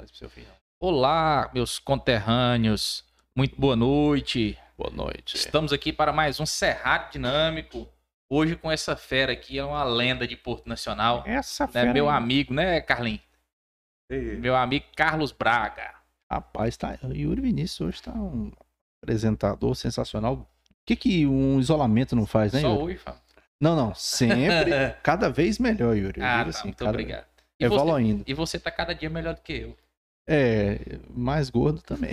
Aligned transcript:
Mas 0.00 0.10
pro 0.10 0.18
seu 0.18 0.30
filho. 0.30 0.46
Olá, 0.80 1.50
meus 1.52 1.78
conterrâneos. 1.78 3.04
Muito 3.36 3.60
boa 3.60 3.76
noite. 3.76 4.58
Boa 4.76 4.90
noite. 4.90 5.36
Estamos 5.36 5.72
aqui 5.72 5.92
para 5.92 6.12
mais 6.12 6.40
um 6.40 6.46
Cerrado 6.46 7.12
Dinâmico. 7.12 7.86
Hoje 8.30 8.56
com 8.56 8.70
essa 8.70 8.96
fera 8.96 9.32
aqui, 9.32 9.58
é 9.58 9.64
uma 9.64 9.84
lenda 9.84 10.26
de 10.26 10.36
Porto 10.36 10.66
Nacional. 10.68 11.22
Essa 11.26 11.66
Né? 11.66 11.72
fera 11.72 11.92
Meu 11.92 12.08
aí. 12.08 12.16
amigo, 12.16 12.54
né, 12.54 12.80
Carlinhos? 12.80 13.20
Ei, 14.10 14.36
Meu 14.36 14.56
amigo 14.56 14.86
Carlos 14.96 15.32
Braga. 15.32 15.94
Rapaz, 16.30 16.76
tá. 16.76 16.98
O 17.02 17.12
Yuri 17.12 17.42
Vinícius 17.42 17.80
hoje 17.80 18.02
tá 18.02 18.12
um 18.12 18.52
apresentador 19.02 19.74
sensacional. 19.74 20.34
O 20.34 20.46
que, 20.86 20.96
que 20.96 21.26
um 21.26 21.58
isolamento 21.60 22.14
não 22.16 22.24
faz, 22.24 22.52
né, 22.52 22.60
Só 22.60 22.68
Yuri? 22.68 22.94
hoje. 22.94 23.00
Não, 23.60 23.76
não. 23.76 23.94
Sempre. 23.94 24.70
cada 25.02 25.28
vez 25.28 25.58
melhor, 25.58 25.94
Yuri. 25.96 26.20
Eu 26.20 26.26
Ah, 26.26 26.44
tá, 26.44 26.50
assim, 26.50 26.68
muito 26.68 26.78
cada- 26.78 26.90
obrigado. 26.90 27.26
E 27.62 27.68
você, 27.68 28.22
e 28.26 28.32
você 28.32 28.58
tá 28.58 28.70
cada 28.70 28.94
dia 28.94 29.10
melhor 29.10 29.34
do 29.34 29.42
que 29.42 29.52
eu. 29.52 29.76
É, 30.32 30.78
mais 31.12 31.50
gordo 31.50 31.82
também. 31.82 32.12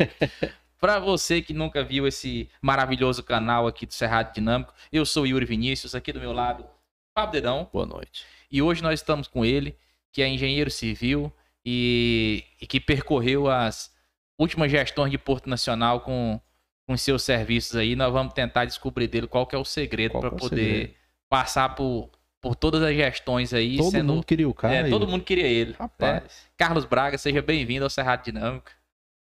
Para 0.80 0.98
você 0.98 1.42
que 1.42 1.52
nunca 1.52 1.84
viu 1.84 2.06
esse 2.06 2.48
maravilhoso 2.62 3.22
canal 3.22 3.66
aqui 3.66 3.84
do 3.84 3.92
Cerrado 3.92 4.32
Dinâmico, 4.32 4.72
eu 4.90 5.04
sou 5.04 5.26
Yuri 5.26 5.44
Vinícius, 5.44 5.94
aqui 5.94 6.14
do 6.14 6.20
meu 6.20 6.32
lado, 6.32 6.66
Fábio 7.14 7.32
Dedão. 7.32 7.68
Boa 7.70 7.84
noite. 7.84 8.24
E 8.50 8.62
hoje 8.62 8.82
nós 8.82 9.00
estamos 9.00 9.28
com 9.28 9.44
ele, 9.44 9.76
que 10.10 10.22
é 10.22 10.28
engenheiro 10.28 10.70
civil 10.70 11.30
e, 11.62 12.42
e 12.58 12.66
que 12.66 12.80
percorreu 12.80 13.50
as 13.50 13.94
últimas 14.38 14.70
gestões 14.70 15.10
de 15.10 15.18
Porto 15.18 15.50
Nacional 15.50 16.00
com, 16.00 16.40
com 16.86 16.96
seus 16.96 17.22
serviços 17.22 17.76
aí. 17.76 17.94
Nós 17.94 18.10
vamos 18.10 18.32
tentar 18.32 18.64
descobrir 18.64 19.08
dele 19.08 19.26
qual 19.26 19.46
que 19.46 19.54
é 19.54 19.58
o 19.58 19.64
segredo 19.64 20.18
para 20.18 20.30
é 20.30 20.32
o 20.32 20.36
poder 20.36 20.56
segredo? 20.56 20.94
passar 21.28 21.74
por, 21.74 22.10
por 22.40 22.54
todas 22.54 22.82
as 22.82 22.94
gestões 22.94 23.52
aí. 23.52 23.76
Todo 23.78 23.90
sendo, 23.90 24.12
mundo 24.14 24.24
queria 24.26 24.48
o 24.48 24.54
cara. 24.54 24.74
é, 24.74 24.90
todo 24.90 25.06
mundo 25.08 25.24
queria 25.24 25.46
ele. 25.46 25.70
né? 25.72 25.76
Rapaz. 25.78 26.46
Carlos 26.56 26.84
Braga, 26.84 27.18
seja 27.18 27.42
bem-vindo 27.42 27.84
ao 27.84 27.90
Cerrado 27.90 28.24
Dinâmico. 28.24 28.70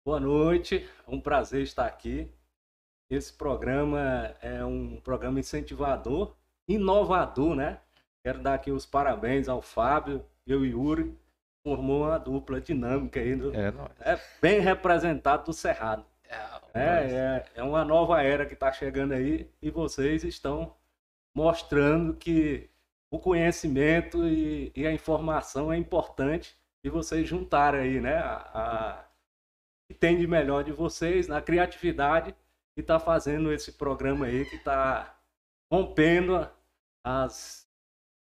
Boa 0.04 0.18
noite, 0.20 0.88
é 1.06 1.10
um 1.14 1.20
prazer 1.20 1.62
estar 1.62 1.86
aqui. 1.86 2.28
Esse 3.10 3.32
programa 3.32 4.34
é 4.40 4.64
um 4.64 5.00
programa 5.02 5.40
incentivador, 5.40 6.34
inovador, 6.68 7.54
né? 7.56 7.78
Quero 8.24 8.38
dar 8.40 8.54
aqui 8.54 8.70
os 8.70 8.86
parabéns 8.86 9.48
ao 9.48 9.60
Fábio 9.60 10.24
e 10.46 10.52
ao 10.52 10.64
Yuri. 10.64 11.14
Formou 11.66 12.04
uma 12.04 12.16
dupla 12.18 12.60
dinâmica 12.60 13.20
aí. 13.20 13.34
do- 13.34 13.54
É, 13.54 13.70
nóis. 13.70 13.90
É 14.00 14.18
bem 14.40 14.60
representado 14.60 15.44
do 15.46 15.52
Cerrado. 15.52 16.04
É, 16.72 16.78
é, 16.78 17.44
é 17.56 17.62
uma 17.62 17.84
nova 17.84 18.22
era 18.22 18.46
que 18.46 18.54
está 18.54 18.72
chegando 18.72 19.12
aí 19.12 19.50
e 19.60 19.68
vocês 19.70 20.22
estão 20.22 20.74
mostrando 21.34 22.14
que 22.14 22.69
o 23.10 23.18
conhecimento 23.18 24.26
e, 24.26 24.72
e 24.74 24.86
a 24.86 24.92
informação 24.92 25.72
é 25.72 25.76
importante 25.76 26.56
e 26.84 26.88
vocês 26.88 27.28
juntaram 27.28 27.78
aí, 27.80 28.00
né? 28.00 28.16
A, 28.18 28.34
a- 28.54 29.04
o 29.04 29.92
que 29.92 29.98
tem 29.98 30.16
de 30.18 30.26
melhor 30.26 30.62
de 30.62 30.70
vocês 30.72 31.26
na 31.26 31.42
criatividade 31.42 32.34
e 32.76 32.82
tá 32.82 33.00
fazendo 33.00 33.52
esse 33.52 33.72
programa 33.72 34.26
aí 34.26 34.44
que 34.44 34.56
tá 34.58 35.18
rompendo 35.72 36.48
as, 37.04 37.66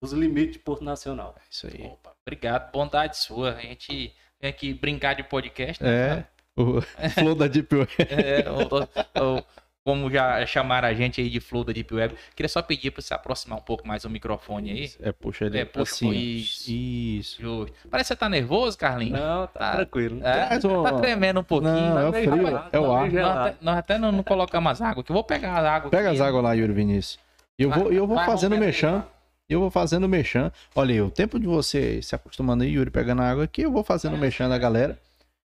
os 0.03 0.13
limites 0.13 0.55
de 0.55 0.59
Porto 0.59 0.83
Nacional. 0.85 1.35
É 1.39 1.43
isso 1.49 1.67
aí. 1.69 1.87
Opa, 1.87 2.13
obrigado, 2.27 2.73
bondade 2.73 3.17
sua. 3.17 3.55
A 3.55 3.61
gente 3.61 4.13
vem 4.41 4.51
aqui 4.51 4.75
brincar 4.75 5.15
de 5.15 5.23
podcast, 5.23 5.83
né? 5.83 5.91
É. 6.19 6.27
O 6.57 6.81
Flow 7.15 7.35
da 7.35 7.47
Deep 7.47 7.75
Web. 7.75 7.91
É, 7.99 8.45
o- 8.51 9.39
o- 9.39 9.45
como 9.85 10.11
já 10.11 10.45
chamaram 10.47 10.87
a 10.89 10.95
gente 10.95 11.21
aí 11.21 11.29
de 11.29 11.41
Flow 11.41 11.65
da 11.65 11.73
Deep 11.73 11.93
Web. 11.93 12.15
Queria 12.37 12.49
só 12.49 12.63
pedir 12.63 12.91
para 12.93 13.03
você 13.03 13.13
aproximar 13.15 13.59
um 13.59 13.63
pouco 13.63 13.87
mais 13.87 14.05
o 14.05 14.11
microfone 14.11 14.71
aí. 14.71 14.93
É, 15.01 15.11
puxa 15.13 15.47
ele 15.47 15.59
É, 15.59 15.65
puxa, 15.65 15.83
assim. 15.95 16.11
isso. 16.13 16.71
Isso. 16.71 17.43
Justo. 17.43 17.75
Parece 17.91 18.09
que 18.09 18.15
você 18.15 18.17
tá 18.21 18.29
nervoso, 18.29 18.79
Carlinhos. 18.79 19.19
Não, 19.19 19.47
tá 19.49 19.59
Tá. 19.59 19.73
tranquilo. 19.77 20.21
É, 20.25 20.59
tá 20.59 20.93
tremendo 21.01 21.41
um 21.41 21.45
pouquinho. 21.45 21.73
Não, 21.73 21.99
é 21.99 22.09
o 22.09 22.13
meio 22.13 22.31
frio, 22.31 22.47
é 22.47 22.79
o 22.79 22.87
tá 22.87 22.99
ar. 22.99 23.11
Nós 23.13 23.37
até, 23.37 23.57
nós 23.61 23.77
até 23.79 23.99
não, 23.99 24.13
não 24.13 24.23
colocamos 24.23 24.71
as 24.73 24.81
águas 24.81 24.99
aqui. 25.01 25.11
Eu 25.11 25.15
vou 25.15 25.25
pegar 25.25 25.59
as 25.59 25.65
águas 25.65 25.91
Pega 25.91 26.11
aqui. 26.11 26.21
as 26.21 26.27
águas 26.27 26.43
lá, 26.45 26.53
Yuri 26.53 26.73
Vinícius. 26.73 27.19
E 27.59 27.65
eu 27.65 27.71
Vai- 27.71 27.79
vou, 27.81 27.93
eu 27.93 28.07
vou 28.07 28.17
vai 28.17 28.27
fazendo 28.27 28.57
mexão. 28.57 29.05
Eu 29.49 29.61
vou 29.61 29.71
fazendo 29.71 30.09
mexão. 30.09 30.51
Olha 30.75 30.93
aí, 30.95 31.01
o 31.03 31.11
tempo 31.11 31.39
de 31.39 31.47
você 31.47 32.01
se 32.01 32.15
acostumando 32.15 32.63
aí, 32.63 32.71
Yuri, 32.71 32.91
pegando 32.91 33.21
a 33.21 33.29
água 33.31 33.45
aqui, 33.45 33.63
eu 33.63 33.73
vou 33.73 33.83
fazendo 33.85 34.17
mexão 34.17 34.49
da 34.49 34.57
galera. 34.57 34.99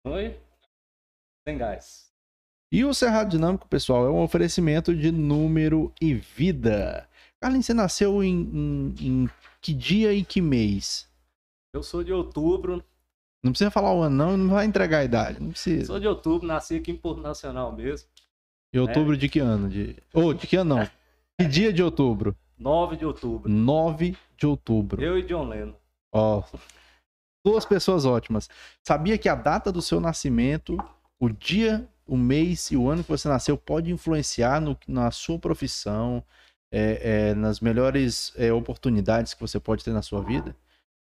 Oi? 0.07 0.37
Sem 1.47 1.59
gás. 1.59 2.10
E 2.73 2.85
o 2.85 2.95
Cerrado 2.95 3.31
Dinâmico, 3.31 3.67
pessoal, 3.69 4.07
é 4.07 4.11
um 4.11 4.23
oferecimento 4.23 4.95
de 4.95 5.11
número 5.11 5.93
e 6.01 6.15
vida. 6.15 7.09
Carlinhos, 7.41 7.67
você 7.67 7.75
nasceu 7.75 8.23
em, 8.23 8.33
em- 8.43 8.95
em 9.01 9.31
que 9.61 9.75
dia 9.75 10.13
e 10.13 10.25
que 10.25 10.41
mês? 10.41 11.09
Eu 11.75 11.83
sou 11.83 12.03
de 12.05 12.13
outubro, 12.13 12.85
Não 13.43 13.53
precisa 13.53 13.71
falar 13.71 13.93
o 13.95 14.03
ano, 14.03 14.15
não, 14.17 14.37
não 14.37 14.55
vai 14.55 14.67
entregar 14.67 14.99
a 14.99 15.05
idade. 15.05 15.41
Não 15.41 15.51
precisa. 15.51 15.87
sou 15.87 15.99
de 15.99 16.07
outubro, 16.07 16.47
nasci 16.47 16.77
aqui 16.77 16.91
em 16.91 16.97
Porto 16.97 17.23
Nacional 17.23 17.73
mesmo. 17.75 18.07
Em 18.73 18.79
outubro 18.79 19.17
de 19.17 19.29
que 19.29 19.39
ano? 19.41 19.69
De... 19.69 19.97
Ou 20.13 20.35
de 20.35 20.47
que 20.47 20.57
ano 20.57 20.77
não? 20.77 20.87
Que 21.39 21.47
dia 21.49 21.73
de 21.73 21.83
outubro? 21.83 22.37
9 22.59 22.97
de 22.97 23.05
outubro. 23.07 23.51
9 23.51 24.17
de 24.37 24.47
outubro. 24.47 25.03
Eu 25.03 25.19
e 25.19 25.23
John 25.23 25.49
Lennon. 25.49 25.75
Ó, 26.13 26.43
duas 27.45 27.65
pessoas 27.65 28.05
ótimas. 28.05 28.49
Sabia 28.87 29.17
que 29.17 29.29
a 29.29 29.35
data 29.35 29.73
do 29.73 29.81
seu 29.81 29.99
nascimento, 30.01 30.77
o 31.19 31.31
dia, 31.31 31.89
o 32.11 32.17
mês 32.17 32.71
e 32.73 32.77
o 32.77 32.89
ano 32.91 33.05
que 33.05 33.09
você 33.09 33.29
nasceu 33.29 33.57
pode 33.57 33.93
influenciar 33.93 34.61
no- 34.61 34.77
na 34.89 35.11
sua 35.13 35.39
profissão, 35.39 36.23
é, 36.73 37.31
é, 37.31 37.35
nas 37.35 37.61
melhores 37.61 38.33
é, 38.37 38.53
oportunidades 38.53 39.33
que 39.33 39.41
você 39.41 39.61
pode 39.61 39.85
ter 39.85 39.93
na 39.93 40.03
sua 40.03 40.21
vida? 40.21 40.57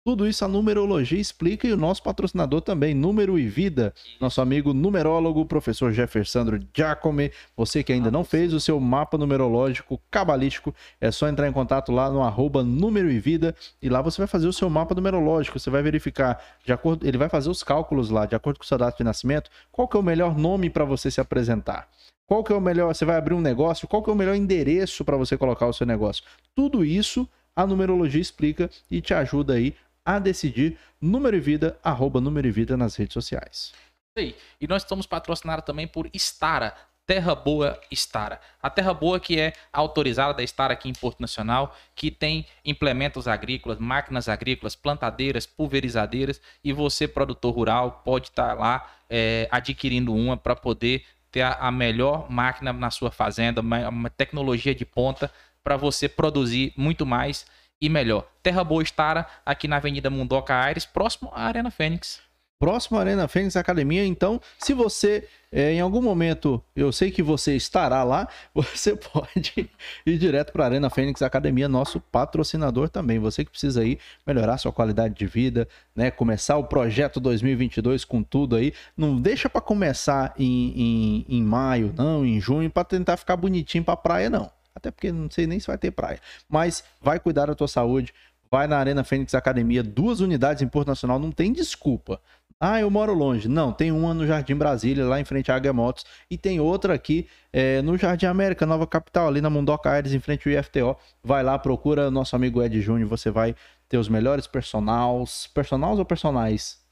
Tudo 0.07 0.25
isso 0.25 0.45
a 0.45 0.49
numerologia 0.49 1.19
explica 1.19 1.67
e 1.67 1.73
o 1.73 1.77
nosso 1.77 2.01
patrocinador 2.01 2.61
também, 2.61 2.95
Número 2.95 3.37
e 3.37 3.49
Vida, 3.49 3.93
nosso 4.21 4.41
amigo 4.41 4.73
numerólogo, 4.73 5.45
professor 5.45 5.93
Jeffersandro 5.93 6.61
Giacomi. 6.73 7.33
Você 7.57 7.83
que 7.83 7.93
ainda 7.93 8.09
não 8.09 8.23
fez 8.23 8.53
o 8.53 8.61
seu 8.61 8.79
mapa 8.79 9.19
numerológico 9.19 10.01
cabalístico, 10.09 10.73
é 11.01 11.11
só 11.11 11.27
entrar 11.27 11.49
em 11.49 11.53
contato 11.53 11.91
lá 11.91 12.09
no 12.09 12.23
arroba 12.23 12.63
Número 12.63 13.11
e 13.11 13.19
Vida 13.19 13.53
e 13.83 13.89
lá 13.89 14.01
você 14.01 14.19
vai 14.19 14.29
fazer 14.29 14.47
o 14.47 14.53
seu 14.53 14.71
mapa 14.71 14.95
numerológico. 14.95 15.59
Você 15.59 15.71
vai 15.71 15.83
verificar, 15.83 16.41
de 16.65 16.73
acordo, 16.73 17.05
ele 17.05 17.19
vai 17.19 17.29
fazer 17.29 17.51
os 17.51 17.65
cálculos 17.65 18.09
lá, 18.09 18.27
de 18.27 18.37
acordo 18.37 18.61
com 18.61 18.65
sua 18.65 18.79
data 18.79 18.97
de 18.97 19.03
nascimento, 19.03 19.51
qual 19.73 19.89
que 19.89 19.97
é 19.97 20.01
o 20.01 20.05
melhor 20.05 20.39
nome 20.39 20.71
para 20.71 20.85
você 20.85 21.11
se 21.11 21.21
apresentar. 21.21 21.89
Qual 22.29 22.45
que 22.45 22.53
é 22.53 22.57
o 22.57 22.61
melhor, 22.61 22.95
você 22.95 23.05
vai 23.05 23.17
abrir 23.17 23.35
um 23.35 23.41
negócio, 23.41 23.89
qual 23.89 24.05
que 24.05 24.09
é 24.09 24.13
o 24.13 24.17
melhor 24.17 24.37
endereço 24.37 25.05
para 25.05 25.17
você 25.17 25.37
colocar 25.37 25.67
o 25.67 25.73
seu 25.73 25.85
negócio. 25.85 26.23
Tudo 26.55 26.85
isso 26.85 27.29
a 27.57 27.67
numerologia 27.67 28.21
explica 28.21 28.69
e 28.91 29.01
te 29.01 29.15
ajuda 29.15 29.55
aí 29.55 29.75
a 30.07 30.21
decidir 30.21 30.79
número 31.01 31.37
e 31.37 31.41
vida, 31.41 31.77
arroba 31.83 32.21
número 32.21 32.47
e 32.47 32.51
vida 32.53 32.77
nas 32.77 32.95
redes 32.95 33.13
sociais. 33.13 33.75
E 34.17 34.67
nós 34.67 34.83
estamos 34.83 35.05
patrocinados 35.05 35.65
também 35.67 35.87
por 35.87 36.09
Stara, 36.15 36.73
Terra 37.05 37.35
Boa 37.35 37.79
Stara. 37.93 38.41
A 38.63 38.71
Terra 38.71 38.95
Boa 38.95 39.21
que 39.21 39.39
é 39.39 39.53
autorizada 39.73 40.33
da 40.33 40.43
Stara 40.43 40.73
aqui 40.73 40.89
em 40.89 40.93
Porto 40.93 41.21
Nacional, 41.21 41.77
que 41.95 42.11
tem 42.11 42.47
implementos 42.65 43.29
agrícolas, 43.29 43.79
máquinas 43.79 44.29
agrícolas, 44.29 44.75
plantadeiras, 44.75 45.45
pulverizadeiras, 45.45 46.41
e 46.65 46.73
você, 46.73 47.07
produtor 47.07 47.55
rural, 47.55 48.03
pode 48.05 48.29
estar 48.29 48.55
lá 48.55 48.89
é, 49.11 49.49
adquirindo 49.51 50.15
uma 50.15 50.37
para 50.37 50.57
poder 50.57 51.05
ter 51.31 51.43
a, 51.43 51.53
a 51.55 51.71
melhor 51.71 52.31
máquina 52.31 52.73
na 52.73 52.91
sua 52.91 53.11
fazenda, 53.11 53.61
uma 53.61 54.09
tecnologia 54.09 54.75
de 54.75 54.87
ponta 54.87 55.31
para 55.63 55.77
você 55.77 56.09
produzir 56.09 56.73
muito 56.77 57.05
mais 57.05 57.45
e 57.81 57.89
melhor. 57.89 58.27
Terra 58.43 58.65
Boa 58.65 58.83
Stara, 58.83 59.27
aqui 59.45 59.69
na 59.69 59.77
Avenida 59.77 60.11
Mundoca 60.11 60.55
Aires, 60.55 60.87
próximo 60.87 61.31
à 61.35 61.45
Arena 61.45 61.71
Fênix. 61.71 62.21
Próximo 62.59 62.99
Arena 62.99 63.29
Fênix 63.29 63.55
Academia, 63.55 64.05
então, 64.05 64.41
se 64.59 64.73
você 64.73 65.29
é, 65.53 65.73
em 65.73 65.81
algum 65.81 66.03
momento, 66.03 66.63
eu 66.75 66.91
sei 66.93 67.11
que 67.11 67.23
você 67.23 67.57
estará 67.57 68.03
lá, 68.03 68.29
você 68.55 68.97
pode 68.97 69.71
ir 70.05 70.19
direto 70.19 70.53
para 70.53 70.65
a 70.65 70.67
Arena 70.67 70.91
Fênix 70.91 71.23
Academia, 71.23 71.69
nosso 71.69 72.01
patrocinador 72.01 72.89
também. 72.89 73.19
Você 73.19 73.45
que 73.45 73.51
precisa 73.51 73.81
aí 73.81 73.99
melhorar 74.27 74.59
sua 74.59 74.73
qualidade 74.73 75.15
de 75.15 75.27
vida, 75.27 75.69
né? 75.95 76.11
Começar 76.11 76.57
o 76.59 76.65
projeto 76.65 77.21
2022 77.21 78.05
com 78.05 78.23
tudo 78.23 78.57
aí. 78.57 78.73
Não 78.97 79.21
deixa 79.21 79.49
para 79.49 79.61
começar 79.61 80.35
em, 80.39 81.25
em, 81.27 81.27
em 81.29 81.43
maio, 81.43 81.95
não, 81.97 82.27
em 82.27 82.41
junho, 82.41 82.71
para 82.71 82.85
tentar 82.85 83.17
ficar 83.17 83.37
bonitinho 83.37 83.85
para 83.85 83.97
praia, 83.97 84.29
não. 84.29 84.56
Até 84.77 84.91
porque 84.91 85.11
não 85.11 85.31
sei 85.31 85.47
nem 85.47 85.59
se 85.59 85.67
vai 85.67 85.79
ter 85.79 85.91
praia. 85.91 86.21
Mas 86.47 86.85
vai 87.01 87.19
cuidar 87.19 87.47
da 87.47 87.55
tua 87.55 87.67
saúde. 87.67 88.13
Vai 88.51 88.67
na 88.67 88.77
Arena 88.77 89.03
Fênix 89.03 89.35
Academia, 89.35 89.83
duas 89.83 90.21
unidades 90.21 90.63
em 90.63 90.69
Porto 90.69 90.89
Nacional, 90.89 91.19
não 91.19 91.33
tem 91.33 91.53
desculpa. 91.53 92.21
Ah, 92.61 92.81
eu 92.81 92.91
moro 92.91 93.13
longe. 93.13 93.49
Não, 93.49 93.73
tem 93.73 93.91
uma 93.91 94.15
no 94.15 94.27
Jardim 94.27 94.55
Brasília, 94.55 95.05
lá 95.05 95.21
em 95.21 95.25
frente 95.25 95.51
à 95.51 95.57
Águia 95.57 95.73
Motos, 95.73 96.05
e 96.31 96.39
tem 96.39 96.61
outra 96.61 96.95
aqui 96.95 97.27
é, 97.53 97.83
no 97.83 97.99
Jardim 97.99 98.27
América, 98.27 98.65
Nova 98.65 98.87
Capital, 98.87 99.29
ali 99.29 99.41
na 99.41 99.51
Mundoca 99.51 99.91
Aires, 99.91 100.15
em 100.15 100.21
frente 100.21 100.49
ao 100.49 100.61
IFTO. 100.61 100.97
Vai 101.25 101.43
lá, 101.43 101.59
procura 101.59 102.11
nosso 102.11 102.37
amigo 102.37 102.63
Ed 102.63 102.81
Júnior, 102.81 103.09
você 103.09 103.31
vai 103.31 103.55
ter 103.89 103.99
os 103.99 104.09
melhores 104.09 104.47
personals. 104.47 105.49
Personals 105.49 105.99
ou 105.99 106.05
personagens? 106.05 106.86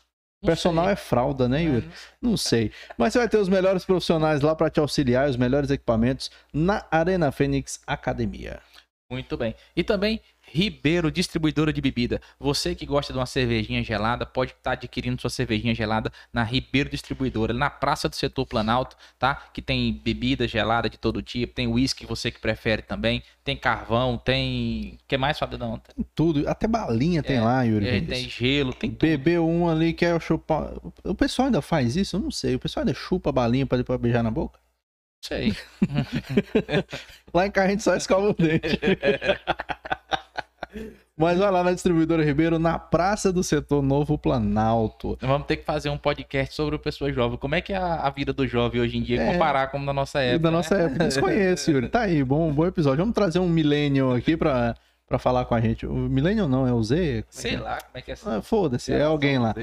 Não 0.45 0.47
Personal 0.47 0.85
sei. 0.85 0.93
é 0.93 0.97
fralda, 0.97 1.49
né, 1.49 1.63
Yuri? 1.63 1.87
É, 1.91 1.97
Não 2.21 2.37
sei. 2.37 2.71
Mas 2.99 3.13
você 3.13 3.19
vai 3.19 3.29
ter 3.29 3.39
os 3.39 3.49
melhores 3.49 3.85
profissionais 3.85 4.43
lá 4.43 4.55
para 4.55 4.69
te 4.69 4.79
auxiliar, 4.79 5.29
os 5.29 5.37
melhores 5.37 5.71
equipamentos 5.71 6.31
na 6.53 6.85
Arena 6.91 7.33
Fênix 7.33 7.81
Academia. 7.87 8.61
Muito 9.11 9.37
bem. 9.37 9.55
E 9.77 9.85
também 9.85 10.21
Ribeiro, 10.47 11.11
distribuidora 11.11 11.73
de 11.73 11.81
bebida. 11.81 12.21
Você 12.39 12.75
que 12.75 12.87
gosta 12.87 13.13
de 13.13 13.19
uma 13.19 13.27
cervejinha 13.27 13.83
gelada, 13.83 14.27
pode 14.27 14.53
estar 14.53 14.73
adquirindo 14.73 15.21
sua 15.21 15.31
cervejinha 15.31 15.75
gelada 15.75 16.13
na 16.33 16.43
Ribeiro 16.43 16.91
Distribuidora, 16.91 17.53
na 17.53 17.71
Praça 17.71 18.09
do 18.09 18.15
Setor 18.15 18.47
Planalto, 18.47 18.97
tá? 19.19 19.35
Que 19.53 19.63
tem 19.63 19.93
bebida 19.93 20.47
gelada 20.47 20.89
de 20.89 20.99
todo 20.99 21.23
tipo, 21.23 21.55
tem 21.55 21.67
uísque, 21.67 22.07
você 22.07 22.31
que 22.31 22.39
prefere 22.39 22.83
também, 22.83 23.23
tem 23.43 23.57
carvão, 23.57 24.19
tem... 24.19 24.99
O 25.03 25.09
que 25.09 25.17
mais, 25.17 25.39
Fabidão? 25.39 25.79
Tem 25.79 26.07
tudo, 26.15 26.49
até 26.49 26.69
balinha 26.69 27.23
tem 27.23 27.37
É, 27.37 27.41
lá, 27.41 27.63
Yuri. 27.63 27.89
É, 27.89 28.01
tem 28.01 28.29
gelo, 28.29 28.73
tem 28.73 28.91
tudo. 28.91 29.01
Bebeu 29.01 29.49
um 29.49 29.69
ali, 29.69 29.93
quer 29.93 30.21
chupar. 30.21 30.73
O 31.03 31.15
pessoal 31.15 31.47
ainda 31.47 31.63
faz 31.63 31.97
isso? 31.97 32.17
Eu 32.17 32.21
não 32.21 32.31
sei. 32.31 32.55
O 32.55 32.61
pessoal 32.61 32.83
ainda 32.87 32.95
chupa 32.97 33.31
a 33.31 33.33
balinha 33.33 33.67
pra 33.67 33.79
depois 33.79 33.99
beijar 33.99 34.23
na 34.23 34.31
boca? 34.31 34.64
Sei. 35.27 35.57
Lá 37.33 37.47
em 37.47 37.51
casa 37.51 37.67
a 37.67 37.71
gente 37.71 37.83
só 37.83 37.97
escova 37.97 38.29
o 38.29 38.35
dente. 38.35 38.79
Mas 41.17 41.39
vai 41.39 41.49
lá 41.49 41.63
na 41.63 41.71
distribuidora 41.73 42.25
Ribeiro, 42.25 42.59
na 42.59 42.77
Praça 42.77 43.33
do 43.33 43.41
Setor 43.45 43.81
Novo 43.81 44.19
Planalto. 44.19 45.17
Vamos 45.21 45.47
ter 45.47 45.59
que 45.59 45.65
fazer 45.65 45.89
um 45.89 45.97
podcast 45.97 46.53
sobre 46.53 46.75
o 46.75 46.79
pessoa 46.79 47.13
jovem. 47.13 47.39
Como 47.39 47.55
é 47.55 47.61
que 47.61 47.73
é 47.73 47.77
a, 47.77 48.11
vida 48.11 48.33
do 48.33 48.45
jovem 48.49 48.81
hoje 48.81 48.99
em 48.99 49.03
dia, 49.03 49.23
É. 49.23 49.33
comparar 49.33 49.69
com 49.69 49.85
da 49.85 49.93
nossa 49.93 50.21
época. 50.21 50.41
da 50.41 50.51
né? 50.51 50.57
nossa 50.57 50.75
época. 50.75 51.05
Desconheço, 51.05 51.71
Yuri. 51.71 51.89
Tá 51.89 52.01
aí, 52.01 52.25
bom, 52.25 52.53
bom 52.53 52.67
episódio. 52.67 52.99
Vamos 52.99 53.15
trazer 53.15 53.39
um 53.39 53.49
Millennium 53.49 54.13
aqui 54.13 54.37
pra, 54.37 54.75
pra 55.07 55.19
falar 55.19 55.45
com 55.45 55.55
a 55.55 55.61
gente. 55.61 55.87
O 55.87 55.95
Millennium 55.95 56.49
não, 56.49 56.67
é 56.67 56.73
o 56.73 56.83
Z? 56.83 57.19
É 57.19 57.25
Sei 57.29 57.55
é? 57.55 57.61
lá 57.61 57.79
como 57.81 57.91
é 57.95 58.03
que 58.03 58.13
é. 58.13 58.17
Ah, 58.27 58.43
Foda-se, 58.43 58.93
é 58.93 59.03
alguém 59.03 59.39
lá. 59.39 59.55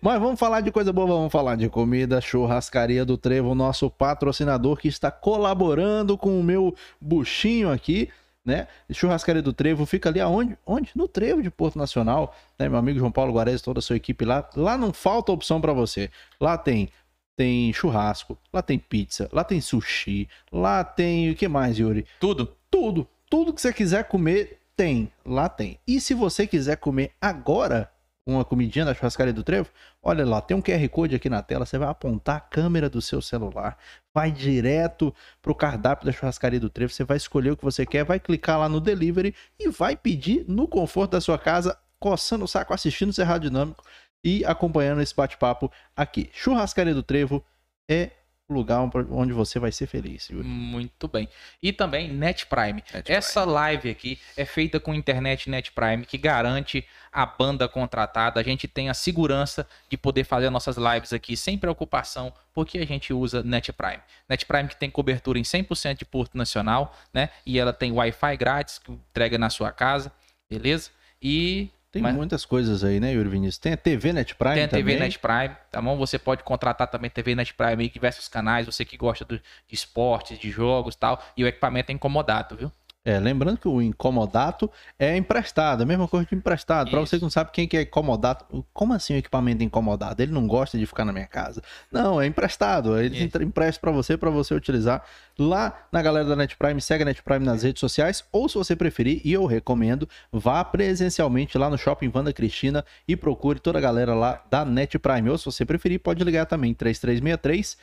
Mas 0.00 0.20
vamos 0.20 0.38
falar 0.38 0.60
de 0.60 0.70
coisa 0.70 0.92
boa, 0.92 1.06
vamos 1.06 1.32
falar 1.32 1.56
de 1.56 1.68
comida, 1.68 2.20
churrascaria 2.20 3.04
do 3.04 3.16
Trevo, 3.16 3.54
nosso 3.54 3.90
patrocinador 3.90 4.76
que 4.76 4.88
está 4.88 5.10
colaborando 5.10 6.16
com 6.16 6.38
o 6.38 6.42
meu 6.42 6.74
buchinho 7.00 7.70
aqui, 7.70 8.08
né? 8.44 8.68
Churrascaria 8.92 9.42
do 9.42 9.52
Trevo 9.52 9.86
fica 9.86 10.08
ali 10.08 10.20
aonde? 10.20 10.56
Onde? 10.66 10.90
No 10.94 11.08
Trevo 11.08 11.42
de 11.42 11.50
Porto 11.50 11.78
Nacional, 11.78 12.34
né? 12.58 12.68
Meu 12.68 12.78
amigo 12.78 12.98
João 12.98 13.10
Paulo 13.10 13.32
Guarez, 13.32 13.62
toda 13.62 13.78
a 13.78 13.82
sua 13.82 13.96
equipe 13.96 14.24
lá. 14.24 14.48
Lá 14.54 14.76
não 14.76 14.92
falta 14.92 15.32
opção 15.32 15.60
para 15.60 15.72
você. 15.72 16.10
Lá 16.40 16.56
tem 16.58 16.90
tem 17.36 17.72
churrasco, 17.72 18.38
lá 18.52 18.62
tem 18.62 18.78
pizza, 18.78 19.28
lá 19.32 19.42
tem 19.42 19.60
sushi, 19.60 20.28
lá 20.52 20.84
tem 20.84 21.30
o 21.30 21.34
que 21.34 21.48
mais, 21.48 21.78
Yuri? 21.78 22.06
Tudo. 22.20 22.54
Tudo, 22.70 23.08
tudo 23.30 23.52
que 23.52 23.60
você 23.60 23.72
quiser 23.72 24.04
comer, 24.04 24.60
tem. 24.76 25.10
Lá 25.24 25.48
tem. 25.48 25.78
E 25.86 26.00
se 26.00 26.14
você 26.14 26.46
quiser 26.46 26.76
comer 26.76 27.12
agora 27.20 27.90
uma 28.26 28.44
comidinha 28.44 28.86
da 28.86 28.94
churrascaria 28.94 29.32
do 29.32 29.44
Trevo, 29.44 29.68
olha 30.02 30.24
lá, 30.24 30.40
tem 30.40 30.56
um 30.56 30.62
QR 30.62 30.88
Code 30.88 31.14
aqui 31.14 31.28
na 31.28 31.42
tela, 31.42 31.66
você 31.66 31.76
vai 31.76 31.88
apontar 31.88 32.36
a 32.36 32.40
câmera 32.40 32.88
do 32.88 33.02
seu 33.02 33.20
celular, 33.20 33.76
vai 34.14 34.32
direto 34.32 35.14
pro 35.42 35.54
cardápio 35.54 36.06
da 36.06 36.12
churrascaria 36.12 36.58
do 36.58 36.70
Trevo, 36.70 36.90
você 36.90 37.04
vai 37.04 37.18
escolher 37.18 37.50
o 37.50 37.56
que 37.56 37.64
você 37.64 37.84
quer, 37.84 38.02
vai 38.02 38.18
clicar 38.18 38.58
lá 38.58 38.68
no 38.68 38.80
delivery 38.80 39.34
e 39.58 39.68
vai 39.68 39.94
pedir 39.94 40.44
no 40.48 40.66
conforto 40.66 41.12
da 41.12 41.20
sua 41.20 41.38
casa, 41.38 41.78
coçando 42.00 42.46
o 42.46 42.48
saco, 42.48 42.72
assistindo 42.72 43.10
o 43.10 43.12
Cerrado 43.12 43.42
Dinâmico 43.42 43.84
e 44.24 44.42
acompanhando 44.46 45.02
esse 45.02 45.14
bate-papo 45.14 45.70
aqui. 45.94 46.30
Churrascaria 46.32 46.94
do 46.94 47.02
Trevo 47.02 47.44
é 47.86 48.10
lugar 48.48 48.90
onde 49.10 49.32
você 49.32 49.58
vai 49.58 49.72
ser 49.72 49.86
feliz, 49.86 50.28
Yuri. 50.28 50.46
Muito 50.46 51.08
bem. 51.08 51.28
E 51.62 51.72
também 51.72 52.12
Net 52.12 52.46
Prime. 52.46 52.82
Essa 53.06 53.44
live 53.44 53.90
aqui 53.90 54.18
é 54.36 54.44
feita 54.44 54.78
com 54.78 54.94
internet 54.94 55.48
Net 55.48 55.72
Prime, 55.72 56.04
que 56.04 56.18
garante 56.18 56.86
a 57.10 57.24
banda 57.24 57.66
contratada. 57.68 58.38
A 58.38 58.42
gente 58.42 58.68
tem 58.68 58.90
a 58.90 58.94
segurança 58.94 59.66
de 59.88 59.96
poder 59.96 60.24
fazer 60.24 60.50
nossas 60.50 60.76
lives 60.76 61.12
aqui 61.12 61.36
sem 61.36 61.56
preocupação, 61.56 62.32
porque 62.52 62.78
a 62.78 62.86
gente 62.86 63.12
usa 63.12 63.42
Net 63.42 63.72
Prime. 63.72 64.02
Net 64.28 64.44
Prime 64.44 64.68
que 64.68 64.76
tem 64.76 64.90
cobertura 64.90 65.38
em 65.38 65.42
100% 65.42 65.98
de 65.98 66.04
Porto 66.04 66.36
Nacional, 66.36 66.94
né? 67.12 67.30
E 67.46 67.58
ela 67.58 67.72
tem 67.72 67.92
Wi-Fi 67.92 68.36
grátis 68.36 68.78
que 68.78 68.92
entrega 68.92 69.38
na 69.38 69.48
sua 69.48 69.72
casa, 69.72 70.12
beleza? 70.50 70.90
E 71.22 71.70
Tem 71.94 72.02
Mas- 72.02 72.14
muitas 72.16 72.44
coisas 72.44 72.82
aí, 72.82 72.98
né, 72.98 73.12
Yuri 73.12 73.28
Vinícius? 73.28 73.58
Tem 73.58 73.72
a 73.72 73.76
TV 73.76 74.12
Net 74.12 74.34
Prime 74.34 74.54
tem 74.54 74.64
a 74.64 74.68
também. 74.68 74.84
TV 74.84 74.98
Net 74.98 75.16
Prime, 75.16 75.56
tá 75.70 75.80
bom? 75.80 75.96
Você 75.96 76.18
pode 76.18 76.42
contratar 76.42 76.88
também 76.88 77.08
TV 77.08 77.36
Net 77.36 77.54
Prime 77.54 77.80
aí, 77.84 77.88
diversos 77.88 78.26
canais, 78.26 78.66
você 78.66 78.84
que 78.84 78.96
gosta 78.96 79.24
do- 79.24 79.38
de 79.38 79.74
esportes, 79.74 80.36
de 80.36 80.50
jogos 80.50 80.96
e 80.96 80.98
tal, 80.98 81.22
e 81.36 81.44
o 81.44 81.46
equipamento 81.46 81.92
é 81.92 81.94
incomodado, 81.94 82.56
viu? 82.56 82.72
É, 83.06 83.18
lembrando 83.18 83.58
que 83.58 83.68
o 83.68 83.82
incomodato 83.82 84.70
é 84.98 85.14
emprestado, 85.14 85.82
a 85.82 85.86
mesma 85.86 86.08
coisa 86.08 86.26
de 86.26 86.34
emprestado. 86.34 86.88
Isso. 86.88 86.96
você 86.96 87.16
que 87.18 87.22
não 87.22 87.28
sabe 87.28 87.50
quem 87.52 87.68
que 87.68 87.76
é 87.76 87.82
incomodato, 87.82 88.64
como 88.72 88.94
assim 88.94 89.14
o 89.14 89.16
equipamento 89.18 89.62
é 89.62 89.66
incomodado? 89.66 90.22
Ele 90.22 90.32
não 90.32 90.46
gosta 90.46 90.78
de 90.78 90.86
ficar 90.86 91.04
na 91.04 91.12
minha 91.12 91.26
casa. 91.26 91.62
Não, 91.92 92.18
é 92.18 92.26
emprestado. 92.26 92.98
Eles 92.98 93.20
entre- 93.20 93.44
emprestam 93.44 93.80
pra 93.82 93.90
você, 93.90 94.16
pra 94.16 94.30
você 94.30 94.54
utilizar 94.54 95.04
lá 95.38 95.86
na 95.92 96.00
galera 96.00 96.26
da 96.26 96.34
Net 96.34 96.56
Prime. 96.56 96.80
Segue 96.80 97.02
a 97.02 97.06
Net 97.06 97.22
Prime 97.22 97.44
nas 97.44 97.62
redes 97.62 97.80
sociais, 97.80 98.24
ou 98.32 98.48
se 98.48 98.56
você 98.56 98.74
preferir, 98.74 99.20
e 99.22 99.32
eu 99.34 99.44
recomendo, 99.44 100.08
vá 100.32 100.64
presencialmente 100.64 101.58
lá 101.58 101.68
no 101.68 101.76
Shopping 101.76 102.08
Vanda 102.08 102.32
Cristina 102.32 102.84
e 103.06 103.14
procure 103.16 103.60
toda 103.60 103.76
a 103.78 103.82
galera 103.82 104.14
lá 104.14 104.42
da 104.50 104.64
Net 104.64 104.98
Prime. 104.98 105.28
Ou 105.28 105.36
se 105.36 105.44
você 105.44 105.66
preferir, 105.66 106.00
pode 106.00 106.24
ligar 106.24 106.46
também 106.46 106.72
3363 106.72 107.76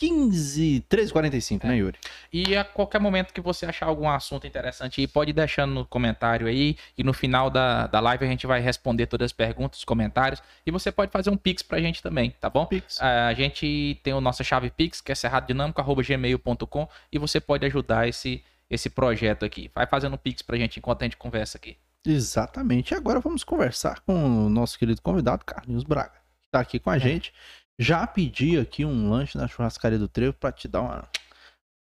15 0.00 0.86
1345, 0.90 1.66
né, 1.66 1.76
Yuri? 1.76 1.98
E 2.32 2.56
a 2.56 2.64
qualquer 2.64 2.98
momento 2.98 3.34
que 3.34 3.40
você 3.40 3.66
achar 3.66 3.84
algum 3.84 4.08
assunto 4.08 4.46
interessante 4.46 4.98
aí, 4.98 5.06
pode 5.06 5.30
ir 5.30 5.34
deixando 5.34 5.74
no 5.74 5.84
comentário 5.84 6.46
aí. 6.46 6.74
E 6.96 7.04
no 7.04 7.12
final 7.12 7.50
da, 7.50 7.86
da 7.86 8.00
live 8.00 8.24
a 8.24 8.28
gente 8.28 8.46
vai 8.46 8.60
responder 8.60 9.06
todas 9.06 9.26
as 9.26 9.32
perguntas, 9.32 9.80
os 9.80 9.84
comentários. 9.84 10.42
E 10.64 10.70
você 10.70 10.90
pode 10.90 11.12
fazer 11.12 11.28
um 11.28 11.36
pix 11.36 11.62
pra 11.62 11.78
gente 11.80 12.02
também, 12.02 12.30
tá 12.40 12.48
bom? 12.48 12.64
Pix. 12.64 12.98
A 12.98 13.34
gente 13.34 14.00
tem 14.02 14.14
a 14.14 14.20
nossa 14.22 14.42
chave 14.42 14.70
pix, 14.70 15.02
que 15.02 15.12
é 15.12 15.14
cerradodinâmico.gmail.com 15.14 16.88
e 17.12 17.18
você 17.18 17.38
pode 17.38 17.66
ajudar 17.66 18.08
esse, 18.08 18.42
esse 18.70 18.88
projeto 18.88 19.44
aqui. 19.44 19.70
Vai 19.74 19.86
fazendo 19.86 20.14
um 20.14 20.18
pix 20.18 20.40
pra 20.40 20.56
gente 20.56 20.78
enquanto 20.78 21.02
a 21.02 21.04
gente 21.04 21.18
conversa 21.18 21.58
aqui. 21.58 21.76
Exatamente. 22.06 22.94
E 22.94 22.96
agora 22.96 23.20
vamos 23.20 23.44
conversar 23.44 24.00
com 24.00 24.46
o 24.46 24.48
nosso 24.48 24.78
querido 24.78 25.02
convidado, 25.02 25.44
Carlinhos 25.44 25.84
Braga, 25.84 26.14
que 26.40 26.46
está 26.46 26.60
aqui 26.60 26.78
com 26.78 26.88
a 26.88 26.96
gente. 26.96 27.34
Já 27.80 28.06
pedi 28.06 28.58
aqui 28.58 28.84
um 28.84 29.08
lanche 29.08 29.38
na 29.38 29.48
churrascaria 29.48 29.98
do 29.98 30.06
Trevo 30.06 30.34
para 30.34 30.52
te 30.52 30.68
dar 30.68 30.82
uma, 30.82 31.08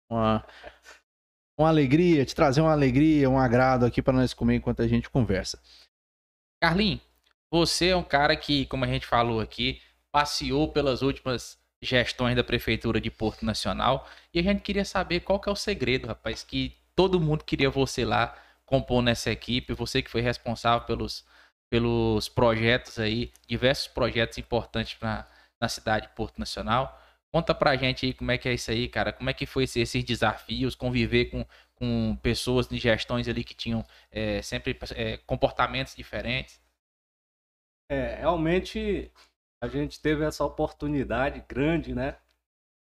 uma, 0.07 0.47
uma 1.57 1.69
alegria, 1.69 2.23
te 2.23 2.35
trazer 2.35 2.61
uma 2.61 2.71
alegria, 2.71 3.27
um 3.27 3.39
agrado 3.39 3.83
aqui 3.83 3.99
para 3.99 4.13
nós 4.13 4.31
comer 4.31 4.57
enquanto 4.57 4.83
a 4.83 4.87
gente 4.87 5.09
conversa. 5.09 5.59
Carlinhos, 6.61 7.01
você 7.51 7.87
é 7.87 7.95
um 7.95 8.03
cara 8.03 8.35
que, 8.35 8.67
como 8.67 8.85
a 8.85 8.87
gente 8.87 9.07
falou 9.07 9.39
aqui, 9.39 9.81
passeou 10.11 10.71
pelas 10.71 11.01
últimas 11.01 11.57
gestões 11.81 12.35
da 12.35 12.43
Prefeitura 12.43 13.01
de 13.01 13.09
Porto 13.09 13.43
Nacional 13.43 14.07
e 14.31 14.37
a 14.37 14.43
gente 14.43 14.61
queria 14.61 14.85
saber 14.85 15.21
qual 15.21 15.39
que 15.39 15.49
é 15.49 15.51
o 15.51 15.55
segredo, 15.55 16.05
rapaz, 16.05 16.43
que 16.43 16.77
todo 16.95 17.19
mundo 17.19 17.43
queria 17.43 17.71
você 17.71 18.05
lá 18.05 18.37
compor 18.67 19.01
nessa 19.01 19.31
equipe, 19.31 19.73
você 19.73 20.03
que 20.03 20.11
foi 20.11 20.21
responsável 20.21 20.85
pelos, 20.85 21.25
pelos 21.71 22.29
projetos 22.29 22.99
aí, 22.99 23.31
diversos 23.47 23.87
projetos 23.87 24.37
importantes 24.37 24.93
pra, 24.93 25.27
na 25.61 25.67
cidade 25.69 26.07
de 26.07 26.13
Porto 26.15 26.39
Nacional. 26.39 26.99
Conta 27.31 27.53
pra 27.53 27.75
gente 27.75 28.05
aí 28.05 28.13
como 28.13 28.31
é 28.31 28.37
que 28.37 28.47
é 28.47 28.53
isso 28.53 28.71
aí, 28.71 28.87
cara, 28.87 29.11
como 29.13 29.29
é 29.29 29.33
que 29.33 29.45
foi 29.45 29.63
esse- 29.65 29.79
esses 29.81 30.03
desafios, 30.03 30.75
conviver 30.75 31.25
com, 31.25 31.45
com 31.75 32.15
pessoas 32.21 32.67
de 32.67 32.77
gestões 32.77 33.27
ali 33.27 33.43
que 33.43 33.53
tinham 33.53 33.85
é, 34.11 34.41
sempre 34.41 34.77
é, 34.95 35.17
comportamentos 35.19 35.95
diferentes. 35.95 36.61
É, 37.89 38.15
realmente 38.15 39.11
a 39.63 39.67
gente 39.67 40.01
teve 40.01 40.23
essa 40.25 40.43
oportunidade 40.43 41.43
grande, 41.47 41.93
né? 41.95 42.17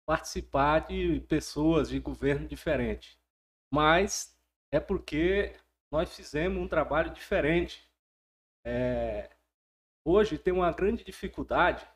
Participar 0.07 0.81
de 0.81 1.21
pessoas 1.29 1.89
de 1.89 1.99
governo 2.01 2.47
diferente. 2.47 3.19
Mas 3.73 4.37
é 4.73 4.81
porque 4.81 5.55
nós 5.93 6.15
fizemos 6.15 6.63
um 6.63 6.69
trabalho 6.69 7.11
diferente. 7.13 7.89
É, 8.65 9.31
hoje 10.07 10.39
tem 10.39 10.53
uma 10.53 10.73
grande 10.73 11.05
dificuldade 11.05 11.87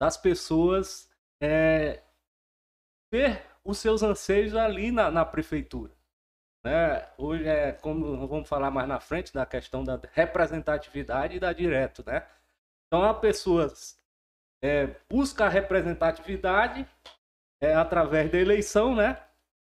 das 0.00 0.16
pessoas 0.16 1.10
é, 1.40 2.02
ver 3.12 3.42
os 3.64 3.78
seus 3.78 4.02
anseios 4.02 4.54
ali 4.54 4.90
na, 4.90 5.10
na 5.10 5.24
prefeitura. 5.24 5.92
Né? 6.64 7.08
Hoje 7.16 7.46
é 7.46 7.72
como 7.72 8.26
vamos 8.26 8.48
falar 8.48 8.70
mais 8.70 8.88
na 8.88 9.00
frente 9.00 9.32
da 9.32 9.46
questão 9.46 9.84
da 9.84 10.00
representatividade 10.12 11.36
e 11.36 11.40
da 11.40 11.52
direto, 11.52 12.02
né? 12.04 12.26
Então 12.86 13.04
a 13.04 13.14
pessoa 13.14 13.72
é, 14.62 14.88
busca 15.08 15.46
a 15.46 15.48
representatividade 15.48 16.86
é, 17.60 17.74
através 17.74 18.30
da 18.30 18.38
eleição, 18.38 18.94
né? 18.94 19.22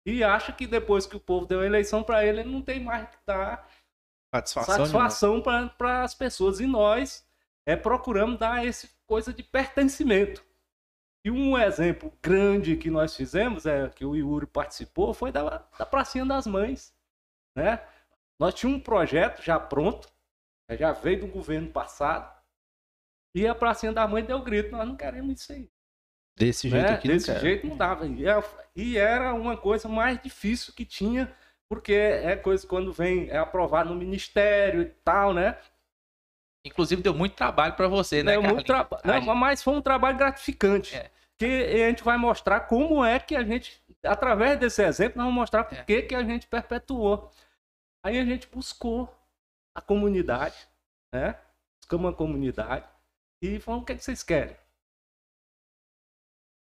E 0.06 0.22
acha 0.22 0.52
que 0.52 0.66
depois 0.66 1.06
que 1.06 1.16
o 1.16 1.20
povo 1.20 1.46
deu 1.46 1.60
a 1.60 1.66
eleição 1.66 2.02
para 2.02 2.24
ele, 2.24 2.40
ele 2.40 2.52
não 2.52 2.62
tem 2.62 2.78
mais 2.78 3.08
que 3.08 3.16
dar 3.26 3.68
Satisfação. 4.34 4.74
satisfação 4.74 5.40
para 5.40 6.02
as 6.02 6.12
pessoas. 6.12 6.58
E 6.58 6.66
nós 6.66 7.24
é, 7.64 7.76
procuramos 7.76 8.38
dar 8.38 8.66
essa 8.66 8.88
coisa 9.06 9.32
de 9.32 9.42
pertencimento. 9.42 10.44
E 11.24 11.30
um 11.30 11.56
exemplo 11.56 12.12
grande 12.22 12.76
que 12.76 12.90
nós 12.90 13.16
fizemos, 13.16 13.64
é 13.64 13.88
que 13.88 14.04
o 14.04 14.14
Yuri 14.14 14.46
participou, 14.46 15.14
foi 15.14 15.32
da, 15.32 15.66
da 15.78 15.86
Pracinha 15.86 16.24
das 16.26 16.46
Mães. 16.46 16.94
Né? 17.56 17.82
Nós 18.38 18.52
tínhamos 18.54 18.80
um 18.80 18.84
projeto 18.84 19.40
já 19.42 19.58
pronto, 19.58 20.08
já 20.70 20.92
veio 20.92 21.20
do 21.20 21.26
governo 21.28 21.70
passado, 21.70 22.34
e 23.34 23.46
a 23.46 23.54
Pracinha 23.54 23.92
das 23.92 24.08
Mães 24.10 24.26
deu 24.26 24.42
grito, 24.42 24.70
nós 24.70 24.86
não 24.86 24.96
queremos 24.96 25.40
isso 25.40 25.52
aí. 25.52 25.70
Desse 26.36 26.68
jeito 26.68 26.82
né? 26.86 26.94
aqui 26.94 27.08
não 27.08 27.14
Desse 27.14 27.26
quero. 27.26 27.40
jeito 27.40 27.66
não 27.66 27.76
dava. 27.76 28.06
E 28.06 28.26
era- 28.26 28.44
E 28.76 28.98
era 28.98 29.32
uma 29.32 29.56
coisa 29.56 29.88
mais 29.88 30.20
difícil 30.20 30.74
que 30.74 30.84
tinha, 30.84 31.32
porque 31.68 31.92
é 31.92 32.34
coisa 32.36 32.66
quando 32.66 32.92
vem 32.92 33.30
é 33.30 33.38
aprovado 33.38 33.88
no 33.90 33.94
ministério 33.96 34.82
e 34.82 34.86
tal, 34.86 35.32
né? 35.32 35.56
Inclusive 36.64 37.02
deu 37.02 37.14
muito 37.14 37.34
trabalho 37.34 37.74
para 37.74 37.88
você, 37.88 38.22
né, 38.22 38.32
deu 38.32 38.42
muito 38.42 38.64
traba... 38.64 39.00
Não, 39.04 39.34
mas 39.34 39.62
foi 39.62 39.74
um 39.74 39.82
trabalho 39.82 40.16
gratificante. 40.16 40.96
É. 40.96 41.10
Que 41.36 41.44
a 41.44 41.88
gente 41.88 42.02
vai 42.02 42.16
mostrar 42.16 42.60
como 42.60 43.04
é 43.04 43.18
que 43.18 43.34
a 43.36 43.44
gente, 43.44 43.82
através 44.02 44.58
desse 44.58 44.82
exemplo, 44.82 45.18
nós 45.18 45.26
vamos 45.26 45.40
mostrar 45.40 45.64
por 45.64 45.76
é. 45.76 45.84
que, 45.84 46.02
que 46.02 46.14
a 46.14 46.22
gente 46.22 46.46
perpetuou. 46.46 47.30
Aí 48.04 48.18
a 48.18 48.24
gente 48.24 48.46
buscou 48.46 49.12
a 49.76 49.80
comunidade, 49.80 50.56
né? 51.12 51.38
Buscamos 51.82 52.06
uma 52.06 52.16
comunidade 52.16 52.88
e 53.42 53.58
falamos, 53.60 53.82
o 53.82 53.86
que, 53.86 53.92
é 53.92 53.96
que 53.96 54.04
vocês 54.04 54.22
querem? 54.22 54.56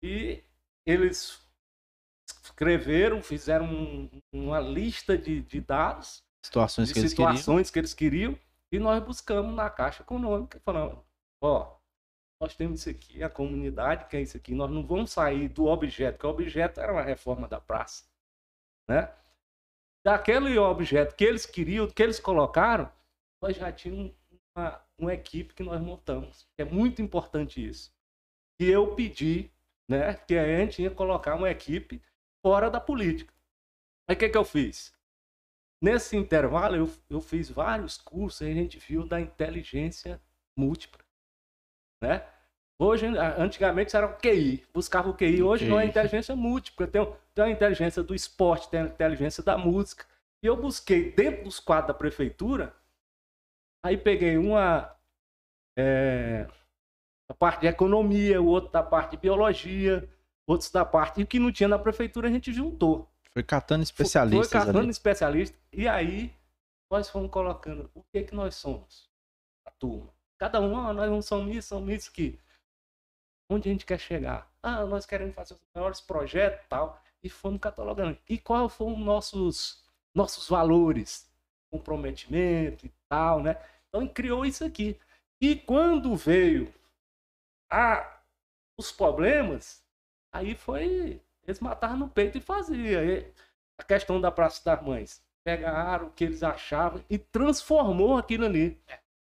E 0.03 0.43
eles 0.85 1.41
escreveram, 2.43 3.21
fizeram 3.21 3.65
um, 3.65 4.09
uma 4.31 4.59
lista 4.59 5.17
de, 5.17 5.41
de 5.41 5.61
dados, 5.61 6.23
situações, 6.43 6.87
de 6.87 6.93
que, 6.93 7.07
situações 7.07 7.57
eles 7.57 7.71
que 7.71 7.79
eles 7.79 7.93
queriam, 7.93 8.39
e 8.71 8.79
nós 8.79 9.03
buscamos 9.03 9.53
na 9.53 9.69
Caixa 9.69 10.03
Econômica, 10.03 10.59
falando, 10.59 11.03
ó, 11.41 11.77
nós 12.39 12.55
temos 12.55 12.81
isso 12.81 12.89
aqui, 12.89 13.23
a 13.23 13.29
comunidade 13.29 14.07
quer 14.07 14.21
isso 14.21 14.37
aqui, 14.37 14.53
nós 14.53 14.69
não 14.69 14.85
vamos 14.85 15.11
sair 15.11 15.47
do 15.49 15.65
objeto, 15.65 16.19
que 16.19 16.25
o 16.25 16.29
objeto 16.29 16.79
era 16.79 16.91
uma 16.91 17.01
reforma 17.01 17.47
da 17.47 17.59
praça, 17.61 18.05
né? 18.87 19.13
Daquele 20.03 20.57
objeto 20.57 21.15
que 21.15 21.23
eles 21.23 21.45
queriam, 21.45 21.87
que 21.89 22.03
eles 22.03 22.19
colocaram, 22.19 22.91
nós 23.41 23.55
já 23.55 23.71
tínhamos 23.71 24.13
uma, 24.55 24.81
uma 24.97 25.13
equipe 25.13 25.53
que 25.53 25.63
nós 25.63 25.81
montamos. 25.81 26.47
É 26.57 26.63
muito 26.63 27.01
importante 27.01 27.65
isso. 27.65 27.91
E 28.59 28.69
eu 28.69 28.95
pedi 28.95 29.51
né, 29.89 30.13
que 30.13 30.35
a 30.37 30.45
gente 30.45 30.81
ia 30.81 30.91
colocar 30.91 31.35
uma 31.35 31.49
equipe 31.49 32.01
fora 32.43 32.69
da 32.69 32.79
política. 32.79 33.33
Aí 34.07 34.15
o 34.15 34.19
que, 34.19 34.29
que 34.29 34.37
eu 34.37 34.45
fiz? 34.45 34.94
Nesse 35.85 36.17
intervalo, 36.17 36.75
eu, 36.75 36.89
eu 37.11 37.21
fiz 37.21 37.47
vários 37.47 37.95
cursos 37.95 38.41
e 38.41 38.49
a 38.49 38.53
gente 38.55 38.79
viu 38.79 39.07
da 39.07 39.21
inteligência 39.21 40.19
múltipla. 40.57 40.99
Né? 42.01 42.25
Hoje, 42.79 43.05
antigamente 43.37 43.95
era 43.95 44.07
o 44.07 44.17
QI, 44.17 44.65
buscava 44.73 45.11
o 45.11 45.13
QI. 45.13 45.43
Hoje 45.43 45.67
não 45.67 45.79
é 45.79 45.85
inteligência 45.85 46.35
múltipla. 46.35 46.87
Tem, 46.87 47.05
tem 47.35 47.45
a 47.45 47.49
inteligência 47.51 48.01
do 48.01 48.15
esporte, 48.15 48.67
tem 48.67 48.79
a 48.79 48.85
inteligência 48.85 49.43
da 49.43 49.59
música. 49.59 50.07
E 50.41 50.47
eu 50.47 50.57
busquei 50.57 51.11
dentro 51.11 51.43
dos 51.43 51.59
quadros 51.59 51.89
da 51.89 51.93
prefeitura, 51.93 52.75
aí 53.85 53.95
peguei 53.95 54.39
uma 54.39 54.91
é, 55.77 56.47
a 57.29 57.33
parte 57.35 57.61
de 57.61 57.67
economia, 57.67 58.41
o 58.41 58.47
outro 58.47 58.71
da 58.71 58.81
parte 58.81 59.11
de 59.11 59.17
biologia, 59.17 60.09
outros 60.47 60.71
da 60.71 60.83
parte. 60.83 61.21
E 61.21 61.23
o 61.23 61.27
que 61.27 61.37
não 61.37 61.51
tinha 61.51 61.69
na 61.69 61.77
prefeitura 61.77 62.27
a 62.27 62.31
gente 62.31 62.51
juntou. 62.51 63.07
Foi 63.35 63.43
catando 63.43 63.83
especialistas. 63.83 64.49
Foi 64.49 64.59
catando 64.59 64.79
ali. 64.79 64.89
especialistas. 64.89 65.59
E 65.73 65.89
aí 65.89 66.33
nós 66.89 67.09
fomos 67.09 67.29
colocando 67.29 67.91
o 67.93 68.01
que 68.03 68.23
que 68.23 68.33
nós 68.33 68.55
somos, 68.55 69.09
a 69.65 69.71
turma. 69.71 70.13
Cada 70.37 70.61
um, 70.61 70.77
ah, 70.77 70.93
nós 70.93 71.09
não 71.09 71.21
somos 71.21 71.53
isso, 71.53 71.67
somos 71.69 71.93
isso 71.93 72.11
que. 72.13 72.39
Onde 73.49 73.67
a 73.67 73.71
gente 73.73 73.85
quer 73.85 73.99
chegar? 73.99 74.49
Ah, 74.63 74.85
nós 74.85 75.05
queremos 75.05 75.35
fazer 75.35 75.53
os 75.53 75.61
melhores 75.75 75.99
projetos 75.99 76.65
e 76.65 76.69
tal. 76.69 77.03
E 77.21 77.29
fomos 77.29 77.59
catalogando. 77.59 78.17
E 78.29 78.37
quais 78.37 78.73
foram 78.73 78.97
nossos, 78.97 79.83
nossos 80.13 80.47
valores? 80.47 81.29
Comprometimento 81.69 82.85
e 82.85 82.93
tal, 83.09 83.43
né? 83.43 83.57
Então 83.89 84.07
criou 84.07 84.45
isso 84.45 84.63
aqui. 84.63 84.97
E 85.41 85.57
quando 85.57 86.15
veio 86.15 86.73
a, 87.69 88.21
os 88.77 88.93
problemas, 88.93 89.83
aí 90.31 90.55
foi. 90.55 91.21
Eles 91.47 91.59
matavam 91.59 91.97
no 91.97 92.09
peito 92.09 92.37
e 92.37 92.41
faziam. 92.41 93.01
a 93.79 93.83
questão 93.83 94.19
da 94.19 94.31
Praça 94.31 94.61
das 94.63 94.83
Mães. 94.83 95.23
Pegaram 95.43 96.07
o 96.07 96.11
que 96.11 96.23
eles 96.23 96.41
achavam 96.41 97.03
e 97.09 97.17
transformou 97.17 98.17
aquilo 98.17 98.45
ali. 98.45 98.79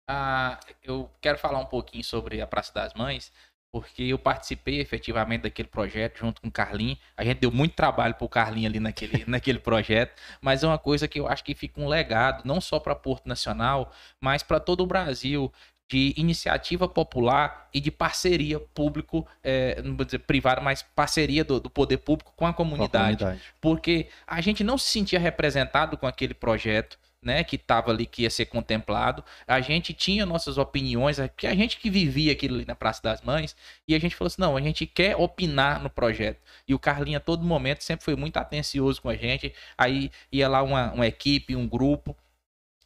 Ah, 0.07 0.59
eu 0.83 1.09
quero 1.19 1.37
falar 1.37 1.59
um 1.59 1.65
pouquinho 1.65 2.03
sobre 2.03 2.39
a 2.39 2.45
Praça 2.45 2.71
das 2.73 2.93
Mães, 2.93 3.31
porque 3.73 4.03
eu 4.03 4.19
participei 4.19 4.79
efetivamente 4.79 5.41
daquele 5.41 5.67
projeto 5.67 6.19
junto 6.19 6.39
com 6.39 6.49
o 6.49 6.51
Carlinho. 6.51 6.95
A 7.17 7.23
gente 7.23 7.39
deu 7.39 7.51
muito 7.51 7.73
trabalho 7.73 8.13
pro 8.13 8.29
Carlinho 8.29 8.69
ali 8.69 8.79
naquele, 8.79 9.23
naquele 9.25 9.57
projeto, 9.57 10.13
mas 10.39 10.63
é 10.63 10.67
uma 10.67 10.77
coisa 10.77 11.07
que 11.07 11.19
eu 11.19 11.27
acho 11.27 11.43
que 11.43 11.55
fica 11.55 11.81
um 11.81 11.87
legado, 11.87 12.45
não 12.45 12.61
só 12.61 12.79
para 12.79 12.93
Porto 12.93 13.25
Nacional, 13.25 13.91
mas 14.21 14.43
para 14.43 14.59
todo 14.59 14.81
o 14.81 14.87
Brasil 14.87 15.51
de 15.89 16.13
iniciativa 16.17 16.87
popular 16.87 17.69
e 17.73 17.79
de 17.79 17.91
parceria 17.91 18.59
público, 18.59 19.27
é, 19.43 19.81
não 19.81 19.95
vou 19.95 20.05
dizer 20.05 20.19
privada, 20.19 20.61
mas 20.61 20.81
parceria 20.81 21.43
do, 21.43 21.59
do 21.59 21.69
poder 21.69 21.97
público 21.97 22.33
com 22.35 22.45
a 22.45 22.53
comunidade. 22.53 23.17
com 23.17 23.23
a 23.23 23.27
comunidade. 23.27 23.53
Porque 23.61 24.07
a 24.25 24.41
gente 24.41 24.63
não 24.63 24.77
se 24.77 24.89
sentia 24.89 25.19
representado 25.19 25.97
com 25.97 26.07
aquele 26.07 26.33
projeto. 26.33 26.97
Né, 27.25 27.41
que 27.41 27.55
estava 27.55 27.89
ali, 27.89 28.05
que 28.05 28.23
ia 28.23 28.29
ser 28.29 28.47
contemplado. 28.47 29.23
A 29.47 29.61
gente 29.61 29.93
tinha 29.93 30.25
nossas 30.25 30.57
opiniões, 30.57 31.19
que 31.37 31.47
a 31.47 31.55
gente 31.55 31.77
que 31.77 31.89
vivia 31.89 32.33
aquilo 32.33 32.55
ali 32.55 32.65
na 32.65 32.75
Praça 32.75 33.01
das 33.01 33.21
Mães, 33.21 33.55
e 33.87 33.95
a 33.95 33.97
gente 33.97 34.13
falou 34.13 34.27
assim: 34.27 34.41
não, 34.41 34.57
a 34.57 34.61
gente 34.61 34.85
quer 34.85 35.15
opinar 35.15 35.81
no 35.81 35.89
projeto. 35.89 36.41
E 36.67 36.73
o 36.73 36.79
Carlinho, 36.79 37.15
a 37.15 37.21
todo 37.21 37.41
momento, 37.41 37.81
sempre 37.81 38.03
foi 38.03 38.17
muito 38.17 38.35
atencioso 38.35 39.01
com 39.01 39.07
a 39.07 39.15
gente. 39.15 39.53
Aí 39.77 40.11
ia 40.29 40.49
lá 40.49 40.61
uma, 40.61 40.91
uma 40.91 41.07
equipe, 41.07 41.55
um 41.55 41.65
grupo, 41.65 42.13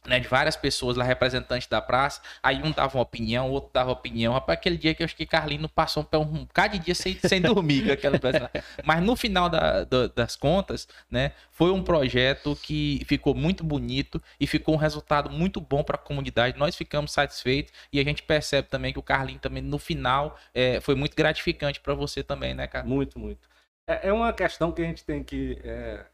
né, 0.08 0.18
de 0.18 0.26
várias 0.26 0.56
pessoas 0.56 0.96
lá, 0.96 1.04
representantes 1.04 1.68
da 1.68 1.80
praça, 1.80 2.20
aí 2.42 2.62
um 2.62 2.72
dava 2.72 2.96
uma 2.96 3.02
opinião, 3.02 3.50
outro 3.50 3.70
dava 3.72 3.90
opinião. 3.90 4.32
Rapaz, 4.32 4.58
aquele 4.58 4.76
dia 4.76 4.94
que 4.94 5.02
eu 5.02 5.04
acho 5.04 5.14
que 5.14 5.26
Carlinho 5.26 5.68
passou 5.68 6.06
um, 6.12 6.18
um 6.18 6.44
bocado 6.44 6.78
de 6.78 6.84
dia 6.84 6.94
sem, 6.94 7.14
sem 7.14 7.40
dormir 7.40 7.90
aquela 7.92 8.18
Mas 8.84 9.02
no 9.02 9.14
final 9.14 9.48
da, 9.48 9.84
da, 9.84 10.06
das 10.08 10.34
contas, 10.34 10.88
né, 11.10 11.32
foi 11.50 11.70
um 11.70 11.82
projeto 11.82 12.56
que 12.56 13.02
ficou 13.06 13.34
muito 13.34 13.62
bonito 13.62 14.22
e 14.40 14.46
ficou 14.46 14.74
um 14.74 14.78
resultado 14.78 15.30
muito 15.30 15.60
bom 15.60 15.84
para 15.84 15.96
a 15.96 15.98
comunidade. 15.98 16.58
Nós 16.58 16.74
ficamos 16.74 17.12
satisfeitos 17.12 17.72
e 17.92 18.00
a 18.00 18.04
gente 18.04 18.22
percebe 18.22 18.68
também 18.68 18.92
que 18.92 18.98
o 18.98 19.02
Carlinho 19.02 19.38
também, 19.38 19.62
no 19.62 19.78
final, 19.78 20.38
é, 20.54 20.80
foi 20.80 20.94
muito 20.94 21.14
gratificante 21.14 21.80
para 21.80 21.94
você 21.94 22.22
também, 22.22 22.54
né, 22.54 22.66
cara? 22.66 22.86
Muito, 22.86 23.18
muito. 23.18 23.48
É, 23.86 24.08
é, 24.08 24.12
uma 24.12 24.32
questão 24.32 24.72
que 24.72 24.82
a 24.82 24.84
gente 24.84 25.04
tem 25.04 25.22
que, 25.22 25.58
é, 25.64 26.04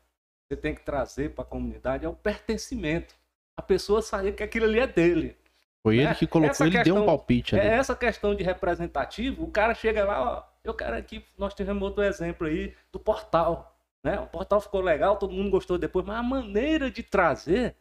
você 0.49 0.57
tem 0.57 0.75
que 0.75 0.83
trazer 0.83 1.31
para 1.31 1.43
a 1.43 1.47
comunidade, 1.47 2.05
é 2.05 2.09
o 2.09 2.15
pertencimento 2.15 3.15
a 3.57 3.63
pessoa 3.63 4.03
saber 4.03 4.33
que 4.33 4.43
aquilo 4.43 4.67
ali 4.67 4.81
é 4.81 4.87
dele. 4.87 5.37
Foi 5.83 5.97
ele 5.97 6.09
né? 6.09 6.15
que 6.15 6.27
colocou, 6.27 6.51
essa 6.51 6.65
ele 6.65 6.77
questão, 6.77 6.95
deu 6.95 7.03
um 7.03 7.07
palpite 7.07 7.55
ali. 7.55 7.67
É 7.67 7.75
essa 7.75 7.95
questão 7.95 8.35
de 8.35 8.43
representativo, 8.43 9.45
o 9.45 9.51
cara 9.51 9.75
chega 9.75 10.05
lá, 10.05 10.23
ó, 10.23 10.43
eu 10.65 10.73
quero 10.73 10.97
aqui, 10.97 11.25
nós 11.37 11.53
tivemos 11.53 11.83
outro 11.83 12.03
exemplo 12.03 12.47
aí 12.47 12.75
do 12.91 12.99
portal. 12.99 13.77
Né? 14.03 14.19
O 14.19 14.27
portal 14.27 14.61
ficou 14.61 14.81
legal, 14.81 15.17
todo 15.17 15.33
mundo 15.33 15.51
gostou 15.51 15.77
depois, 15.77 16.05
mas 16.07 16.17
a 16.17 16.23
maneira 16.23 16.91
de 16.91 17.03
trazer, 17.03 17.77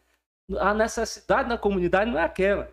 a 0.58 0.74
necessidade 0.74 1.48
da 1.48 1.56
comunidade 1.56 2.10
não 2.10 2.18
é 2.18 2.24
aquela. 2.24 2.70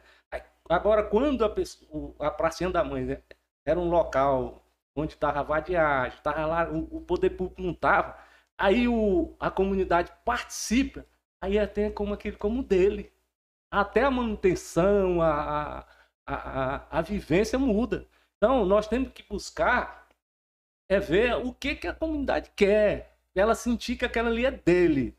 Agora, 0.69 1.03
quando 1.03 1.43
a, 1.43 1.49
pessoa, 1.49 2.13
a 2.19 2.29
Pracinha 2.29 2.69
da 2.69 2.83
Mãe 2.83 3.03
né, 3.03 3.17
era 3.65 3.79
um 3.79 3.89
local 3.89 4.65
onde 4.95 5.13
estava 5.13 5.43
vadiagem, 5.43 6.17
estava 6.17 6.45
lá, 6.45 6.69
o, 6.69 6.97
o 6.97 7.01
poder 7.01 7.31
público 7.31 7.61
não 7.61 7.71
estava, 7.71 8.17
aí 8.57 8.87
o, 8.87 9.33
a 9.39 9.49
comunidade 9.49 10.11
participa 10.25 11.05
aí 11.41 11.57
é 11.57 11.67
tem 11.67 11.91
como 11.91 12.13
aquele 12.13 12.37
como 12.37 12.63
dele. 12.63 13.11
Até 13.71 14.03
a 14.03 14.11
manutenção, 14.11 15.21
a, 15.21 15.79
a, 16.25 16.35
a, 16.35 16.99
a 16.99 17.01
vivência 17.01 17.57
muda. 17.59 18.07
Então, 18.37 18.65
nós 18.65 18.87
temos 18.87 19.11
que 19.13 19.23
buscar 19.23 20.07
é 20.89 20.99
ver 20.99 21.35
o 21.35 21.53
que, 21.53 21.75
que 21.75 21.87
a 21.87 21.93
comunidade 21.93 22.51
quer. 22.55 23.17
Ela 23.33 23.55
sentir 23.55 23.95
que 23.95 24.05
aquela 24.05 24.29
ali 24.29 24.45
é 24.45 24.51
dele. 24.51 25.17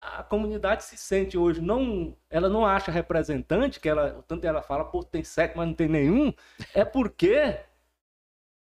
A 0.00 0.22
comunidade 0.22 0.84
se 0.84 0.98
sente 0.98 1.38
hoje, 1.38 1.62
não, 1.62 2.14
ela 2.28 2.48
não 2.50 2.66
acha 2.66 2.92
representante, 2.92 3.80
que 3.80 3.88
ela, 3.88 4.22
tanto 4.28 4.46
ela 4.46 4.60
fala, 4.62 4.84
pô, 4.84 5.02
tem 5.02 5.24
sete, 5.24 5.56
mas 5.56 5.66
não 5.66 5.74
tem 5.74 5.88
nenhum, 5.88 6.30
é 6.74 6.84
porque 6.84 7.58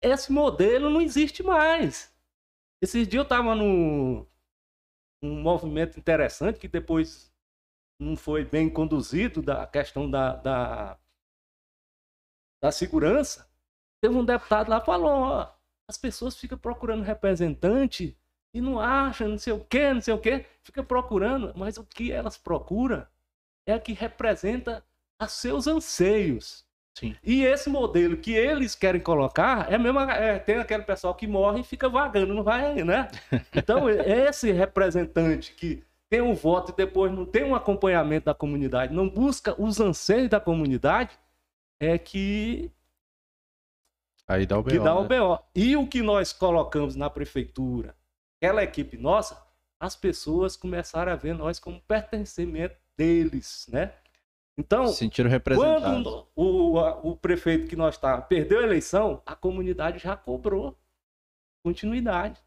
esse 0.01 0.31
modelo 0.31 0.89
não 0.89 1.01
existe 1.01 1.43
mais. 1.43 2.13
Esses 2.81 3.07
dias 3.07 3.19
eu 3.19 3.23
estava 3.23 3.55
no, 3.55 4.25
um 5.23 5.41
movimento 5.41 5.97
interessante 5.97 6.59
que 6.59 6.67
depois 6.67 7.33
não 7.99 8.15
foi 8.15 8.43
bem 8.43 8.69
conduzido 8.69 9.41
da 9.41 9.65
questão 9.65 10.09
da, 10.09 10.35
da, 10.35 10.99
da 12.61 12.71
segurança. 12.71 13.49
Teve 14.01 14.15
um 14.15 14.25
deputado 14.25 14.69
lá 14.69 14.81
falou, 14.81 15.11
ó, 15.11 15.53
as 15.87 15.97
pessoas 15.97 16.35
ficam 16.35 16.57
procurando 16.57 17.03
representante 17.03 18.17
e 18.53 18.61
não 18.61 18.79
acham, 18.79 19.29
não 19.29 19.37
sei 19.37 19.53
o 19.53 19.63
que, 19.63 19.93
não 19.93 20.01
sei 20.01 20.13
o 20.13 20.19
que, 20.19 20.45
fica 20.61 20.83
procurando, 20.83 21.53
mas 21.55 21.77
o 21.77 21.85
que 21.85 22.11
elas 22.11 22.37
procuram 22.37 23.07
é 23.65 23.73
a 23.73 23.79
que 23.79 23.93
representa 23.93 24.85
os 25.21 25.31
seus 25.31 25.67
anseios. 25.67 26.67
Sim. 26.93 27.15
E 27.23 27.43
esse 27.43 27.69
modelo 27.69 28.15
que 28.15 28.33
eles 28.33 28.75
querem 28.75 29.01
colocar 29.01 29.71
é 29.71 29.77
mesmo 29.77 29.99
é, 29.99 30.37
tem 30.37 30.57
aquele 30.57 30.83
pessoal 30.83 31.15
que 31.15 31.25
morre 31.25 31.61
e 31.61 31.63
fica 31.63 31.89
vagando, 31.89 32.33
não 32.33 32.43
vai, 32.43 32.83
né? 32.83 33.09
Então, 33.53 33.89
esse 33.89 34.51
representante 34.51 35.53
que 35.53 35.83
tem 36.09 36.21
um 36.21 36.35
voto 36.35 36.71
e 36.71 36.75
depois 36.75 37.11
não 37.11 37.25
tem 37.25 37.43
um 37.43 37.55
acompanhamento 37.55 38.25
da 38.25 38.35
comunidade, 38.35 38.93
não 38.93 39.09
busca 39.09 39.59
os 39.59 39.79
anseios 39.79 40.29
da 40.29 40.39
comunidade, 40.39 41.17
é 41.79 41.97
que 41.97 42.71
aí 44.27 44.45
dá 44.45 44.59
o 44.59 44.61
BO. 44.61 44.69
Que 44.69 44.77
dá 44.77 44.93
né? 44.93 45.01
o 45.01 45.03
BO. 45.05 45.43
E 45.55 45.75
o 45.75 45.87
que 45.87 46.03
nós 46.03 46.31
colocamos 46.31 46.95
na 46.95 47.09
prefeitura, 47.09 47.95
aquela 48.37 48.63
equipe 48.63 48.97
nossa, 48.97 49.41
as 49.79 49.95
pessoas 49.95 50.55
começaram 50.55 51.11
a 51.11 51.15
ver 51.15 51.33
nós 51.33 51.59
como 51.59 51.81
pertencimento 51.81 52.77
deles, 52.95 53.67
né? 53.71 53.93
Então, 54.57 54.87
Sentiram 54.87 55.29
quando 55.63 56.27
o, 56.35 56.79
a- 56.79 56.99
o 57.01 57.17
prefeito 57.17 57.67
que 57.67 57.75
nós 57.75 57.95
estávamos 57.95 58.27
perdeu 58.27 58.59
a 58.59 58.63
eleição, 58.63 59.21
a 59.25 59.35
comunidade 59.35 59.97
já 59.99 60.15
cobrou 60.15 60.77
continuidade. 61.65 62.39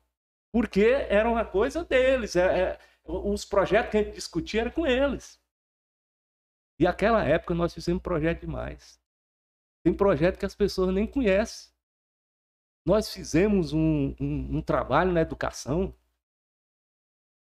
Porque 0.52 0.84
era 0.84 1.28
uma 1.28 1.44
coisa 1.44 1.84
deles. 1.84 2.36
é- 2.36 2.72
é- 2.72 2.78
os 3.04 3.44
projetos 3.44 3.90
que 3.90 3.96
a 3.98 4.02
gente 4.02 4.14
discutia 4.14 4.62
eram 4.62 4.70
com 4.70 4.86
eles. 4.86 5.40
E 6.78 6.86
aquela 6.86 7.24
época 7.24 7.54
nós 7.54 7.72
fizemos 7.74 8.02
projeto 8.02 8.40
demais. 8.40 9.00
Tem 9.84 9.94
projeto 9.94 10.38
que 10.38 10.46
as 10.46 10.54
pessoas 10.54 10.92
nem 10.94 11.06
conhecem. 11.06 11.72
Nós 12.86 13.12
fizemos 13.12 13.72
um, 13.72 14.14
um- 14.20 14.56
um 14.58 14.62
trabalho 14.62 15.12
na 15.12 15.20
educação. 15.20 15.94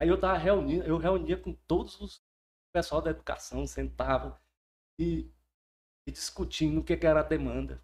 Aí 0.00 0.08
eu 0.08 0.18
tava 0.20 0.38
reunindo, 0.38 0.84
eu 0.84 0.96
reunia 0.98 1.36
com 1.36 1.52
todos 1.52 2.00
os 2.00 2.22
pessoal 2.72 3.00
da 3.00 3.10
educação, 3.10 3.66
sentava 3.66 4.38
e, 4.98 5.30
e 6.06 6.12
discutindo 6.12 6.80
o 6.80 6.84
que, 6.84 6.96
que 6.96 7.06
era 7.06 7.20
a 7.20 7.24
demanda. 7.24 7.80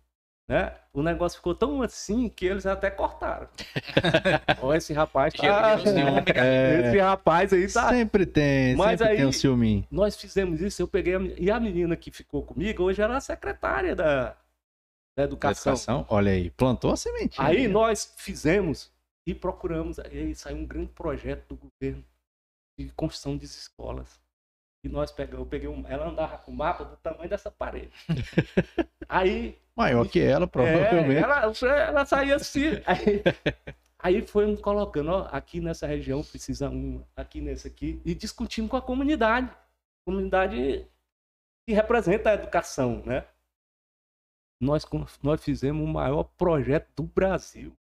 Né? 0.48 0.74
O 0.92 1.00
negócio 1.00 1.36
ficou 1.38 1.54
tão 1.54 1.80
assim 1.80 2.28
que 2.28 2.44
eles 2.44 2.66
até 2.66 2.90
cortaram. 2.90 3.48
Ó, 4.60 4.74
esse 4.74 4.92
rapaz 4.92 5.32
tá. 5.32 5.76
É, 6.34 6.88
esse 6.88 6.98
rapaz 6.98 7.52
aí 7.52 7.72
tá. 7.72 7.88
sempre 7.90 8.26
tem, 8.26 8.74
Mas 8.74 8.98
sempre 8.98 9.14
tem 9.14 9.22
aí- 9.22 9.28
um 9.28 9.32
ciúminho. 9.32 9.86
Nós 9.88 10.16
fizemos 10.16 10.60
isso, 10.60 10.82
eu 10.82 10.88
peguei 10.88 11.14
a, 11.14 11.20
e 11.38 11.50
a 11.52 11.60
menina 11.60 11.94
que 11.96 12.10
ficou 12.10 12.42
comigo 12.42 12.82
hoje 12.82 13.00
era 13.00 13.16
a 13.16 13.20
secretária 13.20 13.94
da, 13.94 14.36
da 15.16 15.22
educação. 15.22 15.74
Educação, 15.74 16.06
olha 16.08 16.32
aí, 16.32 16.50
plantou 16.50 16.92
a 16.92 16.96
sementinha. 16.96 17.46
Aí 17.46 17.68
nós 17.68 18.12
fizemos 18.16 18.92
e 19.24 19.32
procuramos, 19.32 19.98
e 19.98 20.02
aí 20.18 20.34
saiu 20.34 20.56
um 20.56 20.66
grande 20.66 20.90
projeto 20.90 21.46
do 21.54 21.56
governo 21.56 22.04
de 22.76 22.88
construção 22.94 23.36
de 23.36 23.44
escolas. 23.44 24.18
E 24.82 24.88
nós 24.88 25.12
pegamos, 25.12 25.40
eu 25.40 25.46
peguei 25.46 25.68
um, 25.68 25.86
ela 25.86 26.08
andava 26.08 26.38
com 26.38 26.50
o 26.50 26.56
mapa 26.56 26.84
do 26.84 26.96
tamanho 26.96 27.28
dessa 27.28 27.50
parede. 27.50 27.92
aí 29.08 29.58
Maior 29.76 30.08
que 30.08 30.20
ela, 30.20 30.44
é, 30.44 30.46
provavelmente. 30.46 31.22
ela, 31.22 31.52
ela 31.78 32.04
saía 32.04 32.36
assim. 32.36 32.82
Aí, 32.86 33.22
aí 33.98 34.26
foi 34.26 34.54
colocando, 34.58 35.10
ó, 35.10 35.28
aqui 35.30 35.60
nessa 35.60 35.86
região 35.86 36.22
precisa 36.22 36.68
um, 36.68 37.02
aqui 37.16 37.40
nesse 37.40 37.68
aqui, 37.68 38.00
e 38.04 38.14
discutindo 38.14 38.68
com 38.68 38.76
a 38.76 38.82
comunidade. 38.82 39.50
Comunidade 40.04 40.86
que 41.66 41.74
representa 41.74 42.30
a 42.30 42.34
educação, 42.34 43.02
né? 43.04 43.26
Nós, 44.60 44.86
nós 45.22 45.42
fizemos 45.42 45.82
o 45.82 45.90
maior 45.90 46.24
projeto 46.24 46.90
do 46.96 47.02
Brasil. 47.02 47.74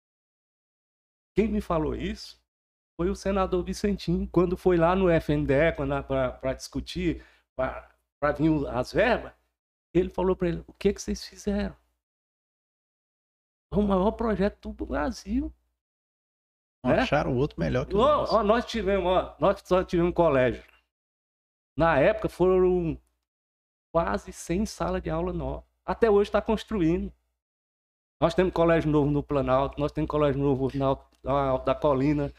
Quem 1.35 1.49
me 1.49 1.61
falou 1.61 1.95
isso 1.95 2.39
foi 2.97 3.11
o 3.11 3.15
senador 3.15 3.63
Vicentinho, 3.63 4.27
quando 4.29 4.57
foi 4.57 4.77
lá 4.77 4.97
no 4.97 5.11
FNDE 5.11 5.73
para 6.41 6.55
discutir, 6.55 7.23
para 7.55 8.33
vir 8.37 8.67
as 8.69 8.93
verbas, 8.93 9.33
ele 9.93 10.09
falou 10.09 10.35
para 10.35 10.49
ele, 10.49 10.65
o 10.67 10.73
que, 10.73 10.93
que 10.93 11.01
vocês 11.01 11.25
fizeram? 11.25 11.77
É 13.73 13.77
o 13.77 13.83
maior 13.83 14.13
projeto 14.13 14.73
do 14.73 14.87
Brasil. 14.87 15.53
Não 16.85 16.93
É? 16.93 17.01
acharam 17.01 17.33
o 17.33 17.37
outro 17.37 17.61
melhor 17.61 17.87
que 17.87 17.95
o 17.95 17.99
nosso. 17.99 18.35
ó, 18.35 18.43
nós 18.43 18.65
tivemos, 18.65 19.07
ó, 19.07 19.37
nós 19.39 19.61
só 19.65 19.85
tivemos 19.85 20.15
colégio. 20.15 20.65
Na 21.77 21.99
época 21.99 22.29
foram 22.29 22.99
quase 23.93 24.33
100 24.33 24.67
salas 24.67 25.03
de 25.03 25.11
aula 25.11 25.33
novas. 25.33 25.65
Até 25.85 26.11
hoje 26.11 26.29
está 26.29 26.41
construindo. 26.41 27.13
Nós 28.21 28.35
temos 28.35 28.53
colégio 28.53 28.91
novo 28.91 29.11
no 29.11 29.23
Planalto, 29.23 29.79
nós 29.79 29.93
temos 29.93 30.11
colégio 30.11 30.41
novo 30.41 30.71
na 30.75 30.97
na 31.27 31.59
da 31.59 31.75
Colina, 31.75 32.33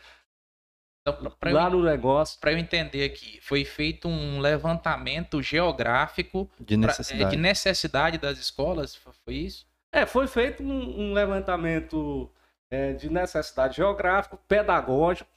Então, 1.10 1.32
pra 1.40 1.52
eu 1.52 1.56
lá 1.56 1.70
no 1.70 1.84
negócio. 1.84 2.40
Para 2.40 2.52
eu 2.52 2.58
entender 2.58 3.04
aqui, 3.04 3.40
foi 3.42 3.64
feito 3.64 4.08
um 4.08 4.40
levantamento 4.40 5.42
geográfico 5.42 6.50
De 6.60 6.78
pra- 6.78 6.86
é, 6.86 6.88
necessidade. 6.88 7.32
de 7.32 7.38
necessidade 7.38 8.18
das 8.18 8.38
escolas, 8.38 8.96
fo- 8.96 9.12
foi 9.24 9.36
isso? 9.36 9.66
É, 9.92 10.06
foi 10.06 10.28
feito 10.28 10.62
um, 10.64 11.10
um 11.10 11.14
levantamento 11.14 12.30
é, 12.70 12.94
de 12.94 13.10
necessidade 13.10 13.78
geográfico, 13.78 14.38
pedagógico, 14.48 15.30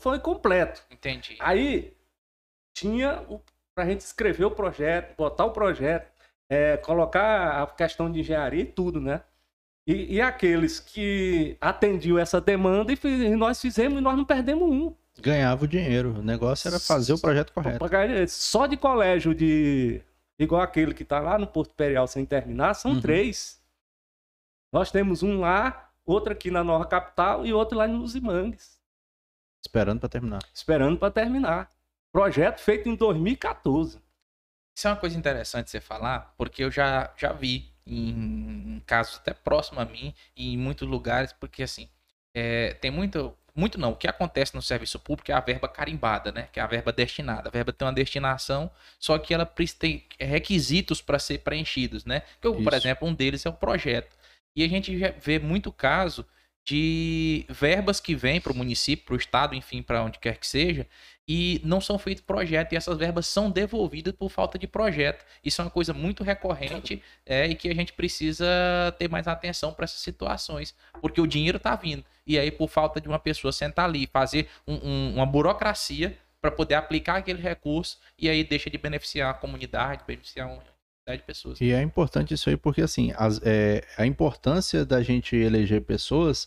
foi 0.00 0.18
completo. 0.20 0.82
Entendi. 0.90 1.36
Aí 1.40 1.94
tinha 2.74 3.24
para 3.74 3.84
a 3.84 3.86
gente 3.86 4.00
escrever 4.00 4.44
o 4.44 4.50
projeto, 4.50 5.16
botar 5.16 5.46
o 5.46 5.50
projeto, 5.52 6.10
é, 6.50 6.76
colocar 6.76 7.62
a 7.62 7.66
questão 7.68 8.10
de 8.10 8.20
engenharia 8.20 8.62
e 8.62 8.66
tudo, 8.66 9.00
né? 9.00 9.22
E, 9.86 10.16
e 10.16 10.20
aqueles 10.20 10.78
que 10.78 11.56
atendiam 11.60 12.18
essa 12.18 12.40
demanda 12.40 12.92
e, 12.92 12.96
fiz- 12.96 13.20
e 13.20 13.34
nós 13.36 13.60
fizemos 13.60 13.98
e 13.98 14.00
nós 14.00 14.16
não 14.16 14.24
perdemos 14.24 14.70
um. 14.70 14.94
Ganhava 15.20 15.64
o 15.64 15.68
dinheiro. 15.68 16.18
O 16.18 16.22
negócio 16.22 16.68
era 16.68 16.78
fazer 16.78 17.12
o 17.12 17.18
projeto 17.18 17.52
correto. 17.52 17.78
Só 18.28 18.66
de 18.66 18.76
colégio 18.76 19.34
de. 19.34 20.00
Igual 20.38 20.62
aquele 20.62 20.94
que 20.94 21.02
está 21.02 21.18
lá 21.20 21.38
no 21.38 21.46
Porto 21.46 21.72
Imperial 21.72 22.06
sem 22.06 22.24
terminar, 22.24 22.74
são 22.74 22.92
Uhum. 22.92 23.00
três. 23.00 23.60
Nós 24.72 24.90
temos 24.90 25.22
um 25.22 25.40
lá, 25.40 25.90
outro 26.06 26.32
aqui 26.32 26.50
na 26.50 26.62
Nova 26.64 26.86
Capital 26.86 27.44
e 27.44 27.52
outro 27.52 27.76
lá 27.76 27.86
em 27.88 27.94
Luzimangues, 27.96 28.78
Esperando 29.62 29.98
pra 30.00 30.08
terminar. 30.08 30.38
esperando 30.54 30.96
para 30.98 31.10
terminar. 31.10 31.70
Projeto 32.12 32.60
feito 32.60 32.88
em 32.88 32.94
2014. 32.94 34.00
Isso 34.74 34.86
é 34.88 34.90
uma 34.90 34.96
coisa 34.96 35.18
interessante 35.18 35.68
você 35.70 35.80
falar, 35.80 36.32
porque 36.38 36.64
eu 36.64 36.70
já, 36.70 37.12
já 37.16 37.32
vi 37.32 37.69
em, 37.96 38.82
casos 38.86 39.16
até 39.16 39.32
próximo 39.32 39.80
a 39.80 39.84
mim 39.84 40.14
e 40.36 40.54
em 40.54 40.56
muitos 40.56 40.88
lugares, 40.88 41.32
porque 41.32 41.62
assim, 41.62 41.88
é, 42.34 42.74
tem 42.74 42.90
muito, 42.90 43.36
muito 43.54 43.78
não, 43.78 43.92
o 43.92 43.96
que 43.96 44.08
acontece 44.08 44.54
no 44.54 44.62
serviço 44.62 44.98
público 44.98 45.30
é 45.30 45.34
a 45.34 45.40
verba 45.40 45.68
carimbada, 45.68 46.32
né? 46.32 46.48
Que 46.52 46.60
é 46.60 46.62
a 46.62 46.66
verba 46.66 46.92
destinada. 46.92 47.48
A 47.48 47.52
verba 47.52 47.72
tem 47.72 47.86
uma 47.86 47.92
destinação, 47.92 48.70
só 48.98 49.18
que 49.18 49.34
ela 49.34 49.46
tem 49.78 50.04
requisitos 50.18 51.02
para 51.02 51.18
ser 51.18 51.38
preenchidos, 51.38 52.04
né? 52.04 52.22
Que, 52.40 52.50
por 52.50 52.72
exemplo, 52.72 53.08
um 53.08 53.14
deles 53.14 53.44
é 53.44 53.48
o 53.48 53.52
projeto. 53.52 54.16
E 54.54 54.64
a 54.64 54.68
gente 54.68 54.94
vê 55.18 55.38
muito 55.38 55.72
caso 55.72 56.26
de 56.70 57.44
verbas 57.48 57.98
que 57.98 58.14
vêm 58.14 58.40
para 58.40 58.52
o 58.52 58.54
município, 58.54 59.04
para 59.04 59.14
o 59.14 59.18
estado, 59.18 59.56
enfim, 59.56 59.82
para 59.82 60.04
onde 60.04 60.20
quer 60.20 60.38
que 60.38 60.46
seja, 60.46 60.86
e 61.26 61.60
não 61.64 61.80
são 61.80 61.98
feitos 61.98 62.22
projetos, 62.22 62.72
e 62.72 62.76
essas 62.76 62.96
verbas 62.96 63.26
são 63.26 63.50
devolvidas 63.50 64.14
por 64.14 64.30
falta 64.30 64.56
de 64.56 64.68
projeto. 64.68 65.24
Isso 65.44 65.60
é 65.60 65.64
uma 65.64 65.70
coisa 65.70 65.92
muito 65.92 66.22
recorrente 66.22 67.02
é, 67.26 67.48
e 67.48 67.56
que 67.56 67.68
a 67.68 67.74
gente 67.74 67.92
precisa 67.92 68.46
ter 69.00 69.08
mais 69.08 69.26
atenção 69.26 69.72
para 69.72 69.84
essas 69.84 70.00
situações, 70.00 70.72
porque 71.00 71.20
o 71.20 71.26
dinheiro 71.26 71.56
está 71.56 71.74
vindo, 71.74 72.04
e 72.24 72.38
aí 72.38 72.52
por 72.52 72.68
falta 72.68 73.00
de 73.00 73.08
uma 73.08 73.18
pessoa 73.18 73.50
sentar 73.50 73.86
ali 73.86 74.06
fazer 74.06 74.48
um- 74.64 74.74
um- 74.88 75.14
uma 75.16 75.26
burocracia 75.26 76.16
para 76.40 76.52
poder 76.52 76.76
aplicar 76.76 77.16
aquele 77.16 77.42
recurso, 77.42 77.98
e 78.16 78.28
aí 78.28 78.44
deixa 78.44 78.70
de 78.70 78.78
beneficiar 78.78 79.30
a 79.30 79.34
comunidade, 79.34 80.04
beneficiar 80.06 80.46
quantidade 80.46 80.69
de 81.16 81.22
pessoas. 81.22 81.60
E 81.60 81.72
é 81.72 81.82
importante 81.82 82.34
isso 82.34 82.48
aí 82.48 82.56
porque, 82.56 82.82
assim, 82.82 83.12
as- 83.16 83.40
é, 83.44 83.82
a 83.96 84.06
importância 84.06 84.84
da 84.84 85.02
gente 85.02 85.36
eleger 85.36 85.82
pessoas 85.82 86.46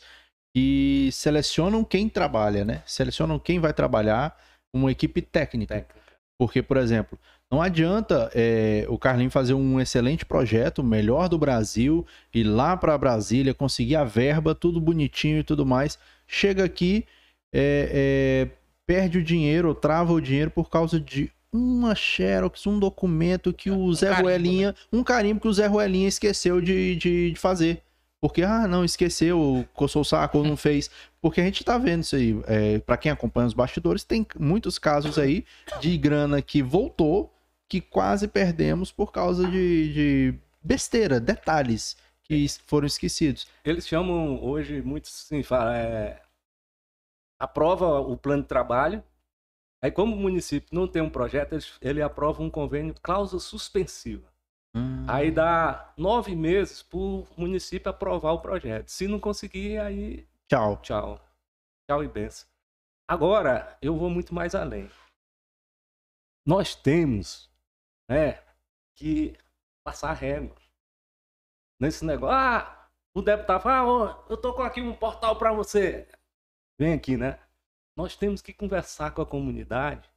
que 0.55 1.09
selecionam 1.11 1.83
quem 1.83 2.07
trabalha, 2.07 2.63
né? 2.63 2.83
Selecionam 2.85 3.39
quem 3.39 3.59
vai 3.59 3.73
trabalhar 3.73 4.37
uma 4.75 4.91
equipe 4.91 5.21
técnica. 5.21 5.75
Técnica. 5.75 6.01
Porque, 6.39 6.61
por 6.61 6.77
exemplo, 6.77 7.17
não 7.51 7.61
adianta 7.61 8.31
é, 8.33 8.85
o 8.89 8.97
Carlinho 8.97 9.29
fazer 9.29 9.53
um 9.53 9.79
excelente 9.79 10.25
projeto, 10.25 10.79
o 10.79 10.83
melhor 10.83 11.29
do 11.29 11.37
Brasil, 11.37 12.05
ir 12.33 12.43
lá 12.43 12.75
para 12.75 12.97
Brasília, 12.97 13.53
conseguir 13.53 13.95
a 13.95 14.03
verba, 14.03 14.55
tudo 14.55 14.81
bonitinho 14.81 15.39
e 15.39 15.43
tudo 15.43 15.65
mais. 15.65 15.97
Chega 16.27 16.63
aqui, 16.63 17.05
é, 17.53 18.49
é, 18.49 18.57
perde 18.87 19.19
o 19.19 19.23
dinheiro, 19.23 19.67
ou 19.69 19.75
trava 19.75 20.11
o 20.13 20.21
dinheiro 20.21 20.49
por 20.51 20.69
causa 20.69 20.99
de 20.99 21.31
uma 21.53 21.93
xerox, 21.93 22.65
um 22.65 22.79
documento 22.79 23.53
que 23.53 23.69
o 23.69 23.75
Um 23.77 23.93
Zé 23.93 24.07
carimbo, 24.09 24.23
Ruelinha, 24.27 24.75
um 24.91 25.03
carimbo 25.03 25.39
que 25.39 25.47
o 25.47 25.53
Zé 25.53 25.67
Ruelinha 25.67 26.07
esqueceu 26.07 26.59
de, 26.59 26.95
de, 26.95 27.31
de 27.31 27.39
fazer. 27.39 27.83
Porque, 28.19 28.41
ah, 28.41 28.67
não, 28.67 28.83
esqueceu, 28.85 29.67
coçou 29.73 30.01
o 30.01 30.05
saco 30.05 30.41
não 30.43 30.55
fez. 30.57 30.89
Porque 31.21 31.41
a 31.41 31.43
gente 31.43 31.63
tá 31.63 31.77
vendo 31.77 32.01
isso 32.03 32.15
aí. 32.15 32.41
É, 32.47 32.79
para 32.79 32.97
quem 32.97 33.11
acompanha 33.11 33.47
os 33.47 33.53
bastidores, 33.53 34.03
tem 34.03 34.25
muitos 34.39 34.79
casos 34.79 35.19
aí 35.19 35.45
de 35.79 35.97
grana 35.97 36.41
que 36.41 36.63
voltou, 36.63 37.31
que 37.69 37.79
quase 37.81 38.27
perdemos 38.27 38.91
por 38.91 39.11
causa 39.11 39.45
de, 39.49 39.93
de 39.93 40.33
besteira, 40.63 41.19
detalhes 41.19 41.95
que 42.23 42.33
es- 42.35 42.61
foram 42.65 42.87
esquecidos. 42.87 43.45
Eles 43.65 43.85
chamam 43.87 44.41
hoje, 44.41 44.81
muitos 44.81 45.25
assim, 45.25 45.43
fala, 45.43 45.77
é, 45.77 46.21
aprova 47.39 47.99
o 47.99 48.15
plano 48.17 48.41
de 48.43 48.47
trabalho. 48.47 49.03
Aí, 49.83 49.91
como 49.91 50.15
o 50.15 50.19
município 50.19 50.69
não 50.71 50.87
tem 50.87 51.01
um 51.01 51.09
projeto, 51.09 51.53
eles- 51.53 51.77
ele 51.81 52.01
aprova 52.01 52.41
um 52.41 52.49
convênio 52.49 52.95
cláusula 53.01 53.41
suspensiva. 53.41 54.31
Aí 55.07 55.29
dá 55.29 55.93
nove 55.97 56.35
meses 56.35 56.81
para 56.81 56.97
o 56.97 57.27
município 57.37 57.89
aprovar 57.89 58.31
o 58.31 58.39
projeto. 58.41 58.87
Se 58.89 59.07
não 59.07 59.19
conseguir, 59.19 59.77
aí 59.77 60.25
Tchau. 60.49 60.77
tchau. 60.77 61.19
Tchau 61.87 62.03
e 62.03 62.07
benção. 62.07 62.47
Agora, 63.07 63.77
eu 63.81 63.95
vou 63.97 64.09
muito 64.09 64.33
mais 64.33 64.55
além. 64.55 64.89
Nós 66.47 66.73
temos 66.75 67.51
né, 68.09 68.41
que 68.95 69.37
passar 69.85 70.13
régua. 70.13 70.55
Nesse 71.79 72.05
negócio. 72.05 72.33
Ah, 72.35 72.87
o 73.13 73.21
deputado 73.21 73.61
fala, 73.61 74.11
ah, 74.11 74.25
eu 74.29 74.37
tô 74.37 74.53
com 74.53 74.61
aqui 74.63 74.81
um 74.81 74.95
portal 74.95 75.35
para 75.35 75.51
você. 75.51 76.07
Vem 76.79 76.93
aqui, 76.93 77.17
né? 77.17 77.37
Nós 77.95 78.15
temos 78.15 78.41
que 78.41 78.53
conversar 78.53 79.11
com 79.11 79.21
a 79.21 79.25
comunidade 79.25 80.09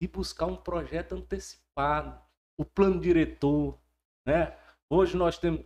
e 0.00 0.08
buscar 0.08 0.46
um 0.46 0.56
projeto 0.56 1.14
antecipado, 1.14 2.20
o 2.58 2.64
plano 2.64 3.00
diretor, 3.00 3.78
né? 4.26 4.56
Hoje 4.90 5.16
nós 5.16 5.38
temos 5.38 5.64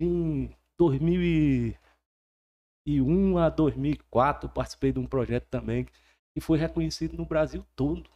em 0.00 0.56
2001 0.78 3.38
a 3.38 3.48
2004 3.48 4.48
participei 4.48 4.92
de 4.92 4.98
um 4.98 5.06
projeto 5.06 5.46
também 5.48 5.86
que 6.32 6.40
foi 6.40 6.58
reconhecido 6.58 7.16
no 7.16 7.24
Brasil 7.24 7.64
todo, 7.76 8.10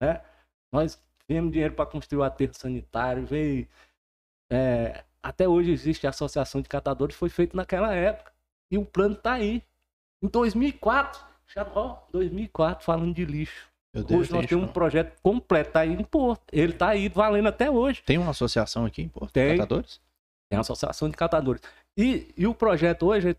né? 0.00 0.24
Nós 0.72 1.02
temos 1.26 1.52
dinheiro 1.52 1.74
para 1.74 1.90
construir 1.90 2.20
o 2.20 2.24
aterro 2.24 2.54
sanitário, 2.54 3.26
veio 3.26 3.68
é, 4.50 5.04
até 5.22 5.48
hoje 5.48 5.70
existe 5.70 6.06
a 6.06 6.10
associação 6.10 6.60
de 6.60 6.68
catadores, 6.68 7.14
foi 7.14 7.28
feito 7.28 7.56
naquela 7.56 7.94
época. 7.94 8.32
E 8.70 8.78
o 8.78 8.84
plano 8.84 9.14
está 9.14 9.34
aí. 9.34 9.62
Em 10.22 10.28
2004, 10.28 11.22
já 11.54 11.66
ó, 11.74 11.98
2004 12.12 12.84
falando 12.84 13.14
de 13.14 13.24
lixo. 13.24 13.68
hoje 13.94 14.32
nós 14.32 14.46
temos 14.46 14.68
um 14.68 14.72
projeto 14.72 15.20
completo 15.20 15.78
aí 15.78 15.92
em 15.92 16.04
Porto. 16.04 16.44
Ele 16.52 16.72
está 16.72 16.90
aí 16.90 17.08
valendo 17.08 17.48
até 17.48 17.70
hoje. 17.70 18.02
Tem 18.02 18.18
uma 18.18 18.30
associação 18.30 18.84
aqui 18.84 19.02
em 19.02 19.08
Porto? 19.08 19.32
Tem. 19.32 19.56
Catadores? 19.56 20.00
Tem 20.48 20.56
uma 20.56 20.62
associação 20.62 21.08
de 21.08 21.16
catadores. 21.16 21.62
E, 21.96 22.32
e 22.36 22.46
o 22.46 22.54
projeto 22.54 23.06
hoje 23.06 23.36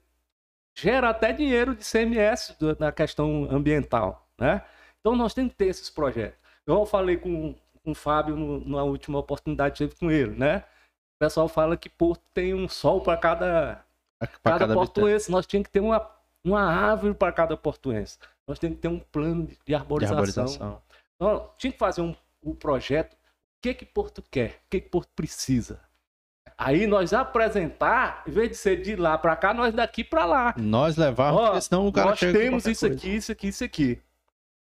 gera 0.77 1.09
até 1.09 1.33
dinheiro 1.33 1.75
de 1.75 1.83
CMS 1.83 2.55
na 2.79 2.91
questão 2.91 3.47
ambiental, 3.49 4.27
né? 4.39 4.63
Então 4.99 5.15
nós 5.15 5.33
temos 5.33 5.51
que 5.51 5.57
ter 5.57 5.67
esses 5.67 5.89
projetos. 5.89 6.39
Eu 6.65 6.85
falei 6.85 7.17
com, 7.17 7.55
com 7.83 7.91
o 7.91 7.95
Fábio 7.95 8.35
no, 8.35 8.65
na 8.67 8.83
última 8.83 9.19
oportunidade 9.19 9.73
que 9.73 9.77
tive 9.79 9.99
com 9.99 10.11
ele, 10.11 10.37
né? 10.37 10.59
O 11.15 11.19
pessoal 11.19 11.47
fala 11.47 11.75
que 11.75 11.89
Porto 11.89 12.23
tem 12.33 12.53
um 12.53 12.67
sol 12.67 13.01
para 13.01 13.17
cada, 13.17 13.85
cada, 14.43 14.59
cada 14.59 14.73
portuense. 14.73 15.31
Nós 15.31 15.45
tínhamos 15.45 15.67
que 15.67 15.73
ter 15.73 15.79
uma, 15.79 15.99
uma 16.43 16.61
árvore 16.61 17.13
para 17.13 17.31
cada 17.31 17.55
portuense. 17.55 18.17
Nós 18.47 18.59
temos 18.59 18.77
que 18.77 18.81
ter 18.81 18.87
um 18.87 18.99
plano 18.99 19.47
de 19.65 19.75
arborização. 19.75 20.23
De 20.23 20.29
arborização. 20.31 20.81
Então, 21.15 21.51
tinha 21.57 21.71
que 21.71 21.79
fazer 21.79 22.01
um, 22.01 22.15
um 22.43 22.55
projeto. 22.55 23.13
O 23.13 23.17
que 23.61 23.73
que 23.73 23.85
Porto 23.85 24.23
quer? 24.29 24.61
O 24.65 24.69
que 24.69 24.81
que 24.81 24.89
Porto 24.89 25.09
precisa? 25.15 25.79
Aí 26.57 26.85
nós 26.85 27.13
apresentar, 27.13 28.23
em 28.27 28.31
vez 28.31 28.49
de 28.49 28.55
ser 28.55 28.81
de 28.81 28.95
lá 28.95 29.17
para 29.17 29.35
cá, 29.35 29.53
nós 29.53 29.73
daqui 29.73 30.03
para 30.03 30.25
lá. 30.25 30.55
Nós 30.57 30.95
levar, 30.95 31.33
porque 31.33 31.61
senão 31.61 31.87
o 31.87 31.91
cara 31.91 32.09
Nós 32.09 32.19
temos 32.19 32.65
isso 32.65 32.87
coisa. 32.87 32.95
aqui, 32.95 33.15
isso 33.15 33.31
aqui, 33.31 33.47
isso 33.47 33.63
aqui 33.63 34.01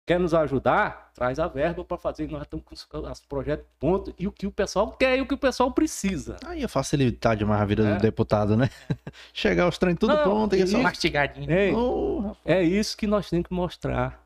quer 0.06 0.20
nos 0.20 0.34
ajudar, 0.34 1.12
traz 1.14 1.40
a 1.40 1.48
verba 1.48 1.84
para 1.84 1.98
fazer. 1.98 2.30
Nós 2.30 2.44
estamos 2.44 2.66
com 2.66 2.74
os 2.74 3.20
projetos 3.22 3.66
ponto 3.80 4.14
e 4.18 4.28
o 4.28 4.32
que 4.32 4.48
o 4.48 4.52
pessoal 4.52 4.92
quer 4.92 5.18
e 5.18 5.22
o 5.22 5.28
que 5.28 5.34
o 5.34 5.38
pessoal 5.38 5.72
precisa. 5.72 6.38
Aí 6.46 6.64
a 6.64 6.68
facilidade 6.68 7.46
mais 7.46 7.62
a 7.62 7.66
vida 7.66 7.88
é. 7.88 7.96
do 7.96 8.02
deputado, 8.02 8.56
né? 8.58 8.70
Chegar 9.34 9.68
os 9.68 9.78
trem 9.78 9.96
tudo 9.96 10.14
Não, 10.14 10.24
pronto 10.24 10.56
e 10.56 10.62
é 10.62 10.66
só 10.66 10.80
mastigadinho. 10.80 11.52
É, 11.52 11.72
oh, 11.74 12.36
é 12.44 12.62
isso 12.62 12.98
que 12.98 13.08
nós 13.08 13.30
temos 13.30 13.48
que 13.48 13.54
mostrar. 13.54 14.22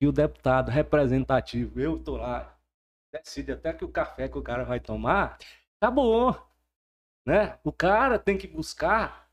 Que 0.00 0.06
o 0.06 0.12
deputado 0.12 0.70
representativo, 0.70 1.80
eu 1.80 1.98
tô 1.98 2.16
lá, 2.16 2.56
decide 3.12 3.52
até 3.52 3.72
que 3.72 3.84
o 3.84 3.88
café 3.88 4.28
que 4.28 4.36
o 4.36 4.42
cara 4.42 4.64
vai 4.64 4.80
tomar, 4.80 5.38
tá 5.80 5.90
bom. 5.90 6.34
Né? 7.26 7.56
O 7.64 7.72
cara 7.72 8.18
tem 8.18 8.36
que 8.36 8.46
buscar 8.46 9.24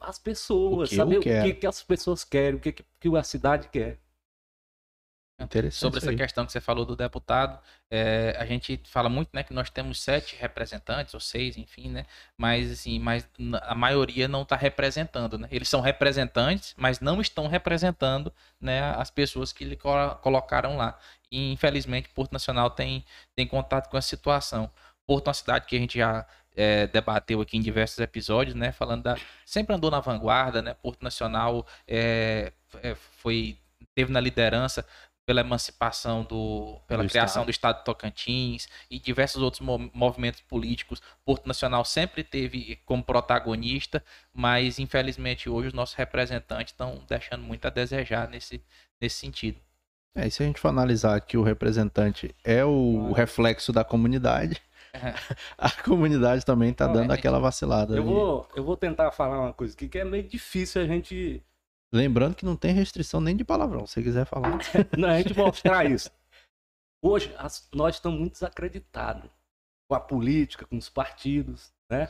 as 0.00 0.18
pessoas, 0.18 0.90
saber 0.90 1.18
o 1.18 1.20
que, 1.20 1.54
que, 1.54 1.66
as 1.66 1.82
pessoas 1.82 2.24
querem, 2.24 2.56
o 2.56 2.60
que, 2.60 2.72
que 2.72 3.16
a 3.16 3.22
cidade 3.22 3.68
quer. 3.68 3.98
Sobre 5.80 5.98
essa 5.98 6.14
questão 6.14 6.44
que 6.44 6.52
você 6.52 6.60
falou 6.60 6.84
do 6.84 6.94
deputado, 6.94 7.58
é, 7.90 8.36
a 8.38 8.44
gente 8.44 8.80
fala 8.84 9.08
muito, 9.08 9.30
né, 9.32 9.42
que 9.42 9.54
nós 9.54 9.70
temos 9.70 10.00
sete 10.00 10.36
representantes 10.36 11.14
ou 11.14 11.20
seis, 11.20 11.56
enfim, 11.56 11.88
né, 11.88 12.04
mas 12.36 12.70
assim, 12.70 12.98
mas 12.98 13.28
a 13.62 13.74
maioria 13.74 14.28
não 14.28 14.42
está 14.42 14.54
representando, 14.54 15.38
né? 15.38 15.48
Eles 15.50 15.68
são 15.68 15.80
representantes, 15.80 16.74
mas 16.76 17.00
não 17.00 17.20
estão 17.20 17.46
representando, 17.46 18.32
né, 18.60 18.80
as 18.96 19.10
pessoas 19.10 19.52
que 19.52 19.64
lhe 19.64 19.78
colocaram 20.20 20.76
lá. 20.76 20.98
E 21.30 21.52
infelizmente 21.52 22.08
Porto 22.10 22.32
Nacional 22.32 22.70
tem 22.70 23.04
tem 23.34 23.46
contato 23.46 23.88
com 23.88 23.96
essa 23.96 24.08
situação. 24.08 24.70
Porto 25.06 25.26
é 25.26 25.30
uma 25.30 25.34
cidade 25.34 25.66
que 25.66 25.76
a 25.76 25.78
gente 25.78 25.98
já 25.98 26.26
é, 26.54 26.86
debateu 26.86 27.40
aqui 27.40 27.56
em 27.56 27.62
diversos 27.62 27.98
episódios, 27.98 28.54
né, 28.54 28.72
falando 28.72 29.04
da 29.04 29.16
sempre 29.46 29.74
andou 29.74 29.90
na 29.90 30.00
vanguarda, 30.00 30.60
né? 30.60 30.74
Porto 30.74 31.02
Nacional 31.02 31.66
é 31.88 32.52
foi 33.18 33.58
teve 33.94 34.12
na 34.12 34.20
liderança 34.20 34.86
pela 35.30 35.42
emancipação 35.42 36.24
do, 36.24 36.80
pela 36.88 37.04
do 37.04 37.08
criação 37.08 37.42
Estado. 37.42 37.44
do 37.44 37.50
Estado 37.52 37.78
de 37.78 37.84
Tocantins 37.84 38.68
e 38.90 38.98
diversos 38.98 39.40
outros 39.40 39.64
movimentos 39.94 40.40
políticos. 40.40 41.00
Porto 41.24 41.46
Nacional 41.46 41.84
sempre 41.84 42.24
teve 42.24 42.80
como 42.84 43.00
protagonista, 43.00 44.02
mas 44.34 44.80
infelizmente 44.80 45.48
hoje 45.48 45.68
os 45.68 45.72
nossos 45.72 45.94
representantes 45.94 46.72
estão 46.72 47.00
deixando 47.08 47.44
muito 47.44 47.64
a 47.64 47.70
desejar 47.70 48.28
nesse, 48.28 48.60
nesse 49.00 49.18
sentido. 49.18 49.60
É, 50.16 50.26
e 50.26 50.30
se 50.32 50.42
a 50.42 50.46
gente 50.46 50.58
for 50.58 50.66
analisar 50.66 51.20
que 51.20 51.36
o 51.36 51.44
representante 51.44 52.34
é 52.42 52.64
o 52.64 53.12
reflexo 53.12 53.72
da 53.72 53.84
comunidade, 53.84 54.60
é. 54.92 55.14
a 55.56 55.70
comunidade 55.70 56.44
também 56.44 56.70
está 56.70 56.88
dando 56.88 57.12
é, 57.12 57.14
aquela 57.14 57.38
vacilada. 57.38 57.94
Eu 57.94 58.02
vou, 58.02 58.48
eu 58.56 58.64
vou 58.64 58.76
tentar 58.76 59.12
falar 59.12 59.38
uma 59.38 59.52
coisa 59.52 59.74
aqui 59.74 59.88
que 59.88 60.00
é 60.00 60.04
meio 60.04 60.24
difícil 60.24 60.82
a 60.82 60.86
gente 60.86 61.40
Lembrando 61.92 62.36
que 62.36 62.44
não 62.44 62.56
tem 62.56 62.72
restrição 62.72 63.20
nem 63.20 63.36
de 63.36 63.44
palavrão, 63.44 63.86
se 63.86 64.02
quiser 64.02 64.24
falar. 64.24 64.58
não, 64.96 65.08
a 65.08 65.18
gente 65.18 65.36
mostrar 65.36 65.90
isso. 65.90 66.10
Hoje, 67.02 67.34
as, 67.36 67.68
nós 67.72 67.96
estamos 67.96 68.18
muito 68.18 68.32
desacreditados 68.32 69.28
com 69.88 69.94
a 69.94 70.00
política, 70.00 70.66
com 70.66 70.76
os 70.76 70.88
partidos, 70.88 71.72
né? 71.90 72.08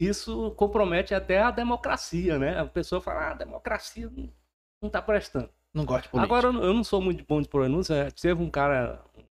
Isso 0.00 0.50
compromete 0.52 1.14
até 1.14 1.40
a 1.40 1.50
democracia, 1.50 2.38
né? 2.38 2.58
A 2.58 2.66
pessoa 2.66 3.00
fala, 3.00 3.20
ah, 3.20 3.30
a 3.30 3.34
democracia 3.34 4.10
não 4.10 4.88
está 4.88 5.00
prestando. 5.00 5.50
Não 5.72 5.84
gosta 5.84 6.02
de 6.02 6.08
política. 6.08 6.36
Agora, 6.36 6.48
eu 6.48 6.74
não 6.74 6.82
sou 6.82 7.00
muito 7.00 7.24
bom 7.24 7.40
de 7.40 7.48
pronúncia. 7.48 8.10
Teve 8.10 8.42
um 8.42 8.50
cara, 8.50 9.04
um 9.16 9.24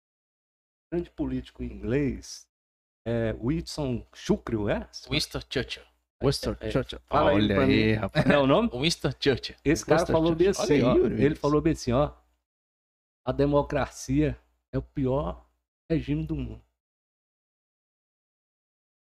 grande 0.91 1.09
político 1.09 1.63
inglês, 1.63 2.45
é, 3.07 3.33
Winston 3.33 4.05
Churchill, 4.13 4.69
é? 4.69 4.87
Winston 5.09 5.41
Churchill. 5.49 5.83
Winston 6.23 6.55
é, 6.61 6.71
Churchill. 6.71 6.99
Fala 7.07 7.33
Olha 7.33 7.61
aí, 7.61 7.71
aí 7.71 7.93
rapaz. 7.93 8.25
Não 8.25 8.35
é 8.35 8.39
o 8.39 8.47
nome? 8.47 8.69
Winston 8.73 9.11
Churchill. 9.19 9.55
Esse 9.63 9.85
cara 9.85 9.99
Winston 9.99 10.13
falou 10.13 10.35
bem 10.35 10.47
assim, 10.47 10.81
ó, 10.81 10.95
ele 10.95 11.35
falou 11.35 11.61
bem 11.61 11.73
assim, 11.73 11.91
ó. 11.91 12.11
A 13.25 13.31
democracia 13.31 14.37
é 14.71 14.77
o 14.77 14.81
pior 14.81 15.45
regime 15.89 16.25
do 16.25 16.35
mundo. 16.35 16.61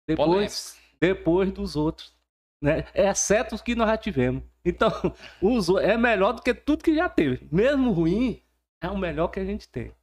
Depois, 0.07 0.79
depois 0.99 1.51
dos 1.51 1.75
outros. 1.75 2.13
Né? 2.61 2.85
Exceto 2.93 3.55
os 3.55 3.61
que 3.61 3.75
nós 3.75 3.89
já 3.89 3.97
tivemos. 3.97 4.43
Então, 4.63 4.89
os, 5.41 5.69
é 5.69 5.97
melhor 5.97 6.33
do 6.33 6.41
que 6.41 6.53
tudo 6.53 6.83
que 6.83 6.95
já 6.95 7.09
teve. 7.09 7.47
Mesmo 7.51 7.91
ruim, 7.91 8.41
é 8.81 8.89
o 8.89 8.97
melhor 8.97 9.27
que 9.27 9.39
a 9.39 9.45
gente 9.45 9.67
tem. 9.67 9.93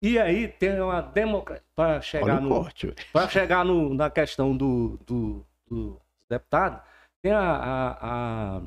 E 0.00 0.18
aí 0.18 0.46
tem 0.46 0.80
uma 0.80 1.00
democracia. 1.00 1.64
Para 1.74 2.00
chegar, 2.00 2.40
no, 2.40 2.68
para 3.12 3.28
chegar 3.28 3.64
no, 3.64 3.94
na 3.94 4.08
questão 4.08 4.56
do, 4.56 4.96
do, 5.04 5.44
dos 5.68 5.98
deputados, 6.28 6.80
tem 7.22 7.32
a, 7.32 7.40
a, 7.40 8.56
a 8.56 8.62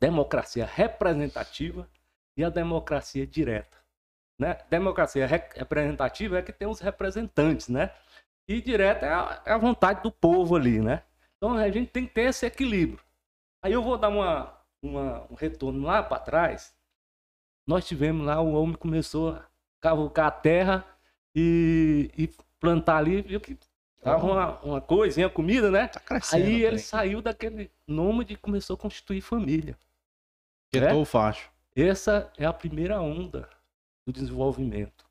democracia 0.00 0.66
representativa 0.66 1.88
e 2.36 2.44
a 2.44 2.50
democracia 2.50 3.26
direta. 3.26 3.76
Né? 4.38 4.58
Democracia 4.68 5.26
representativa 5.26 6.38
é 6.38 6.42
que 6.42 6.52
tem 6.52 6.66
os 6.66 6.80
representantes, 6.80 7.68
né? 7.68 7.92
E 8.48 8.60
direta 8.60 9.06
é 9.06 9.12
a, 9.12 9.42
é 9.46 9.52
a, 9.52 9.58
vontade 9.58 10.02
do 10.02 10.10
povo 10.10 10.56
ali, 10.56 10.80
né? 10.80 11.04
Então 11.36 11.54
a 11.54 11.70
gente 11.70 11.90
tem 11.90 12.06
que 12.06 12.12
ter 12.12 12.22
esse 12.22 12.44
equilíbrio. 12.44 13.00
Aí 13.62 13.72
eu 13.72 13.82
vou 13.82 13.96
dar 13.96 14.08
uma, 14.08 14.58
uma 14.82 15.26
um 15.30 15.34
retorno 15.34 15.86
lá 15.86 16.02
para 16.02 16.18
trás. 16.18 16.74
Nós 17.66 17.86
tivemos 17.86 18.26
lá, 18.26 18.40
o 18.40 18.54
homem 18.54 18.74
começou 18.74 19.30
a 19.36 19.46
cavucar 19.80 20.26
a 20.26 20.30
terra 20.32 20.84
e, 21.34 22.10
e 22.16 22.28
plantar 22.58 22.96
ali, 22.96 23.22
viu 23.22 23.40
que 23.40 23.56
Tava 24.02 24.26
uma, 24.26 24.60
uma 24.62 24.80
coisinha, 24.80 25.30
comida, 25.30 25.70
né? 25.70 25.86
Tá 25.86 26.00
crescendo. 26.00 26.44
Aí 26.44 26.64
ele 26.64 26.78
saiu 26.80 27.22
daquele 27.22 27.70
nômade 27.86 28.34
e 28.34 28.36
começou 28.36 28.74
a 28.74 28.78
constituir 28.78 29.20
família. 29.20 29.78
Quietou 30.72 30.98
é? 30.98 31.02
o 31.02 31.04
facho. 31.04 31.50
Essa 31.74 32.30
é 32.36 32.44
a 32.44 32.52
primeira 32.52 33.00
onda 33.00 33.48
do 34.04 34.12
desenvolvimento. 34.12 35.06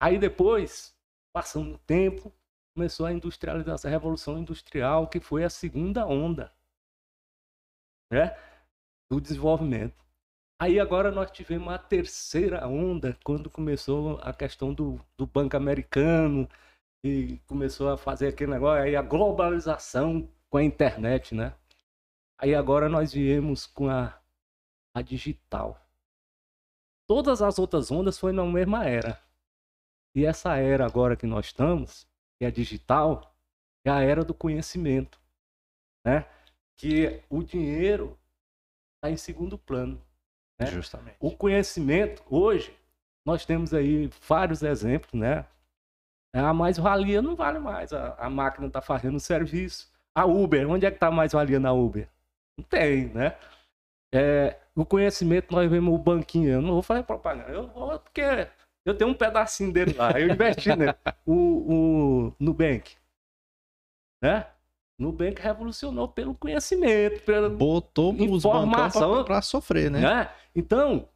Aí 0.00 0.18
depois, 0.18 0.96
passando 1.34 1.74
o 1.74 1.78
tempo, 1.78 2.32
começou 2.74 3.04
a 3.04 3.12
industrialização, 3.12 3.90
a 3.90 3.92
revolução 3.92 4.38
industrial, 4.38 5.06
que 5.06 5.20
foi 5.20 5.44
a 5.44 5.50
segunda 5.50 6.06
onda 6.06 6.50
né, 8.10 8.34
do 9.10 9.20
desenvolvimento. 9.20 10.02
Aí 10.58 10.80
agora 10.80 11.10
nós 11.10 11.30
tivemos 11.30 11.72
a 11.72 11.78
terceira 11.78 12.66
onda, 12.66 13.18
quando 13.22 13.50
começou 13.50 14.18
a 14.22 14.32
questão 14.32 14.72
do, 14.72 14.98
do 15.16 15.26
banco 15.26 15.56
americano, 15.56 16.48
e 17.06 17.38
começou 17.46 17.90
a 17.90 17.96
fazer 17.96 18.28
aquele 18.28 18.52
negócio, 18.52 18.82
aí 18.82 18.96
a 18.96 19.02
globalização 19.02 20.28
com 20.50 20.58
a 20.58 20.64
internet, 20.64 21.34
né? 21.34 21.54
Aí 22.38 22.54
agora 22.54 22.88
nós 22.88 23.12
viemos 23.12 23.66
com 23.66 23.88
a, 23.88 24.18
a 24.94 25.02
digital. 25.02 25.80
Todas 27.06 27.40
as 27.40 27.58
outras 27.58 27.90
ondas 27.90 28.18
foi 28.18 28.32
na 28.32 28.44
mesma 28.44 28.84
era. 28.84 29.20
E 30.14 30.24
essa 30.24 30.56
era 30.56 30.84
agora 30.84 31.16
que 31.16 31.26
nós 31.26 31.46
estamos, 31.46 32.06
que 32.38 32.44
é 32.44 32.48
a 32.48 32.50
digital, 32.50 33.34
é 33.84 33.90
a 33.90 34.00
era 34.00 34.24
do 34.24 34.34
conhecimento, 34.34 35.20
né? 36.04 36.26
Que 36.76 37.22
o 37.30 37.42
dinheiro 37.42 38.18
está 38.96 39.10
em 39.10 39.16
segundo 39.16 39.56
plano. 39.56 40.02
Né? 40.58 40.66
Justamente. 40.66 41.16
O 41.20 41.30
conhecimento, 41.36 42.22
hoje, 42.28 42.76
nós 43.24 43.44
temos 43.44 43.72
aí 43.72 44.08
vários 44.26 44.62
exemplos, 44.62 45.14
né? 45.14 45.46
A 46.34 46.52
mais-valia 46.52 47.22
não 47.22 47.34
vale 47.34 47.58
mais. 47.58 47.92
A, 47.92 48.14
a 48.14 48.28
máquina 48.28 48.66
está 48.66 48.80
fazendo 48.80 49.16
o 49.16 49.20
serviço. 49.20 49.90
A 50.14 50.24
Uber, 50.24 50.68
onde 50.70 50.86
é 50.86 50.90
que 50.90 50.96
está 50.96 51.08
a 51.08 51.10
mais-valia 51.10 51.60
na 51.60 51.72
Uber? 51.72 52.08
Não 52.58 52.64
tem, 52.64 53.06
né? 53.08 53.36
É, 54.14 54.58
o 54.74 54.84
conhecimento, 54.84 55.52
nós 55.52 55.70
vemos 55.70 55.94
o 55.94 55.98
banquinho. 55.98 56.50
Eu 56.50 56.62
não 56.62 56.74
vou 56.74 56.82
fazer 56.82 57.02
propaganda. 57.02 57.50
Eu 57.50 57.68
vou 57.68 57.98
porque 57.98 58.48
eu 58.86 58.96
tenho 58.96 59.10
um 59.10 59.14
pedacinho 59.14 59.72
dele 59.72 59.92
lá. 59.94 60.12
Eu 60.12 60.28
investi 60.28 60.74
nele. 60.74 60.94
O, 61.26 62.28
o 62.28 62.34
Nubank. 62.38 62.96
Né? 64.22 64.46
Nubank 64.98 65.42
revolucionou 65.42 66.08
pelo 66.08 66.34
conhecimento, 66.34 67.20
pela 67.22 67.50
Botou 67.50 68.12
os 68.14 68.44
Informação. 68.44 69.10
bancos 69.10 69.26
para 69.26 69.42
sofrer, 69.42 69.90
né? 69.90 70.00
né? 70.00 70.34
Então, 70.54 71.08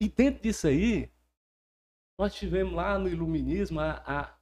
e 0.00 0.08
dentro 0.08 0.42
disso 0.42 0.66
aí, 0.66 1.10
nós 2.20 2.34
tivemos 2.34 2.74
lá 2.74 2.98
no 2.98 3.08
iluminismo, 3.08 3.80
a, 3.80 4.02
a, 4.06 4.34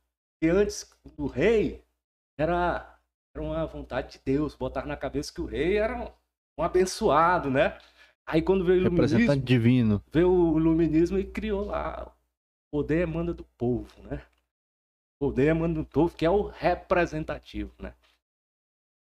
que 0.43 0.49
antes 0.49 0.93
do 1.17 1.29
rei 1.29 1.85
era, 2.37 2.99
era 3.33 3.45
uma 3.45 3.65
vontade 3.67 4.15
de 4.15 4.21
Deus, 4.25 4.57
botar 4.57 4.85
na 4.85 4.97
cabeça 4.97 5.33
que 5.33 5.41
o 5.41 5.47
rei 5.47 5.77
era 5.79 5.97
um, 5.97 6.11
um 6.59 6.65
abençoado, 6.65 7.49
né? 7.49 7.79
Aí 8.27 8.43
quando 8.43 8.65
veio 8.65 8.79
o 8.79 8.81
iluminismo, 8.81 9.17
Representante 9.19 9.47
divino. 9.47 10.03
veio 10.13 10.29
o 10.29 10.59
iluminismo 10.59 11.21
e 11.21 11.25
criou 11.25 11.67
lá 11.67 12.13
o 12.73 12.79
poder 12.79 13.03
emana 13.03 13.33
do 13.33 13.45
povo, 13.57 14.03
né? 14.03 14.27
O 15.21 15.29
poder 15.29 15.47
emana 15.47 15.75
do 15.75 15.85
povo, 15.85 16.17
que 16.17 16.27
é 16.27 16.31
o 16.31 16.49
representativo, 16.49 17.73
né? 17.79 17.95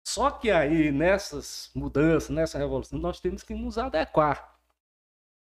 Só 0.05 0.31
que 0.31 0.51
aí, 0.51 0.91
nessas 0.91 1.71
mudanças, 1.73 2.29
nessa 2.29 2.57
revolução, 2.57 2.99
nós 2.99 3.21
temos 3.21 3.41
que 3.41 3.53
nos 3.53 3.77
adequar. 3.77 4.59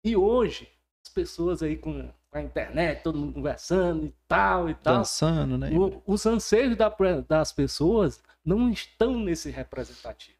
E 0.05 0.15
hoje, 0.15 0.76
as 1.07 1.09
pessoas 1.09 1.63
aí 1.63 1.77
com 1.77 2.11
a 2.33 2.43
internet, 2.43 3.03
todo 3.03 3.19
mundo 3.19 3.33
conversando 3.35 4.05
e 4.05 4.15
tal 4.29 4.69
e 4.69 4.75
tal, 4.75 4.99
Dançando, 4.99 5.57
né? 5.57 5.71
o- 5.71 6.03
os 6.07 6.27
anseios 6.27 6.77
da 6.77 6.95
das 7.29 7.53
pessoas 7.53 8.23
não 8.45 8.71
estão 8.71 9.19
nesse 9.19 9.51
representativo. 9.51 10.37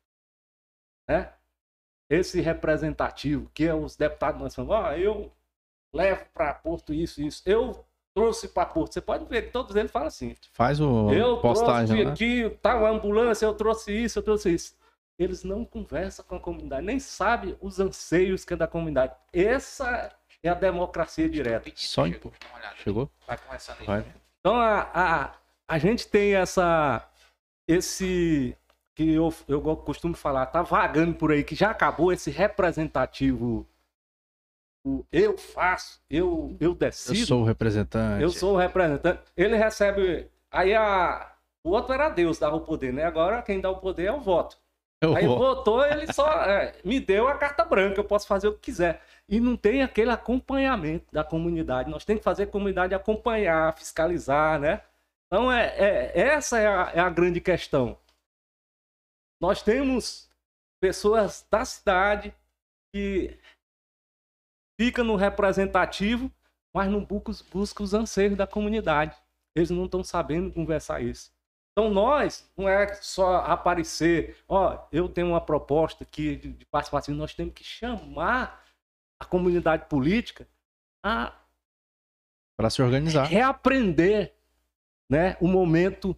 Né? 1.09 1.33
Esse 2.11 2.41
representativo, 2.41 3.51
que 3.55 3.65
é 3.65 3.75
os 3.75 3.97
deputados 3.97 4.41
nós 4.41 4.55
falamos, 4.55 4.77
ó, 4.77 4.93
eu 4.93 5.33
levo 5.95 6.25
para 6.35 6.53
Porto 6.55 6.93
isso, 6.93 7.23
isso. 7.23 7.43
Eu 7.47 7.85
trouxe 8.15 8.49
para 8.49 8.67
Porto. 8.67 8.93
Você 8.93 9.01
pode 9.01 9.25
ver 9.27 9.43
que 9.47 9.51
todos 9.53 9.75
eles 9.77 9.91
falam 9.91 10.09
assim. 10.09 10.35
Faz 10.53 10.81
o 10.81 11.11
Eu 11.13 11.41
postagem, 11.41 12.05
trouxe 12.05 12.05
né? 12.05 12.13
aqui, 12.49 12.57
tal 12.61 12.87
ambulância, 12.87 13.47
eu 13.47 13.55
trouxe 13.55 13.93
isso, 13.93 14.19
eu 14.19 14.23
trouxe 14.23 14.53
isso. 14.55 14.77
Eles 15.19 15.43
não 15.45 15.65
conversam 15.65 16.25
com 16.27 16.37
a 16.37 16.41
comunidade, 16.41 16.85
nem 16.85 16.99
sabem 17.01 17.57
os 17.61 17.81
anseios 17.81 18.45
que 18.45 18.53
é 18.53 18.57
da 18.57 18.67
comunidade. 18.67 19.15
Essa 19.33 20.13
é 20.47 20.51
a 20.51 20.55
democracia 20.55 21.29
direta. 21.29 21.71
Só 21.75 22.07
em- 22.07 22.13
Chegou. 22.13 22.33
Chegou? 22.83 23.11
Vai 23.27 23.39
começando 23.39 23.81
aí. 23.81 23.87
Vai. 23.87 24.05
Então 24.41 24.55
a, 24.57 24.81
a, 24.95 25.31
a 25.69 25.79
gente 25.79 26.07
tem 26.09 26.35
essa 26.35 27.07
esse 27.69 28.57
que 28.95 29.13
eu, 29.13 29.33
eu 29.49 29.61
costumo 29.77 30.15
falar, 30.15 30.47
tá 30.47 30.63
vagando 30.63 31.15
por 31.15 31.31
aí, 31.33 31.45
que 31.45 31.55
já 31.55 31.71
acabou 31.71 32.13
esse 32.13 32.31
representativo. 32.31 33.67
O 34.87 35.05
eu 35.13 35.37
faço, 35.37 36.01
eu, 36.09 36.57
eu 36.61 36.71
Eu 36.71 36.75
decido, 36.75 37.27
sou 37.27 37.43
o 37.43 37.45
representante. 37.45 38.23
eu 38.23 38.31
sou 38.31 38.55
o 38.55 38.57
representante. 38.57 39.21
Ele 39.37 39.57
recebe. 39.57 40.31
Aí 40.51 40.73
a, 40.75 41.33
o 41.65 41.71
outro 41.71 41.93
era 41.93 42.09
Deus, 42.09 42.39
dava 42.39 42.55
o 42.57 42.61
poder, 42.61 42.93
né? 42.93 43.05
Agora 43.05 43.43
quem 43.43 43.61
dá 43.61 43.69
o 43.69 43.79
poder 43.79 44.05
é 44.05 44.13
o 44.13 44.21
voto. 44.21 44.57
Eu 45.03 45.15
Aí 45.15 45.27
vou. 45.27 45.37
votou, 45.39 45.85
ele 45.85 46.11
só 46.13 46.27
é, 46.45 46.75
me 46.85 46.99
deu 47.01 47.29
a 47.29 47.37
carta 47.37 47.65
branca, 47.65 48.01
eu 48.01 48.05
posso 48.05 48.27
fazer 48.27 48.49
o 48.49 48.53
que 48.55 48.61
quiser. 48.61 49.03
E 49.29 49.41
não 49.41 49.57
tem 49.57 49.83
aquele 49.83 50.11
acompanhamento 50.11 51.07
da 51.13 51.25
comunidade. 51.25 51.91
Nós 51.91 52.05
temos 52.05 52.21
que 52.21 52.25
fazer 52.25 52.45
a 52.45 52.47
comunidade 52.47 52.95
acompanhar, 52.95 53.77
fiscalizar, 53.77 54.61
né? 54.61 54.83
Então, 55.27 55.51
é, 55.51 55.67
é- 55.77 56.19
essa 56.19 56.59
é 56.59 56.67
a, 56.67 56.93
é 56.95 57.01
a 57.01 57.11
grande 57.11 57.41
questão. 57.41 57.99
Nós 59.41 59.63
temos 59.63 60.31
pessoas 60.81 61.47
da 61.51 61.65
cidade 61.65 62.33
que 62.95 63.37
ficam 64.81 65.05
no 65.05 65.17
representativo, 65.17 66.31
mas 66.75 66.91
não 66.91 67.05
buscam, 67.05 67.33
os- 67.83 67.95
anseios 67.95 68.37
da 68.37 68.47
comunidade. 68.47 69.17
Eles 69.55 69.71
não 69.71 69.87
estão 69.87 70.05
sabendo 70.05 70.53
conversar 70.53 71.03
isso. 71.03 71.33
Então 71.73 71.91
nós, 71.91 72.51
não 72.57 72.69
é 72.69 72.95
só 72.95 73.37
aparecer, 73.39 74.37
ó, 74.49 74.87
eu 74.93 75.09
tenho 75.09 75.29
uma 75.29 75.41
proposta 75.41 76.05
aqui 76.05 76.37
de, 76.37 76.53
de 76.53 76.65
participação, 76.67 77.15
nós 77.15 77.35
temos 77.35 77.53
que 77.53 77.65
chamar 77.65 78.66
a 79.21 79.25
comunidade 79.25 79.89
política 79.89 80.47
a 81.05 81.33
Pra 82.57 82.71
se 82.71 82.81
organizar. 82.81 83.25
reaprender 83.25 84.35
né, 85.11 85.37
o 85.41 85.47
momento 85.47 86.17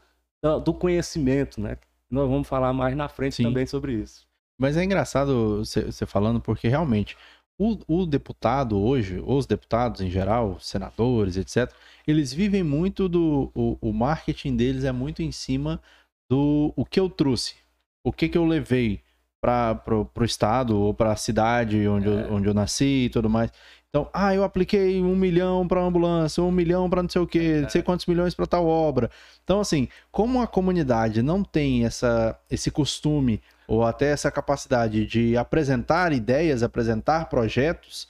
do 0.64 0.72
conhecimento, 0.72 1.61
né? 1.61 1.76
Nós 2.08 2.28
vamos 2.28 2.46
falar 2.46 2.72
mais 2.72 2.96
na 2.96 3.08
frente 3.08 3.37
Sim. 3.37 3.42
também 3.42 3.66
sobre 3.66 3.92
isso. 3.92 4.26
Mas 4.56 4.76
é 4.76 4.84
engraçado 4.84 5.58
você 5.58 6.06
falando, 6.06 6.40
porque 6.40 6.68
realmente 6.68 7.16
o, 7.58 7.76
o 7.88 8.06
deputado 8.06 8.78
hoje, 8.78 9.20
os 9.24 9.46
deputados 9.46 10.00
em 10.00 10.08
geral, 10.08 10.58
senadores, 10.61 11.37
etc., 11.37 11.72
eles 12.06 12.32
vivem 12.32 12.62
muito 12.62 13.08
do. 13.08 13.50
O, 13.54 13.76
o 13.80 13.92
marketing 13.92 14.56
deles 14.56 14.84
é 14.84 14.92
muito 14.92 15.22
em 15.22 15.32
cima 15.32 15.82
do 16.30 16.72
o 16.76 16.84
que 16.84 17.00
eu 17.00 17.11
trouxe, 17.11 17.56
o 18.04 18.12
que, 18.12 18.28
que 18.28 18.38
eu 18.38 18.44
levei 18.44 19.02
para 19.40 19.74
pro, 19.77 20.05
pro 20.07 20.24
estado 20.24 20.79
ou 20.79 20.92
para 20.92 21.12
a 21.12 21.16
cidade 21.16 21.87
onde, 21.88 22.09
É. 22.09 22.11
eu, 22.11 22.33
onde 22.35 22.48
eu 22.48 22.55
nasci 22.55 23.05
e 23.07 23.11
tudo 23.11 23.31
mais. 23.31 23.51
Então, 23.88 24.09
ah, 24.12 24.35
eu 24.35 24.44
apliquei 24.44 25.01
um 25.03 25.16
milhão 25.16 25.66
para 25.66 25.81
ambulância, 25.81 26.42
um 26.42 26.51
milhão 26.51 26.90
para 26.90 27.03
não 27.03 27.09
sei 27.09 27.22
o 27.22 27.27
quê, 27.27 27.61
não 27.62 27.70
sei 27.70 27.83
quantos 27.83 28.05
milhões 28.05 28.35
para 28.35 28.46
tal 28.46 28.66
obra. 28.66 29.11
Então, 29.42 29.61
assim, 29.61 29.88
como 30.11 30.42
a 30.42 30.46
comunidade 30.46 31.22
não 31.22 31.42
tem 31.42 31.87
essa, 31.87 32.38
esse 32.51 32.70
costume 32.70 33.40
ou 33.66 33.85
até 33.85 34.11
essa 34.11 34.31
capacidade 34.31 35.07
de 35.07 35.37
apresentar 35.38 36.12
ideias, 36.12 36.62
apresentar 36.62 37.31
projetos, 37.31 38.09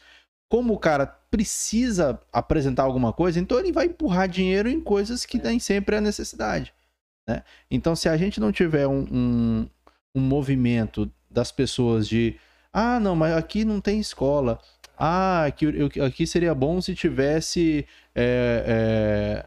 como 0.51 0.75
o 0.75 0.79
cara 0.79 1.07
precisa 1.07 2.21
apresentar 2.33 2.83
alguma 2.83 3.13
coisa, 3.13 3.39
então 3.39 3.59
ele 3.59 3.71
vai 3.71 3.87
empurrar 3.87 4.29
dinheiro 4.29 4.69
em 4.69 4.81
coisas 4.81 5.25
que 5.25 5.41
nem 5.41 5.61
sempre 5.61 5.97
é 5.97 6.01
necessidade. 6.01 6.75
Né? 7.29 7.45
Então, 7.71 7.95
se 7.95 8.09
a 8.09 8.17
gente 8.17 8.41
não 8.41 8.51
tiver 8.51 8.87
um, 8.89 9.07
um, 9.13 9.69
um 10.17 10.21
movimento 10.21 11.11
das 11.39 11.53
pessoas 11.53 12.09
de 12.09 12.35
ah, 12.73 12.99
não, 13.01 13.15
mas 13.15 13.33
aqui 13.35 13.65
não 13.65 13.81
tem 13.81 14.01
escola. 14.01 14.59
Ah, 14.99 15.45
aqui, 15.45 15.65
eu- 15.67 16.05
aqui 16.05 16.27
seria 16.27 16.53
bom 16.55 16.81
se 16.81 16.95
tivesse 16.95 17.87
é, 18.15 19.45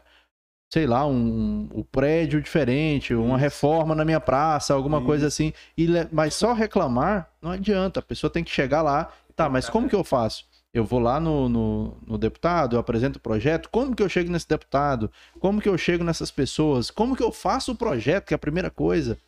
sei 0.72 0.86
lá, 0.86 1.06
um, 1.06 1.68
um 1.74 1.82
prédio 1.82 2.40
diferente, 2.40 3.14
uma 3.14 3.36
reforma 3.36 3.94
na 3.94 4.04
minha 4.06 4.18
praça, 4.20 4.72
alguma 4.72 4.98
Isso. 4.98 5.06
coisa 5.06 5.26
assim. 5.26 5.52
E, 5.76 5.86
mas 6.10 6.34
só 6.34 6.54
reclamar 6.54 7.30
não 7.42 7.50
adianta. 7.50 8.00
A 8.00 8.02
pessoa 8.02 8.30
tem 8.30 8.42
que 8.42 8.50
chegar 8.50 8.80
lá. 8.80 9.12
Tá, 9.36 9.48
mas 9.48 9.68
como 9.68 9.88
que 9.88 9.94
eu 9.94 10.02
faço? 10.04 10.46
Eu 10.72 10.84
vou 10.86 10.98
lá 10.98 11.20
no, 11.20 11.48
no, 11.48 11.96
no 12.06 12.16
deputado, 12.18 12.76
eu 12.76 12.80
apresento 12.80 13.18
o 13.18 13.22
projeto. 13.22 13.68
Como 13.68 13.94
que 13.94 14.02
eu 14.02 14.08
chego 14.08 14.30
nesse 14.30 14.48
deputado? 14.48 15.10
Como 15.38 15.60
que 15.60 15.68
eu 15.68 15.76
chego 15.76 16.02
nessas 16.02 16.30
pessoas? 16.30 16.90
Como 16.90 17.14
que 17.14 17.22
eu 17.22 17.30
faço 17.30 17.72
o 17.72 17.76
projeto? 17.76 18.26
Que 18.26 18.34
é 18.34 18.36
a 18.36 18.38
primeira 18.46 18.70
coisa. 18.70 19.18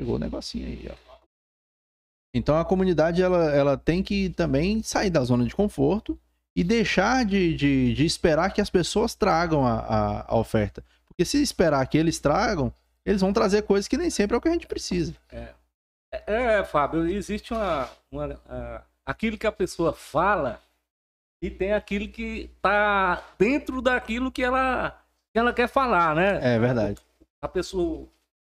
Chegou 0.00 0.16
o 0.16 0.18
negocinho 0.18 0.66
aí, 0.66 0.90
ó. 0.90 1.11
Então 2.34 2.56
a 2.56 2.64
comunidade 2.64 3.22
ela, 3.22 3.50
ela 3.54 3.76
tem 3.76 4.02
que 4.02 4.30
também 4.30 4.82
sair 4.82 5.10
da 5.10 5.22
zona 5.22 5.44
de 5.44 5.54
conforto 5.54 6.18
e 6.56 6.64
deixar 6.64 7.24
de, 7.24 7.54
de, 7.54 7.94
de 7.94 8.04
esperar 8.04 8.52
que 8.52 8.60
as 8.60 8.70
pessoas 8.70 9.14
tragam 9.14 9.66
a, 9.66 9.78
a, 9.80 10.34
a 10.34 10.36
oferta. 10.36 10.82
Porque 11.06 11.24
se 11.24 11.42
esperar 11.42 11.86
que 11.86 11.98
eles 11.98 12.18
tragam, 12.18 12.72
eles 13.04 13.20
vão 13.20 13.32
trazer 13.32 13.62
coisas 13.62 13.88
que 13.88 13.96
nem 13.96 14.10
sempre 14.10 14.34
é 14.34 14.38
o 14.38 14.40
que 14.40 14.48
a 14.48 14.52
gente 14.52 14.66
precisa. 14.66 15.14
É, 15.30 15.52
é, 16.26 16.64
Fábio, 16.64 17.06
existe 17.06 17.52
uma, 17.52 17.88
uma 18.10 18.40
ah, 18.48 18.82
aquilo 19.04 19.38
que 19.38 19.46
a 19.46 19.52
pessoa 19.52 19.92
fala 19.92 20.60
e 21.42 21.50
tem 21.50 21.72
aquilo 21.72 22.08
que 22.08 22.50
tá 22.60 23.22
dentro 23.38 23.82
daquilo 23.82 24.30
que 24.30 24.42
ela 24.42 24.98
que 25.32 25.38
ela 25.38 25.52
quer 25.52 25.68
falar, 25.68 26.14
né? 26.14 26.54
É 26.54 26.58
verdade. 26.58 27.00
A 27.40 27.48
pessoa, 27.48 28.06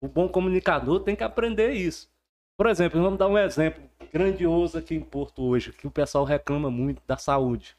o 0.00 0.08
bom 0.08 0.28
comunicador 0.28 1.00
tem 1.00 1.16
que 1.16 1.24
aprender 1.24 1.72
isso. 1.72 2.08
Por 2.56 2.66
exemplo, 2.66 3.02
vamos 3.02 3.18
dar 3.18 3.28
um 3.28 3.38
exemplo 3.38 3.82
grandioso 4.12 4.78
aqui 4.78 4.94
em 4.94 5.00
Porto 5.00 5.42
hoje, 5.42 5.72
que 5.72 5.86
o 5.86 5.90
pessoal 5.90 6.24
reclama 6.24 6.70
muito 6.70 7.02
da 7.06 7.16
saúde. 7.16 7.76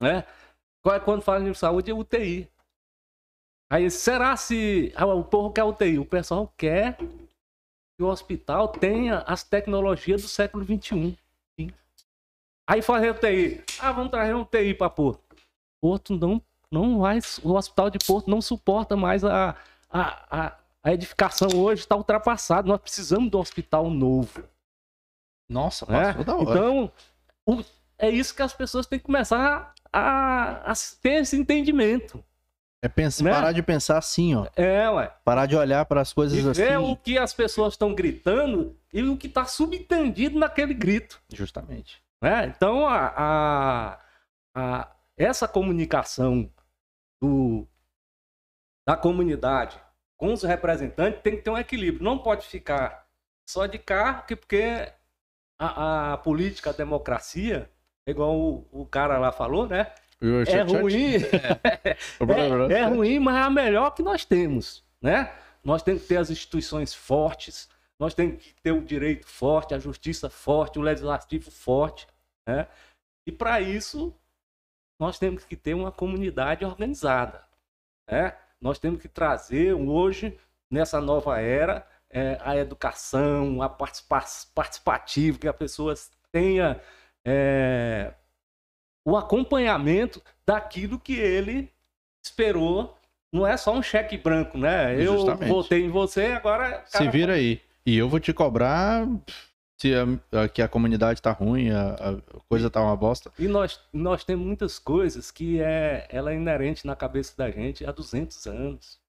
Né? 0.00 0.26
É 0.86 1.00
Quando 1.00 1.22
fala 1.22 1.42
de 1.42 1.58
saúde 1.58 1.90
é 1.90 1.94
UTI. 1.94 2.50
Aí, 3.70 3.90
será 3.90 4.36
se 4.36 4.92
ah, 4.94 5.06
o 5.06 5.24
povo 5.24 5.50
quer 5.50 5.64
UTI? 5.64 5.98
O 5.98 6.04
pessoal 6.04 6.52
quer 6.58 6.98
que 6.98 8.02
o 8.02 8.06
hospital 8.06 8.68
tenha 8.68 9.20
as 9.20 9.42
tecnologias 9.42 10.20
do 10.20 10.28
século 10.28 10.64
XXI. 10.64 11.16
Sim. 11.58 11.70
Aí 12.66 12.82
fazer 12.82 13.12
UTI. 13.12 13.64
Ah, 13.80 13.92
vamos 13.92 14.10
trazer 14.10 14.34
um 14.34 14.42
UTI 14.42 14.74
para 14.74 14.90
Porto. 14.90 15.22
Porto 15.80 16.18
não, 16.18 16.42
não 16.70 16.98
vai. 17.00 17.18
O 17.42 17.52
hospital 17.54 17.88
de 17.88 17.98
Porto 17.98 18.28
não 18.28 18.42
suporta 18.42 18.94
mais 18.94 19.24
a, 19.24 19.56
a, 19.88 20.46
a, 20.46 20.58
a 20.82 20.92
edificação 20.92 21.48
hoje, 21.54 21.82
está 21.82 21.96
ultrapassado. 21.96 22.68
Nós 22.68 22.80
precisamos 22.80 23.30
de 23.30 23.36
um 23.36 23.40
hospital 23.40 23.88
novo. 23.88 24.44
Nossa, 25.48 25.86
né? 25.86 26.12
passou 26.12 26.24
da 26.24 26.36
hora. 26.36 26.50
Então, 26.50 26.92
o, 27.46 27.64
é 27.98 28.10
isso 28.10 28.34
que 28.34 28.42
as 28.42 28.52
pessoas 28.52 28.86
têm 28.86 28.98
que 28.98 29.04
começar 29.04 29.74
a, 29.92 30.70
a 30.70 30.74
ter 31.00 31.20
esse 31.22 31.36
entendimento. 31.36 32.24
É 32.84 32.88
pensar, 32.88 33.22
né? 33.22 33.30
parar 33.30 33.52
de 33.52 33.62
pensar 33.62 33.96
assim, 33.96 34.34
ó. 34.34 34.48
É, 34.56 34.90
ué. 34.90 35.14
Parar 35.24 35.46
de 35.46 35.54
olhar 35.54 35.84
para 35.84 36.00
as 36.00 36.12
coisas 36.12 36.36
e 36.36 36.48
assim. 36.48 36.62
Ver 36.62 36.78
o 36.78 36.96
que 36.96 37.16
as 37.16 37.32
pessoas 37.32 37.74
estão 37.74 37.94
gritando 37.94 38.76
e 38.92 39.04
o 39.04 39.16
que 39.16 39.28
está 39.28 39.44
subentendido 39.44 40.36
naquele 40.36 40.74
grito. 40.74 41.22
Justamente. 41.32 42.02
É, 42.20 42.46
então, 42.46 42.88
a, 42.88 43.12
a, 43.16 43.98
a, 44.54 44.96
essa 45.16 45.46
comunicação 45.46 46.50
do, 47.20 47.68
da 48.84 48.96
comunidade 48.96 49.80
com 50.22 50.32
os 50.32 50.44
representantes 50.44 51.20
tem 51.20 51.34
que 51.34 51.42
ter 51.42 51.50
um 51.50 51.58
equilíbrio. 51.58 52.04
Não 52.04 52.16
pode 52.16 52.46
ficar 52.46 53.08
só 53.44 53.66
de 53.66 53.76
cá, 53.76 54.24
porque 54.24 54.88
a, 55.58 56.12
a 56.12 56.16
política, 56.18 56.70
a 56.70 56.72
democracia, 56.72 57.68
igual 58.06 58.38
o, 58.38 58.68
o 58.70 58.86
cara 58.86 59.18
lá 59.18 59.32
falou, 59.32 59.66
né? 59.66 59.92
É 60.48 60.62
ruim, 60.62 61.14
é, 62.70 62.72
é 62.72 62.84
ruim, 62.84 63.18
mas 63.18 63.34
é 63.34 63.40
a 63.40 63.50
melhor 63.50 63.90
que 63.90 64.00
nós 64.00 64.24
temos, 64.24 64.84
né? 65.00 65.34
Nós 65.64 65.82
temos 65.82 66.02
que 66.02 66.08
ter 66.08 66.18
as 66.18 66.30
instituições 66.30 66.94
fortes, 66.94 67.68
nós 67.98 68.14
temos 68.14 68.44
que 68.44 68.54
ter 68.62 68.70
o 68.70 68.80
direito 68.80 69.26
forte, 69.26 69.74
a 69.74 69.78
justiça 69.80 70.30
forte, 70.30 70.78
o 70.78 70.82
legislativo 70.82 71.50
forte, 71.50 72.06
né? 72.46 72.68
E 73.26 73.32
para 73.32 73.60
isso 73.60 74.14
nós 75.00 75.18
temos 75.18 75.44
que 75.44 75.56
ter 75.56 75.74
uma 75.74 75.90
comunidade 75.90 76.64
organizada, 76.64 77.44
né? 78.08 78.36
Nós 78.62 78.78
temos 78.78 79.02
que 79.02 79.08
trazer 79.08 79.74
hoje 79.74 80.38
nessa 80.70 81.00
nova 81.00 81.40
era 81.40 81.84
é, 82.08 82.38
a 82.40 82.56
educação, 82.56 83.60
a 83.60 83.68
participativa, 83.68 85.38
que 85.38 85.48
a 85.48 85.52
pessoa 85.52 85.94
tenha 86.30 86.80
é, 87.24 88.14
o 89.04 89.16
acompanhamento 89.16 90.22
daquilo 90.46 90.98
que 90.98 91.14
ele 91.14 91.72
esperou. 92.24 92.96
Não 93.32 93.44
é 93.44 93.56
só 93.56 93.72
um 93.74 93.82
cheque 93.82 94.16
branco, 94.16 94.56
né? 94.56 94.94
Eu 94.94 95.16
Justamente. 95.16 95.48
votei 95.48 95.84
em 95.84 95.88
você, 95.88 96.26
agora. 96.26 96.84
Se 96.86 97.08
vira 97.08 97.32
aí. 97.34 97.60
E 97.84 97.98
eu 97.98 98.08
vou 98.08 98.20
te 98.20 98.32
cobrar 98.32 99.08
se 99.82 99.92
a, 99.94 100.42
a, 100.42 100.48
que 100.48 100.62
a 100.62 100.68
comunidade 100.68 101.20
tá 101.20 101.32
ruim, 101.32 101.70
a, 101.70 101.94
a, 101.94 102.40
coisa 102.48 102.70
tá 102.70 102.80
uma 102.80 102.96
bosta. 102.96 103.32
E 103.36 103.48
nós, 103.48 103.80
nós 103.92 104.22
temos 104.22 104.46
muitas 104.46 104.78
coisas 104.78 105.32
que 105.32 105.60
é, 105.60 106.06
ela 106.08 106.30
é 106.30 106.36
inerente 106.36 106.86
na 106.86 106.94
cabeça 106.94 107.34
da 107.36 107.50
gente 107.50 107.84
há 107.84 107.90
200 107.90 108.46
anos. 108.46 109.00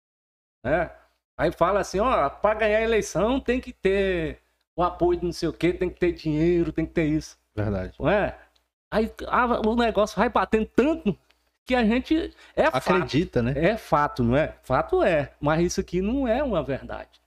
Né? 0.63 0.89
Aí 1.37 1.51
fala 1.51 1.79
assim, 1.79 1.99
ó, 1.99 2.27
para 2.27 2.59
ganhar 2.59 2.79
a 2.79 2.83
eleição 2.83 3.39
tem 3.39 3.61
que 3.61 3.71
ter 3.71 4.39
o 4.75 4.81
apoio 4.81 5.19
de 5.19 5.25
não 5.25 5.31
sei 5.31 5.47
o 5.47 5.53
quê, 5.53 5.71
tem 5.71 5.89
que 5.89 5.99
ter 5.99 6.11
dinheiro, 6.11 6.71
tem 6.71 6.87
que 6.87 6.93
ter 6.93 7.05
isso. 7.05 7.37
Verdade. 7.55 7.93
Não 7.99 8.09
é? 8.09 8.35
Aí 8.89 9.11
ah, 9.27 9.61
o 9.67 9.75
negócio 9.75 10.17
vai 10.17 10.29
batendo 10.29 10.65
tanto 10.75 11.15
que 11.65 11.75
a 11.75 11.85
gente 11.85 12.33
é 12.55 12.65
acredita, 12.65 13.43
fato. 13.43 13.53
né? 13.53 13.65
É 13.69 13.77
fato, 13.77 14.23
não 14.23 14.35
é? 14.35 14.55
Fato 14.63 15.03
é, 15.03 15.33
mas 15.39 15.61
isso 15.61 15.79
aqui 15.79 16.01
não 16.01 16.27
é 16.27 16.43
uma 16.43 16.63
verdade. 16.63 17.22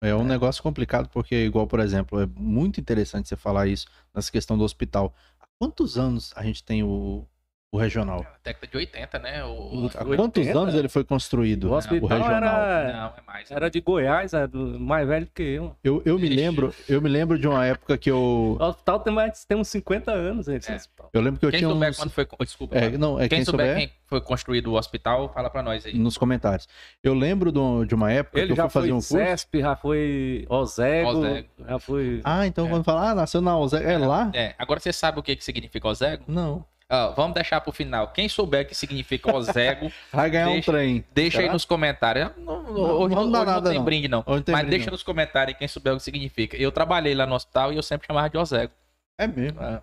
É 0.00 0.14
um 0.14 0.22
é. 0.22 0.24
negócio 0.24 0.62
complicado 0.62 1.08
porque 1.08 1.34
igual, 1.44 1.66
por 1.66 1.80
exemplo, 1.80 2.20
é 2.20 2.26
muito 2.26 2.80
interessante 2.80 3.28
você 3.28 3.36
falar 3.36 3.66
isso 3.66 3.86
nessa 4.14 4.30
questão 4.30 4.56
do 4.56 4.64
hospital. 4.64 5.14
Há 5.40 5.46
quantos 5.58 5.98
anos 5.98 6.32
a 6.36 6.42
gente 6.42 6.62
tem 6.62 6.82
o 6.82 7.26
o 7.70 7.76
regional. 7.76 8.24
década 8.42 8.66
de 8.66 8.76
80, 8.78 9.18
né? 9.18 9.44
O... 9.44 9.90
Há 9.94 10.04
quantos 10.04 10.40
80? 10.42 10.58
anos 10.58 10.74
ele 10.74 10.88
foi 10.88 11.04
construído? 11.04 11.70
O 11.70 11.72
hospital 11.74 12.02
o 12.02 12.06
regional? 12.06 12.62
Era... 12.62 12.92
Não, 12.92 13.08
é 13.08 13.20
mais. 13.26 13.50
Era 13.50 13.70
de 13.70 13.80
Goiás, 13.80 14.32
é 14.32 14.46
do... 14.46 14.80
mais 14.80 15.06
velho 15.06 15.28
que 15.34 15.42
eu. 15.42 15.76
Eu, 15.84 16.02
eu 16.06 16.18
me 16.18 16.28
lembro, 16.28 16.74
eu 16.88 17.02
me 17.02 17.10
lembro 17.10 17.38
de 17.38 17.46
uma 17.46 17.66
época 17.66 17.98
que 17.98 18.10
eu. 18.10 18.56
O 18.58 18.62
hospital 18.62 19.00
tem 19.00 19.12
mais 19.12 19.44
tem 19.44 19.58
uns 19.58 19.68
50 19.68 20.10
anos 20.10 20.48
esse 20.48 20.72
é. 20.72 20.76
hospital. 20.76 21.10
Eu 21.12 21.20
lembro 21.20 21.38
que 21.38 21.44
eu 21.44 21.50
quem 21.50 21.58
tinha 21.60 21.70
souber 21.70 21.90
uns... 21.90 21.96
quando 21.98 22.10
foi, 22.10 22.26
desculpa. 22.40 22.74
É, 22.74 22.96
não, 22.96 23.20
é 23.20 23.28
quem, 23.28 23.38
quem 23.38 23.44
souber, 23.44 23.66
souber 23.66 23.88
quem 23.88 23.96
foi 24.06 24.20
construído 24.22 24.68
o 24.68 24.78
hospital, 24.78 25.28
fala 25.28 25.50
para 25.50 25.62
nós 25.62 25.84
aí. 25.84 25.92
Nos 25.98 26.16
comentários. 26.16 26.66
Eu 27.04 27.12
lembro 27.12 27.52
de 27.86 27.94
uma 27.94 28.10
época 28.10 28.40
ele 28.40 28.54
que 28.54 28.60
eu 28.60 28.64
fui 28.64 28.80
fazer 28.80 28.92
um 28.92 28.96
curso. 28.96 29.18
CESP, 29.18 29.60
já 29.60 29.76
foi 29.76 30.46
Ozego, 30.48 31.10
Ozego. 31.10 31.48
já 31.68 31.78
foi. 31.78 32.20
Ah, 32.24 32.46
então 32.46 32.66
é. 32.66 32.70
quando 32.70 32.84
fala, 32.84 33.10
ah, 33.10 33.14
nasceu 33.14 33.42
na 33.42 33.58
Ozego, 33.58 33.86
é, 33.86 33.92
é 33.92 33.98
lá? 33.98 34.30
É. 34.32 34.54
Agora 34.58 34.80
você 34.80 34.90
sabe 34.90 35.18
o 35.18 35.22
que 35.22 35.36
que 35.36 35.44
significa 35.44 35.86
Ozego? 35.86 36.24
Não. 36.26 36.64
Uh, 36.90 37.12
vamos 37.14 37.34
deixar 37.34 37.60
pro 37.60 37.70
final. 37.70 38.08
Quem 38.08 38.30
souber 38.30 38.66
que 38.66 38.74
significa 38.74 39.34
Ozego, 39.34 39.92
vai 40.10 40.30
ganhar 40.30 40.46
deixa, 40.46 40.70
um 40.70 40.74
trem. 40.74 41.04
Deixa 41.12 41.36
Será? 41.36 41.48
aí 41.48 41.52
nos 41.52 41.66
comentários. 41.66 42.30
Não, 42.38 42.62
não, 42.62 42.72
hoje 42.72 43.14
não, 43.14 43.24
não, 43.24 43.44
nada, 43.44 43.60
não 43.60 43.70
tem 43.70 43.84
brinde, 43.84 44.08
não. 44.08 44.22
Tem 44.22 44.36
Mas 44.48 44.62
brinde, 44.62 44.70
deixa 44.70 44.90
nos 44.90 45.02
comentários 45.02 45.58
quem 45.58 45.68
souber 45.68 45.92
o 45.92 45.96
que 45.98 46.02
significa. 46.02 46.56
Eu 46.56 46.72
trabalhei 46.72 47.14
lá 47.14 47.26
no 47.26 47.34
hospital 47.34 47.74
e 47.74 47.76
eu 47.76 47.82
sempre 47.82 48.06
chamava 48.06 48.30
de 48.30 48.38
Ozego. 48.38 48.72
É 49.18 49.26
mesmo? 49.26 49.60
É, 49.60 49.82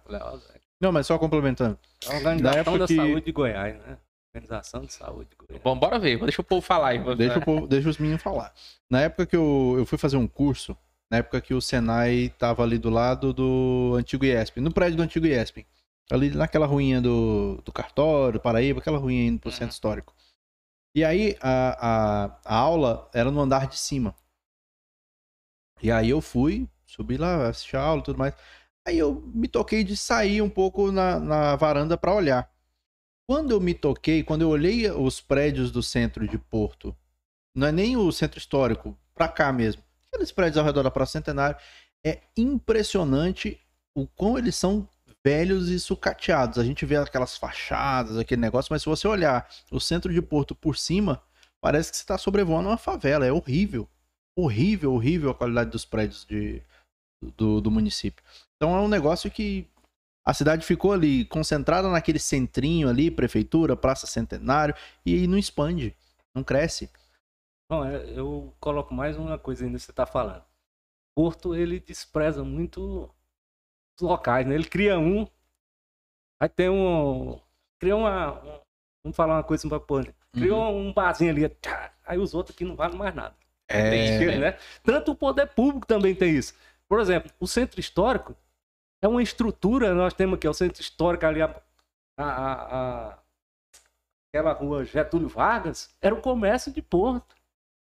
não, 0.82 0.92
mas 0.92 1.06
só 1.06 1.18
complementando. 1.20 1.78
Organização 2.08 2.78
da 2.78 2.88
que... 2.88 2.96
Saúde 2.96 3.26
de 3.26 3.32
Goiás, 3.32 3.76
né? 3.76 3.98
Organização 4.34 4.82
de 4.82 4.94
Saúde 4.94 5.30
de 5.30 5.36
Goiás. 5.36 5.64
Bom, 5.64 5.78
bora 5.78 6.00
ver. 6.00 6.20
Deixa 6.20 6.42
o 6.42 6.44
povo 6.44 6.62
falar 6.62 6.90
aí. 6.90 7.16
Deixa, 7.16 7.38
o 7.38 7.42
povo, 7.42 7.68
deixa 7.68 7.88
os 7.88 7.98
meninos 8.00 8.24
falar. 8.24 8.52
Na 8.90 9.02
época 9.02 9.28
que 9.28 9.36
eu, 9.36 9.76
eu 9.78 9.86
fui 9.86 9.98
fazer 9.98 10.18
um 10.18 10.28
curso, 10.28 10.76
na 11.10 11.18
época 11.18 11.40
que 11.40 11.54
o 11.54 11.62
Senai 11.62 12.34
tava 12.38 12.64
ali 12.64 12.78
do 12.80 12.90
lado 12.90 13.32
do 13.32 13.94
antigo 13.96 14.26
IESP, 14.26 14.60
no 14.60 14.74
prédio 14.74 14.98
do 14.98 15.04
antigo 15.04 15.28
IESP. 15.28 15.66
Ali 16.12 16.30
naquela 16.30 16.66
ruinha 16.66 17.02
do, 17.02 17.62
do 17.66 17.72
cartório, 17.72 18.40
Paraíba, 18.40 18.80
aquela 18.80 18.98
ruinha 18.98 19.28
indo 19.28 19.40
pro 19.40 19.50
uhum. 19.50 19.56
centro 19.56 19.74
histórico. 19.74 20.14
E 20.96 21.04
aí 21.04 21.36
a, 21.42 22.26
a, 22.26 22.40
a, 22.46 22.56
aula 22.56 23.10
era 23.14 23.32
no 23.32 23.42
andar 23.42 23.68
de 23.68 23.78
cima. 23.78 24.16
E 25.82 25.92
aí 25.92 26.10
eu 26.10 26.22
fui, 26.22 26.70
subi 26.86 27.18
lá, 27.18 27.50
assisti 27.50 27.76
a 27.76 27.82
aula 27.82 28.02
e 28.02 28.04
tudo 28.06 28.20
mais. 28.20 28.34
Aí 28.88 28.98
eu 28.98 29.22
me 29.34 29.48
toquei 29.48 29.84
de 29.84 29.98
sair 29.98 30.42
um 30.42 30.50
pouco 30.50 30.92
na, 30.92 31.20
na 31.20 31.56
varanda 31.56 31.98
para 31.98 32.14
olhar. 32.14 32.50
Quando 33.28 33.52
eu 33.52 33.60
me 33.60 33.74
toquei, 33.74 34.24
quando 34.24 34.44
eu 34.44 34.50
olhei 34.50 34.90
os 34.92 35.20
prédios 35.20 35.72
do 35.72 35.82
centro 35.82 36.28
de 36.28 36.38
Porto, 36.38 36.96
não 37.54 37.68
é 37.68 37.72
nem 37.72 37.98
o 37.98 38.12
centro 38.12 38.38
histórico, 38.38 38.98
para 39.14 39.28
cá 39.28 39.52
mesmo, 39.52 39.84
aqueles 40.08 40.32
prédios 40.32 40.58
ao 40.58 40.66
redor 40.66 40.84
da 40.84 40.92
Praça 40.92 41.14
Centenário, 41.14 41.58
é 42.06 42.22
impressionante 42.38 43.60
o 43.96 44.06
quão 44.06 44.38
eles 44.38 44.56
são 44.56 44.88
velhos 45.26 45.70
e 45.70 45.80
sucateados. 45.80 46.60
A 46.60 46.64
gente 46.64 46.86
vê 46.86 46.98
aquelas 46.98 47.36
fachadas, 47.36 48.16
aquele 48.16 48.40
negócio, 48.40 48.72
mas 48.72 48.84
se 48.84 48.88
você 48.88 49.08
olhar 49.08 49.50
o 49.72 49.80
centro 49.80 50.14
de 50.14 50.22
Porto 50.22 50.54
por 50.54 50.78
cima, 50.78 51.20
parece 51.60 51.90
que 51.90 51.98
você 51.98 52.04
está 52.04 52.16
sobrevoando 52.16 52.70
uma 52.70 52.78
favela. 52.78 53.26
É 53.26 53.32
horrível. 53.32 53.90
Horrível, 54.38 54.94
horrível 54.94 55.32
a 55.32 55.34
qualidade 55.34 55.72
dos 55.72 55.84
prédios 55.84 56.26
de, 56.26 56.62
do, 57.36 57.60
do 57.60 57.72
município. 57.72 58.24
Então 58.56 58.76
é 58.76 58.80
um 58.80 58.88
negócio 58.88 59.32
que 59.32 59.68
a 60.24 60.32
cidade 60.32 60.64
ficou 60.64 60.94
ali 60.94 61.26
concentrada 61.26 61.90
naquele 61.90 62.20
centrinho 62.20 62.88
ali, 62.88 63.10
prefeitura, 63.10 63.76
Praça 63.76 64.06
Centenário, 64.06 64.76
e 65.04 65.26
não 65.26 65.40
expande, 65.40 65.96
não 66.36 66.44
cresce. 66.44 66.88
Bom, 67.72 67.84
é, 67.84 68.12
eu 68.16 68.54
coloco 68.60 68.94
mais 68.94 69.18
uma 69.18 69.40
coisa 69.40 69.66
ainda 69.66 69.80
que 69.80 69.84
você 69.84 69.92
está 69.92 70.06
falando. 70.06 70.44
Porto, 71.18 71.56
ele 71.56 71.80
despreza 71.80 72.44
muito 72.44 73.10
locais, 74.02 74.46
né? 74.46 74.56
Ele 74.56 74.66
cria 74.66 74.98
um, 75.00 75.28
aí 76.40 76.50
tem 76.50 76.70
um, 76.70 77.40
cria 77.80 77.96
uma, 77.96 78.42
vamos 79.04 79.16
falar 79.16 79.36
uma 79.36 79.44
coisa 79.44 79.68
para 79.68 79.80
pôr, 79.80 80.06
né? 80.06 80.14
criou 80.36 80.72
uhum. 80.72 80.90
um 80.90 80.94
barzinho 80.94 81.32
ali, 81.32 81.58
aí 82.06 82.18
os 82.18 82.34
outros 82.34 82.56
aqui 82.56 82.66
não 82.66 82.76
valem 82.76 82.98
mais 82.98 83.16
nada. 83.16 83.34
É, 83.68 84.38
né? 84.38 84.58
Tanto 84.84 85.12
o 85.12 85.16
poder 85.16 85.48
público 85.48 85.88
também 85.88 86.14
tem 86.14 86.36
isso. 86.36 86.54
Por 86.88 87.00
exemplo, 87.00 87.32
o 87.40 87.48
centro 87.48 87.80
histórico 87.80 88.36
é 89.02 89.08
uma 89.08 89.24
estrutura, 89.24 89.94
nós 89.96 90.14
temos 90.14 90.36
aqui 90.38 90.48
o 90.48 90.54
centro 90.54 90.82
histórico 90.82 91.26
ali, 91.26 91.42
a, 91.42 91.62
a, 92.18 92.28
a, 92.28 93.20
aquela 94.30 94.54
rua 94.54 94.86
Getúlio 94.86 95.30
Vargas, 95.30 95.96
era 96.00 96.14
o 96.14 96.22
comércio 96.22 96.72
de 96.72 96.82
Porto. 96.82 97.36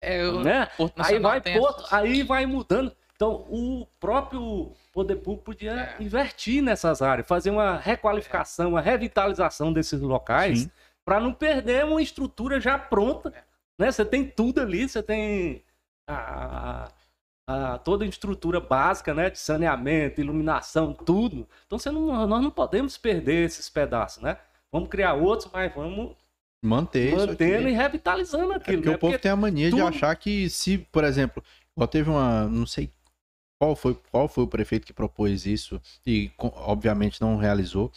É, 0.02 0.32
né? 0.44 0.68
Porto 0.78 1.02
aí 1.02 1.20
vai 1.20 1.42
Porto, 1.42 1.86
aí 1.92 2.24
vai 2.24 2.46
mudando. 2.46 2.96
Então, 3.16 3.46
o 3.50 3.88
próprio 3.98 4.74
poder 4.92 5.16
público 5.16 5.46
podia 5.46 5.96
é. 5.98 6.04
invertir 6.04 6.62
nessas 6.62 7.02
áreas, 7.02 7.28
fazer 7.28 7.50
uma 7.50 7.78
requalificação, 7.78 8.72
uma 8.72 8.82
revitalização 8.82 9.72
desses 9.72 10.02
locais, 10.02 10.70
para 11.06 11.20
não 11.20 11.34
perder 11.34 11.86
uma 11.86 12.02
estrutura 12.02 12.60
já 12.60 12.78
pronta. 12.78 13.30
É. 13.30 13.44
Né? 13.80 13.92
Você 13.92 14.04
tem 14.04 14.26
tudo 14.26 14.60
ali, 14.60 14.88
você 14.88 15.02
tem 15.02 15.64
a, 16.08 16.90
a, 17.48 17.74
a, 17.74 17.78
toda 17.78 18.04
a 18.04 18.08
estrutura 18.08 18.60
básica 18.60 19.14
né? 19.14 19.30
de 19.30 19.40
saneamento, 19.40 20.20
iluminação, 20.20 20.94
tudo. 20.94 21.48
Então 21.66 21.80
você 21.80 21.90
não, 21.92 22.28
nós 22.28 22.44
não 22.44 22.52
podemos 22.52 22.98
perder 22.98 23.46
esses 23.46 23.70
pedaços, 23.70 24.22
né? 24.22 24.38
Vamos 24.70 24.90
criar 24.90 25.14
outros, 25.14 25.50
mas 25.54 25.74
vamos 25.74 26.18
manter 26.62 27.16
mantendo 27.16 27.70
e 27.70 27.72
revitalizando 27.72 28.52
aquilo. 28.54 28.78
É 28.78 28.78
porque 28.78 28.90
né? 28.90 28.96
o 28.96 29.00
povo 29.00 29.12
porque 29.14 29.22
tem 29.22 29.32
a 29.32 29.36
mania 29.38 29.70
tudo... 29.70 29.82
de 29.82 29.88
achar 29.88 30.14
que 30.18 30.50
se, 30.50 30.80
por 30.80 31.06
exemplo, 31.06 31.42
igual 31.76 31.88
teve 31.88 32.10
uma, 32.10 32.46
não 32.48 32.66
sei 32.66 32.92
qual 33.66 33.76
foi, 33.76 33.98
qual 34.12 34.28
foi 34.28 34.44
o 34.44 34.48
prefeito 34.48 34.86
que 34.86 34.94
propôs 34.94 35.46
isso 35.46 35.82
e, 36.06 36.32
obviamente, 36.38 37.20
não 37.20 37.38
realizou. 37.38 37.92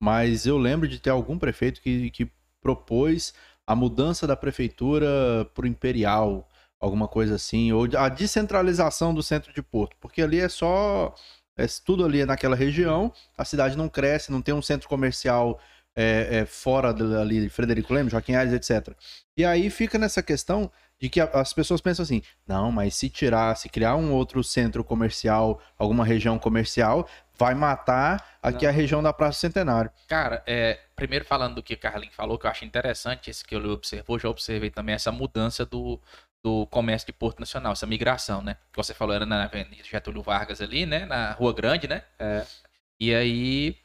Mas 0.00 0.46
eu 0.46 0.56
lembro 0.56 0.86
de 0.86 1.00
ter 1.00 1.10
algum 1.10 1.38
prefeito 1.38 1.80
que, 1.80 2.10
que 2.10 2.30
propôs 2.60 3.34
a 3.66 3.74
mudança 3.74 4.26
da 4.26 4.36
prefeitura 4.36 5.06
para 5.54 5.64
o 5.64 5.68
imperial, 5.68 6.48
alguma 6.80 7.08
coisa 7.08 7.34
assim, 7.34 7.72
ou 7.72 7.88
a 7.96 8.08
descentralização 8.08 9.12
do 9.12 9.22
centro 9.22 9.52
de 9.52 9.62
Porto, 9.62 9.96
porque 10.00 10.22
ali 10.22 10.38
é 10.38 10.48
só 10.48 11.14
é 11.56 11.66
tudo 11.84 12.04
ali 12.04 12.24
naquela 12.24 12.54
região, 12.54 13.12
a 13.36 13.44
cidade 13.44 13.76
não 13.76 13.88
cresce, 13.88 14.30
não 14.30 14.40
tem 14.40 14.54
um 14.54 14.62
centro 14.62 14.88
comercial 14.88 15.58
é, 15.96 16.38
é, 16.38 16.46
fora 16.46 16.90
ali 17.20 17.40
de 17.40 17.48
Frederico 17.48 17.92
Lemos, 17.92 18.12
Joaquim 18.12 18.34
Aires, 18.34 18.54
etc. 18.54 18.94
E 19.36 19.44
aí 19.44 19.68
fica 19.68 19.98
nessa 19.98 20.22
questão 20.22 20.70
de 21.00 21.08
que 21.08 21.20
as 21.20 21.52
pessoas 21.52 21.80
pensam 21.80 22.02
assim, 22.02 22.22
não, 22.46 22.72
mas 22.72 22.94
se 22.94 23.08
tirar, 23.08 23.54
se 23.56 23.68
criar 23.68 23.94
um 23.94 24.12
outro 24.12 24.42
centro 24.42 24.82
comercial, 24.82 25.60
alguma 25.78 26.04
região 26.04 26.38
comercial, 26.38 27.08
vai 27.38 27.54
matar 27.54 28.38
aqui 28.42 28.64
não. 28.64 28.70
a 28.70 28.74
região 28.74 29.02
da 29.02 29.12
Praça 29.12 29.38
Centenário. 29.38 29.90
Cara, 30.08 30.42
é, 30.46 30.80
primeiro 30.96 31.24
falando 31.24 31.56
do 31.56 31.62
que 31.62 31.74
o 31.74 31.78
Carlinhos 31.78 32.16
falou, 32.16 32.36
que 32.36 32.46
eu 32.46 32.50
acho 32.50 32.64
interessante, 32.64 33.30
esse 33.30 33.44
que 33.44 33.54
eu 33.54 33.70
observou, 33.70 34.18
já 34.18 34.28
observei 34.28 34.70
também 34.70 34.94
essa 34.94 35.12
mudança 35.12 35.64
do, 35.64 36.00
do 36.42 36.66
comércio 36.66 37.06
de 37.06 37.12
Porto 37.12 37.38
Nacional, 37.38 37.72
essa 37.72 37.86
migração, 37.86 38.42
né? 38.42 38.56
Que 38.72 38.76
você 38.76 38.92
falou, 38.92 39.14
era 39.14 39.24
na 39.24 39.44
Avenida 39.44 39.84
Getúlio 39.84 40.22
Vargas 40.22 40.60
ali, 40.60 40.84
né? 40.84 41.06
Na 41.06 41.32
Rua 41.32 41.52
Grande, 41.52 41.86
né? 41.86 42.02
É. 42.18 42.44
E 43.00 43.14
aí, 43.14 43.76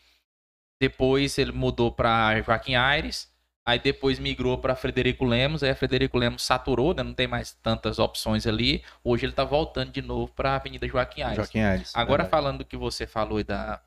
depois 0.81 1.37
ele 1.37 1.51
mudou 1.51 1.91
para 1.91 2.41
Joaquim 2.41 2.73
Aires, 2.73 3.31
Aí 3.65 3.79
depois 3.79 4.19
migrou 4.19 4.57
para 4.57 4.75
Frederico 4.75 5.23
Lemos, 5.23 5.63
aí 5.63 5.73
Frederico 5.73 6.17
Lemos 6.17 6.43
saturou, 6.43 6.93
né? 6.93 7.01
não 7.01 7.13
tem 7.13 7.27
mais 7.27 7.53
tantas 7.53 7.97
opções 7.97 8.45
ali. 8.45 8.83
Hoje 9.01 9.25
ele 9.25 9.31
está 9.31 9.45
voltando 9.45 9.89
de 9.89 10.01
novo 10.01 10.33
para 10.33 10.51
a 10.51 10.55
Avenida 10.55 10.85
Joaquim 10.85 11.21
Aires. 11.21 11.37
Joaquim 11.37 11.61
Aires. 11.61 11.91
Agora, 11.93 12.23
verdade. 12.23 12.29
falando 12.29 12.57
do 12.59 12.65
que 12.65 12.75
você 12.75 13.07
falou 13.07 13.41
da, 13.41 13.81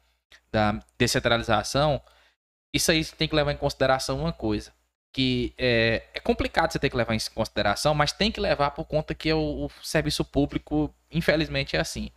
da 0.50 0.82
descentralização, 0.96 2.00
isso 2.72 2.90
aí 2.90 3.04
tem 3.04 3.28
que 3.28 3.34
levar 3.34 3.52
em 3.52 3.56
consideração 3.56 4.18
uma 4.18 4.32
coisa. 4.32 4.72
Que 5.12 5.52
é, 5.58 6.04
é 6.14 6.20
complicado 6.20 6.72
você 6.72 6.78
ter 6.78 6.88
que 6.88 6.96
levar 6.96 7.14
em 7.14 7.18
consideração, 7.34 7.94
mas 7.94 8.12
tem 8.12 8.32
que 8.32 8.40
levar 8.40 8.70
por 8.70 8.86
conta 8.86 9.14
que 9.14 9.30
o, 9.32 9.66
o 9.66 9.70
serviço 9.82 10.24
público, 10.24 10.94
infelizmente, 11.10 11.76
é 11.76 11.80
assim 11.80 12.10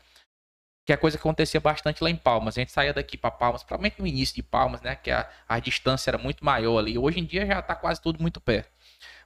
que 0.89 0.93
é 0.93 0.97
coisa 0.97 1.17
que 1.17 1.21
acontecia 1.21 1.59
bastante 1.59 2.03
lá 2.03 2.09
em 2.09 2.15
Palmas. 2.15 2.57
A 2.57 2.61
gente 2.61 2.71
saía 2.71 2.91
daqui 2.91 3.15
para 3.15 3.29
Palmas, 3.29 3.61
provavelmente 3.61 3.99
no 3.99 4.07
início 4.07 4.33
de 4.33 4.41
Palmas, 4.41 4.81
né? 4.81 4.95
Que 4.95 5.11
a, 5.11 5.29
a 5.47 5.59
distância 5.59 6.09
era 6.09 6.17
muito 6.17 6.43
maior 6.43 6.79
ali. 6.79 6.97
Hoje 6.97 7.19
em 7.19 7.25
dia 7.25 7.45
já 7.45 7.61
tá 7.61 7.75
quase 7.75 8.01
tudo 8.01 8.19
muito 8.19 8.41
perto. 8.41 8.71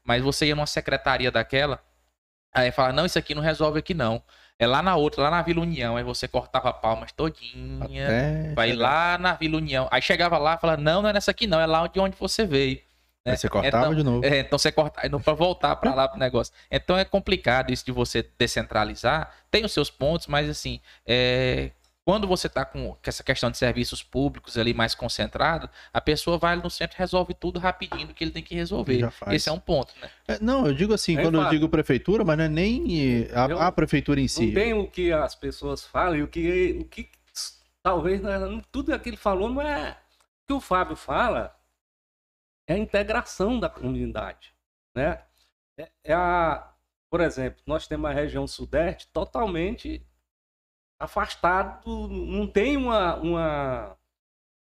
Mas 0.03 0.22
você 0.22 0.47
ia 0.47 0.55
numa 0.55 0.68
secretaria 0.68 1.32
daquela, 1.32 1.82
aí 2.53 2.70
fala, 2.70 2.91
não, 2.91 3.05
isso 3.05 3.18
aqui 3.18 3.34
não 3.34 3.41
resolve 3.41 3.80
aqui 3.80 3.93
não. 3.93 4.22
É 4.59 4.68
lá 4.68 4.82
na 4.82 4.97
outra, 4.97 5.24
lá 5.24 5.32
na 5.32 5.41
Vila 5.41 5.61
União. 5.61 5.95
Aí 5.95 6.03
você 6.03 6.28
cortava 6.28 6.74
Palmas 6.74 7.14
todinha, 7.14 7.86
Até 7.86 8.53
vai 8.53 8.72
chegar. 8.72 8.84
lá 8.84 9.18
na 9.18 9.34
Vila 9.36 9.55
União. 9.55 9.88
Aí 9.89 10.01
chegava 10.01 10.38
lá 10.38 10.55
e 10.55 10.57
fala, 10.57 10.76
não, 10.76 11.01
não 11.01 11.09
é 11.11 11.14
nessa 11.14 11.32
aqui 11.32 11.47
não, 11.47 11.61
é 11.61 11.66
lá 11.66 11.88
de 11.88 11.97
onde 11.97 12.18
você 12.18 12.45
veio. 12.45 12.82
Né? 13.26 13.32
Aí 13.32 13.38
você 13.38 13.50
cortava 13.50 13.86
então, 13.86 13.96
de 13.96 14.04
novo. 14.04 14.26
É, 14.26 14.40
então 14.40 14.60
você 14.60 14.72
corta, 14.72 15.08
não 15.10 15.22
para 15.22 15.34
voltar 15.34 15.76
para 15.78 15.94
lá 15.94 16.08
pro 16.08 16.20
negócio. 16.20 16.54
Então 16.70 16.98
é 16.98 17.06
complicado 17.06 17.72
isso 17.72 17.86
de 17.86 17.92
você 17.92 18.28
descentralizar. 18.38 19.34
Tem 19.50 19.64
os 19.64 19.72
seus 19.72 19.90
pontos, 19.90 20.28
mas 20.28 20.50
assim, 20.50 20.82
é, 21.06 21.72
quando 22.06 22.28
você 22.28 22.48
está 22.48 22.66
com 22.66 22.98
essa 23.02 23.24
questão 23.24 23.50
de 23.50 23.58
serviços 23.58 24.04
públicos 24.04 24.58
ali 24.58 24.74
mais 24.74 24.94
concentrado, 24.94 25.70
a 25.94 26.02
pessoa 26.02 26.38
vai 26.38 26.58
no 26.58 26.70
centro 26.70 26.98
e 26.98 27.00
resolve 27.00 27.34
tudo 27.34 27.60
rapidinho 27.60 28.08
do 28.08 28.14
que 28.14 28.26
ele 28.26 28.32
tem 28.32 28.44
que 28.44 28.54
resolver. 28.54 29.10
Esse 29.32 29.48
é 29.48 29.52
um 29.54 29.60
ponto, 29.60 29.94
né? 30.02 30.10
É, 30.28 30.40
não, 30.42 30.68
eu 30.68 30.74
digo 30.74 30.94
assim, 30.94 31.18
é 31.18 31.22
quando 31.22 31.42
eu 31.42 31.50
digo 31.50 31.70
prefeitura, 31.70 32.26
mas 32.26 32.38
não 32.38 32.44
é 32.44 32.50
nem 32.50 33.28
a, 33.34 33.68
a, 33.68 33.72
prefeitura 33.72 34.20
em 34.20 34.28
si. 34.28 34.48
Não 34.48 34.54
tem 34.54 34.74
o 34.74 34.86
que 34.86 35.14
as 35.14 35.34
pessoas 35.34 35.86
falam 35.86 36.18
e 36.18 36.24
o 36.24 36.28
que, 36.28 36.78
o 36.82 36.86
que 36.86 37.10
talvez 37.82 38.22
tudo 38.70 38.94
aquilo 38.94 39.02
que 39.02 39.10
ele 39.12 39.18
falou 39.18 39.50
não 39.50 39.62
é 39.62 39.92
o 39.92 40.48
que 40.48 40.54
o 40.54 40.60
Fábio 40.60 40.98
fala 40.98 41.56
é 42.68 42.74
a 42.74 42.78
integração 42.78 43.59
da 43.59 43.70
comunidade, 43.70 44.53
né? 44.95 45.22
É, 45.78 45.89
é 46.03 46.14
a, 46.14 46.72
por 47.09 47.22
exemplo, 47.22 47.61
nós 47.66 47.88
temos 47.88 48.09
a 48.09 48.14
região 48.14 48.47
sudeste 48.47 49.07
totalmente 49.07 50.05
afastado, 50.99 51.86
não 51.88 52.47
tem 52.47 52.78
uma, 52.78 53.16
uma, 53.16 53.97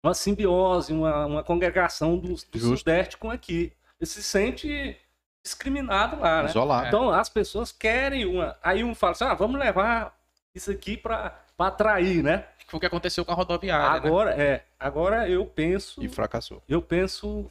uma 0.03 0.15
simbiose, 0.15 0.93
uma, 0.93 1.27
uma 1.27 1.45
congregação 1.45 2.17
do, 2.19 2.35
do 2.35 2.59
sudeste 2.59 3.17
com 3.17 3.31
aqui. 3.31 3.73
Ele 3.99 4.07
se 4.07 4.23
sente 4.23 4.97
discriminado 5.43 6.21
lá, 6.21 6.43
né? 6.43 6.49
Isolado. 6.49 6.87
Então 6.87 7.11
as 7.11 7.29
pessoas 7.29 7.73
querem 7.73 8.25
uma. 8.27 8.57
Aí 8.63 8.85
um 8.85 8.95
fala 8.95 9.13
assim: 9.13 9.25
ah, 9.25 9.35
vamos 9.35 9.59
levar 9.59 10.17
isso 10.55 10.71
aqui 10.71 10.97
para 10.97 11.39
atrair, 11.59 12.23
né? 12.23 12.47
Foi 12.67 12.79
o 12.79 12.81
que 12.81 12.87
aconteceu 12.87 13.25
com 13.25 13.33
a 13.33 13.35
rodoviária. 13.35 14.01
Né? 14.01 14.07
Agora, 14.07 14.37
né? 14.37 14.45
é. 14.45 14.65
Agora 14.79 15.29
eu 15.29 15.45
penso. 15.45 16.03
E 16.03 16.09
fracassou. 16.09 16.63
Eu 16.69 16.81
penso 16.81 17.51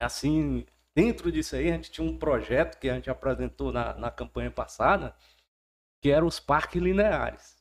assim, 0.00 0.66
dentro 0.94 1.30
disso 1.30 1.56
aí, 1.56 1.70
a 1.70 1.74
gente 1.74 1.90
tinha 1.90 2.06
um 2.06 2.18
projeto 2.18 2.78
que 2.78 2.88
a 2.88 2.94
gente 2.94 3.10
apresentou 3.10 3.72
na, 3.72 3.94
na 3.94 4.10
campanha 4.10 4.50
passada, 4.50 5.14
que 6.00 6.10
era 6.10 6.24
os 6.24 6.38
parques 6.38 6.80
lineares. 6.80 7.56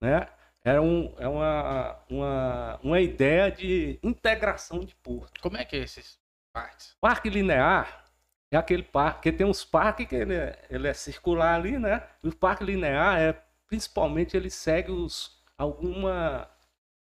Né? 0.00 0.28
Era 0.64 0.82
um, 0.82 1.14
é 1.18 1.28
uma, 1.28 1.98
uma, 2.08 2.80
uma 2.82 3.00
ideia 3.00 3.50
de 3.50 3.98
integração 4.02 4.80
de 4.80 4.94
porto. 4.96 5.40
Como 5.40 5.56
é 5.56 5.64
que 5.64 5.76
é 5.76 5.80
esses 5.80 6.18
parques? 6.52 6.96
Parque 7.00 7.30
linear 7.30 8.04
é 8.50 8.56
aquele 8.56 8.82
parque, 8.82 9.30
que 9.30 9.36
tem 9.36 9.46
uns 9.46 9.64
parques 9.64 10.06
que 10.06 10.14
ele 10.14 10.34
é, 10.34 10.66
ele 10.70 10.88
é 10.88 10.94
circular 10.94 11.54
ali, 11.54 11.78
né? 11.78 12.06
E 12.22 12.28
o 12.28 12.36
parque 12.36 12.64
linear 12.64 13.18
é, 13.18 13.32
principalmente, 13.66 14.36
ele 14.36 14.50
segue 14.50 14.90
os, 14.90 15.38
alguma, 15.56 16.50